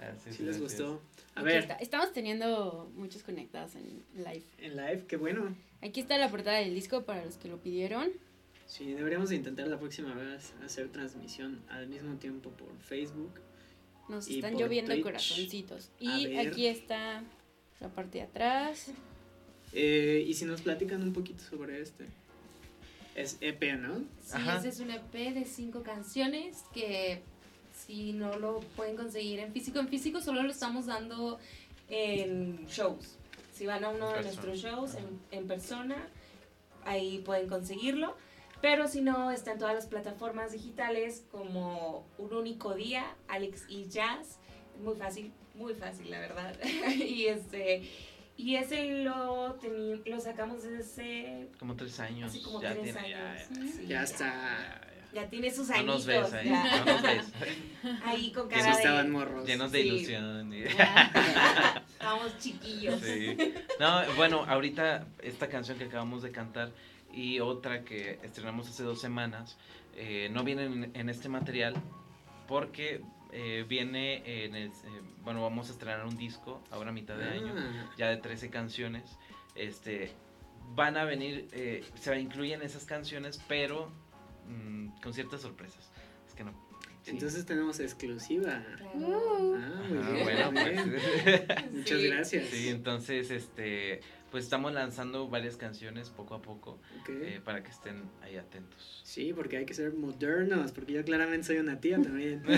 Ah, 0.01 0.13
sí, 0.25 0.33
Si 0.33 0.43
les 0.43 0.61
gustó. 0.61 1.01
A 1.35 1.41
Aquí 1.41 1.47
ver, 1.47 1.59
está. 1.59 1.75
Estamos 1.75 2.13
teniendo 2.13 2.91
muchos 2.97 3.23
conectados 3.23 3.75
en 3.77 4.03
live. 4.17 4.43
en 4.59 4.77
live, 4.77 5.05
qué 5.07 5.17
bueno. 5.17 5.55
Aquí 5.83 6.01
está 6.01 6.17
la 6.19 6.31
portada 6.31 6.59
del 6.59 6.75
disco 6.75 7.05
para 7.05 7.25
los 7.25 7.37
que 7.37 7.49
lo 7.49 7.59
pidieron. 7.59 8.11
Sí, 8.67 8.93
deberíamos 8.93 9.29
de 9.29 9.37
intentar 9.37 9.69
la 9.69 9.79
próxima 9.79 10.13
vez 10.15 10.53
hacer 10.65 10.89
transmisión 10.89 11.63
al 11.69 11.87
mismo 11.89 12.17
tiempo 12.17 12.51
por 12.51 12.69
Facebook. 12.81 13.33
Nos 14.09 14.29
Y 14.29 14.37
están 14.37 14.57
lloviendo 14.57 14.93
Twitch. 14.93 15.05
corazoncitos. 15.05 15.91
Y 16.01 16.37
aquí 16.37 16.67
está 16.67 17.23
la 17.81 17.89
parte 17.89 18.19
de 18.19 18.25
atrás. 18.25 18.89
Eh, 19.73 20.25
y 20.27 20.35
si 20.35 20.45
nos 20.45 20.63
platican 20.63 21.03
un 21.03 21.13
poquito 21.13 21.43
sobre 21.45 21.81
este. 21.81 22.07
Es 23.15 23.39
EP, 23.41 23.77
¿no? 23.79 24.01
Sí, 24.23 24.33
Ajá. 24.35 24.59
ese 24.59 24.69
es 24.69 24.81
un 24.81 24.91
EP 24.91 25.13
de 25.13 25.45
cinco 25.45 25.83
canciones 25.83 26.65
que 26.75 27.23
si 27.75 28.13
no 28.13 28.39
lo 28.39 28.61
pueden 28.77 28.97
conseguir 28.97 29.39
en 29.41 29.53
físico, 29.53 29.79
en 29.79 29.89
físico 29.89 30.21
solo 30.21 30.43
lo 30.43 30.51
estamos 30.51 30.87
dando 30.87 31.39
en 31.89 32.67
shows. 32.67 33.17
Si 33.55 33.65
van 33.65 33.85
a 33.85 33.89
uno 33.91 34.13
de 34.13 34.23
nuestros 34.23 34.59
shows 34.59 34.95
en, 34.97 35.19
en 35.31 35.47
persona, 35.47 35.97
ahí 36.85 37.23
pueden 37.25 37.49
conseguirlo. 37.49 38.17
Pero 38.63 38.89
si 38.89 39.01
no, 39.01 39.31
está 39.31 39.53
en 39.53 39.59
todas 39.59 39.75
las 39.75 39.87
plataformas 39.87 40.53
digitales 40.53 41.25
como 41.31 42.07
Un 42.19 42.33
Único 42.35 42.75
Día, 42.75 43.05
Alex 43.29 43.65
y 43.69 43.89
Jazz. 43.89 44.39
Muy 44.83 44.97
fácil, 44.97 45.33
muy 45.55 45.75
fácil, 45.75 46.11
la 46.11 46.19
verdad. 46.21 46.55
y 46.97 47.27
este 47.27 47.89
Y 48.37 48.57
ese 48.57 49.03
lo, 49.05 49.59
teni- 49.61 50.03
lo 50.07 50.21
sacamos 50.21 50.63
desde 50.63 51.49
Como 51.59 51.77
tres 51.77 51.99
años. 52.01 52.31
así 52.31 52.43
como 52.43 52.61
ya 52.61 52.73
tres 52.73 52.83
tiene, 52.95 52.99
años. 53.15 53.49
ya, 53.51 53.55
ya. 53.63 53.73
Sí, 53.73 53.87
Ya 53.87 54.03
está. 54.03 54.81
Ya 55.15 55.31
tiene 55.31 55.51
sus 55.51 55.69
No 55.71 55.75
añitos. 55.77 55.95
nos 55.95 56.07
ves 56.07 56.33
ahí, 56.35 56.49
ya. 56.51 56.85
no 56.85 56.93
nos 56.93 57.03
ves. 57.03 57.27
Ahí 58.05 58.33
con 58.33 58.49
cara 58.49 58.63
no 58.65 58.71
de... 58.71 58.83
estaban 58.83 59.11
morros. 59.11 59.47
Llenos 59.47 59.73
de 59.73 59.81
Sí. 59.83 59.89
ilusión. 59.89 60.53
y- 60.53 60.65
Estábamos 60.65 62.39
chiquillos. 62.39 63.01
Sí. 63.01 63.37
No, 63.81 64.03
bueno, 64.17 64.45
ahorita 64.47 65.07
esta 65.23 65.49
canción 65.49 65.79
que 65.79 65.85
acabamos 65.85 66.23
de 66.23 66.33
cantar 66.33 66.71
y 67.17 67.41
otra 67.41 67.83
que 67.83 68.21
estrenamos 68.23 68.69
hace 68.69 68.83
dos 68.85 69.01
semanas 69.01 69.57
eh, 69.97 70.29
no 70.31 70.45
vienen 70.45 70.85
en, 70.85 70.97
en 70.97 71.09
este 71.09 71.29
material 71.29 71.75
porque 72.47 73.03
eh, 73.33 73.65
viene 73.69 74.23
en 74.45 74.55
el, 74.55 74.69
eh, 74.69 74.73
bueno, 75.23 75.43
vamos 75.43 75.69
a 75.69 75.73
estrenar 75.73 76.07
un 76.07 76.17
disco 76.17 76.63
ahora 76.71 76.91
a 76.91 76.93
mitad 76.93 77.17
de 77.17 77.25
año, 77.25 77.55
Ah, 77.57 77.91
ya 77.97 78.09
de 78.09 78.19
13 78.19 78.51
canciones. 78.51 79.19
Este, 79.55 80.13
van 80.75 80.97
a 80.97 81.05
venir, 81.05 81.49
eh, 81.53 81.85
se 81.97 82.19
incluyen 82.21 82.63
esas 82.63 82.85
canciones, 82.85 83.43
pero 83.49 83.91
mm, 84.49 85.01
con 85.03 85.13
ciertas 85.13 85.41
sorpresas. 85.41 85.91
Es 86.29 86.35
que 86.35 86.45
no. 86.45 86.53
Sí. 87.07 87.11
Entonces 87.13 87.47
tenemos 87.47 87.81
exclusiva. 87.81 88.63
Claro. 88.65 88.91
Ah, 89.57 89.85
muy 89.89 89.99
Ah, 89.99 90.11
bien. 90.13 90.25
bueno, 90.25 90.51
pues. 90.53 90.77
Muchas 91.73 92.01
Sí. 92.01 92.07
gracias. 92.09 92.49
Sí, 92.51 92.69
entonces, 92.69 93.31
este, 93.31 94.01
pues 94.31 94.45
estamos 94.45 94.73
lanzando 94.75 95.29
varias 95.29 95.57
canciones 95.57 96.11
poco 96.11 96.35
a 96.35 96.43
poco 96.43 96.79
eh, 97.09 97.41
para 97.45 97.63
que 97.63 97.71
estén 97.71 98.03
ahí 98.23 98.37
atentos. 98.37 99.01
Sí, 99.05 99.33
porque 99.35 99.57
hay 99.59 99.65
que 99.67 99.75
ser 99.75 99.93
modernos, 99.95 100.73
porque 100.73 100.93
yo 100.95 101.05
claramente 101.05 101.47
soy 101.47 101.59
una 101.59 101.81
tía 101.81 102.01
también. 102.03 102.43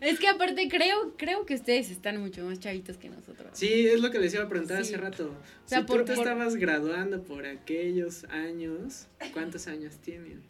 Es 0.00 0.18
que 0.18 0.28
aparte 0.28 0.66
creo, 0.70 1.14
creo 1.18 1.44
que 1.44 1.52
ustedes 1.54 1.90
están 1.90 2.18
mucho 2.22 2.42
más 2.42 2.58
chavitos 2.58 2.96
que 2.96 3.10
nosotros. 3.10 3.50
Sí, 3.52 3.86
es 3.86 4.00
lo 4.00 4.10
que 4.10 4.18
les 4.18 4.32
iba 4.32 4.44
a 4.44 4.48
preguntar 4.48 4.78
Sí. 4.82 4.94
hace 4.94 5.02
rato. 5.02 5.26
O 5.66 5.68
sea, 5.68 5.80
si 5.80 5.84
por- 5.84 5.98
tú 5.98 6.04
te 6.06 6.14
por- 6.14 6.26
estabas 6.26 6.56
graduando 6.56 7.22
por 7.22 7.44
aquellos 7.44 8.24
años, 8.24 9.08
¿cuántos 9.34 9.66
años 9.66 9.98
tienen? 9.98 10.40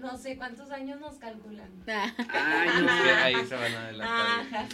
No 0.00 0.16
sé 0.18 0.36
cuántos 0.36 0.70
años 0.70 1.00
nos 1.00 1.16
calculan. 1.16 1.68
Ah, 1.88 2.12
Ay, 2.28 2.82
no. 2.82 3.38
ahí 3.40 3.46
se 3.46 3.54
van 3.54 3.74
a 3.74 3.84
adelantar. 3.86 4.66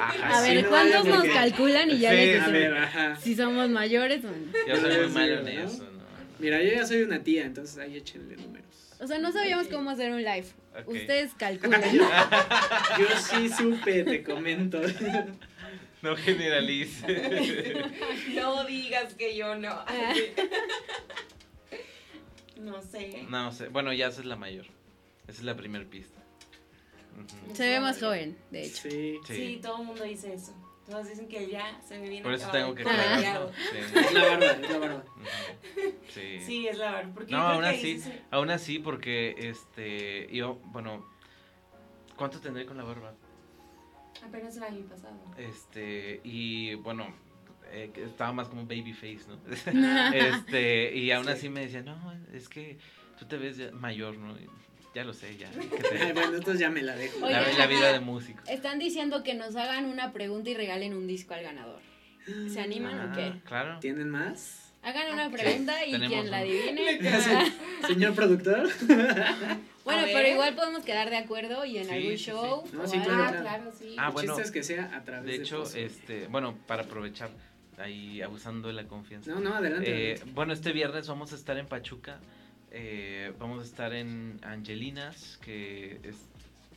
Ajá, 0.00 0.38
A 0.38 0.44
sí, 0.44 0.54
ver, 0.54 0.66
¿cuántos 0.66 1.04
nos 1.04 1.16
porque- 1.18 1.32
calculan 1.32 1.90
y 1.90 1.98
ya 1.98 2.10
Sí, 2.10 2.16
les 2.16 2.28
A 2.42 2.46
decimos 2.48 2.52
ver, 2.52 2.76
ajá. 2.78 3.16
si 3.16 3.34
somos 3.36 3.68
mayores 3.68 4.24
o 4.24 4.28
no? 4.30 4.52
Yo 4.66 4.76
soy 4.76 4.96
muy 4.98 5.08
malo 5.10 5.40
en 5.40 5.48
eso, 5.48 5.84
¿no? 5.84 5.98
Mira, 6.40 6.62
yo 6.62 6.72
ya 6.72 6.86
soy 6.86 7.02
una 7.02 7.20
tía, 7.22 7.44
entonces 7.44 7.78
ahí 7.78 7.96
échenle 7.96 8.36
números. 8.36 8.66
O 9.00 9.06
sea, 9.06 9.18
no 9.18 9.30
sabíamos 9.32 9.68
cómo 9.68 9.90
hacer 9.90 10.10
un 10.10 10.24
live. 10.24 10.46
Ustedes 10.86 11.32
calculan. 11.34 11.82
Yo 12.98 13.06
sí 13.16 13.48
supe, 13.48 14.02
te 14.04 14.22
comento. 14.24 14.80
No 16.02 16.16
generalice. 16.16 17.74
No 18.34 18.64
digas 18.64 19.14
que 19.14 19.36
yo 19.36 19.56
no. 19.56 19.84
Ah. 22.58 22.62
No 22.62 22.82
sé. 22.82 23.26
No 23.28 23.52
sé, 23.52 23.68
bueno, 23.68 23.92
ya 23.92 24.08
esa 24.08 24.20
es 24.20 24.26
la 24.26 24.36
mayor. 24.36 24.66
Esa 25.26 25.38
es 25.38 25.44
la 25.44 25.56
primera 25.56 25.84
pista. 25.88 26.20
Se 27.52 27.68
ve 27.68 27.80
más 27.80 28.00
joven, 28.00 28.36
de 28.50 28.64
hecho. 28.64 28.88
Sí. 28.88 29.18
Sí. 29.26 29.34
Sí. 29.34 29.60
todo 29.62 29.80
el 29.80 29.86
mundo 29.86 30.04
dice 30.04 30.34
eso. 30.34 30.54
Todos 30.88 31.08
dicen 31.08 31.28
que 31.28 31.48
ya 31.48 31.80
se 31.86 31.98
me 31.98 32.08
viene 32.08 32.22
Por 32.22 32.32
eso 32.32 32.46
acabado 32.48 32.74
tengo 32.74 32.74
que. 32.74 32.84
Sí. 32.84 33.98
Es 33.98 34.12
la 34.12 34.24
barba, 34.24 34.46
es 34.46 34.70
la 34.70 34.78
barba. 34.78 35.04
Sí. 36.08 36.40
Sí, 36.40 36.68
es 36.68 36.78
la 36.78 36.92
verdad. 36.92 37.10
Porque 37.14 37.32
No, 37.32 37.38
aún 37.38 37.64
así, 37.64 38.02
aún 38.30 38.50
así, 38.50 38.78
porque 38.78 39.34
este, 39.36 40.28
yo, 40.34 40.54
bueno, 40.66 41.06
¿cuánto 42.16 42.40
tendré 42.40 42.64
con 42.64 42.78
la 42.78 42.84
barba? 42.84 43.12
Apenas 44.26 44.56
el 44.56 44.62
año 44.62 44.86
pasado. 44.86 45.14
Este, 45.36 46.20
y 46.24 46.74
bueno, 46.76 47.14
eh, 47.70 47.90
estaba 47.96 48.32
más 48.32 48.48
como 48.48 48.64
babyface, 48.66 49.20
¿no? 49.28 49.38
este, 50.14 50.96
y 50.96 51.10
aún 51.10 51.28
así 51.28 51.48
me 51.48 51.60
decía, 51.60 51.82
no, 51.82 52.12
es 52.32 52.48
que 52.48 52.78
tú 53.18 53.26
te 53.26 53.36
ves 53.36 53.72
mayor, 53.72 54.16
¿no? 54.16 54.32
Y 54.38 54.46
ya 54.94 55.04
lo 55.04 55.12
sé, 55.12 55.36
ya. 55.36 55.50
que 55.50 55.66
te- 55.82 55.98
Ay, 56.02 56.12
bueno, 56.12 56.36
entonces 56.36 56.60
ya 56.60 56.70
me 56.70 56.82
la 56.82 56.96
dejo. 56.96 57.24
Oye, 57.24 57.32
la, 57.32 57.52
la 57.52 57.66
vida 57.66 57.92
de 57.92 58.00
músico. 58.00 58.42
Están 58.48 58.78
diciendo 58.78 59.22
que 59.22 59.34
nos 59.34 59.54
hagan 59.56 59.86
una 59.86 60.12
pregunta 60.12 60.50
y 60.50 60.54
regalen 60.54 60.94
un 60.94 61.06
disco 61.06 61.34
al 61.34 61.42
ganador. 61.42 61.80
¿Se 62.48 62.60
animan 62.60 62.98
o 62.98 63.02
Ah, 63.04 63.12
qué? 63.14 63.40
Claro. 63.46 63.78
¿Tienen 63.80 64.10
más? 64.10 64.72
Hagan 64.82 65.12
una 65.12 65.30
pregunta 65.30 65.84
y 65.86 65.92
quien 65.98 66.30
la 66.30 66.38
adivine. 66.38 67.00
Señor 67.86 68.14
productor. 68.14 68.68
Bueno, 69.84 70.02
pero 70.12 70.28
igual 70.28 70.54
podemos 70.54 70.84
quedar 70.84 71.08
de 71.10 71.16
acuerdo 71.16 71.64
y 71.64 71.78
en 71.78 71.86
Sí, 71.86 71.90
algún 71.90 72.10
sí, 72.12 72.18
sí. 72.18 72.24
show. 72.30 72.64
No, 72.72 72.86
sí, 72.86 72.98
claro, 72.98 73.22
Ah, 73.24 73.28
claro. 73.30 73.40
claro, 73.42 73.72
sí. 73.78 73.94
Ah, 73.98 74.06
El 74.08 74.12
bueno. 74.12 74.32
chiste 74.34 74.42
es 74.42 74.50
que 74.52 74.62
sea 74.62 74.94
a 74.94 75.02
través 75.02 75.24
De 75.26 75.32
de 75.32 75.38
hecho, 75.42 75.64
este, 75.74 76.26
bueno, 76.28 76.54
para 76.66 76.82
aprovechar, 76.82 77.30
ahí 77.78 78.20
abusando 78.22 78.68
de 78.68 78.74
la 78.74 78.84
confianza. 78.84 79.30
No, 79.32 79.40
no, 79.40 79.54
adelante. 79.54 79.90
Eh, 79.90 80.10
adelante. 80.12 80.32
bueno, 80.34 80.52
este 80.52 80.72
viernes 80.72 81.06
vamos 81.08 81.32
a 81.32 81.36
estar 81.36 81.56
en 81.58 81.66
Pachuca. 81.66 82.18
eh, 82.70 83.32
vamos 83.38 83.62
a 83.62 83.64
estar 83.64 83.94
en 83.94 84.38
Angelinas, 84.42 85.38
que 85.42 86.00
es, 86.02 86.16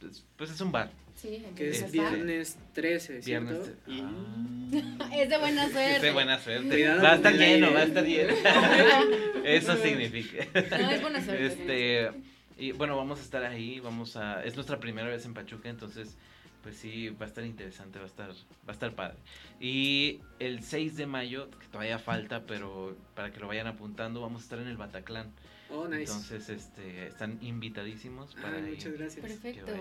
es- 0.09 0.23
pues 0.37 0.49
es 0.51 0.61
un 0.61 0.71
bar. 0.71 0.89
Sí, 1.15 1.43
que 1.55 1.69
es 1.69 1.91
viernes 1.91 2.57
13, 2.73 3.21
¿cierto? 3.21 3.49
Viernes. 3.51 3.73
Y- 3.87 4.01
Ah. 4.01 5.09
Es 5.13 5.29
de 5.29 5.37
buena 5.37 5.63
suerte. 5.69 5.95
Es 5.97 6.01
de 6.01 6.11
buena 6.11 6.39
suerte. 6.39 6.69
Cuidado 6.69 7.03
va 7.03 7.11
a 7.11 7.15
estar 7.15 7.33
lleno, 7.33 7.67
aire. 7.67 7.73
va 7.73 7.79
a 7.81 7.83
estar 7.83 8.05
lleno. 8.05 8.33
Eso 9.45 9.75
significa. 9.83 10.45
No, 10.77 10.89
es 10.91 11.01
buena 11.01 11.21
suerte. 11.23 11.45
Este, 11.45 12.11
y 12.57 12.71
bueno, 12.71 12.95
vamos 12.95 13.19
a 13.19 13.23
estar 13.23 13.43
ahí, 13.43 13.79
vamos 13.81 14.15
a, 14.15 14.43
es 14.45 14.55
nuestra 14.55 14.79
primera 14.79 15.09
vez 15.09 15.25
en 15.25 15.33
Pachuca, 15.33 15.67
entonces, 15.69 16.15
pues 16.63 16.75
sí, 16.77 17.09
va 17.09 17.25
a 17.25 17.29
estar 17.29 17.43
interesante, 17.43 17.97
va 17.99 18.05
a 18.05 18.07
estar, 18.07 18.29
va 18.29 18.33
a 18.67 18.71
estar 18.71 18.93
padre. 18.93 19.17
Y 19.59 20.19
el 20.39 20.63
6 20.63 20.95
de 20.97 21.05
mayo, 21.07 21.49
que 21.51 21.67
todavía 21.67 21.97
falta, 21.99 22.45
pero 22.45 22.95
para 23.15 23.31
que 23.31 23.39
lo 23.39 23.47
vayan 23.47 23.67
apuntando, 23.67 24.21
vamos 24.21 24.41
a 24.41 24.43
estar 24.45 24.59
en 24.59 24.67
el 24.67 24.77
Bataclan. 24.77 25.31
Oh, 25.69 25.87
nice. 25.87 26.01
Entonces, 26.01 26.49
este, 26.49 27.07
están 27.07 27.37
invitadísimos 27.41 28.35
para 28.35 28.57
Ay, 28.57 28.71
muchas 28.75 28.93
gracias. 28.93 29.25
Perfecto. 29.25 29.71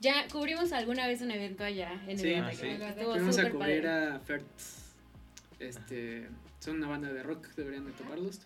Ya 0.00 0.26
cubrimos 0.28 0.72
alguna 0.72 1.06
vez 1.06 1.20
un 1.20 1.30
evento 1.30 1.64
allá 1.64 1.92
en 2.08 2.18
Sí. 2.18 2.28
el 2.32 2.40
Ah, 2.42 2.46
Bataclan. 2.46 2.94
sí. 2.96 3.04
Fuimos 3.04 3.38
a 3.38 3.50
cubrir 3.50 3.82
padre. 3.82 3.88
a 4.14 4.18
Fertz. 4.20 4.84
Este, 5.60 6.28
son 6.60 6.76
una 6.76 6.86
banda 6.88 7.12
de 7.12 7.22
rock, 7.22 7.46
deberían 7.56 7.84
de 7.84 7.92
tomarlos. 7.92 8.40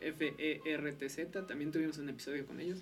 F-E-R-T-Z, 0.00 1.46
también 1.46 1.72
tuvimos 1.72 1.98
un 1.98 2.08
episodio 2.08 2.46
con 2.46 2.60
ellos. 2.60 2.78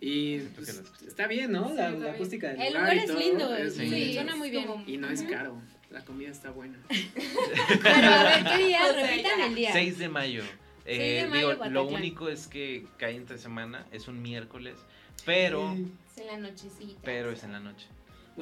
Y 0.00 0.38
pues, 0.38 0.82
está 1.06 1.26
bien, 1.26 1.52
¿no? 1.52 1.68
Sí, 1.68 1.74
la, 1.74 1.90
la 1.90 1.96
bien. 1.96 2.14
acústica 2.14 2.48
del 2.48 2.60
El 2.60 2.72
lugar, 2.72 2.82
lugar 2.82 2.96
y 2.96 2.98
es 3.00 3.06
todo, 3.06 3.18
lindo, 3.18 3.56
es 3.56 3.74
sí, 3.74 3.86
muy- 3.86 4.14
suena 4.14 4.36
muy 4.36 4.50
bien. 4.50 4.68
Y 4.86 4.96
no 4.96 5.10
es 5.10 5.22
caro, 5.24 5.60
la 5.90 6.04
comida 6.04 6.30
está 6.30 6.50
buena. 6.50 6.78
Pero 7.82 8.08
a 8.08 8.22
ver, 8.24 8.44
¿qué 8.44 8.64
día? 8.66 8.80
O 8.90 8.94
sea, 8.94 9.06
Repitan 9.06 9.40
el 9.42 9.54
día. 9.54 9.72
6 9.72 9.98
de 9.98 10.08
mayo. 10.08 10.42
Eh, 10.86 11.22
de 11.22 11.26
mayo, 11.28 11.50
digo, 11.50 11.64
lo 11.66 11.84
único 11.86 12.28
es 12.30 12.46
que 12.46 12.86
cae 12.96 13.14
entre 13.14 13.36
semana, 13.38 13.86
es 13.92 14.08
un 14.08 14.22
miércoles, 14.22 14.76
pero, 15.26 15.72
Es 15.72 16.18
en 16.18 16.26
la 16.26 16.36
nochecita. 16.38 17.00
pero 17.04 17.30
es 17.30 17.44
en 17.44 17.52
la 17.52 17.60
noche. 17.60 17.86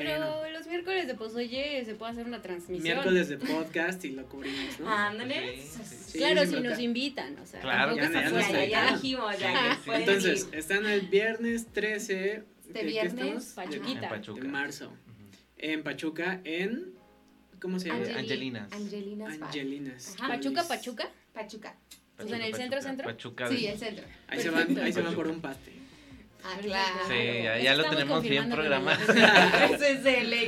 Bueno, 0.04 0.36
Pero 0.42 0.52
los 0.58 0.66
miércoles 0.66 1.06
de 1.06 1.14
Pozoye 1.14 1.84
se 1.84 1.94
puede 1.94 2.12
hacer 2.12 2.26
una 2.26 2.40
transmisión. 2.42 2.82
miércoles 2.82 3.28
de 3.28 3.38
podcast 3.38 4.04
y 4.04 4.10
lo 4.12 4.26
cubrimos, 4.28 4.80
¿no? 4.80 4.88
Ándale. 4.90 5.56
Sí, 5.62 5.80
sí, 5.84 5.96
Sí, 6.08 6.18
claro, 6.18 6.40
sin 6.46 6.56
si 6.56 6.60
nos 6.60 6.78
invitan, 6.78 7.38
o 7.38 7.46
sea, 7.46 7.60
Claro, 7.60 7.96
ya, 7.96 8.10
ya 8.10 8.30
nos 8.30 8.48
Ya, 8.50 8.64
ya, 8.64 8.92
dijimos, 8.94 9.38
ya. 9.38 9.78
Entonces, 9.94 10.48
ir. 10.52 10.58
están 10.58 10.86
el 10.86 11.02
viernes 11.02 11.66
13 11.72 12.44
Este 12.66 12.72
¿qué- 12.72 12.80
qué 12.80 12.84
viernes? 12.86 13.52
Pachuquita. 13.54 14.02
En 14.04 14.08
Pachuca. 14.08 14.40
de 14.42 14.48
marzo. 14.48 14.86
Ujú. 14.86 14.96
En 15.58 15.82
Pachuca, 15.82 16.40
en. 16.44 16.92
¿Cómo 17.60 17.78
se 17.80 17.88
llama? 17.88 18.00
Angeli- 18.00 18.18
Angelinas. 18.18 18.72
Angelinas. 18.72 19.42
Angelinas. 19.42 20.14
Ajá. 20.18 20.28
Pachuca, 20.28 20.62
Pachuca. 20.68 21.10
Pachuca. 21.34 21.76
O 22.18 22.26
sea, 22.26 22.36
en 22.36 22.42
el 22.42 22.50
Pachuca, 22.52 22.56
centro, 22.56 22.76
Pachuca, 22.78 22.88
centro. 22.88 23.06
Pachuca. 23.06 23.48
Sí, 23.48 23.66
el 23.66 23.78
centro. 23.78 24.04
Ahí 24.28 24.40
se 24.40 24.50
van, 24.50 24.78
ahí 24.78 24.92
se 24.92 25.00
van 25.02 25.12
Pachuca. 25.12 25.14
por 25.16 25.28
un 25.28 25.40
paste. 25.40 25.72
Ah, 26.44 26.56
claro. 26.62 26.94
Sí, 27.08 27.42
ya, 27.62 27.74
lo 27.74 27.84
tenemos 27.90 28.22
bien 28.22 28.48
programado. 28.48 29.00
Eso 29.74 29.84
es 29.84 30.02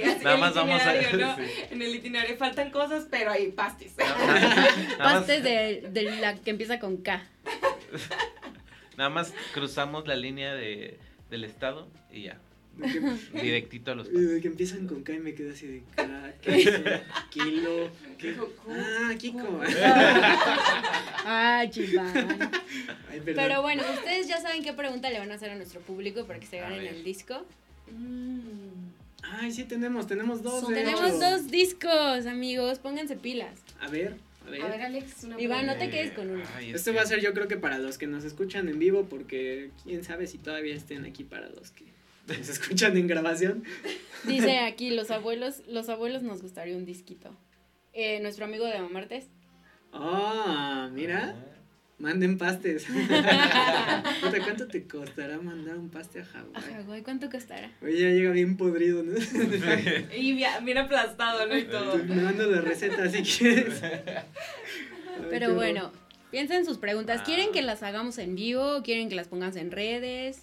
así 0.04 0.22
Nada 0.24 0.34
el 0.36 0.40
más 0.40 0.54
vamos 0.54 0.80
a- 0.82 0.94
¿no? 1.16 1.36
sí. 1.36 1.42
En 1.70 1.82
el 1.82 1.94
itinerario 1.96 2.36
faltan 2.36 2.70
cosas, 2.70 3.06
pero 3.10 3.30
hay 3.30 3.46
más- 4.98 5.14
Pastes 5.18 5.42
de, 5.42 5.88
de 5.90 6.02
la 6.20 6.36
que 6.36 6.50
empieza 6.50 6.78
con 6.78 6.98
K. 6.98 7.22
Nada 8.96 9.10
más 9.10 9.32
cruzamos 9.54 10.06
la 10.06 10.14
línea 10.16 10.54
de, 10.54 10.98
del 11.30 11.44
estado 11.44 11.88
y 12.12 12.24
ya. 12.24 12.38
Que, 12.81 13.40
Directito 13.43 13.93
a 13.93 13.94
los 13.94 14.12
de 14.12 14.40
que 14.40 14.48
empiezan 14.48 14.86
con 14.86 15.02
K 15.02 15.15
y 15.15 15.19
me 15.20 15.35
quedo 15.35 15.52
así 15.52 15.66
de 15.66 15.82
K, 15.97 17.02
kilo. 17.31 17.90
¿qué? 18.19 18.35
Ah, 18.69 19.15
Kiko. 19.19 19.61
Ah, 21.24 21.65
chiván. 21.70 22.12
Ay, 23.11 23.20
perdón. 23.20 23.35
Pero 23.44 23.62
bueno, 23.62 23.82
ustedes 23.94 24.28
ya 24.28 24.40
saben 24.40 24.62
qué 24.62 24.73
pregunta 24.73 25.11
le 25.11 25.19
van 25.19 25.31
a 25.31 25.35
hacer 25.35 25.51
a 25.51 25.57
nuestro 25.57 25.81
público 25.81 26.24
para 26.27 26.39
que 26.40 26.47
se 26.47 26.59
ganen 26.59 26.86
el 26.86 27.05
disco. 27.05 27.44
Mm. 27.93 28.90
Ay, 29.23 29.52
sí 29.52 29.65
tenemos, 29.65 30.07
tenemos 30.07 30.43
dos. 30.43 30.61
Son- 30.62 30.74
Tenemos 30.74 31.05
hecho. 31.11 31.19
dos 31.19 31.51
discos, 31.51 32.27
amigos, 32.27 32.78
pónganse 32.78 33.16
pilas. 33.16 33.59
A 33.81 33.89
ver, 33.89 34.16
a 34.47 34.51
ver. 34.51 34.62
A 34.62 34.69
ver, 34.69 34.82
Alex, 34.82 35.24
una 35.24 35.40
Iván, 35.40 35.66
no 35.66 35.77
te 35.77 35.90
quedes 35.90 36.12
con 36.12 36.31
uno. 36.31 36.43
Ay, 36.57 36.70
es 36.70 36.77
Esto 36.77 36.93
que- 36.93 36.97
va 36.97 37.02
a 37.02 37.07
ser 37.07 37.20
yo 37.20 37.32
creo 37.35 37.47
que 37.47 37.57
para 37.57 37.78
los 37.78 37.98
que 37.98 38.07
nos 38.07 38.24
escuchan 38.24 38.69
en 38.69 38.78
vivo, 38.78 39.05
porque 39.11 39.70
quién 39.85 40.05
sabe 40.05 40.27
si 40.27 40.39
todavía 40.39 40.74
estén 40.74 41.05
aquí 41.05 41.24
para 41.24 41.48
los 41.51 41.70
que 41.70 41.85
nos 42.39 42.48
escuchan 42.48 42.97
en 42.97 43.07
grabación. 43.07 43.65
Dice 44.24 44.59
aquí, 44.61 44.90
los 44.90 45.11
abuelos, 45.11 45.62
los 45.69 45.89
abuelos 45.89 46.23
nos 46.23 46.43
gustaría 46.43 46.77
un 46.77 46.85
disquito. 46.85 47.36
Eh, 47.93 48.20
nuestro 48.20 48.44
amigo 48.44 48.65
de 48.66 48.78
Mamartes. 48.81 49.27
Ah, 49.93 50.89
mira, 50.93 51.35
Ah. 51.36 51.44
manden 51.98 52.39
pastes. 52.39 52.86
Puta, 54.20 54.39
¿Cuánto 54.43 54.66
te 54.69 54.86
costará 54.86 55.39
mandar 55.39 55.77
un 55.77 55.89
paste 55.90 56.20
a 56.20 56.23
A 56.23 56.27
Hawái? 56.27 56.73
Hawái, 56.85 57.02
¿cuánto 57.02 57.28
costará? 57.31 57.70
Oye, 57.82 57.98
ya 58.01 58.09
llega 58.11 58.31
bien 58.31 58.57
podrido, 58.57 59.02
¿no? 59.02 59.15
Y 60.16 60.32
bien, 60.35 60.78
aplastado, 60.78 61.47
¿no? 61.47 61.57
Y 61.59 61.65
todo. 61.65 61.97
Me 62.05 62.16
mando 62.16 62.47
la 62.51 62.61
receta 62.61 63.09
si 63.11 63.23
quieres. 63.23 63.81
Pero 65.28 65.55
bueno, 65.55 65.93
piensen 66.31 66.65
sus 66.65 66.78
preguntas. 66.78 67.23
¿Quieren 67.23 67.48
Ah. 67.51 67.52
que 67.52 67.62
las 67.62 67.82
hagamos 67.82 68.19
en 68.19 68.35
vivo? 68.36 68.82
¿Quieren 68.85 69.09
que 69.09 69.15
las 69.16 69.28
pongas 69.28 69.57
en 69.57 69.70
redes? 69.70 70.43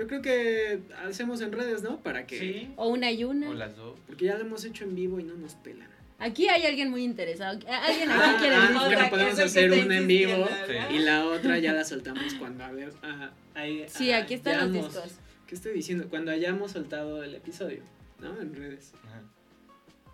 Yo 0.00 0.06
creo 0.06 0.22
que 0.22 0.80
hacemos 1.06 1.42
en 1.42 1.52
redes, 1.52 1.82
¿no? 1.82 1.98
Para 2.00 2.26
que. 2.26 2.38
Sí. 2.38 2.72
¿O 2.76 2.88
una 2.88 3.10
y 3.12 3.22
O 3.22 3.28
una? 3.28 3.52
las 3.52 3.76
dos. 3.76 3.98
Porque 4.06 4.24
ya 4.24 4.38
lo 4.38 4.46
hemos 4.46 4.64
hecho 4.64 4.84
en 4.84 4.94
vivo 4.94 5.20
y 5.20 5.24
no 5.24 5.34
nos 5.34 5.56
pelan. 5.56 5.90
Aquí 6.18 6.48
hay 6.48 6.64
alguien 6.64 6.88
muy 6.88 7.04
interesado. 7.04 7.52
Alguien 7.68 8.10
aquí 8.10 8.20
Ah, 8.24 8.36
quiere 8.40 8.54
ah, 8.56 8.60
bueno, 8.72 8.86
Otra 8.86 9.04
que 9.04 9.10
podemos 9.10 9.38
hacer 9.38 9.70
una 9.70 9.98
en 9.98 10.06
vivo 10.06 10.48
y 10.90 11.00
la 11.00 11.26
otra 11.26 11.58
ya 11.58 11.74
la 11.74 11.84
soltamos 11.84 12.32
cuando 12.38 12.64
a 12.64 12.70
ver, 12.70 12.94
ah, 13.02 13.30
ahí- 13.54 13.84
Sí, 13.90 14.10
aquí 14.12 14.32
están 14.32 14.72
los 14.72 14.86
discos. 14.86 15.18
¿Qué 15.46 15.54
estoy 15.54 15.74
diciendo? 15.74 16.06
Cuando 16.08 16.30
hayamos 16.30 16.72
soltado 16.72 17.22
el 17.22 17.34
episodio, 17.34 17.82
¿no? 18.20 18.40
En 18.40 18.54
redes. 18.54 18.94
Ajá. 19.06 19.20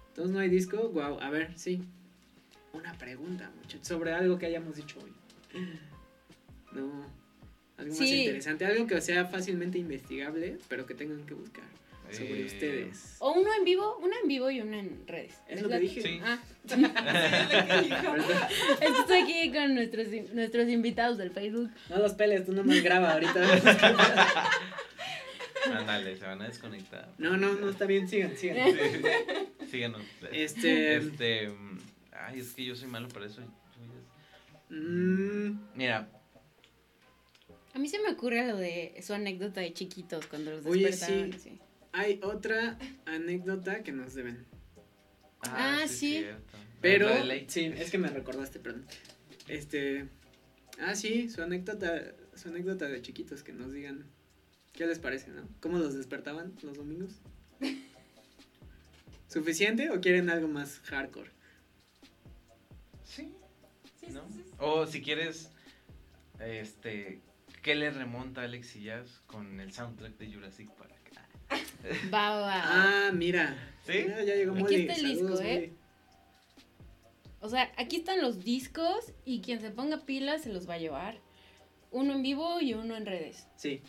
Entonces 0.09 0.35
no 0.35 0.41
hay 0.41 0.49
disco, 0.49 0.89
wow, 0.89 1.21
a 1.21 1.31
ver, 1.31 1.53
sí. 1.57 1.81
Una 2.73 2.93
pregunta, 2.99 3.53
muchachos, 3.63 3.87
sobre 3.87 4.13
algo 4.13 4.37
que 4.37 4.47
hayamos 4.47 4.75
dicho 4.75 4.99
hoy. 5.01 5.13
No, 6.73 7.07
algo 7.79 7.95
más 7.95 8.01
interesante, 8.09 8.65
algo 8.67 8.87
que 8.87 9.01
sea 9.01 9.25
fácilmente 9.27 9.79
investigable, 9.79 10.59
pero 10.69 10.87
que 10.87 10.95
tengan 10.95 11.25
que 11.27 11.35
buscar 11.35 11.65
sobre 12.11 12.43
Eh, 12.43 12.47
ustedes. 12.47 13.17
O 13.19 13.33
uno 13.33 13.51
en 13.59 13.65
vivo, 13.65 13.99
una 13.99 14.15
en 14.23 14.29
vivo 14.29 14.49
y 14.51 14.61
una 14.61 14.79
en 14.79 15.07
redes. 15.09 15.35
Es 15.49 15.61
lo 15.61 15.69
la- 15.69 15.77
que 15.77 15.83
dije. 15.83 16.03
Sí. 16.03 16.21
Ah, 16.25 16.39
es 18.81 18.91
estoy 19.01 19.19
aquí 19.23 19.53
con 19.53 19.75
nuestros, 19.75 20.07
nuestros 20.33 20.69
invitados 20.69 21.19
del 21.19 21.31
Facebook. 21.33 21.69
No 21.91 21.99
los 21.99 22.15
peles, 22.15 22.47
tú 22.47 22.53
nomás 22.53 22.81
graba 22.83 23.13
ahorita. 23.13 23.43
Ándale, 25.77 26.17
se 26.17 26.25
van 26.25 26.41
a 26.43 26.47
desconectar. 26.47 27.09
No, 27.19 27.37
no, 27.37 27.55
no 27.55 27.69
está 27.71 27.87
bien, 27.87 28.09
sigan, 28.09 28.37
sigan. 28.37 28.71
Sí. 28.73 28.79
Síganos. 29.71 30.03
Este, 30.31 30.97
Este. 30.97 31.49
mm, 31.49 31.79
Ay, 32.13 32.39
es 32.41 32.53
que 32.55 32.65
yo 32.65 32.77
soy 32.77 32.89
malo 32.89 33.09
para 33.09 33.27
eso. 33.27 33.41
mm, 34.71 35.59
Mira, 35.75 36.09
A 37.77 37.79
mí 37.79 37.89
se 37.91 37.99
me 37.99 38.09
ocurre 38.09 38.47
lo 38.47 38.57
de 38.57 38.99
su 39.03 39.13
anécdota 39.13 39.61
de 39.61 39.75
chiquitos 39.75 40.27
cuando 40.29 40.51
los 40.51 40.65
Oye, 40.65 40.87
despertaron. 40.87 41.33
sí. 41.35 41.39
sí. 41.39 41.59
hay 41.93 42.19
otra 42.23 42.79
anécdota 43.05 43.83
que 43.83 43.93
nos 43.93 44.15
deben. 44.15 44.47
Ah, 45.43 45.83
es 45.85 45.91
sí. 45.91 46.25
Pero, 46.81 47.11
sí, 47.49 47.67
es 47.77 47.91
que 47.91 47.99
me 47.99 48.09
recordaste, 48.09 48.61
perdón. 48.61 48.87
Este, 49.47 50.09
ah, 50.81 50.95
sí, 50.95 51.29
su 51.29 51.43
anécdota, 51.43 52.15
su 52.35 52.49
anécdota 52.49 52.87
de 52.87 53.03
chiquitos, 53.03 53.43
que 53.43 53.53
nos 53.53 53.75
digan 53.75 54.07
qué 54.73 54.87
les 54.87 54.99
parece, 54.99 55.31
¿no? 55.31 55.47
¿Cómo 55.61 55.77
los 55.77 55.93
despertaban 55.93 56.55
los 56.63 56.79
domingos? 56.79 57.21
¿Suficiente 59.29 59.91
o 59.91 60.01
quieren 60.01 60.31
algo 60.31 60.49
más 60.49 60.79
hardcore? 60.85 61.31
Sí. 63.05 63.35
Sí, 64.01 64.07
¿no? 64.13 64.27
sí, 64.33 64.45
sí. 64.47 64.55
O 64.61 64.87
si 64.87 65.03
quieres, 65.03 65.51
este, 66.41 67.21
¿qué 67.67 67.75
le 67.75 67.91
remonta 67.91 68.43
a 68.43 68.45
Alex 68.45 68.77
y 68.77 68.85
Jazz 68.85 69.23
con 69.27 69.59
el 69.59 69.73
soundtrack 69.73 70.17
de 70.19 70.33
Jurassic 70.33 70.71
Park? 70.71 70.93
Va, 72.15 72.31
va, 72.31 72.41
va. 72.41 72.63
Ah, 72.65 73.11
mira. 73.13 73.57
¿Sí? 73.85 74.05
Mira, 74.05 74.23
ya 74.23 74.37
llegó 74.37 74.53
Aquí 74.55 74.75
está 74.77 74.95
el 74.95 75.01
Saludos, 75.01 75.41
disco, 75.41 75.43
¿eh? 75.43 75.55
Molly. 75.55 75.73
O 77.41 77.49
sea, 77.49 77.73
aquí 77.77 77.97
están 77.97 78.21
los 78.23 78.45
discos 78.45 79.13
y 79.25 79.41
quien 79.41 79.61
se 79.61 79.71
ponga 79.71 80.05
pilas 80.05 80.43
se 80.43 80.53
los 80.53 80.69
va 80.69 80.75
a 80.75 80.79
llevar. 80.79 81.19
Uno 81.91 82.15
en 82.15 82.23
vivo 82.23 82.61
y 82.61 82.75
uno 82.75 82.97
en 82.97 83.05
redes. 83.05 83.49
Sí. 83.57 83.83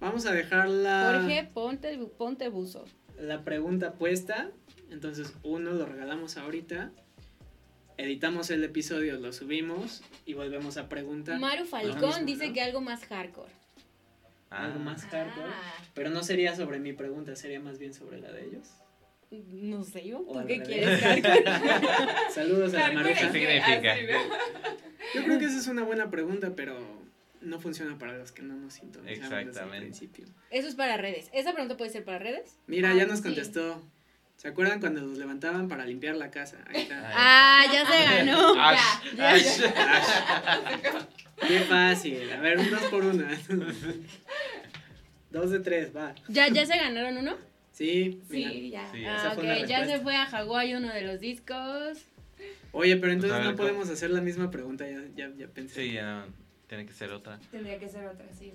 Vamos 0.00 0.24
a 0.24 0.32
dejar 0.32 0.68
la, 0.68 1.18
Jorge, 1.20 1.50
ponte, 1.52 1.98
ponte 1.98 2.48
buzo. 2.48 2.86
la 3.18 3.44
pregunta 3.44 3.94
puesta. 3.94 4.50
Entonces, 4.90 5.34
uno 5.42 5.72
lo 5.72 5.84
regalamos 5.84 6.38
ahorita. 6.38 6.90
Editamos 7.96 8.50
el 8.50 8.64
episodio, 8.64 9.18
lo 9.18 9.32
subimos 9.32 10.02
y 10.26 10.34
volvemos 10.34 10.76
a 10.76 10.88
preguntar. 10.88 11.38
Maru 11.38 11.64
Falcón 11.64 12.10
mismo, 12.10 12.26
dice 12.26 12.48
¿no? 12.48 12.52
que 12.54 12.60
algo 12.60 12.80
más 12.80 13.04
hardcore. 13.06 13.52
Algo 14.50 14.76
Ah, 14.76 14.82
más 14.82 15.02
hardcore. 15.04 15.48
Ah. 15.48 15.72
Pero 15.94 16.10
no 16.10 16.22
sería 16.24 16.56
sobre 16.56 16.80
mi 16.80 16.92
pregunta, 16.92 17.36
sería 17.36 17.60
más 17.60 17.78
bien 17.78 17.94
sobre 17.94 18.18
la 18.20 18.32
de 18.32 18.46
ellos. 18.46 18.68
No 19.30 19.84
sé 19.84 20.06
yo, 20.06 20.20
O 20.26 20.32
¿tú 20.32 20.38
al 20.40 20.46
qué 20.46 20.54
revés. 20.58 20.68
quieres 20.68 21.00
hardcore? 21.00 21.44
Saludos 22.34 22.74
a 22.74 22.76
la 22.78 22.82
Hardcore 22.84 23.04
maruja. 23.04 23.32
significa? 23.32 23.96
Yo 25.14 25.24
creo 25.24 25.38
que 25.38 25.44
esa 25.44 25.58
es 25.58 25.66
una 25.68 25.84
buena 25.84 26.10
pregunta, 26.10 26.52
pero 26.56 26.76
no 27.40 27.60
funciona 27.60 27.96
para 27.98 28.16
los 28.18 28.32
que 28.32 28.42
no 28.42 28.54
nos 28.56 28.74
sintonizamos 28.74 29.20
desde 29.30 29.36
el 29.42 29.48
Exactamente. 29.48 29.86
principio. 29.86 30.24
Eso 30.50 30.66
es 30.66 30.74
para 30.74 30.96
redes. 30.96 31.30
¿Esa 31.32 31.52
pregunta 31.52 31.76
puede 31.76 31.90
ser 31.92 32.04
para 32.04 32.18
redes? 32.18 32.56
Mira, 32.66 32.90
Ah, 32.90 32.94
ya 32.94 33.06
nos 33.06 33.18
sí. 33.20 33.24
¿Se 34.36 34.48
acuerdan 34.48 34.80
cuando 34.80 35.00
los 35.00 35.16
levantaban 35.16 35.68
para 35.68 35.86
limpiar 35.86 36.16
la 36.16 36.30
casa? 36.30 36.58
Ahí 36.66 36.82
está. 36.82 37.10
Ah, 37.14 37.64
ya 37.72 37.86
se 37.86 38.04
ganó. 38.04 38.54
Ash, 38.60 39.14
Ya, 39.16 39.30
Ash. 39.32 39.60
Qué 41.46 41.60
fácil. 41.60 42.30
A 42.32 42.40
ver, 42.40 42.58
un 42.58 42.70
dos 42.70 42.82
por 42.84 43.04
una. 43.04 43.28
dos 45.30 45.50
de 45.50 45.60
tres, 45.60 45.96
va. 45.96 46.14
¿Ya, 46.28 46.48
ya 46.48 46.66
se 46.66 46.76
ganaron 46.76 47.16
uno? 47.16 47.36
Sí, 47.72 48.20
mira. 48.28 48.50
Sí, 48.50 48.70
ya. 48.70 48.92
Sí. 48.92 49.04
Ah, 49.06 49.34
ya 49.66 49.86
se 49.86 50.00
fue 50.00 50.14
a 50.16 50.26
Hawái 50.26 50.74
uno 50.74 50.92
de 50.92 51.02
los 51.02 51.20
discos. 51.20 51.98
Oye, 52.72 52.96
pero 52.96 53.12
entonces 53.12 53.42
no 53.44 53.56
podemos 53.56 53.88
hacer 53.88 54.10
la 54.10 54.20
misma 54.20 54.50
pregunta, 54.50 54.84
ya, 54.88 55.00
ya, 55.16 55.30
ya 55.36 55.46
pensé. 55.46 55.82
Sí, 55.82 55.92
ya 55.92 56.26
tiene 56.66 56.86
que 56.86 56.92
ser 56.92 57.10
otra. 57.12 57.38
Tendría 57.50 57.78
que 57.78 57.88
ser 57.88 58.06
otra, 58.06 58.26
sí. 58.36 58.52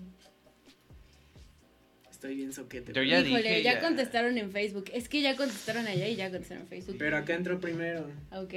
Estoy 2.20 2.36
bien 2.36 2.52
soquete. 2.52 2.92
Yo 2.92 3.02
ya 3.02 3.22
Híjole, 3.22 3.44
dije. 3.48 3.64
ya 3.64 3.80
contestaron 3.80 4.38
en 4.38 4.52
Facebook. 4.52 4.92
Es 4.94 5.08
que 5.08 5.22
ya 5.22 5.38
contestaron 5.38 5.88
allá 5.88 6.06
y 6.06 6.18
ya 6.18 6.30
contestaron 6.30 6.64
en 6.64 6.68
Facebook. 6.68 6.98
Pero 7.00 7.16
acá 7.16 7.34
entró 7.34 7.62
primero. 7.62 8.12
Ok. 8.34 8.56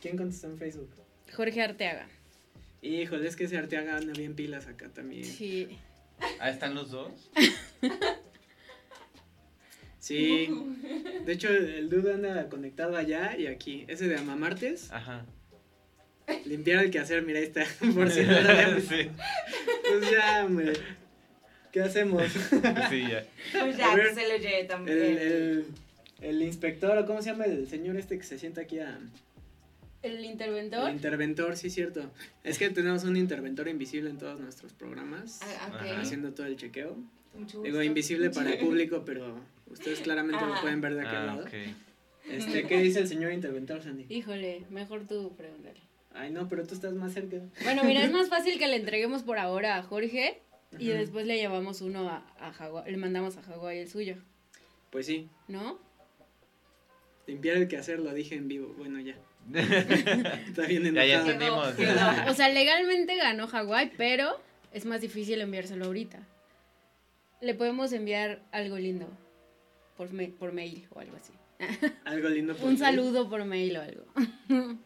¿Quién 0.00 0.16
contestó 0.16 0.46
en 0.46 0.56
Facebook? 0.56 0.88
Jorge 1.30 1.60
Arteaga. 1.60 2.08
Híjole, 2.80 3.28
es 3.28 3.36
que 3.36 3.44
ese 3.44 3.58
Arteaga 3.58 3.98
anda 3.98 4.14
bien 4.14 4.34
pilas 4.34 4.66
acá 4.66 4.88
también. 4.88 5.26
Sí. 5.26 5.68
Ah, 6.40 6.48
están 6.48 6.74
los 6.74 6.90
dos. 6.90 7.12
Sí. 9.98 10.48
De 11.26 11.32
hecho, 11.32 11.48
el 11.50 11.90
dude 11.90 12.14
anda 12.14 12.48
conectado 12.48 12.96
allá 12.96 13.36
y 13.36 13.46
aquí. 13.46 13.84
Ese 13.88 14.08
de 14.08 14.16
Amamartes. 14.16 14.90
Ajá. 14.90 15.26
Limpiar 16.46 16.82
el 16.82 16.90
quehacer, 16.90 17.22
mira, 17.24 17.40
ahí 17.40 17.44
está. 17.44 17.66
Por 17.94 18.10
si 18.10 18.22
no 18.22 18.40
lo 18.40 18.80
sí, 18.80 19.10
Pues 19.86 20.10
ya, 20.10 20.46
hombre. 20.46 20.72
¿Qué 21.78 21.84
hacemos? 21.84 22.22
sí, 22.90 23.02
ya. 23.08 23.24
Pues 23.52 23.74
A 23.76 23.78
ya, 23.78 23.94
ver, 23.94 24.08
que 24.08 24.14
se 24.14 24.28
lo 24.28 24.36
lleve 24.36 24.60
El, 24.62 24.66
también. 24.66 24.98
el, 24.98 25.64
el 26.22 26.42
inspector, 26.42 26.98
o 26.98 27.06
cómo 27.06 27.22
se 27.22 27.30
llama 27.30 27.44
el 27.44 27.68
señor 27.68 27.96
este 27.96 28.18
que 28.18 28.24
se 28.24 28.36
sienta 28.36 28.62
aquí 28.62 28.80
a... 28.80 28.98
El 30.02 30.16
El 30.16 30.24
interventor. 30.24 30.90
interventor, 30.90 31.56
sí, 31.56 31.70
cierto. 31.70 32.10
Es 32.42 32.58
que 32.58 32.68
tenemos 32.70 33.04
un 33.04 33.16
interventor 33.16 33.68
invisible 33.68 34.10
en 34.10 34.18
todos 34.18 34.40
nuestros 34.40 34.72
programas. 34.72 35.38
Ah. 35.42 36.00
Haciendo 36.00 36.32
todo 36.32 36.46
el 36.48 36.56
chequeo. 36.56 36.96
Mucho 37.34 37.58
Digo, 37.62 37.76
gusto. 37.76 37.82
invisible 37.84 38.30
para 38.30 38.50
el 38.50 38.58
público, 38.58 39.04
pero 39.06 39.38
ustedes 39.70 40.00
claramente 40.00 40.44
lo 40.44 40.60
pueden 40.60 40.80
ver 40.80 40.94
de 40.96 41.00
aquel 41.02 41.16
Ah, 41.16 41.26
lado. 41.26 41.44
Este, 42.28 42.66
¿qué 42.66 42.78
dice 42.80 42.98
el 42.98 43.06
señor 43.08 43.32
interventor, 43.32 43.82
Sandy? 43.84 44.06
Híjole, 44.08 44.64
mejor 44.70 45.06
tú 45.06 45.32
pregúntale. 45.36 45.78
Ay, 46.12 46.32
no, 46.32 46.48
pero 46.48 46.66
tú 46.66 46.74
estás 46.74 46.92
más 46.94 47.12
cerca. 47.12 47.36
Bueno, 47.62 47.84
mira, 47.84 48.04
es 48.04 48.10
más 48.18 48.28
fácil 48.28 48.58
que 48.58 48.66
le 48.66 48.76
entreguemos 48.76 49.22
por 49.22 49.38
ahora 49.38 49.76
a 49.76 49.82
Jorge 49.84 50.40
y 50.78 50.88
después 50.88 51.26
le 51.26 51.36
llevamos 51.36 51.80
uno 51.80 52.08
a, 52.08 52.24
a 52.40 52.52
Hawái, 52.52 52.90
le 52.90 52.96
mandamos 52.96 53.36
a 53.36 53.42
Hawái 53.42 53.78
el 53.78 53.88
suyo, 53.88 54.16
Pues 54.90 55.06
sí, 55.06 55.28
¿no? 55.48 55.78
limpiar 57.26 57.56
el 57.58 57.68
quehacer 57.68 57.98
lo 58.00 58.12
dije 58.14 58.34
en 58.36 58.48
vivo. 58.48 58.74
Bueno, 58.78 58.98
ya. 59.00 59.14
Está 59.54 60.62
bien 60.66 60.82
Ya, 60.94 61.04
ya 61.04 61.20
enojado. 61.22 61.30
entendimos. 61.30 61.68
quedó. 61.74 62.30
O 62.30 62.34
sea, 62.34 62.48
legalmente 62.48 63.16
ganó 63.16 63.46
Hawái, 63.46 63.92
pero 63.98 64.40
es 64.72 64.84
más 64.86 65.00
difícil 65.02 65.40
enviárselo 65.40 65.84
ahorita. 65.86 66.26
Le 67.42 67.54
podemos 67.54 67.92
enviar 67.92 68.42
algo 68.50 68.78
lindo 68.78 69.06
por, 69.96 70.12
ma- 70.12 70.22
por 70.38 70.52
mail 70.52 70.86
o 70.94 71.00
algo 71.00 71.16
así. 71.16 71.32
Algo 72.04 72.28
lindo. 72.30 72.56
por 72.56 72.68
Un 72.68 72.78
saludo 72.78 73.28
por 73.28 73.44
mail 73.44 73.76
o 73.76 73.82
algo. 73.82 74.04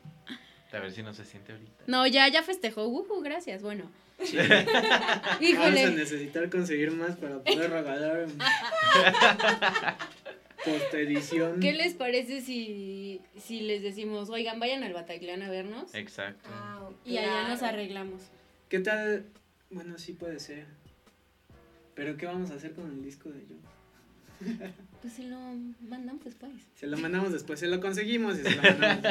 A 0.73 0.79
ver 0.79 0.93
si 0.93 1.03
no 1.03 1.13
se 1.13 1.25
siente 1.25 1.53
ahorita. 1.53 1.85
No, 1.87 2.07
ya, 2.07 2.29
ya 2.29 2.43
festejó. 2.43 2.87
Ujú, 2.87 3.21
gracias. 3.21 3.63
Bueno. 3.63 3.91
Sí. 4.23 4.37
Vamos 5.57 5.81
a 5.81 5.91
necesitar 5.91 6.49
conseguir 6.49 6.93
más 6.93 7.17
para 7.17 7.41
poder 7.41 7.71
regalar 7.71 8.21
en 8.21 8.39
post-edición. 10.65 11.61
¿Qué 11.61 11.73
les 11.73 11.95
parece 11.95 12.41
si, 12.41 13.21
si 13.39 13.61
les 13.61 13.83
decimos, 13.83 14.31
oigan, 14.31 14.61
vayan 14.61 14.83
al 14.85 14.93
Bataclan 14.93 15.43
a 15.43 15.51
vernos? 15.51 15.95
Exacto. 15.95 16.49
Ah, 16.53 16.89
Y 17.05 17.19
allá 17.19 17.49
nos 17.49 17.63
arreglamos. 17.63 18.23
¿Qué 18.69 18.81
tal? 18.81 19.25
Bueno, 19.71 19.99
sí 19.99 20.13
puede 20.13 20.39
ser. 20.41 20.67
Pero 21.95 22.17
¿qué 22.17 22.27
vamos 22.27 22.51
a 22.51 22.55
hacer 22.55 22.73
con 22.73 22.91
el 22.91 23.03
disco 23.03 23.29
de 23.29 23.41
yo? 23.41 23.57
Pues 25.01 25.15
se 25.15 25.25
lo 25.25 25.39
mandamos 25.89 26.25
después. 26.25 26.53
Se 26.75 26.87
lo 26.87 26.97
mandamos 26.99 27.33
después, 27.33 27.59
se 27.59 27.67
lo 27.67 27.81
conseguimos 27.81 28.39
y 28.39 28.43
se 28.43 28.51
lo 28.55 28.63
mandamos. 28.63 29.07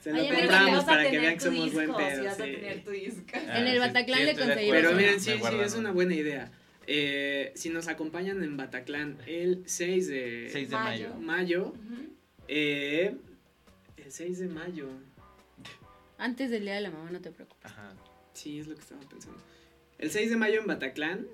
Se 0.00 0.12
lo 0.12 0.18
compramos 0.28 0.84
para 0.84 1.10
que 1.10 1.18
vean 1.18 1.34
que 1.34 1.40
somos 1.40 1.72
buen 1.72 1.86
disco, 1.86 1.96
pedo. 1.96 2.20
sí 2.20 2.24
vas 2.26 2.40
a 2.40 2.44
sí. 2.44 2.52
tener 2.52 2.84
tu 2.84 2.90
disco. 2.90 3.22
Ah, 3.34 3.58
En 3.58 3.66
el 3.66 3.72
sí, 3.74 3.78
Bataclan 3.78 4.18
sí, 4.20 4.24
le 4.26 4.34
conseguimos 4.36 4.76
Pero 4.80 4.92
miren, 4.94 5.20
sí, 5.20 5.30
sí, 5.32 5.56
es 5.62 5.74
una 5.74 5.90
buena 5.92 6.14
idea. 6.14 6.52
Eh, 6.86 7.52
si 7.56 7.70
nos 7.70 7.88
acompañan 7.88 8.42
en 8.44 8.56
Bataclan 8.58 9.16
el 9.26 9.62
6 9.66 10.06
de 10.08 10.48
6 10.52 10.68
de 10.70 10.76
Mayo. 10.76 11.14
mayo. 11.14 11.74
eh, 12.48 13.16
el 13.96 14.12
6 14.12 14.38
de 14.40 14.48
mayo, 14.48 14.88
Antes 16.18 16.50
del 16.50 16.62
día 16.64 16.74
de 16.74 16.80
la 16.82 16.90
mamá, 16.90 17.10
no 17.10 17.20
te 17.20 17.30
preocupes. 17.30 17.64
Ajá. 17.72 17.94
sí, 18.34 18.60
es 18.60 18.66
lo 18.66 18.74
que 18.74 18.80
estaba 18.82 19.00
pensando. 19.02 19.38
El 19.98 20.10
6 20.10 20.30
de 20.30 20.36
mayo 20.36 20.60
en 20.60 20.66
Bataclan, 20.66 21.26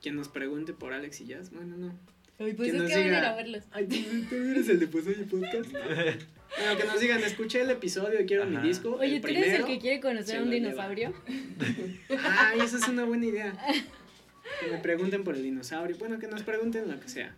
quien 0.00 0.16
nos 0.16 0.28
pregunte 0.28 0.72
por 0.72 0.92
Alex 0.94 1.20
y 1.20 1.26
Jazz, 1.26 1.50
bueno, 1.50 1.76
no. 1.76 1.92
Ay, 2.38 2.52
pues 2.52 2.68
es 2.68 2.74
es 2.74 2.82
que 2.82 2.88
que 2.88 2.94
van 2.94 3.14
a 3.14 3.18
ir 3.18 3.24
a 3.24 3.34
verlos. 3.36 3.64
Ay, 3.72 3.86
tú, 3.86 3.96
tú 4.28 4.34
eres 4.34 4.68
el 4.68 4.80
de 4.80 4.86
Pues 4.88 5.06
Oye 5.06 5.24
Podcast. 5.24 5.72
Bueno, 5.72 6.78
que 6.78 6.84
nos 6.84 7.00
digan, 7.00 7.22
escuché 7.22 7.62
el 7.62 7.70
episodio, 7.70 8.18
quiero 8.26 8.46
mi 8.46 8.56
disco. 8.66 8.96
Oye, 8.96 9.20
¿tú 9.20 9.28
eres 9.28 9.60
el 9.60 9.64
que 9.64 9.78
quiere 9.78 10.00
conocer 10.00 10.38
a 10.38 10.42
un 10.42 10.50
dinosaurio? 10.50 11.14
Ay, 12.08 12.60
esa 12.60 12.76
es 12.76 12.88
una 12.88 13.04
buena 13.04 13.26
idea. 13.26 13.56
Que 14.60 14.70
me 14.70 14.78
pregunten 14.78 15.24
por 15.24 15.34
el 15.34 15.42
dinosaurio. 15.42 15.96
Bueno, 15.98 16.20
que 16.20 16.28
nos 16.28 16.44
pregunten 16.44 16.88
lo 16.88 17.00
que 17.00 17.08
sea. 17.08 17.34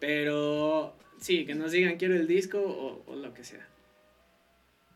Pero 0.00 0.96
sí, 1.20 1.44
que 1.44 1.54
nos 1.54 1.70
digan 1.70 1.96
quiero 1.96 2.14
el 2.16 2.26
disco 2.26 2.60
o, 2.60 3.04
o 3.06 3.14
lo 3.14 3.34
que 3.34 3.44
sea. 3.44 3.68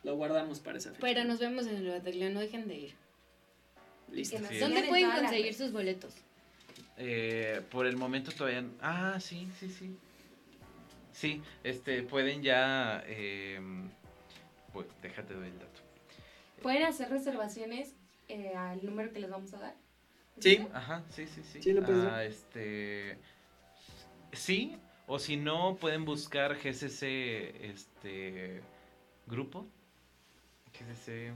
Lo 0.05 0.17
guardamos 0.17 0.61
para 0.61 0.79
esa 0.79 0.89
fecha. 0.91 1.01
Pero 1.03 1.25
nos 1.25 1.39
vemos 1.39 1.67
en 1.67 1.77
el 1.77 1.89
Bataclan, 1.89 2.33
no 2.33 2.41
dejen 2.41 2.67
de 2.67 2.77
ir. 2.79 2.95
Listo. 4.11 4.39
Que 4.39 4.47
Sí. 4.55 4.59
¿Dónde 4.59 4.81
en 4.81 4.89
pueden 4.89 5.11
conseguir 5.11 5.55
sus 5.55 5.71
boletos? 5.71 6.15
Eh, 6.99 7.63
por 7.71 7.87
el 7.87 7.97
momento 7.97 8.33
todavía. 8.33 8.65
Ah, 8.81 9.19
sí, 9.21 9.49
sí, 9.59 9.71
sí. 9.71 9.97
Sí, 11.13 11.43
este, 11.63 12.03
pueden 12.03 12.43
ya. 12.43 13.03
Eh, 13.07 13.61
pues, 14.73 14.87
déjate 15.03 15.35
doy 15.35 15.49
el 15.49 15.59
dato. 15.59 15.81
Pueden 16.63 16.83
hacer 16.85 17.09
reservaciones 17.09 17.95
eh, 18.29 18.55
al 18.57 18.85
número 18.85 19.13
que 19.13 19.21
les 19.21 19.31
vamos 19.31 19.53
a 19.55 19.59
dar. 19.59 19.75
Sí, 20.41 20.67
Ajá, 20.73 21.03
sí, 21.11 21.27
sí, 21.27 21.43
sí. 21.43 21.63
Sí, 21.63 21.73
lo 21.73 21.83
puedes 21.83 22.05
Ah, 22.05 22.25
este. 22.25 23.19
Sí, 24.33 24.77
o 25.07 25.19
si 25.19 25.37
no, 25.37 25.77
pueden 25.77 26.05
buscar 26.05 26.57
GCC, 26.57 27.65
este. 27.65 28.61
Grupo. 29.27 29.67
GCC. 30.73 31.33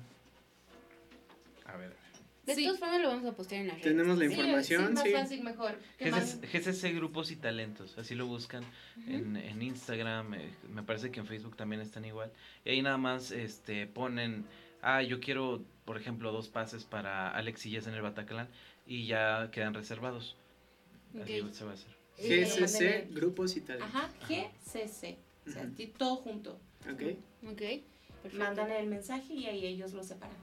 A 1.67 1.77
ver. 1.77 2.02
De 2.47 2.55
Sí. 2.57 2.65
todas 2.65 2.81
formas 2.81 3.01
lo 3.01 3.09
vamos 3.09 3.25
a 3.27 3.37
postear 3.37 3.61
en 3.63 3.69
las 3.69 3.77
redes. 3.77 3.93
tenemos 3.97 4.19
la 4.19 4.25
información. 4.25 4.87
Sí, 4.89 4.93
más 4.95 5.03
Sí, 5.05 5.11
fácil, 5.13 5.43
mejor. 5.45 5.79
GCC, 5.99 6.11
más- 6.11 6.41
GCC 6.41 6.93
Grupos 6.93 7.31
y 7.31 7.37
Talentos, 7.37 7.97
así 7.99 8.17
lo 8.17 8.27
buscan 8.27 8.65
en, 9.07 9.37
en 9.37 9.63
Instagram, 9.63 10.35
eh, 10.35 10.51
me 10.69 10.83
parece 10.83 11.13
que 11.13 11.21
en 11.21 11.27
Facebook 11.27 11.57
también 11.57 11.81
están 11.81 12.05
igual. 12.05 12.33
Y 12.65 12.71
ahí 12.71 12.83
nada 12.83 12.97
más 12.99 13.31
este, 13.31 13.87
ponen, 13.87 14.45
ah, 14.83 15.03
yo 15.03 15.21
quiero, 15.21 15.63
por 15.85 15.97
ejemplo, 15.97 16.33
dos 16.33 16.49
pases 16.49 16.85
para 16.85 17.31
Alex 17.31 17.65
y 17.67 17.71
Jess 17.71 17.87
en 17.87 17.95
el 17.95 18.03
Bataclan 18.03 18.49
y 18.89 19.07
ya 19.07 19.49
quedan 19.53 19.73
reservados. 19.73 20.37
Así 21.23 21.41
Ok. 21.43 21.53
se 21.53 21.65
va 21.65 21.71
a 21.71 21.75
hacer. 21.75 21.93
GCC, 22.19 23.09
grupos 23.15 23.57
y 23.57 23.61
tal. 23.61 23.81
Ajá, 23.83 24.11
GCC. 24.29 25.17
O 25.47 25.51
sea, 25.51 25.63
Ujú. 25.63 25.73
ti- 25.75 25.87
todo 25.97 26.17
junto. 26.17 26.59
Ok. 26.93 27.03
Ok, 27.49 27.59
perfecto. 28.23 28.39
Mandan 28.39 28.73
el 28.73 28.89
mensaje 28.89 29.33
y 29.33 29.47
ahí 29.47 29.65
ellos 29.67 29.93
lo 29.93 30.03
separan. 30.03 30.37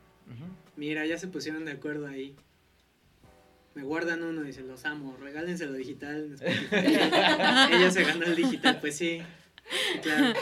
Mira, 0.75 1.05
ya 1.05 1.17
se 1.17 1.27
pusieron 1.27 1.65
de 1.65 1.71
acuerdo 1.73 2.07
ahí. 2.07 2.35
Me 3.75 3.83
guardan 3.83 4.23
uno 4.23 4.47
y 4.47 4.53
se 4.53 4.61
los 4.61 4.85
amo. 4.85 5.15
Regálenselo 5.21 5.73
digital. 5.73 6.35
Ella 6.71 7.91
se 7.91 8.03
ganó 8.03 8.25
el 8.25 8.35
digital, 8.35 8.79
pues 8.81 8.97
sí. 8.97 9.21
Claro. 10.01 10.33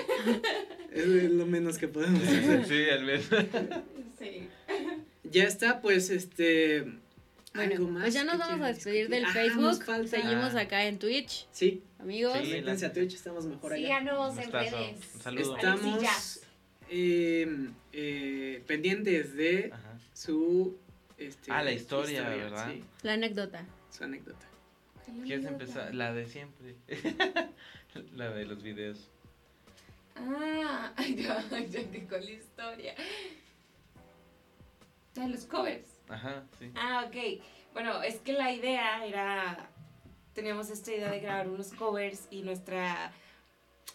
Es 0.91 1.05
lo 1.31 1.45
menos 1.45 1.77
que 1.77 1.87
podemos 1.87 2.21
hacer. 2.23 2.65
Sí, 2.65 2.89
al 2.89 3.03
menos. 3.03 3.25
Sí. 4.19 4.47
Ya 5.25 5.43
está, 5.43 5.81
pues 5.81 6.09
este. 6.09 6.85
Bueno, 7.53 7.73
algo 7.73 7.87
más 7.89 8.03
pues 8.03 8.13
ya 8.13 8.23
nos 8.23 8.37
vamos 8.37 8.61
a 8.65 8.67
despedir 8.67 9.09
del 9.09 9.23
discutir? 9.25 9.51
Ah, 9.51 9.55
Facebook. 9.55 10.07
Seguimos 10.07 10.55
Ah. 10.55 10.61
acá 10.61 10.85
en 10.85 10.99
Twitch, 10.99 11.47
Sí, 11.51 11.81
amigos. 11.99 12.37
Sí. 12.43 12.51
métanse 12.51 12.85
a 12.85 12.93
Twitch, 12.93 13.15
estamos 13.15 13.45
mejor 13.45 13.73
allá. 13.73 13.85
Síganos 13.87 14.37
en 14.37 14.51
redes. 14.51 15.13
Un 15.15 15.21
saludo. 15.21 15.55
Estamos. 15.57 16.39
Eh, 16.89 17.69
eh, 17.93 18.63
pendientes 18.67 19.35
de 19.35 19.69
Ajá. 19.73 19.99
su. 20.13 20.77
Este, 21.17 21.51
Ah, 21.51 21.63
la 21.63 21.71
historia, 21.71 22.29
¿verdad? 22.29 22.71
Sí, 22.71 22.83
La 23.01 23.13
anécdota. 23.13 23.65
su 23.89 24.03
anécdota. 24.03 24.45
¿Quieres 25.23 25.45
empezar? 25.45 25.95
La 25.95 26.13
de 26.13 26.25
siempre. 26.27 26.75
la 28.13 28.29
de 28.31 28.45
los 28.45 28.61
videos. 28.61 29.09
Ah, 30.15 30.93
ya, 31.15 31.43
ya 31.69 31.83
tengo 31.91 32.17
la 32.17 32.29
historia. 32.31 32.95
De 35.15 35.27
los 35.29 35.45
covers. 35.45 35.87
Ajá, 36.09 36.43
sí. 36.59 36.71
Ah, 36.75 37.05
ok. 37.07 37.41
Bueno, 37.73 38.01
es 38.03 38.15
que 38.19 38.33
la 38.33 38.51
idea 38.53 39.05
era. 39.05 39.69
Teníamos 40.33 40.69
esta 40.69 40.93
idea 40.93 41.09
de 41.09 41.19
grabar 41.19 41.49
unos 41.49 41.71
covers 41.73 42.27
y 42.29 42.43
nuestra 42.43 43.11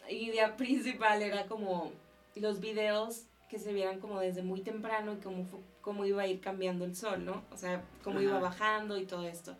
idea 0.08 0.56
principal 0.56 1.22
era 1.22 1.46
como 1.46 1.92
los 2.36 2.60
videos 2.60 3.24
que 3.48 3.58
se 3.58 3.72
vieran 3.72 4.00
como 4.00 4.20
desde 4.20 4.42
muy 4.42 4.62
temprano 4.62 5.12
y 5.12 5.16
cómo, 5.16 5.46
cómo 5.82 6.04
iba 6.06 6.22
a 6.22 6.26
ir 6.26 6.40
cambiando 6.40 6.84
el 6.84 6.96
sol, 6.96 7.24
¿no? 7.24 7.42
O 7.52 7.56
sea, 7.56 7.84
cómo 8.02 8.20
iba 8.20 8.38
bajando 8.38 8.98
y 8.98 9.04
todo 9.04 9.26
esto. 9.26 9.56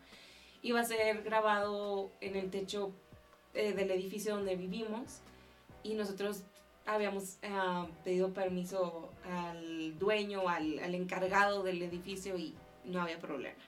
Iba 0.62 0.80
a 0.80 0.84
ser 0.84 1.22
grabado 1.22 2.10
en 2.20 2.36
el 2.36 2.50
techo 2.50 2.92
eh, 3.54 3.74
del 3.74 3.90
edificio 3.90 4.36
donde 4.36 4.56
vivimos 4.56 5.20
y 5.82 5.94
nosotros 5.94 6.44
habíamos 6.86 7.36
ah, 7.42 7.86
pedido 8.02 8.32
permiso 8.32 9.10
al 9.30 9.98
dueño, 9.98 10.48
al, 10.48 10.78
al 10.78 10.94
encargado 10.94 11.62
del 11.62 11.82
edificio 11.82 12.38
y 12.38 12.54
no 12.84 13.02
había 13.02 13.18
problema. 13.18 13.58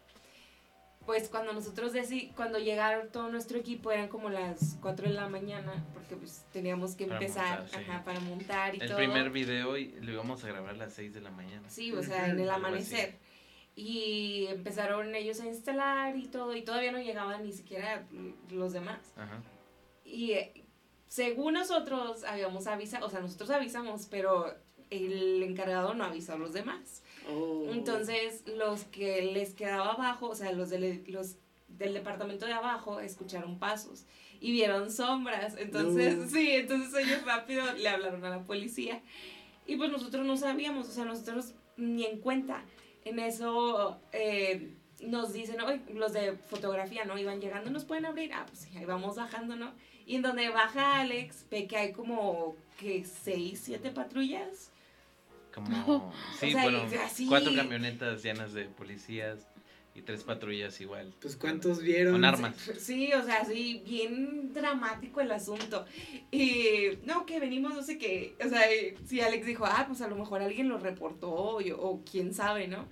Pues 1.06 1.28
cuando 1.28 1.52
nosotros 1.52 1.92
deci- 1.92 2.32
cuando 2.34 2.58
llegaron 2.58 3.10
todo 3.10 3.28
nuestro 3.28 3.58
equipo 3.58 3.92
eran 3.92 4.08
como 4.08 4.30
las 4.30 4.76
4 4.80 5.08
de 5.08 5.14
la 5.14 5.28
mañana 5.28 5.84
porque 5.92 6.16
pues 6.16 6.44
teníamos 6.52 6.94
que 6.94 7.04
Para 7.06 7.20
empezar 7.20 7.60
montar, 7.60 7.68
sí. 7.80 7.84
ajá, 7.90 8.04
para 8.04 8.20
montar 8.20 8.74
y 8.74 8.80
El 8.80 8.86
todo. 8.88 8.96
primer 8.96 9.30
video 9.30 9.76
y 9.76 9.92
lo 10.00 10.12
íbamos 10.12 10.42
a 10.44 10.48
grabar 10.48 10.70
a 10.70 10.76
las 10.78 10.94
6 10.94 11.12
de 11.12 11.20
la 11.20 11.30
mañana. 11.30 11.68
Sí, 11.68 11.92
o 11.92 12.02
sea, 12.02 12.28
en 12.30 12.40
el 12.40 12.48
amanecer. 12.48 13.16
Y 13.76 14.46
empezaron 14.50 15.14
ellos 15.14 15.40
a 15.40 15.46
instalar 15.46 16.16
y 16.16 16.26
todo, 16.28 16.54
y 16.54 16.62
todavía 16.62 16.92
no 16.92 17.00
llegaban 17.00 17.42
ni 17.44 17.52
siquiera 17.52 18.06
los 18.50 18.72
demás. 18.72 19.00
Ajá. 19.16 19.42
Y 20.04 20.32
eh, 20.32 20.64
según 21.08 21.54
nosotros 21.54 22.22
habíamos 22.24 22.66
avisado, 22.68 23.06
o 23.06 23.10
sea, 23.10 23.20
nosotros 23.20 23.50
avisamos, 23.50 24.06
pero 24.10 24.54
el 24.90 25.42
encargado 25.42 25.92
no 25.94 26.04
avisó 26.04 26.34
a 26.34 26.38
los 26.38 26.52
demás. 26.52 27.02
Oh. 27.30 27.68
Entonces, 27.72 28.42
los 28.46 28.84
que 28.84 29.22
les 29.22 29.54
quedaba 29.54 29.92
abajo, 29.92 30.28
o 30.28 30.34
sea, 30.34 30.52
los 30.52 30.70
del, 30.70 31.04
los 31.08 31.36
del 31.68 31.94
departamento 31.94 32.46
de 32.46 32.52
abajo, 32.52 33.00
escucharon 33.00 33.58
pasos 33.58 34.04
y 34.40 34.52
vieron 34.52 34.90
sombras. 34.90 35.56
Entonces, 35.58 36.16
No. 36.16 36.28
sí, 36.28 36.50
entonces 36.52 36.94
ellos 37.06 37.24
rápido 37.24 37.64
le 37.72 37.88
hablaron 37.88 38.24
a 38.24 38.30
la 38.30 38.42
policía. 38.44 39.00
Y 39.66 39.76
pues 39.76 39.90
nosotros 39.90 40.26
no 40.26 40.36
sabíamos, 40.36 40.88
o 40.88 40.92
sea, 40.92 41.04
nosotros 41.04 41.54
ni 41.76 42.04
en 42.04 42.18
cuenta. 42.20 42.62
En 43.06 43.18
eso 43.18 43.98
eh, 44.12 44.74
nos 45.00 45.32
dicen, 45.32 45.60
"Oye, 45.62 45.80
los 45.94 46.12
de 46.12 46.32
fotografía, 46.34 47.04
¿no? 47.04 47.18
Iban 47.18 47.40
llegando, 47.40 47.70
¿nos 47.70 47.84
pueden 47.84 48.04
abrir? 48.06 48.32
Ah, 48.34 48.44
pues 48.46 48.60
sí, 48.60 48.76
ahí 48.76 48.84
vamos 48.84 49.16
bajando, 49.16 49.56
¿no? 49.56 49.72
Y 50.06 50.16
en 50.16 50.22
donde 50.22 50.50
baja 50.50 51.00
Alex, 51.00 51.46
ve 51.50 51.66
que 51.66 51.76
hay 51.78 51.92
como, 51.92 52.56
que 52.78 53.04
seis, 53.04 53.62
siete 53.64 53.90
patrullas. 53.90 54.70
Como, 55.54 56.12
sí, 56.40 56.46
O 56.48 56.50
sea, 56.50 56.62
bueno, 56.64 56.84
y 56.90 56.94
así- 56.96 57.26
cuatro 57.26 57.54
camionetas 57.54 58.22
llenas 58.22 58.52
de 58.52 58.64
policías 58.64 59.46
y 59.94 60.02
tres 60.02 60.24
patrullas 60.24 60.80
igual. 60.80 61.14
Pues 61.20 61.36
cuántos 61.36 61.80
vieron. 61.80 62.14
Con 62.14 62.24
armas. 62.24 62.56
Sí, 62.80 63.12
o 63.12 63.22
sea, 63.22 63.44
sí, 63.44 63.80
bien 63.86 64.52
dramático 64.52 65.20
el 65.20 65.30
asunto. 65.30 65.86
Y 66.32 66.98
no, 67.04 67.24
que 67.26 67.38
venimos, 67.38 67.74
no 67.74 67.82
sé 67.84 67.96
qué. 67.96 68.34
O 68.44 68.48
sea, 68.48 68.62
sí, 69.06 69.20
Alex 69.20 69.46
dijo, 69.46 69.64
ah, 69.66 69.84
pues 69.86 70.00
a 70.00 70.08
lo 70.08 70.16
mejor 70.16 70.42
alguien 70.42 70.68
lo 70.68 70.78
reportó 70.78 71.30
o, 71.30 71.60
o 71.76 72.02
quién 72.04 72.34
sabe, 72.34 72.66
¿no? 72.66 72.88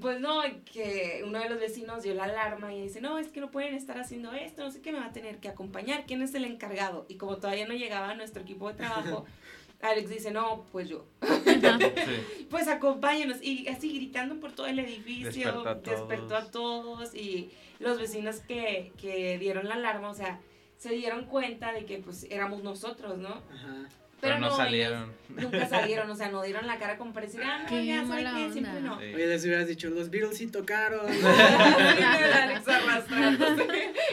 Pues 0.00 0.20
no, 0.20 0.42
que 0.70 1.22
uno 1.24 1.38
de 1.38 1.48
los 1.48 1.60
vecinos 1.60 2.02
dio 2.02 2.12
la 2.14 2.24
alarma 2.24 2.74
y 2.74 2.82
dice, 2.82 3.00
no, 3.00 3.18
es 3.18 3.28
que 3.28 3.40
no 3.40 3.50
pueden 3.50 3.74
estar 3.74 3.96
haciendo 3.98 4.32
esto, 4.32 4.62
no 4.64 4.70
sé 4.70 4.82
qué 4.82 4.92
me 4.92 4.98
va 4.98 5.06
a 5.06 5.12
tener 5.12 5.38
que 5.38 5.48
acompañar, 5.48 6.04
¿quién 6.06 6.20
es 6.20 6.34
el 6.34 6.44
encargado? 6.44 7.06
Y 7.08 7.14
como 7.14 7.36
todavía 7.38 7.66
no 7.66 7.72
llegaba 7.72 8.12
nuestro 8.14 8.42
equipo 8.42 8.68
de 8.68 8.74
trabajo, 8.74 9.24
Alex 9.80 10.10
dice, 10.10 10.30
no, 10.30 10.66
pues 10.72 10.88
yo. 10.88 11.06
Sí. 11.22 11.60
Pues 12.50 12.66
acompáñanos. 12.66 13.42
Y 13.42 13.68
así 13.68 13.94
gritando 13.94 14.40
por 14.40 14.52
todo 14.52 14.66
el 14.66 14.78
edificio. 14.78 15.30
Despertó 15.30 15.68
a 15.68 15.80
todos. 15.82 16.08
despertó 16.08 16.36
a 16.36 16.50
todos. 16.50 17.14
Y 17.14 17.50
los 17.78 17.98
vecinos 17.98 18.36
que, 18.40 18.92
que 19.00 19.38
dieron 19.38 19.68
la 19.68 19.74
alarma, 19.74 20.10
o 20.10 20.14
sea, 20.14 20.40
se 20.78 20.90
dieron 20.90 21.26
cuenta 21.26 21.72
de 21.72 21.84
que 21.84 21.98
pues 21.98 22.26
éramos 22.30 22.62
nosotros, 22.62 23.18
¿no? 23.18 23.28
Ajá. 23.28 23.88
Pero, 24.20 24.40
no, 24.40 24.56
salieron. 24.56 25.12
Nunca 25.28 25.68
salieron, 25.68 26.10
o 26.10 26.16
sea, 26.16 26.28
no 26.30 26.42
dieron 26.42 26.66
la 26.66 26.78
cara 26.78 26.98
como 26.98 27.12
para 27.12 27.26
decir, 27.26 27.40
ah, 27.44 27.64
no, 27.70 27.80
ya, 27.80 28.04
¿sabe 28.04 28.24
mala 28.24 28.36
qué? 28.36 28.52
Siempre 28.52 28.80
no. 28.80 28.98
Sí. 28.98 29.14
Oye, 29.14 29.26
les 29.28 29.44
hubieras 29.44 29.68
dicho, 29.68 29.90
los 29.90 30.10
Beatles 30.10 30.36
sí 30.36 30.48
tocaron. 30.48 31.06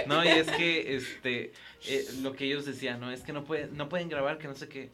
No, 0.06 0.24
y 0.24 0.28
es 0.28 0.48
que, 0.52 0.96
este, 0.96 1.52
eh, 1.88 2.06
lo 2.22 2.34
que 2.34 2.46
ellos 2.46 2.66
decían, 2.66 3.00
no, 3.00 3.12
es 3.12 3.22
que 3.22 3.34
no 3.34 3.44
pueden, 3.44 3.76
no 3.76 3.90
pueden 3.90 4.08
grabar, 4.08 4.38
que 4.38 4.48
no 4.48 4.54
sé 4.54 4.68
qué. 4.70 4.92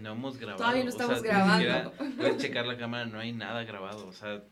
No 0.00 0.12
hemos 0.12 0.38
grabado. 0.38 0.58
Todavía 0.58 0.84
no 0.84 0.90
o 0.90 0.92
sea, 0.92 1.00
estamos 1.02 1.22
grabando. 1.22 1.90
siquiera 1.90 2.16
Puedes 2.16 2.38
checar 2.38 2.66
la 2.66 2.76
cámara, 2.76 3.06
no 3.06 3.18
hay 3.18 3.32
nada 3.32 3.64
grabado, 3.64 4.06
o 4.06 4.12
sea, 4.12 4.42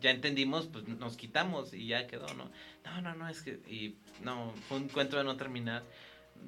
ya 0.00 0.10
entendimos, 0.10 0.66
pues 0.66 0.86
nos 0.88 1.16
quitamos 1.16 1.72
y 1.72 1.86
ya 1.88 2.06
quedó, 2.06 2.26
¿no? 2.34 2.50
No, 2.84 3.00
no, 3.00 3.14
no, 3.14 3.28
es 3.28 3.42
que, 3.42 3.60
y 3.68 3.96
no, 4.22 4.52
fue 4.68 4.78
un 4.78 4.84
encuentro 4.84 5.18
de 5.18 5.24
no 5.24 5.36
terminar, 5.36 5.84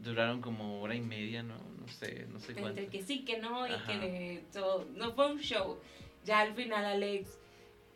duraron 0.02 0.40
como 0.40 0.80
hora 0.80 0.94
y 0.94 1.00
media, 1.00 1.42
¿no? 1.42 1.56
No 1.78 1.88
sé, 1.88 2.26
no 2.30 2.38
sé 2.40 2.52
cuánto. 2.52 2.80
Entre 2.80 2.88
que 2.88 3.02
sí, 3.04 3.24
que 3.24 3.38
no, 3.38 3.66
y 3.66 3.72
Ajá. 3.72 3.86
que 3.86 4.44
todo. 4.52 4.86
No 4.94 5.12
fue 5.12 5.32
un 5.32 5.38
show. 5.38 5.78
Ya 6.24 6.40
al 6.40 6.54
final, 6.54 6.84
Alex, 6.84 7.38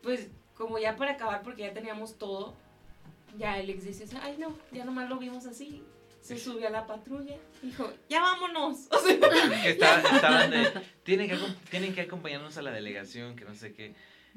pues 0.03 0.31
como 0.57 0.79
ya 0.79 0.97
para 0.97 1.13
acabar, 1.13 1.43
porque 1.43 1.63
ya 1.63 1.73
teníamos 1.73 2.19
todo, 2.19 2.55
ya 3.39 3.55
Alex 3.55 3.85
dice: 3.85 4.07
Ay, 4.23 4.37
no, 4.39 4.57
ya 4.73 4.85
nomás 4.85 5.09
lo 5.09 5.19
vimos 5.19 5.47
así. 5.47 5.83
Se 6.23 6.39
subió 6.39 6.69
a 6.69 6.71
la 6.71 6.87
patrulla, 6.87 7.37
dijo: 7.63 7.93
Ya 8.09 8.21
vámonos. 8.21 8.87
O 8.91 8.99
sea, 8.99 9.19
que 9.63 9.71
estaba- 9.71 10.01
estaban 10.17 10.51
de, 10.51 10.69
tienen 11.03 11.29
que, 11.29 11.37
tienen 11.71 11.95
que 11.95 12.03
acompañarnos 12.03 12.57
a 12.57 12.63
la 12.63 12.71
delegación, 12.71 13.35
que 13.37 13.45
no 13.45 13.55
sé 13.55 13.73
qué. 13.73 13.95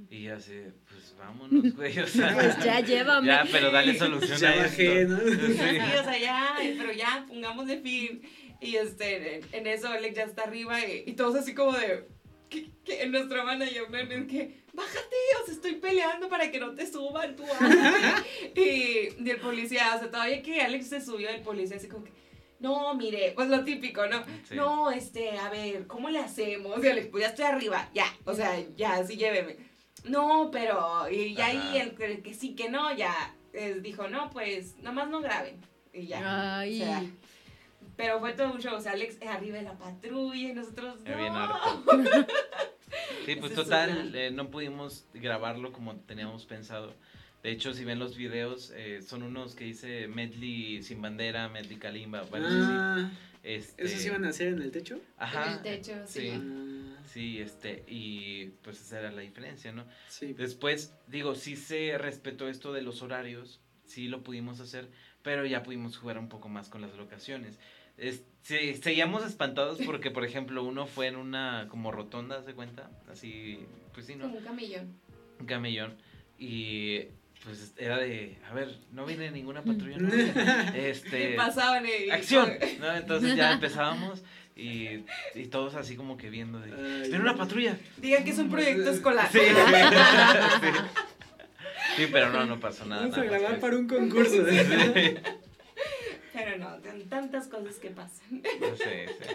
Y 0.10 0.24
ya 0.24 0.40
sé, 0.42 0.74
pues 0.90 1.16
vámonos, 1.18 1.74
güey, 1.76 1.98
o 2.00 2.08
sea. 2.08 2.34
Pues 2.36 2.62
ya 2.64 2.82
llévame. 2.82 3.28
Ya, 3.28 3.46
pero 3.50 3.72
dale 3.72 3.98
solución 3.98 4.38
Ya 4.38 4.52
a 4.52 4.56
bajé, 4.58 5.02
esto. 5.04 5.14
¿no? 5.14 5.20
Sí. 5.20 5.54
Sí, 5.54 5.78
o 6.00 6.04
sea, 6.04 6.18
ya, 6.20 6.56
pero 6.78 6.92
ya, 6.92 7.24
pongamos 7.28 7.68
de 7.68 7.78
fin. 7.80 8.22
Y 8.60 8.76
este, 8.76 9.38
en, 9.38 9.46
en 9.54 9.68
eso 9.68 9.88
Alex 9.88 10.16
ya 10.18 10.24
está 10.24 10.44
arriba 10.44 10.84
y, 10.86 11.04
y 11.08 11.14
todos 11.14 11.36
así 11.36 11.54
como 11.54 11.74
de, 11.78 12.08
que, 12.50 12.72
que 12.84 13.04
en 13.04 13.12
nuestra 13.12 13.44
manager, 13.46 13.90
¿no? 13.90 13.98
es 13.98 14.28
que, 14.28 14.65
bájate, 14.76 15.16
o 15.42 15.46
sea, 15.46 15.54
estoy 15.56 15.76
peleando 15.76 16.30
para 16.30 16.52
que 16.52 16.60
no 16.60 16.74
te 16.76 16.86
suban, 16.86 17.36
tú 17.36 17.44
bájate". 17.44 17.80
y, 18.56 19.24
y 19.24 19.30
el 19.30 19.40
policía, 19.40 19.94
o 19.96 20.00
sea, 20.00 20.12
todavía 20.12 20.42
que 20.42 20.62
Alex 20.62 20.88
se 20.90 21.02
subió, 21.02 21.30
el 21.30 21.42
policía 21.42 21.78
así 21.78 21.88
como 21.88 22.04
que, 22.04 22.12
no, 22.60 22.94
mire, 22.96 23.34
pues 23.36 23.50
lo 23.50 23.64
típico, 23.64 24.06
¿no? 24.08 24.24
Sí. 24.48 24.56
No, 24.56 24.90
este, 24.92 25.38
a 25.38 25.50
ver, 25.50 25.88
¿cómo 25.88 26.10
le 26.10 26.20
hacemos? 26.20 26.84
Y 26.84 26.88
Alex, 26.88 27.08
pues 27.08 27.24
ya 27.24 27.30
estoy 27.30 27.46
arriba, 27.46 27.90
ya, 27.94 28.06
o 28.26 28.34
sea, 28.34 28.60
ya, 28.76 29.06
sí, 29.06 29.18
lléveme. 29.18 29.58
No, 30.06 30.50
pero, 30.52 31.10
y 31.10 31.34
ya 31.34 31.48
ahí 31.48 31.78
el, 31.80 31.96
que- 31.96 32.34
sí, 32.34 32.56
que 32.56 32.70
no, 32.70 32.96
ya, 32.96 33.36
eh, 33.54 33.80
dijo, 33.82 34.08
no, 34.08 34.30
pues, 34.30 34.78
nomás 34.78 35.10
no 35.10 35.20
graben. 35.22 35.60
Y 35.94 36.08
ya. 36.08 36.60
Ay. 36.60 36.82
O 36.82 36.86
sea, 36.86 37.04
pero 37.96 38.20
fue 38.20 38.34
todo 38.34 38.52
un 38.54 38.60
show, 38.62 38.76
o 38.76 38.82
sea, 38.82 38.92
Alex 38.92 39.18
arriba 39.26 39.58
de 39.58 39.64
la 39.64 39.78
patrulla 39.78 40.50
y 40.50 40.54
nosotros 40.54 41.02
bien 41.04 41.18
no. 41.34 41.36
harto. 41.40 41.86
Sí, 43.26 43.36
pues 43.38 43.54
total, 43.54 44.16
eh, 44.16 44.32
no 44.32 44.50
pudimos 44.50 45.06
grabarlo 45.14 45.72
como 45.72 45.96
teníamos 46.02 46.46
pensado. 46.46 46.94
De 47.44 47.52
hecho, 47.52 47.74
si 47.74 47.84
ven 47.86 48.00
los 48.00 48.16
videos, 48.18 48.72
eh, 48.76 49.02
son 49.02 49.24
unos 49.24 49.56
que 49.56 49.66
dice 49.66 50.08
medley 50.08 50.82
sin 50.84 51.02
bandera, 51.02 51.48
medley 51.50 51.78
kalimba. 51.78 52.24
Ah, 52.34 53.12
Este, 53.44 53.86
¿Esos 53.86 54.04
iban 54.06 54.26
a 54.26 54.30
hacer 54.30 54.48
en 54.50 54.62
el 54.62 54.72
techo? 54.72 55.00
Ajá. 55.18 55.46
En 55.46 55.54
el 55.54 55.62
techo, 55.62 56.08
sí. 56.08 56.22
Sí. 56.22 56.32
Ah, 56.34 56.72
Sí, 57.06 57.40
este, 57.40 57.84
y 57.88 58.48
pues 58.64 58.82
esa 58.82 59.00
era 59.00 59.12
la 59.12 59.22
diferencia, 59.22 59.72
¿no? 59.72 59.86
sí. 60.10 60.34
Después, 60.34 60.94
digo, 61.08 61.36
sí 61.36 61.56
se 61.56 61.98
respetó 62.00 62.50
esto 62.50 62.74
de 62.74 62.82
los 62.82 63.02
horarios, 63.04 63.62
sí 63.86 64.08
lo 64.08 64.24
pudimos 64.24 64.60
hacer, 64.60 64.90
pero 65.22 65.46
ya 65.46 65.62
pudimos 65.64 65.98
jugar 65.98 66.18
un 66.18 66.30
poco 66.30 66.50
más 66.50 66.68
con 66.68 66.82
las 66.82 66.94
locaciones. 66.96 67.60
Es- 67.98 68.24
sí, 68.42 68.76
seguíamos 68.76 69.26
espantados 69.26 69.80
porque, 69.86 70.12
por 70.12 70.26
ejemplo, 70.26 70.64
uno 70.64 70.86
fue 70.88 71.08
en 71.08 71.16
una 71.16 71.68
como 71.70 71.92
rotonda, 71.92 72.44
¿se 72.44 72.54
cuenta? 72.54 72.90
Así, 73.12 73.60
pues 73.94 74.06
sí, 74.06 74.16
¿no? 74.16 74.26
Como 74.26 74.38
un 74.38 74.44
camellón. 74.44 74.94
Un 75.40 75.46
camellón. 75.46 75.96
Y 76.38 77.02
pues 77.44 77.74
era 77.78 77.98
de, 77.98 78.38
a 78.50 78.54
ver, 78.54 78.76
no 78.92 79.06
viene 79.06 79.30
ninguna 79.32 79.62
patrulla, 79.64 79.98
¿no? 79.98 80.10
Y 80.76 80.80
Este, 80.80 81.36
pasaban 81.36 81.86
y... 81.86 82.10
acción, 82.10 82.52
¿no? 82.80 82.96
Entonces 82.96 83.36
ya 83.36 83.52
empezábamos 83.54 84.24
y, 84.56 85.04
y 85.36 85.46
todos 85.50 85.76
así 85.76 85.96
como 85.96 86.18
que 86.18 86.30
viendo 86.30 86.60
de, 86.60 86.72
viene 87.02 87.20
una 87.20 87.36
patrulla. 87.36 87.78
Digan 87.98 88.24
que 88.24 88.32
es 88.32 88.38
un 88.40 88.50
proyecto 88.50 88.90
escolar. 88.90 89.30
Sí, 89.32 89.40
sí. 89.40 89.46
Sí, 91.98 92.08
pero 92.12 92.30
no, 92.30 92.46
no 92.46 92.60
pasó 92.60 92.86
nada. 92.86 93.04
Vamos 93.04 93.18
a 93.18 93.20
nada 93.24 93.32
más 93.32 93.40
grabar 93.42 93.60
para 93.62 93.78
un 93.78 93.88
concurso. 93.88 94.46
Sí, 94.50 94.58
Pero 96.36 96.58
no, 96.58 96.78
tan- 96.80 97.02
tantas 97.10 97.48
cosas 97.48 97.76
que 97.78 97.90
pasan. 97.92 98.42
no 98.62 98.76
sé, 98.76 99.08
sí. 99.08 99.30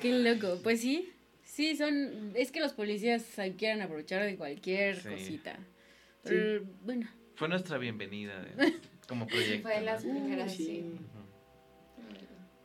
Qué 0.00 0.12
loco. 0.18 0.60
Pues 0.62 0.80
sí. 0.80 1.10
Sí, 1.44 1.76
son. 1.76 2.32
Es 2.34 2.50
que 2.50 2.60
los 2.60 2.72
policías 2.72 3.24
quieren 3.58 3.80
aprovechar 3.82 4.22
de 4.24 4.36
cualquier 4.36 4.96
Sí. 5.00 5.08
cosita. 5.10 5.58
Pero, 6.24 6.64
bueno. 6.82 7.08
Fue 7.36 7.48
nuestra 7.48 7.78
bienvenida 7.78 8.40
de- 8.42 8.74
como 9.08 9.26
proyecto. 9.26 9.62
Fue 9.62 9.74
de 9.74 9.80
¿no? 9.80 9.86
las 9.86 10.02
primeras, 10.02 10.52
sí. 10.54 10.96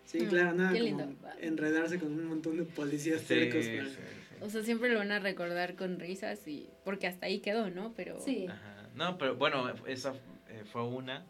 sí. 0.06 0.20
Claro, 0.26 0.54
nada 0.54 0.74
Qué 0.74 0.80
como 0.80 1.02
lindo. 1.02 1.16
enredarse 1.40 2.00
con 2.00 2.12
un 2.14 2.26
montón 2.26 2.58
de 2.58 2.64
policías 2.64 3.22
Sí, 3.22 3.28
tercos. 3.28 3.66
sí, 3.66 3.78
para- 3.78 3.90
sí. 3.90 3.96
O 4.42 4.50
sea, 4.50 4.64
siempre 4.64 4.90
lo 4.90 5.00
van 5.00 5.12
a 5.12 5.20
recordar 5.20 5.76
con 5.76 6.00
risas 6.00 6.48
y. 6.48 6.70
Porque 6.86 7.08
hasta 7.08 7.26
ahí 7.26 7.40
quedó, 7.40 7.70
¿no? 7.70 7.94
Pero. 7.96 8.20
Sí. 8.22 8.48
Ajá. 8.50 8.88
No, 8.96 9.18
pero 9.18 9.36
bueno, 9.36 9.72
esa 9.86 10.14
eh, 10.50 10.64
fue 10.72 10.84
una. 10.84 11.26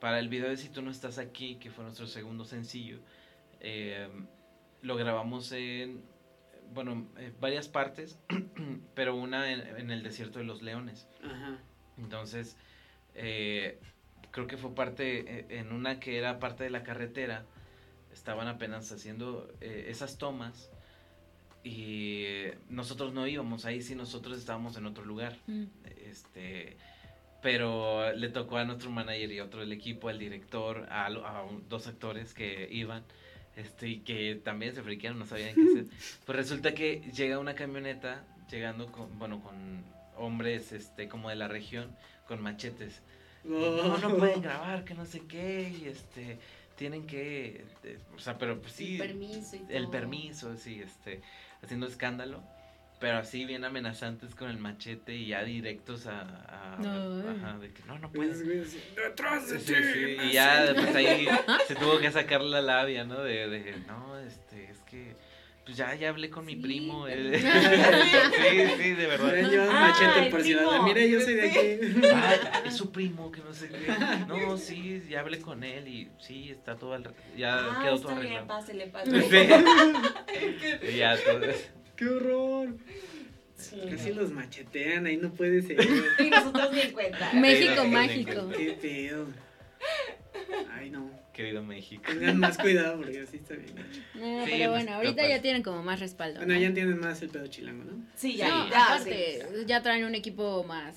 Para 0.00 0.18
el 0.18 0.28
video 0.28 0.48
de 0.48 0.56
Si 0.56 0.68
tú 0.68 0.82
no 0.82 0.90
estás 0.90 1.18
aquí, 1.18 1.56
que 1.56 1.70
fue 1.70 1.84
nuestro 1.84 2.06
segundo 2.06 2.44
sencillo, 2.44 2.98
eh, 3.60 4.08
lo 4.82 4.96
grabamos 4.96 5.50
en, 5.52 6.02
bueno, 6.72 7.08
eh, 7.18 7.32
varias 7.40 7.68
partes, 7.68 8.18
pero 8.94 9.16
una 9.16 9.52
en, 9.52 9.60
en 9.76 9.90
el 9.90 10.02
desierto 10.02 10.38
de 10.38 10.44
los 10.44 10.62
leones. 10.62 11.08
Ajá. 11.22 11.58
Entonces, 11.98 12.56
eh, 13.14 13.78
creo 14.30 14.46
que 14.46 14.56
fue 14.56 14.74
parte, 14.74 15.40
eh, 15.40 15.46
en 15.50 15.72
una 15.72 16.00
que 16.00 16.18
era 16.18 16.38
parte 16.38 16.64
de 16.64 16.70
la 16.70 16.82
carretera, 16.82 17.44
estaban 18.12 18.48
apenas 18.48 18.90
haciendo 18.92 19.52
eh, 19.60 19.86
esas 19.88 20.18
tomas 20.18 20.70
y 21.64 22.24
nosotros 22.68 23.12
no 23.12 23.26
íbamos, 23.26 23.64
ahí 23.64 23.82
sí 23.82 23.94
nosotros 23.94 24.38
estábamos 24.38 24.76
en 24.76 24.86
otro 24.86 25.04
lugar. 25.04 25.36
Mm. 25.46 25.64
Este, 26.04 26.76
pero 27.40 28.12
le 28.14 28.28
tocó 28.28 28.56
a 28.56 28.64
nuestro 28.64 28.90
manager 28.90 29.30
y 29.32 29.40
otro 29.40 29.60
del 29.60 29.72
equipo, 29.72 30.08
al 30.08 30.18
director, 30.18 30.86
a, 30.90 31.06
a 31.06 31.42
un- 31.44 31.68
dos 31.68 31.86
actores 31.86 32.34
que 32.34 32.68
iban, 32.70 33.04
este, 33.56 33.88
y 33.88 33.98
que 34.00 34.40
también 34.42 34.74
se 34.74 34.82
friquearon, 34.82 35.18
no 35.18 35.26
sabían 35.26 35.54
qué 35.54 35.62
hacer. 35.62 35.84
Pues 36.26 36.36
resulta 36.36 36.74
que 36.74 37.00
llega 37.14 37.38
una 37.38 37.54
camioneta, 37.54 38.24
llegando 38.50 38.90
con, 38.90 39.18
bueno, 39.18 39.40
con 39.42 39.84
hombres, 40.16 40.72
este, 40.72 41.08
como 41.08 41.28
de 41.30 41.36
la 41.36 41.48
región, 41.48 41.94
con 42.26 42.40
machetes. 42.42 43.02
No, 43.44 43.98
no 43.98 44.16
pueden 44.18 44.42
grabar, 44.42 44.84
que 44.84 44.94
no 44.94 45.06
sé 45.06 45.22
qué, 45.28 45.72
y 45.80 45.86
este, 45.88 46.38
tienen 46.76 47.06
que, 47.06 47.64
eh, 47.84 47.98
o 48.16 48.18
sea, 48.18 48.36
pero 48.38 48.60
pues 48.60 48.72
sí, 48.72 48.94
El 48.94 48.98
permiso 49.08 49.56
y 49.56 49.58
todo. 49.60 49.70
el 49.70 49.88
permiso, 49.88 50.56
sí, 50.56 50.80
este, 50.80 51.22
haciendo 51.62 51.86
escándalo, 51.86 52.42
pero 53.00 53.18
así 53.18 53.44
bien 53.44 53.64
amenazantes 53.64 54.34
con 54.34 54.50
el 54.50 54.58
machete 54.58 55.14
y 55.14 55.26
ya 55.28 55.44
directos 55.44 56.06
a, 56.06 56.20
a- 56.22 56.76
No. 56.80 57.30
ajá, 57.30 57.58
de 57.58 57.72
que 57.72 57.82
no, 57.86 57.98
no 57.98 58.10
puedes. 58.10 58.44
¡Detrás 58.96 59.48
de 59.50 59.58
Sí, 59.60 59.72
ti! 59.72 59.78
sí, 59.94 60.16
y 60.28 60.32
ya 60.32 60.64
hacen-". 60.64 60.74
pues 60.76 60.94
ahí 60.96 61.28
se 61.68 61.74
tuvo 61.76 61.98
que 61.98 62.10
sacar 62.10 62.40
la 62.42 62.60
labia, 62.60 63.04
¿no? 63.04 63.20
De, 63.22 63.48
de 63.48 63.76
no, 63.86 64.18
este, 64.18 64.70
es 64.70 64.78
que, 64.80 65.14
pues 65.64 65.76
ya, 65.76 65.94
ya 65.94 66.08
hablé 66.08 66.30
con 66.30 66.44
mi 66.46 66.54
Sí, 66.54 66.60
primo. 66.60 67.06
eh. 67.08 67.38
sí, 67.40 68.82
sí, 68.82 68.90
de 68.94 69.06
verdad. 69.06 69.34
llevan 69.50 69.68
Ah, 69.70 69.88
machete 69.92 70.30
por 70.30 70.42
ciudad. 70.42 70.80
Mire, 70.82 71.10
yo 71.10 71.20
soy 71.20 71.34
de 71.34 71.50
aquí. 71.50 71.58
Ay, 72.14 72.38
es 72.66 72.76
su 72.76 72.90
primo, 72.90 73.30
que 73.30 73.40
no 73.42 73.52
sé 73.52 73.68
qué. 73.68 73.92
No, 74.26 74.56
sí, 74.56 75.04
ya 75.08 75.20
hablé 75.20 75.40
con 75.40 75.62
él 75.64 75.86
y 75.86 76.08
sí, 76.18 76.50
está 76.50 76.76
todo, 76.76 76.94
al- 76.94 77.14
ya 77.36 77.58
Ah, 77.58 77.80
quedó 77.82 78.00
todo 78.00 78.12
arreglado. 78.12 78.46
pásele, 78.46 78.86
pásele. 78.88 79.22
Sí. 79.22 80.88
Y 80.94 80.96
ya 80.96 81.16
todo. 81.22 81.40
¡Qué 81.98 82.06
horror! 82.06 82.76
Sí. 83.56 83.80
Casi 83.90 84.12
los 84.14 84.30
machetean, 84.30 85.06
ahí 85.06 85.16
no 85.16 85.30
puede 85.32 85.60
ser. 85.62 85.78
Y 86.20 86.30
nosotros 86.30 86.72
ni 86.72 86.80
en 86.82 86.92
cuenta. 86.92 87.32
México 87.32 87.82
Sí, 87.82 87.88
mágico. 87.88 88.48
¡Qué 88.56 88.72
pedo! 88.80 89.26
Ay, 90.72 90.90
no. 90.90 91.10
Querido 91.32 91.62
México. 91.62 92.02
Tengan 92.06 92.38
más 92.38 92.56
cuidado 92.58 92.96
porque 92.98 93.20
así 93.20 93.36
está 93.38 93.54
bien. 93.54 93.74
No, 94.14 94.44
Sí, 94.44 94.50
pero 94.52 94.70
bueno, 94.72 94.94
ahorita 94.94 95.16
capaz. 95.22 95.28
ya 95.28 95.42
tienen 95.42 95.62
como 95.62 95.82
más 95.82 96.00
respaldo. 96.00 96.38
Bueno, 96.40 96.54
¿no? 96.54 96.60
ya 96.60 96.66
entienden 96.68 96.98
más 97.00 97.20
el 97.22 97.28
pedo 97.30 97.46
chilango, 97.48 97.84
¿no? 97.84 98.04
Sí, 98.16 98.36
ya, 98.36 98.48
No, 98.48 98.70
ya, 98.70 98.84
aparte, 98.86 99.42
sí. 99.48 99.64
ya 99.66 99.82
traen 99.82 100.04
un 100.04 100.14
equipo 100.16 100.64
más 100.64 100.96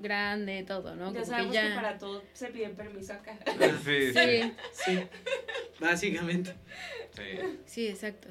grande, 0.00 0.64
todo, 0.64 0.94
¿no? 0.96 1.06
Ya 1.12 1.20
Como 1.20 1.24
sabemos 1.24 1.56
que 1.56 1.70
para 1.74 1.98
todo 1.98 2.22
se 2.32 2.46
pide 2.48 2.68
permiso 2.70 3.12
acá. 3.14 3.36
Sí, 3.84 4.12
sí. 4.12 4.14
Sí, 4.14 4.52
Sí. 4.72 4.98
Básicamente. 5.80 6.54
sí. 7.16 7.22
sí, 7.66 7.88
exacto. 7.88 8.28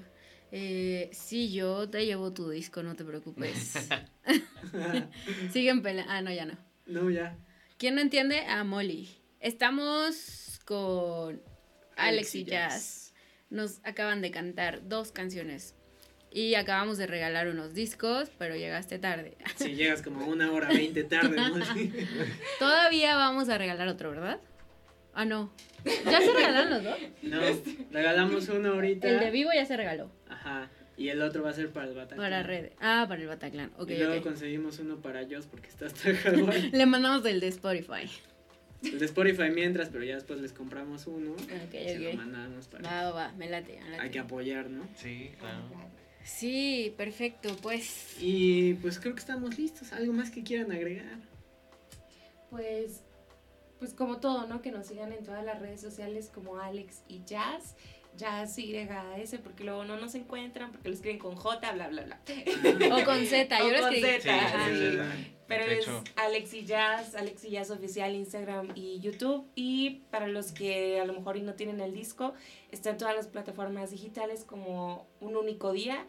Eh, 0.51 1.09
sí, 1.11 1.51
yo 1.51 1.89
te 1.89 2.05
llevo 2.05 2.33
tu 2.33 2.49
disco, 2.49 2.83
no 2.83 2.95
te 2.95 3.03
preocupes. 3.03 3.89
Siguen 5.51 5.81
peleando. 5.81 6.11
Ah, 6.11 6.21
no, 6.21 6.31
ya 6.31 6.45
no. 6.45 6.57
No, 6.85 7.09
ya. 7.09 7.37
¿Quién 7.77 7.95
no 7.95 8.01
entiende? 8.01 8.39
A 8.45 8.63
Molly. 8.63 9.09
Estamos 9.39 10.59
con 10.65 11.41
Alex 11.95 12.35
y 12.35 12.43
Jazz. 12.45 13.13
Nos 13.49 13.79
acaban 13.83 14.21
de 14.21 14.31
cantar 14.31 14.87
dos 14.87 15.11
canciones. 15.11 15.75
Y 16.31 16.55
acabamos 16.55 16.97
de 16.97 17.07
regalar 17.07 17.47
unos 17.47 17.73
discos, 17.73 18.29
pero 18.37 18.55
llegaste 18.55 18.99
tarde. 18.99 19.37
Si 19.55 19.75
llegas 19.75 20.01
como 20.01 20.25
una 20.25 20.51
hora 20.51 20.67
veinte 20.67 21.03
tarde, 21.03 21.35
¿no? 21.37 21.55
Todavía 22.59 23.15
vamos 23.15 23.47
a 23.49 23.57
regalar 23.57 23.87
otro, 23.87 24.11
¿verdad? 24.11 24.39
Ah, 25.13 25.25
no. 25.25 25.51
Ya 25.85 26.19
se 26.19 26.33
regalaron 26.33 26.69
los 26.69 26.83
dos. 26.83 26.97
No, 27.23 27.39
regalamos 27.91 28.49
uno 28.49 28.73
ahorita. 28.73 29.07
El 29.07 29.19
de 29.19 29.31
vivo 29.31 29.51
ya 29.53 29.65
se 29.65 29.77
regaló. 29.77 30.11
Ajá. 30.47 30.69
Y 30.97 31.09
el 31.09 31.21
otro 31.21 31.43
va 31.43 31.51
a 31.51 31.53
ser 31.53 31.69
para 31.69 31.87
el 31.87 31.93
Bataclan. 31.93 32.17
Para 32.17 32.43
red. 32.43 32.71
Ah, 32.79 33.05
para 33.07 33.21
el 33.21 33.27
Bataclan. 33.27 33.71
Ok, 33.77 33.91
y 33.91 33.97
luego 33.97 34.15
ok. 34.15 34.23
conseguimos 34.23 34.79
uno 34.79 34.97
para 34.97 35.23
Joss 35.29 35.45
porque 35.45 35.67
está 35.67 35.85
hasta 35.85 36.13
Hawái. 36.13 36.71
Le 36.73 36.85
mandamos 36.87 37.23
el 37.25 37.39
de 37.39 37.47
Spotify. 37.49 38.09
El 38.83 38.97
de 38.97 39.05
Spotify 39.05 39.49
mientras, 39.53 39.89
pero 39.89 40.03
ya 40.03 40.15
después 40.15 40.39
les 40.39 40.53
compramos 40.53 41.05
uno. 41.07 41.33
Ok, 41.33 41.73
y 41.73 41.89
se 41.89 41.99
lo 41.99 42.13
mandamos 42.13 42.67
para. 42.67 42.89
Va, 42.89 43.03
va, 43.03 43.11
va. 43.11 43.31
Me 43.33 43.47
late, 43.47 43.79
me 43.79 43.89
late. 43.91 44.01
Hay 44.01 44.09
que 44.09 44.19
apoyar, 44.19 44.69
¿no? 44.69 44.87
Sí, 44.95 45.31
claro. 45.39 45.63
Sí, 46.23 46.93
perfecto. 46.97 47.55
Pues. 47.61 48.17
Y 48.19 48.73
pues 48.75 48.99
creo 48.99 49.13
que 49.13 49.19
estamos 49.19 49.57
listos. 49.57 49.93
¿Algo 49.93 50.13
más 50.13 50.31
que 50.31 50.43
quieran 50.43 50.71
agregar? 50.71 51.19
Pues, 52.49 53.01
pues 53.79 53.93
como 53.93 54.17
todo, 54.17 54.47
¿no? 54.47 54.61
Que 54.61 54.71
nos 54.71 54.87
sigan 54.87 55.11
en 55.11 55.23
todas 55.23 55.45
las 55.45 55.59
redes 55.59 55.81
sociales 55.81 56.31
como 56.33 56.59
Alex 56.59 57.03
y 57.07 57.23
Jazz. 57.23 57.75
Jazz 58.17 58.57
YS, 58.57 59.39
porque 59.43 59.63
luego 59.63 59.85
no 59.85 59.97
nos 59.97 60.15
encuentran, 60.15 60.71
porque 60.71 60.89
lo 60.89 60.95
escriben 60.95 61.19
con 61.19 61.35
J, 61.35 61.71
bla, 61.71 61.87
bla, 61.87 62.03
bla. 62.03 62.19
O 63.01 63.05
con 63.05 63.25
Z. 63.25 63.59
Yo 63.59 63.65
O 63.65 63.69
lo 63.69 63.79
con 63.79 63.93
escribí. 63.93 64.21
Z, 64.21 64.67
Sí, 64.67 64.91
sí. 64.91 65.33
Pero 65.47 65.63
es 65.63 65.79
hecho. 65.79 66.03
Alex 66.17 66.53
y 66.53 66.65
Jazz, 66.65 67.15
Alex 67.15 67.45
y 67.45 67.51
Jazz 67.51 67.71
oficial, 67.71 68.13
Instagram 68.15 68.71
y 68.75 68.99
YouTube. 68.99 69.47
Y 69.55 70.01
para 70.11 70.27
los 70.27 70.51
que 70.51 70.99
a 70.99 71.05
lo 71.05 71.13
mejor 71.13 71.37
y 71.37 71.41
no 71.41 71.53
tienen 71.53 71.79
el 71.79 71.93
disco, 71.93 72.33
está 72.71 72.89
en 72.89 72.97
todas 72.97 73.15
las 73.15 73.27
plataformas 73.27 73.91
digitales 73.91 74.43
como 74.43 75.07
un 75.21 75.37
único 75.37 75.71
día. 75.71 76.05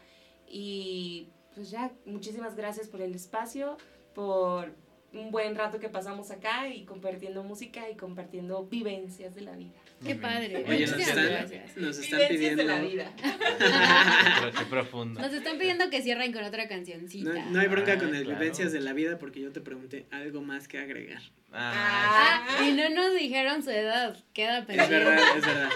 Y 0.48 1.28
pues 1.55 1.70
ya, 1.70 1.93
muchísimas 2.05 2.56
gracias 2.56 2.89
por 2.89 3.01
el 3.01 3.14
espacio, 3.14 3.76
por 4.14 4.74
un 5.12 5.30
buen 5.30 5.55
rato 5.55 5.78
que 5.78 5.89
pasamos 5.89 6.30
acá 6.30 6.68
y 6.68 6.85
compartiendo 6.85 7.43
música 7.43 7.89
y 7.90 7.97
compartiendo 7.97 8.64
vivencias 8.66 9.35
de 9.35 9.40
la 9.43 9.56
vida. 9.56 9.78
Qué 10.05 10.15
padre. 10.15 10.65
Oye, 10.69 10.87
nos 10.87 10.99
están, 11.01 11.27
gracias. 11.27 11.77
nos 11.77 11.99
están 11.99 12.19
vivencias 12.20 12.29
pidiendo. 12.31 12.62
de 12.62 12.69
la 12.69 12.81
vida. 12.81 13.12
Pero 14.41 14.53
qué 14.53 14.65
profundo. 14.70 15.20
Nos 15.20 15.33
están 15.33 15.59
pidiendo 15.59 15.91
que 15.91 16.03
cierren 16.03 16.33
con 16.33 16.45
otra 16.45 16.69
cancioncita. 16.69 17.33
No, 17.35 17.51
no 17.51 17.61
hay 17.61 17.66
bronca 17.69 17.93
Ah, 17.95 17.99
con 17.99 18.15
el 18.15 18.25
claro. 18.25 18.39
vivencias 18.39 18.73
de 18.73 18.81
la 18.81 18.93
vida 18.93 19.19
porque 19.19 19.41
yo 19.41 19.51
te 19.53 19.61
pregunté 19.61 20.07
algo 20.11 20.41
más 20.41 20.69
que 20.69 20.79
agregar. 20.79 21.20
Ah, 21.53 22.47
Ah, 22.49 22.69
y 22.69 22.73
no 22.73 22.89
nos 22.91 23.15
dijeron 23.19 23.62
su 23.62 23.70
edad. 23.70 24.16
Queda 24.33 24.59
Es 24.61 24.65
pendiente. 24.66 24.95
verdad, 24.99 25.19
es 25.39 25.47
verdad. 25.47 25.70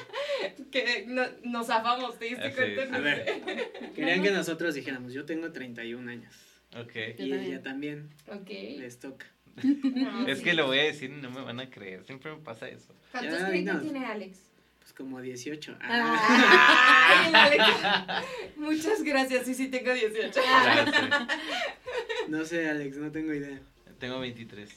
Que 0.71 1.05
no- 1.09 1.27
nos 1.45 1.67
zafamos, 1.67 2.19
¿te 2.19 2.27
diste 2.27 2.47
Ah, 2.47 2.53
cuenta? 2.55 2.97
A 2.97 3.01
ver, 3.01 3.73
querían 3.95 4.23
que 4.23 4.31
nosotros 4.31 4.75
dijéramos, 4.75 5.13
yo 5.13 5.25
tengo 5.25 5.51
31 5.53 6.09
años. 6.11 6.35
ok. 6.77 6.93
Y 6.97 7.13
también. 7.31 7.41
ella 7.45 7.63
también 7.63 8.11
Ok. 8.29 8.49
les 8.79 8.99
toca. 9.01 9.27
No, 9.63 10.27
Es 10.29 10.39
sí. 10.39 10.45
que 10.45 10.55
lo 10.55 10.67
voy 10.67 10.79
a 10.79 10.85
decir 10.85 11.11
y 11.11 11.21
no 11.21 11.31
me 11.31 11.43
van 11.43 11.61
a 11.61 11.69
creer. 11.71 12.05
Siempre 12.05 12.33
me 12.33 12.39
pasa 12.39 12.69
eso. 12.69 12.95
¿Cuántos 13.11 13.35
creen 13.39 13.51
que 13.53 13.59
dinos. 13.59 13.83
tiene 13.83 14.07
Alex? 14.07 14.39
Pues 14.81 14.93
como 14.95 15.21
18. 15.21 15.77
Ah. 15.81 17.23
Ay, 17.27 17.33
Alex. 17.35 18.27
Muchas 18.57 19.03
gracias, 19.03 19.45
sí, 19.47 19.55
sí 19.55 19.69
tengo 19.69 19.93
18. 19.93 20.41
Gracias. 20.41 21.29
No 22.29 22.45
sé, 22.45 22.69
Alex, 22.69 22.97
no 22.97 23.11
tengo 23.13 23.33
idea. 23.33 23.61
Tengo 23.99 24.19
23. 24.21 24.71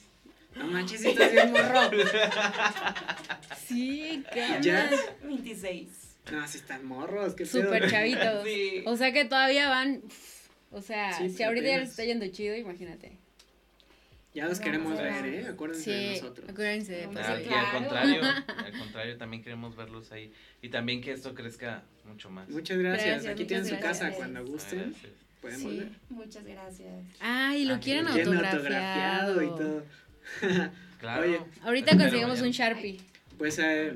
No 0.56 0.66
manches, 0.68 1.00
si 1.00 1.08
estás 1.08 1.32
bien 1.32 1.50
morro. 1.52 1.90
Sí, 3.66 4.22
qué 4.32 4.58
Ya. 4.62 4.84
onda. 4.84 4.96
26. 5.24 5.88
No, 6.32 6.46
si 6.48 6.58
están 6.58 6.84
morros, 6.86 7.34
qué 7.34 7.44
pedo. 7.44 7.64
Súper 7.64 7.90
chavitos. 7.90 8.44
Sí. 8.44 8.82
O 8.86 8.96
sea 8.96 9.12
que 9.12 9.24
todavía 9.24 9.68
van. 9.68 10.02
O 10.70 10.80
sea, 10.82 11.12
Sí, 11.12 11.30
si 11.30 11.42
ahorita 11.42 11.66
ya 11.68 11.78
les 11.78 11.90
está 11.90 12.04
yendo 12.04 12.26
chido, 12.28 12.56
imagínate. 12.56 13.16
Ya 14.36 14.46
los 14.46 14.60
queremos 14.60 14.98
Vamos. 14.98 15.02
ver, 15.22 15.26
¿eh? 15.34 15.46
Acuérdense 15.48 15.90
de 15.90 16.10
nosotros. 16.20 16.48
acuérdense. 16.50 17.06
Vamos 17.06 17.14
pues, 17.14 17.26
Ah, 17.26 17.36
sí. 17.38 17.42
y 17.42 17.46
al 17.46 17.48
Claro. 17.48 17.78
contrario, 17.78 18.20
al 18.66 18.78
contrario, 18.78 19.16
también 19.16 19.42
queremos 19.42 19.74
verlos 19.76 20.12
ahí. 20.12 20.30
Y 20.60 20.68
también 20.68 21.00
que 21.00 21.12
esto 21.12 21.34
crezca 21.34 21.82
mucho 22.04 22.28
más. 22.28 22.46
Muchas 22.50 22.76
gracias. 22.76 23.06
Gracias, 23.24 23.32
Aquí 23.32 23.44
muchas 23.44 23.48
tienen 23.62 23.66
su 23.66 23.82
casa 23.82 24.10
cuando 24.12 24.44
gusten. 24.44 24.90
gracias. 24.90 25.12
Pueden 25.40 25.58
Sí. 25.58 25.64
volver. 25.64 25.88
Muchas 26.10 26.44
gracias. 26.44 26.92
Ay, 27.20 27.64
lo 27.64 27.74
Ah, 27.76 27.80
quieren 27.80 28.04
qué 28.06 28.12
Bien 28.12 28.26
autografiado. 28.28 29.40
autografiado 29.40 29.42
y 29.42 29.46
todo. 29.48 29.82
Claro. 31.00 31.22
Oye, 31.22 31.40
Ahorita 31.62 31.96
conseguimos 31.96 32.40
un. 32.42 32.50
Sharpie. 32.50 32.98
Pues, 33.38 33.58
eh, 33.58 33.94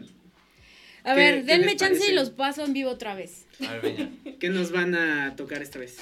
A 1.05 1.15
¿Qué- 1.15 1.21
ver, 1.21 1.45
denme 1.45 1.77
chance 1.77 1.95
parece? 1.99 2.13
y 2.13 2.15
los 2.15 2.31
paso 2.31 2.65
en 2.65 2.73
vivo 2.73 2.91
otra 2.91 3.15
vez. 3.15 3.47
A 3.67 3.73
ver, 3.77 3.81
venga. 3.83 4.09
¿qué 4.39 4.49
nos 4.51 4.71
van 4.73 4.95
a 4.95 5.35
tocar 5.37 5.61
esta 5.63 5.79
vez? 5.79 5.97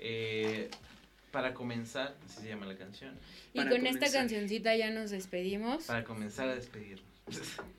Eh, 0.00 0.68
para 1.32 1.52
comenzar, 1.54 2.14
así 2.24 2.42
se 2.42 2.48
llama 2.48 2.66
la 2.66 2.76
canción. 2.76 3.14
Y 3.54 3.56
Para 3.58 3.70
con 3.70 3.86
esta 3.86 4.10
cancioncita 4.12 4.76
ya 4.76 4.90
nos 4.90 5.10
despedimos. 5.10 5.84
Para 5.84 6.04
comenzar 6.04 6.48
a 6.48 6.54
despedirnos. 6.54 7.02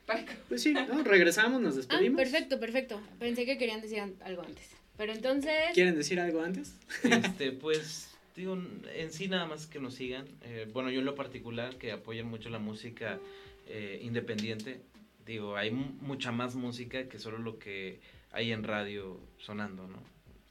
Pues 0.48 0.62
sí, 0.62 0.74
¿no? 0.74 1.02
Regresamos, 1.02 1.60
nos 1.62 1.74
Ah, 1.74 1.76
despedimos. 1.78 2.16
perfecto, 2.20 2.60
perfecto. 2.60 3.00
Pensé 3.18 3.46
que 3.46 3.56
querían 3.56 3.80
decir 3.80 4.00
algo 4.00 4.42
antes. 4.42 4.68
Pero 4.96 5.12
entonces. 5.12 5.52
¿Quieren 5.72 5.94
decir 5.96 6.20
algo 6.20 6.42
antes? 6.42 6.74
Este, 7.02 7.52
pues, 7.52 8.10
digo, 8.36 8.58
en 8.94 9.12
sí 9.12 9.28
nada 9.28 9.46
más 9.46 9.66
que 9.66 9.78
nos 9.80 9.94
sigan. 9.94 10.26
Eh, 10.42 10.68
bueno, 10.72 10.90
yo 10.90 11.00
en 11.00 11.04
lo 11.06 11.14
particular, 11.14 11.76
que 11.76 11.92
apoyan 11.92 12.26
mucho 12.26 12.48
la 12.50 12.58
música 12.58 13.18
eh, 13.66 13.98
independiente. 14.02 14.80
Digo, 15.26 15.56
hay 15.56 15.70
mu- 15.70 15.92
mucha 16.00 16.30
más 16.32 16.54
música 16.54 17.08
que 17.08 17.18
solo 17.18 17.38
lo 17.38 17.58
que 17.58 18.00
hay 18.30 18.52
en 18.52 18.62
radio 18.62 19.20
sonando, 19.38 19.86
¿no? 19.88 20.02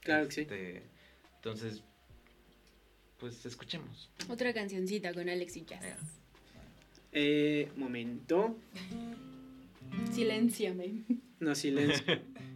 Claro 0.01 0.25
que 0.27 0.31
sí. 0.34 0.41
Este, 0.41 0.84
Entonces, 1.35 1.84
pues 3.23 3.45
escuchemos. 3.45 4.09
Otra 4.27 4.53
cancioncita 4.53 5.13
con 5.13 5.29
Alex 5.29 5.55
y 5.55 5.63
Jazz. 5.63 5.97
Eh, 7.13 7.69
momento. 7.77 8.57
Silénciame. 10.11 11.03
No, 11.39 11.55
silencio. 11.55 12.03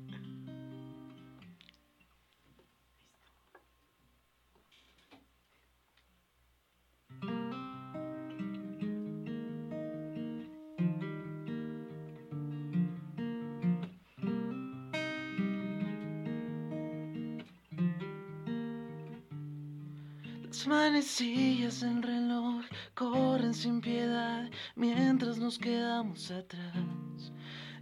manecillas 20.98 21.82
del 21.82 22.02
reloj 22.02 22.66
corren 22.96 23.54
sin 23.54 23.82
piedad 23.82 24.50
mientras 24.76 25.38
nos 25.38 25.60
quedamos 25.60 26.32
atrás. 26.32 27.32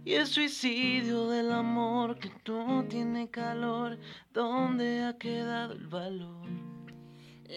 Y 0.04 0.12
el 0.12 0.26
suicidio 0.26 1.30
del 1.30 1.50
amor 1.50 2.18
que 2.18 2.30
no 2.46 2.84
tiene 2.84 3.30
calor, 3.30 3.98
¿dónde 4.34 5.02
ha 5.02 5.16
quedado 5.16 5.72
el 5.72 5.86
valor? 5.86 6.46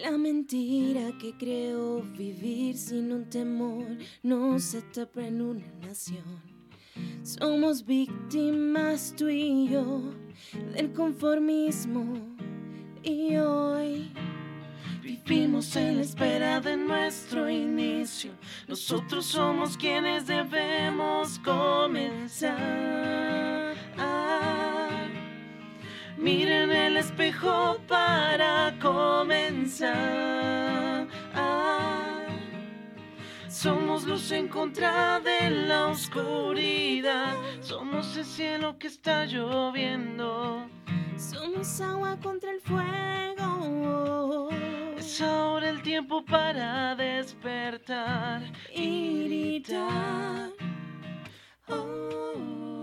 La 0.02 0.16
mentira 0.16 1.10
que 1.20 1.36
creo 1.36 2.00
vivir 2.16 2.78
sin 2.78 3.12
un 3.12 3.28
temor 3.28 3.84
no 4.22 4.58
se 4.58 4.78
atrapa 4.78 5.26
en 5.26 5.42
una 5.42 5.70
nación. 5.82 6.40
Somos 7.22 7.84
víctimas 7.84 9.14
tú 9.14 9.28
y 9.28 9.68
yo 9.68 10.14
del 10.74 10.90
conformismo 10.94 12.16
y 13.02 13.36
hoy 13.36 14.10
Vivimos 15.02 15.74
en 15.76 15.96
la 15.96 16.02
espera 16.02 16.60
de 16.60 16.76
nuestro 16.76 17.48
inicio. 17.48 18.32
Nosotros 18.68 19.24
somos 19.24 19.76
quienes 19.78 20.26
debemos 20.26 21.38
comenzar. 21.38 22.58
Miren 26.18 26.70
el 26.70 26.98
espejo 26.98 27.78
para 27.88 28.76
comenzar. 28.78 30.00
Somos 33.48 34.04
luz 34.04 34.30
en 34.32 34.48
contra 34.48 35.18
de 35.20 35.50
la 35.50 35.86
oscuridad. 35.86 37.34
Somos 37.60 38.16
el 38.18 38.24
cielo 38.24 38.78
que 38.78 38.88
está 38.88 39.24
lloviendo. 39.24 40.66
somos 41.16 41.80
agua 41.80 42.18
contra 42.22 42.50
el 42.50 42.60
fuego. 42.60 44.50
Es 45.10 45.20
ahora 45.20 45.68
el 45.68 45.82
tiempo 45.82 46.24
para 46.24 46.94
despertar 46.94 48.42
y 48.72 49.60
oh, 51.66 52.79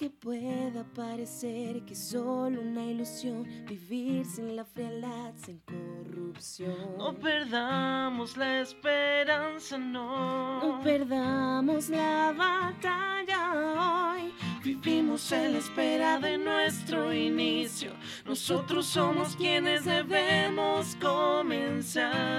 Aunque 0.00 0.16
pueda 0.16 0.84
parecer 0.94 1.84
que 1.84 1.94
es 1.94 2.10
solo 2.10 2.60
una 2.60 2.84
ilusión 2.84 3.44
vivir 3.66 4.24
sin 4.24 4.54
la 4.54 4.64
frialdad, 4.64 5.34
sin 5.34 5.58
corrupción. 5.58 6.96
No 6.96 7.12
perdamos 7.18 8.36
la 8.36 8.60
esperanza, 8.60 9.76
no. 9.76 10.60
No 10.60 10.80
perdamos 10.84 11.88
la 11.88 12.32
batalla 12.32 14.12
hoy. 14.14 14.32
Vivimos 14.62 15.32
en 15.32 15.54
la 15.54 15.58
espera 15.58 16.20
de 16.20 16.38
nuestro 16.38 17.12
inicio. 17.12 17.90
Nosotros 18.24 18.86
somos 18.86 19.34
quienes 19.34 19.84
debemos 19.84 20.94
comenzar. 21.02 22.38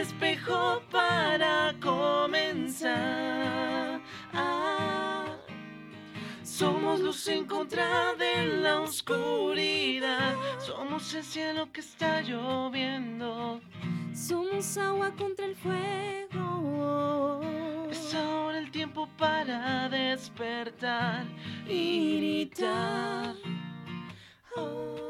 Espejo 0.00 0.82
para 0.90 1.74
comenzar. 1.80 2.90
Somos 6.42 7.00
luz 7.00 7.26
en 7.28 7.46
contra 7.46 8.14
de 8.14 8.46
la 8.62 8.80
oscuridad. 8.80 10.34
Somos 10.58 11.14
el 11.14 11.24
cielo 11.24 11.72
que 11.72 11.80
está 11.80 12.20
lloviendo. 12.22 13.60
Somos 14.12 14.76
agua 14.76 15.10
contra 15.16 15.46
el 15.46 15.56
fuego. 15.56 17.40
Es 17.90 18.14
ahora 18.14 18.58
el 18.58 18.70
tiempo 18.70 19.08
para 19.16 19.88
despertar 19.88 21.24
y 21.66 22.16
gritar. 22.16 23.34
Oh, 24.56 25.09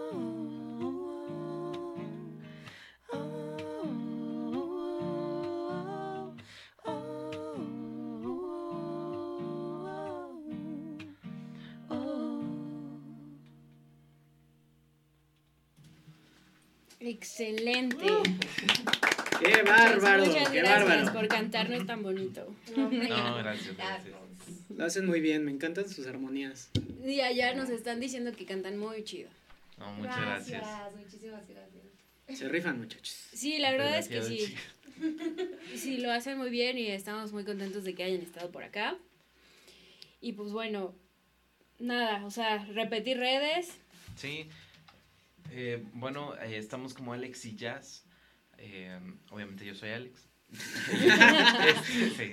Excelente. 17.11 18.07
¡Qué 19.43 19.63
bárbaro! 19.63 20.27
Muchas 20.27 20.49
¡Qué 20.51 20.59
gracias 20.59 20.89
bárbaro! 20.89 21.13
por 21.13 21.27
cantarnos 21.29 21.85
tan 21.85 22.05
bonito. 22.05 22.55
No, 22.77 22.89
gracias, 23.37 23.77
gracias. 23.77 24.15
Lo 24.69 24.85
hacen 24.85 25.07
muy 25.07 25.21
bien, 25.21 25.45
me 25.45 25.51
encantan 25.51 25.89
sus 25.89 26.07
armonías. 26.07 26.71
Y 27.05 27.21
allá 27.21 27.53
nos 27.55 27.69
están 27.69 27.99
diciendo 27.99 28.31
que 28.33 28.47
cantan 28.47 28.79
muy 28.79 29.03
chido. 29.03 29.29
No, 29.77 29.93
muchas 29.95 30.21
gracias. 30.21 30.65
muchísimas 30.97 31.43
gracias. 31.49 32.39
Se 32.39 32.49
rifan, 32.49 32.79
muchachos. 32.79 33.17
Sí, 33.33 33.59
la 33.59 33.73
verdad 33.73 33.99
es 33.99 34.09
que 34.09 34.23
sí. 34.23 34.55
Sí, 35.75 35.97
lo 35.97 36.13
hacen 36.13 36.37
muy 36.37 36.51
bien 36.51 36.77
y 36.77 36.89
estamos 36.89 37.33
muy 37.33 37.45
contentos 37.45 37.85
de 37.85 37.95
que 37.95 38.05
hayan 38.05 38.21
estado 38.21 38.51
por 38.51 38.63
acá. 38.63 38.97
Y 40.21 40.35
pues 40.35 40.53
bueno, 40.53 40.95
nada, 41.79 42.25
o 42.27 42.31
sea, 42.31 42.65
repetir 42.67 43.17
redes. 43.17 43.79
Sí. 44.17 44.47
Eh, 45.51 45.85
bueno, 45.95 46.35
eh, 46.39 46.57
estamos 46.59 46.95
como 46.95 47.13
Alex 47.13 47.45
y 47.47 47.57
Jazz. 47.57 48.05
Eh, 48.59 48.99
obviamente 49.31 49.65
yo 49.65 49.75
soy 49.75 49.91
Alex. 49.91 50.29
Este, 50.53 51.77
sí, 52.17 52.33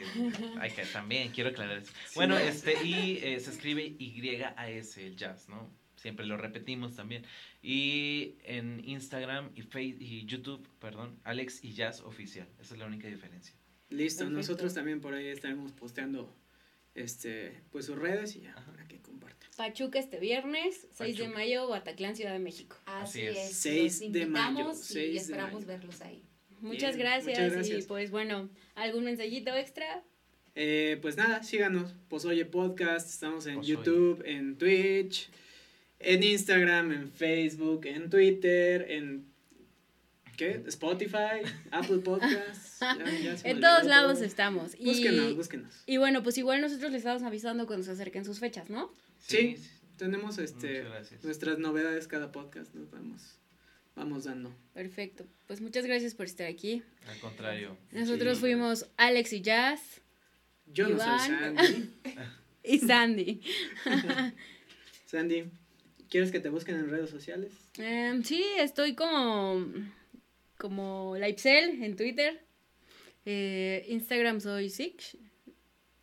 hay 0.60 0.72
que- 0.72 0.86
también 0.86 1.32
quiero 1.32 1.52
aclarar 1.52 1.78
eso. 1.78 1.94
Bueno, 2.16 2.38
este, 2.38 2.84
y 2.84 3.18
eh, 3.24 3.40
se 3.40 3.52
escribe 3.52 3.96
Y-A-S, 3.98 5.06
el 5.06 5.16
jazz, 5.16 5.48
¿no? 5.50 5.70
Siempre 5.96 6.26
lo 6.26 6.38
repetimos 6.38 6.96
también. 6.96 7.24
Y 7.62 8.36
en 8.44 8.82
Instagram 8.86 9.50
y, 9.56 9.62
Face, 9.64 9.98
y 10.00 10.26
YouTube, 10.26 10.68
perdón, 10.80 11.20
Alex 11.24 11.64
y 11.64 11.74
Jazz 11.74 12.02
Oficial. 12.02 12.48
Esa 12.60 12.74
es 12.76 12.80
la 12.80 12.86
única 12.86 13.08
diferencia. 13.08 13.56
Listo, 13.90 14.20
Perfecto. 14.26 14.38
nosotros 14.38 14.74
también 14.74 15.02
por 15.02 15.14
ahí 15.14 15.28
estaremos 15.28 15.72
posteando 15.72 16.36
este, 16.94 17.62
pues 17.72 17.86
sus 17.86 17.98
redes 17.98 18.36
y 18.36 18.42
ya, 18.42 18.52
Ajá. 18.52 18.72
para 18.72 18.88
que. 18.88 19.00
Pachuca 19.58 20.00
este 20.00 20.20
viernes, 20.20 20.88
6 20.94 21.18
de 21.18 21.24
Pachuca. 21.24 21.40
mayo, 21.40 21.68
Batatlán, 21.68 22.16
Ciudad 22.16 22.32
de 22.34 22.40
México. 22.40 22.78
Así, 22.86 23.26
Así 23.28 23.38
es. 23.40 23.50
es. 23.52 23.58
6 23.58 24.02
Los 24.04 24.12
de 24.14 24.26
mayo, 24.28 24.48
invitamos 24.50 24.78
6 24.82 24.94
de 24.96 25.08
y 25.14 25.18
esperamos 25.18 25.54
mayo. 25.66 25.68
verlos 25.68 26.02
ahí. 26.02 26.24
Muchas 26.62 26.96
gracias, 26.98 27.38
muchas 27.38 27.54
gracias. 27.54 27.84
y 27.84 27.88
pues 27.88 28.10
bueno, 28.12 28.50
¿algún 28.76 29.04
mensajito 29.06 29.54
extra? 29.56 30.04
Eh, 30.56 30.98
pues 31.02 31.18
nada, 31.18 31.44
síganos, 31.44 31.94
Pozoye 32.10 32.46
Podcast, 32.46 33.10
estamos 33.10 33.46
en. 33.46 33.62
YouTube, 33.62 34.24
en 34.26 34.58
Twitch, 34.58 35.30
en 36.00 36.24
Instagram, 36.24 36.92
en 36.92 37.12
Facebook, 37.12 37.86
en 37.86 38.10
Twitter, 38.10 38.86
en 38.90 39.26
¿qué? 40.36 40.64
Spotify, 40.68 41.42
Apple 41.72 42.00
Podcasts. 42.00 42.80
ya- 42.82 43.36
ya 43.36 43.36
En 43.50 43.60
todos 43.62 43.86
lados 43.86 44.16
todo. 44.16 44.24
estamos. 44.26 44.74
Y, 44.80 44.86
Búsquenos, 44.86 45.36
búsquenos. 45.36 45.84
y 45.86 45.98
bueno, 45.98 46.24
pues 46.24 46.38
igual 46.40 46.62
nosotros 46.62 46.92
les 46.92 47.00
estamos 47.02 47.22
avisando 47.24 47.68
cuando 47.68 47.84
se 47.86 47.92
acerquen 47.92 48.26
sus 48.26 48.40
fechas, 48.40 48.70
¿no? 48.70 48.92
Sí, 49.20 49.58
Tenemos 49.98 50.38
este 50.38 50.86
nuestras 51.24 51.58
novedades 51.60 52.08
cada 52.08 52.32
podcast, 52.32 52.74
nos 52.76 52.92
vamos, 52.92 53.40
vamos 53.96 54.26
dando. 54.26 54.54
Perfecto. 54.74 55.26
Pues 55.48 55.60
muchas 55.62 55.86
gracias 55.86 56.14
por 56.14 56.26
estar 56.28 56.46
aquí. 56.48 56.84
Al 57.08 57.20
contrario. 57.20 57.78
Nosotros 57.92 58.38
Sí. 58.38 58.42
fuimos 58.42 58.88
Alex 58.98 59.34
y 59.34 59.42
Jazz 59.42 60.02
Yo 60.68 60.88
no 60.90 60.98
soy 60.98 61.06
Iván. 61.08 61.58
Sandy. 61.58 61.90
y 62.64 62.80
Sandy. 62.80 63.42
Sandy, 65.08 65.46
¿quieres 66.10 66.32
que 66.32 66.40
te 66.40 66.50
busquen 66.50 66.76
en 66.76 66.90
redes 66.90 67.10
sociales? 67.10 67.52
Em, 67.78 68.24
sí, 68.24 68.44
estoy 68.60 68.94
como, 68.94 69.66
como 70.58 71.16
Lipsel 71.18 71.82
en 71.84 71.96
Twitter. 71.96 72.46
Eh, 73.26 73.86
Instagram 73.90 74.40
soy 74.42 74.70
Six. 74.70 75.18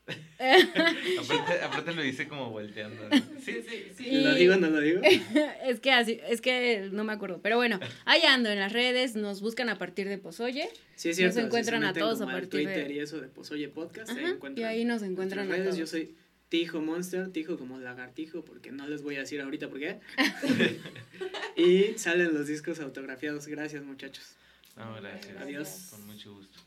Aparte, 1.18 1.60
aparte 1.62 1.94
lo 1.94 2.02
dice 2.02 2.28
como 2.28 2.50
volteando. 2.50 3.08
¿no? 3.08 3.16
Sí, 3.40 3.62
sí, 3.66 3.84
sí. 3.96 4.08
Y- 4.08 4.20
¿Lo 4.22 4.34
digo 4.34 4.54
o 4.54 4.56
no 4.58 4.68
lo 4.68 4.80
digo? 4.80 5.00
es 5.64 5.80
que 5.80 5.92
así, 5.92 6.20
es 6.28 6.40
que 6.40 6.88
no 6.92 7.04
me 7.04 7.12
acuerdo. 7.12 7.40
Pero 7.42 7.56
bueno, 7.56 7.80
ahí 8.04 8.20
ando 8.22 8.50
en 8.50 8.58
las 8.58 8.72
redes, 8.72 9.16
nos 9.16 9.40
buscan 9.40 9.68
a 9.70 9.78
partir 9.78 10.08
de 10.08 10.18
Pozoye. 10.18 10.68
Sí, 10.96 11.10
es 11.10 11.16
cierto. 11.16 11.36
Nos 11.36 11.46
encuentran 11.46 11.80
si 11.80 11.84
se 11.86 11.90
a 11.90 11.92
todos 12.02 12.18
como 12.18 12.30
a 12.30 12.32
partir 12.34 12.66
de- 12.68 12.74
Twitter 12.74 12.90
y 12.90 12.98
eso 12.98 13.20
de 13.20 13.28
Pozoye 13.28 13.68
Podcast, 13.68 14.10
Ajá, 14.10 14.36
y 14.56 14.62
ahí 14.64 14.84
nos 14.84 15.02
encuentran 15.02 15.48
redes. 15.48 15.64
todos. 15.64 15.78
Yo 15.78 15.86
soy 15.86 16.14
Tijo 16.50 16.80
Monster, 16.82 17.30
Tijo 17.32 17.58
como 17.58 17.78
lagartijo, 17.78 18.44
porque 18.44 18.70
no 18.72 18.86
les 18.86 19.02
voy 19.02 19.16
a 19.16 19.20
decir 19.20 19.40
ahorita 19.40 19.68
por 19.68 19.78
qué. 19.80 20.00
y 21.56 21.96
salen 21.98 22.34
los 22.34 22.46
discos 22.46 22.80
autografiados. 22.80 23.46
Gracias, 23.46 23.82
muchachos. 23.84 24.36
No, 24.76 24.94
gracias. 24.96 25.36
Adiós. 25.40 25.88
Con 25.90 26.06
mucho 26.06 26.34
gusto. 26.34 26.58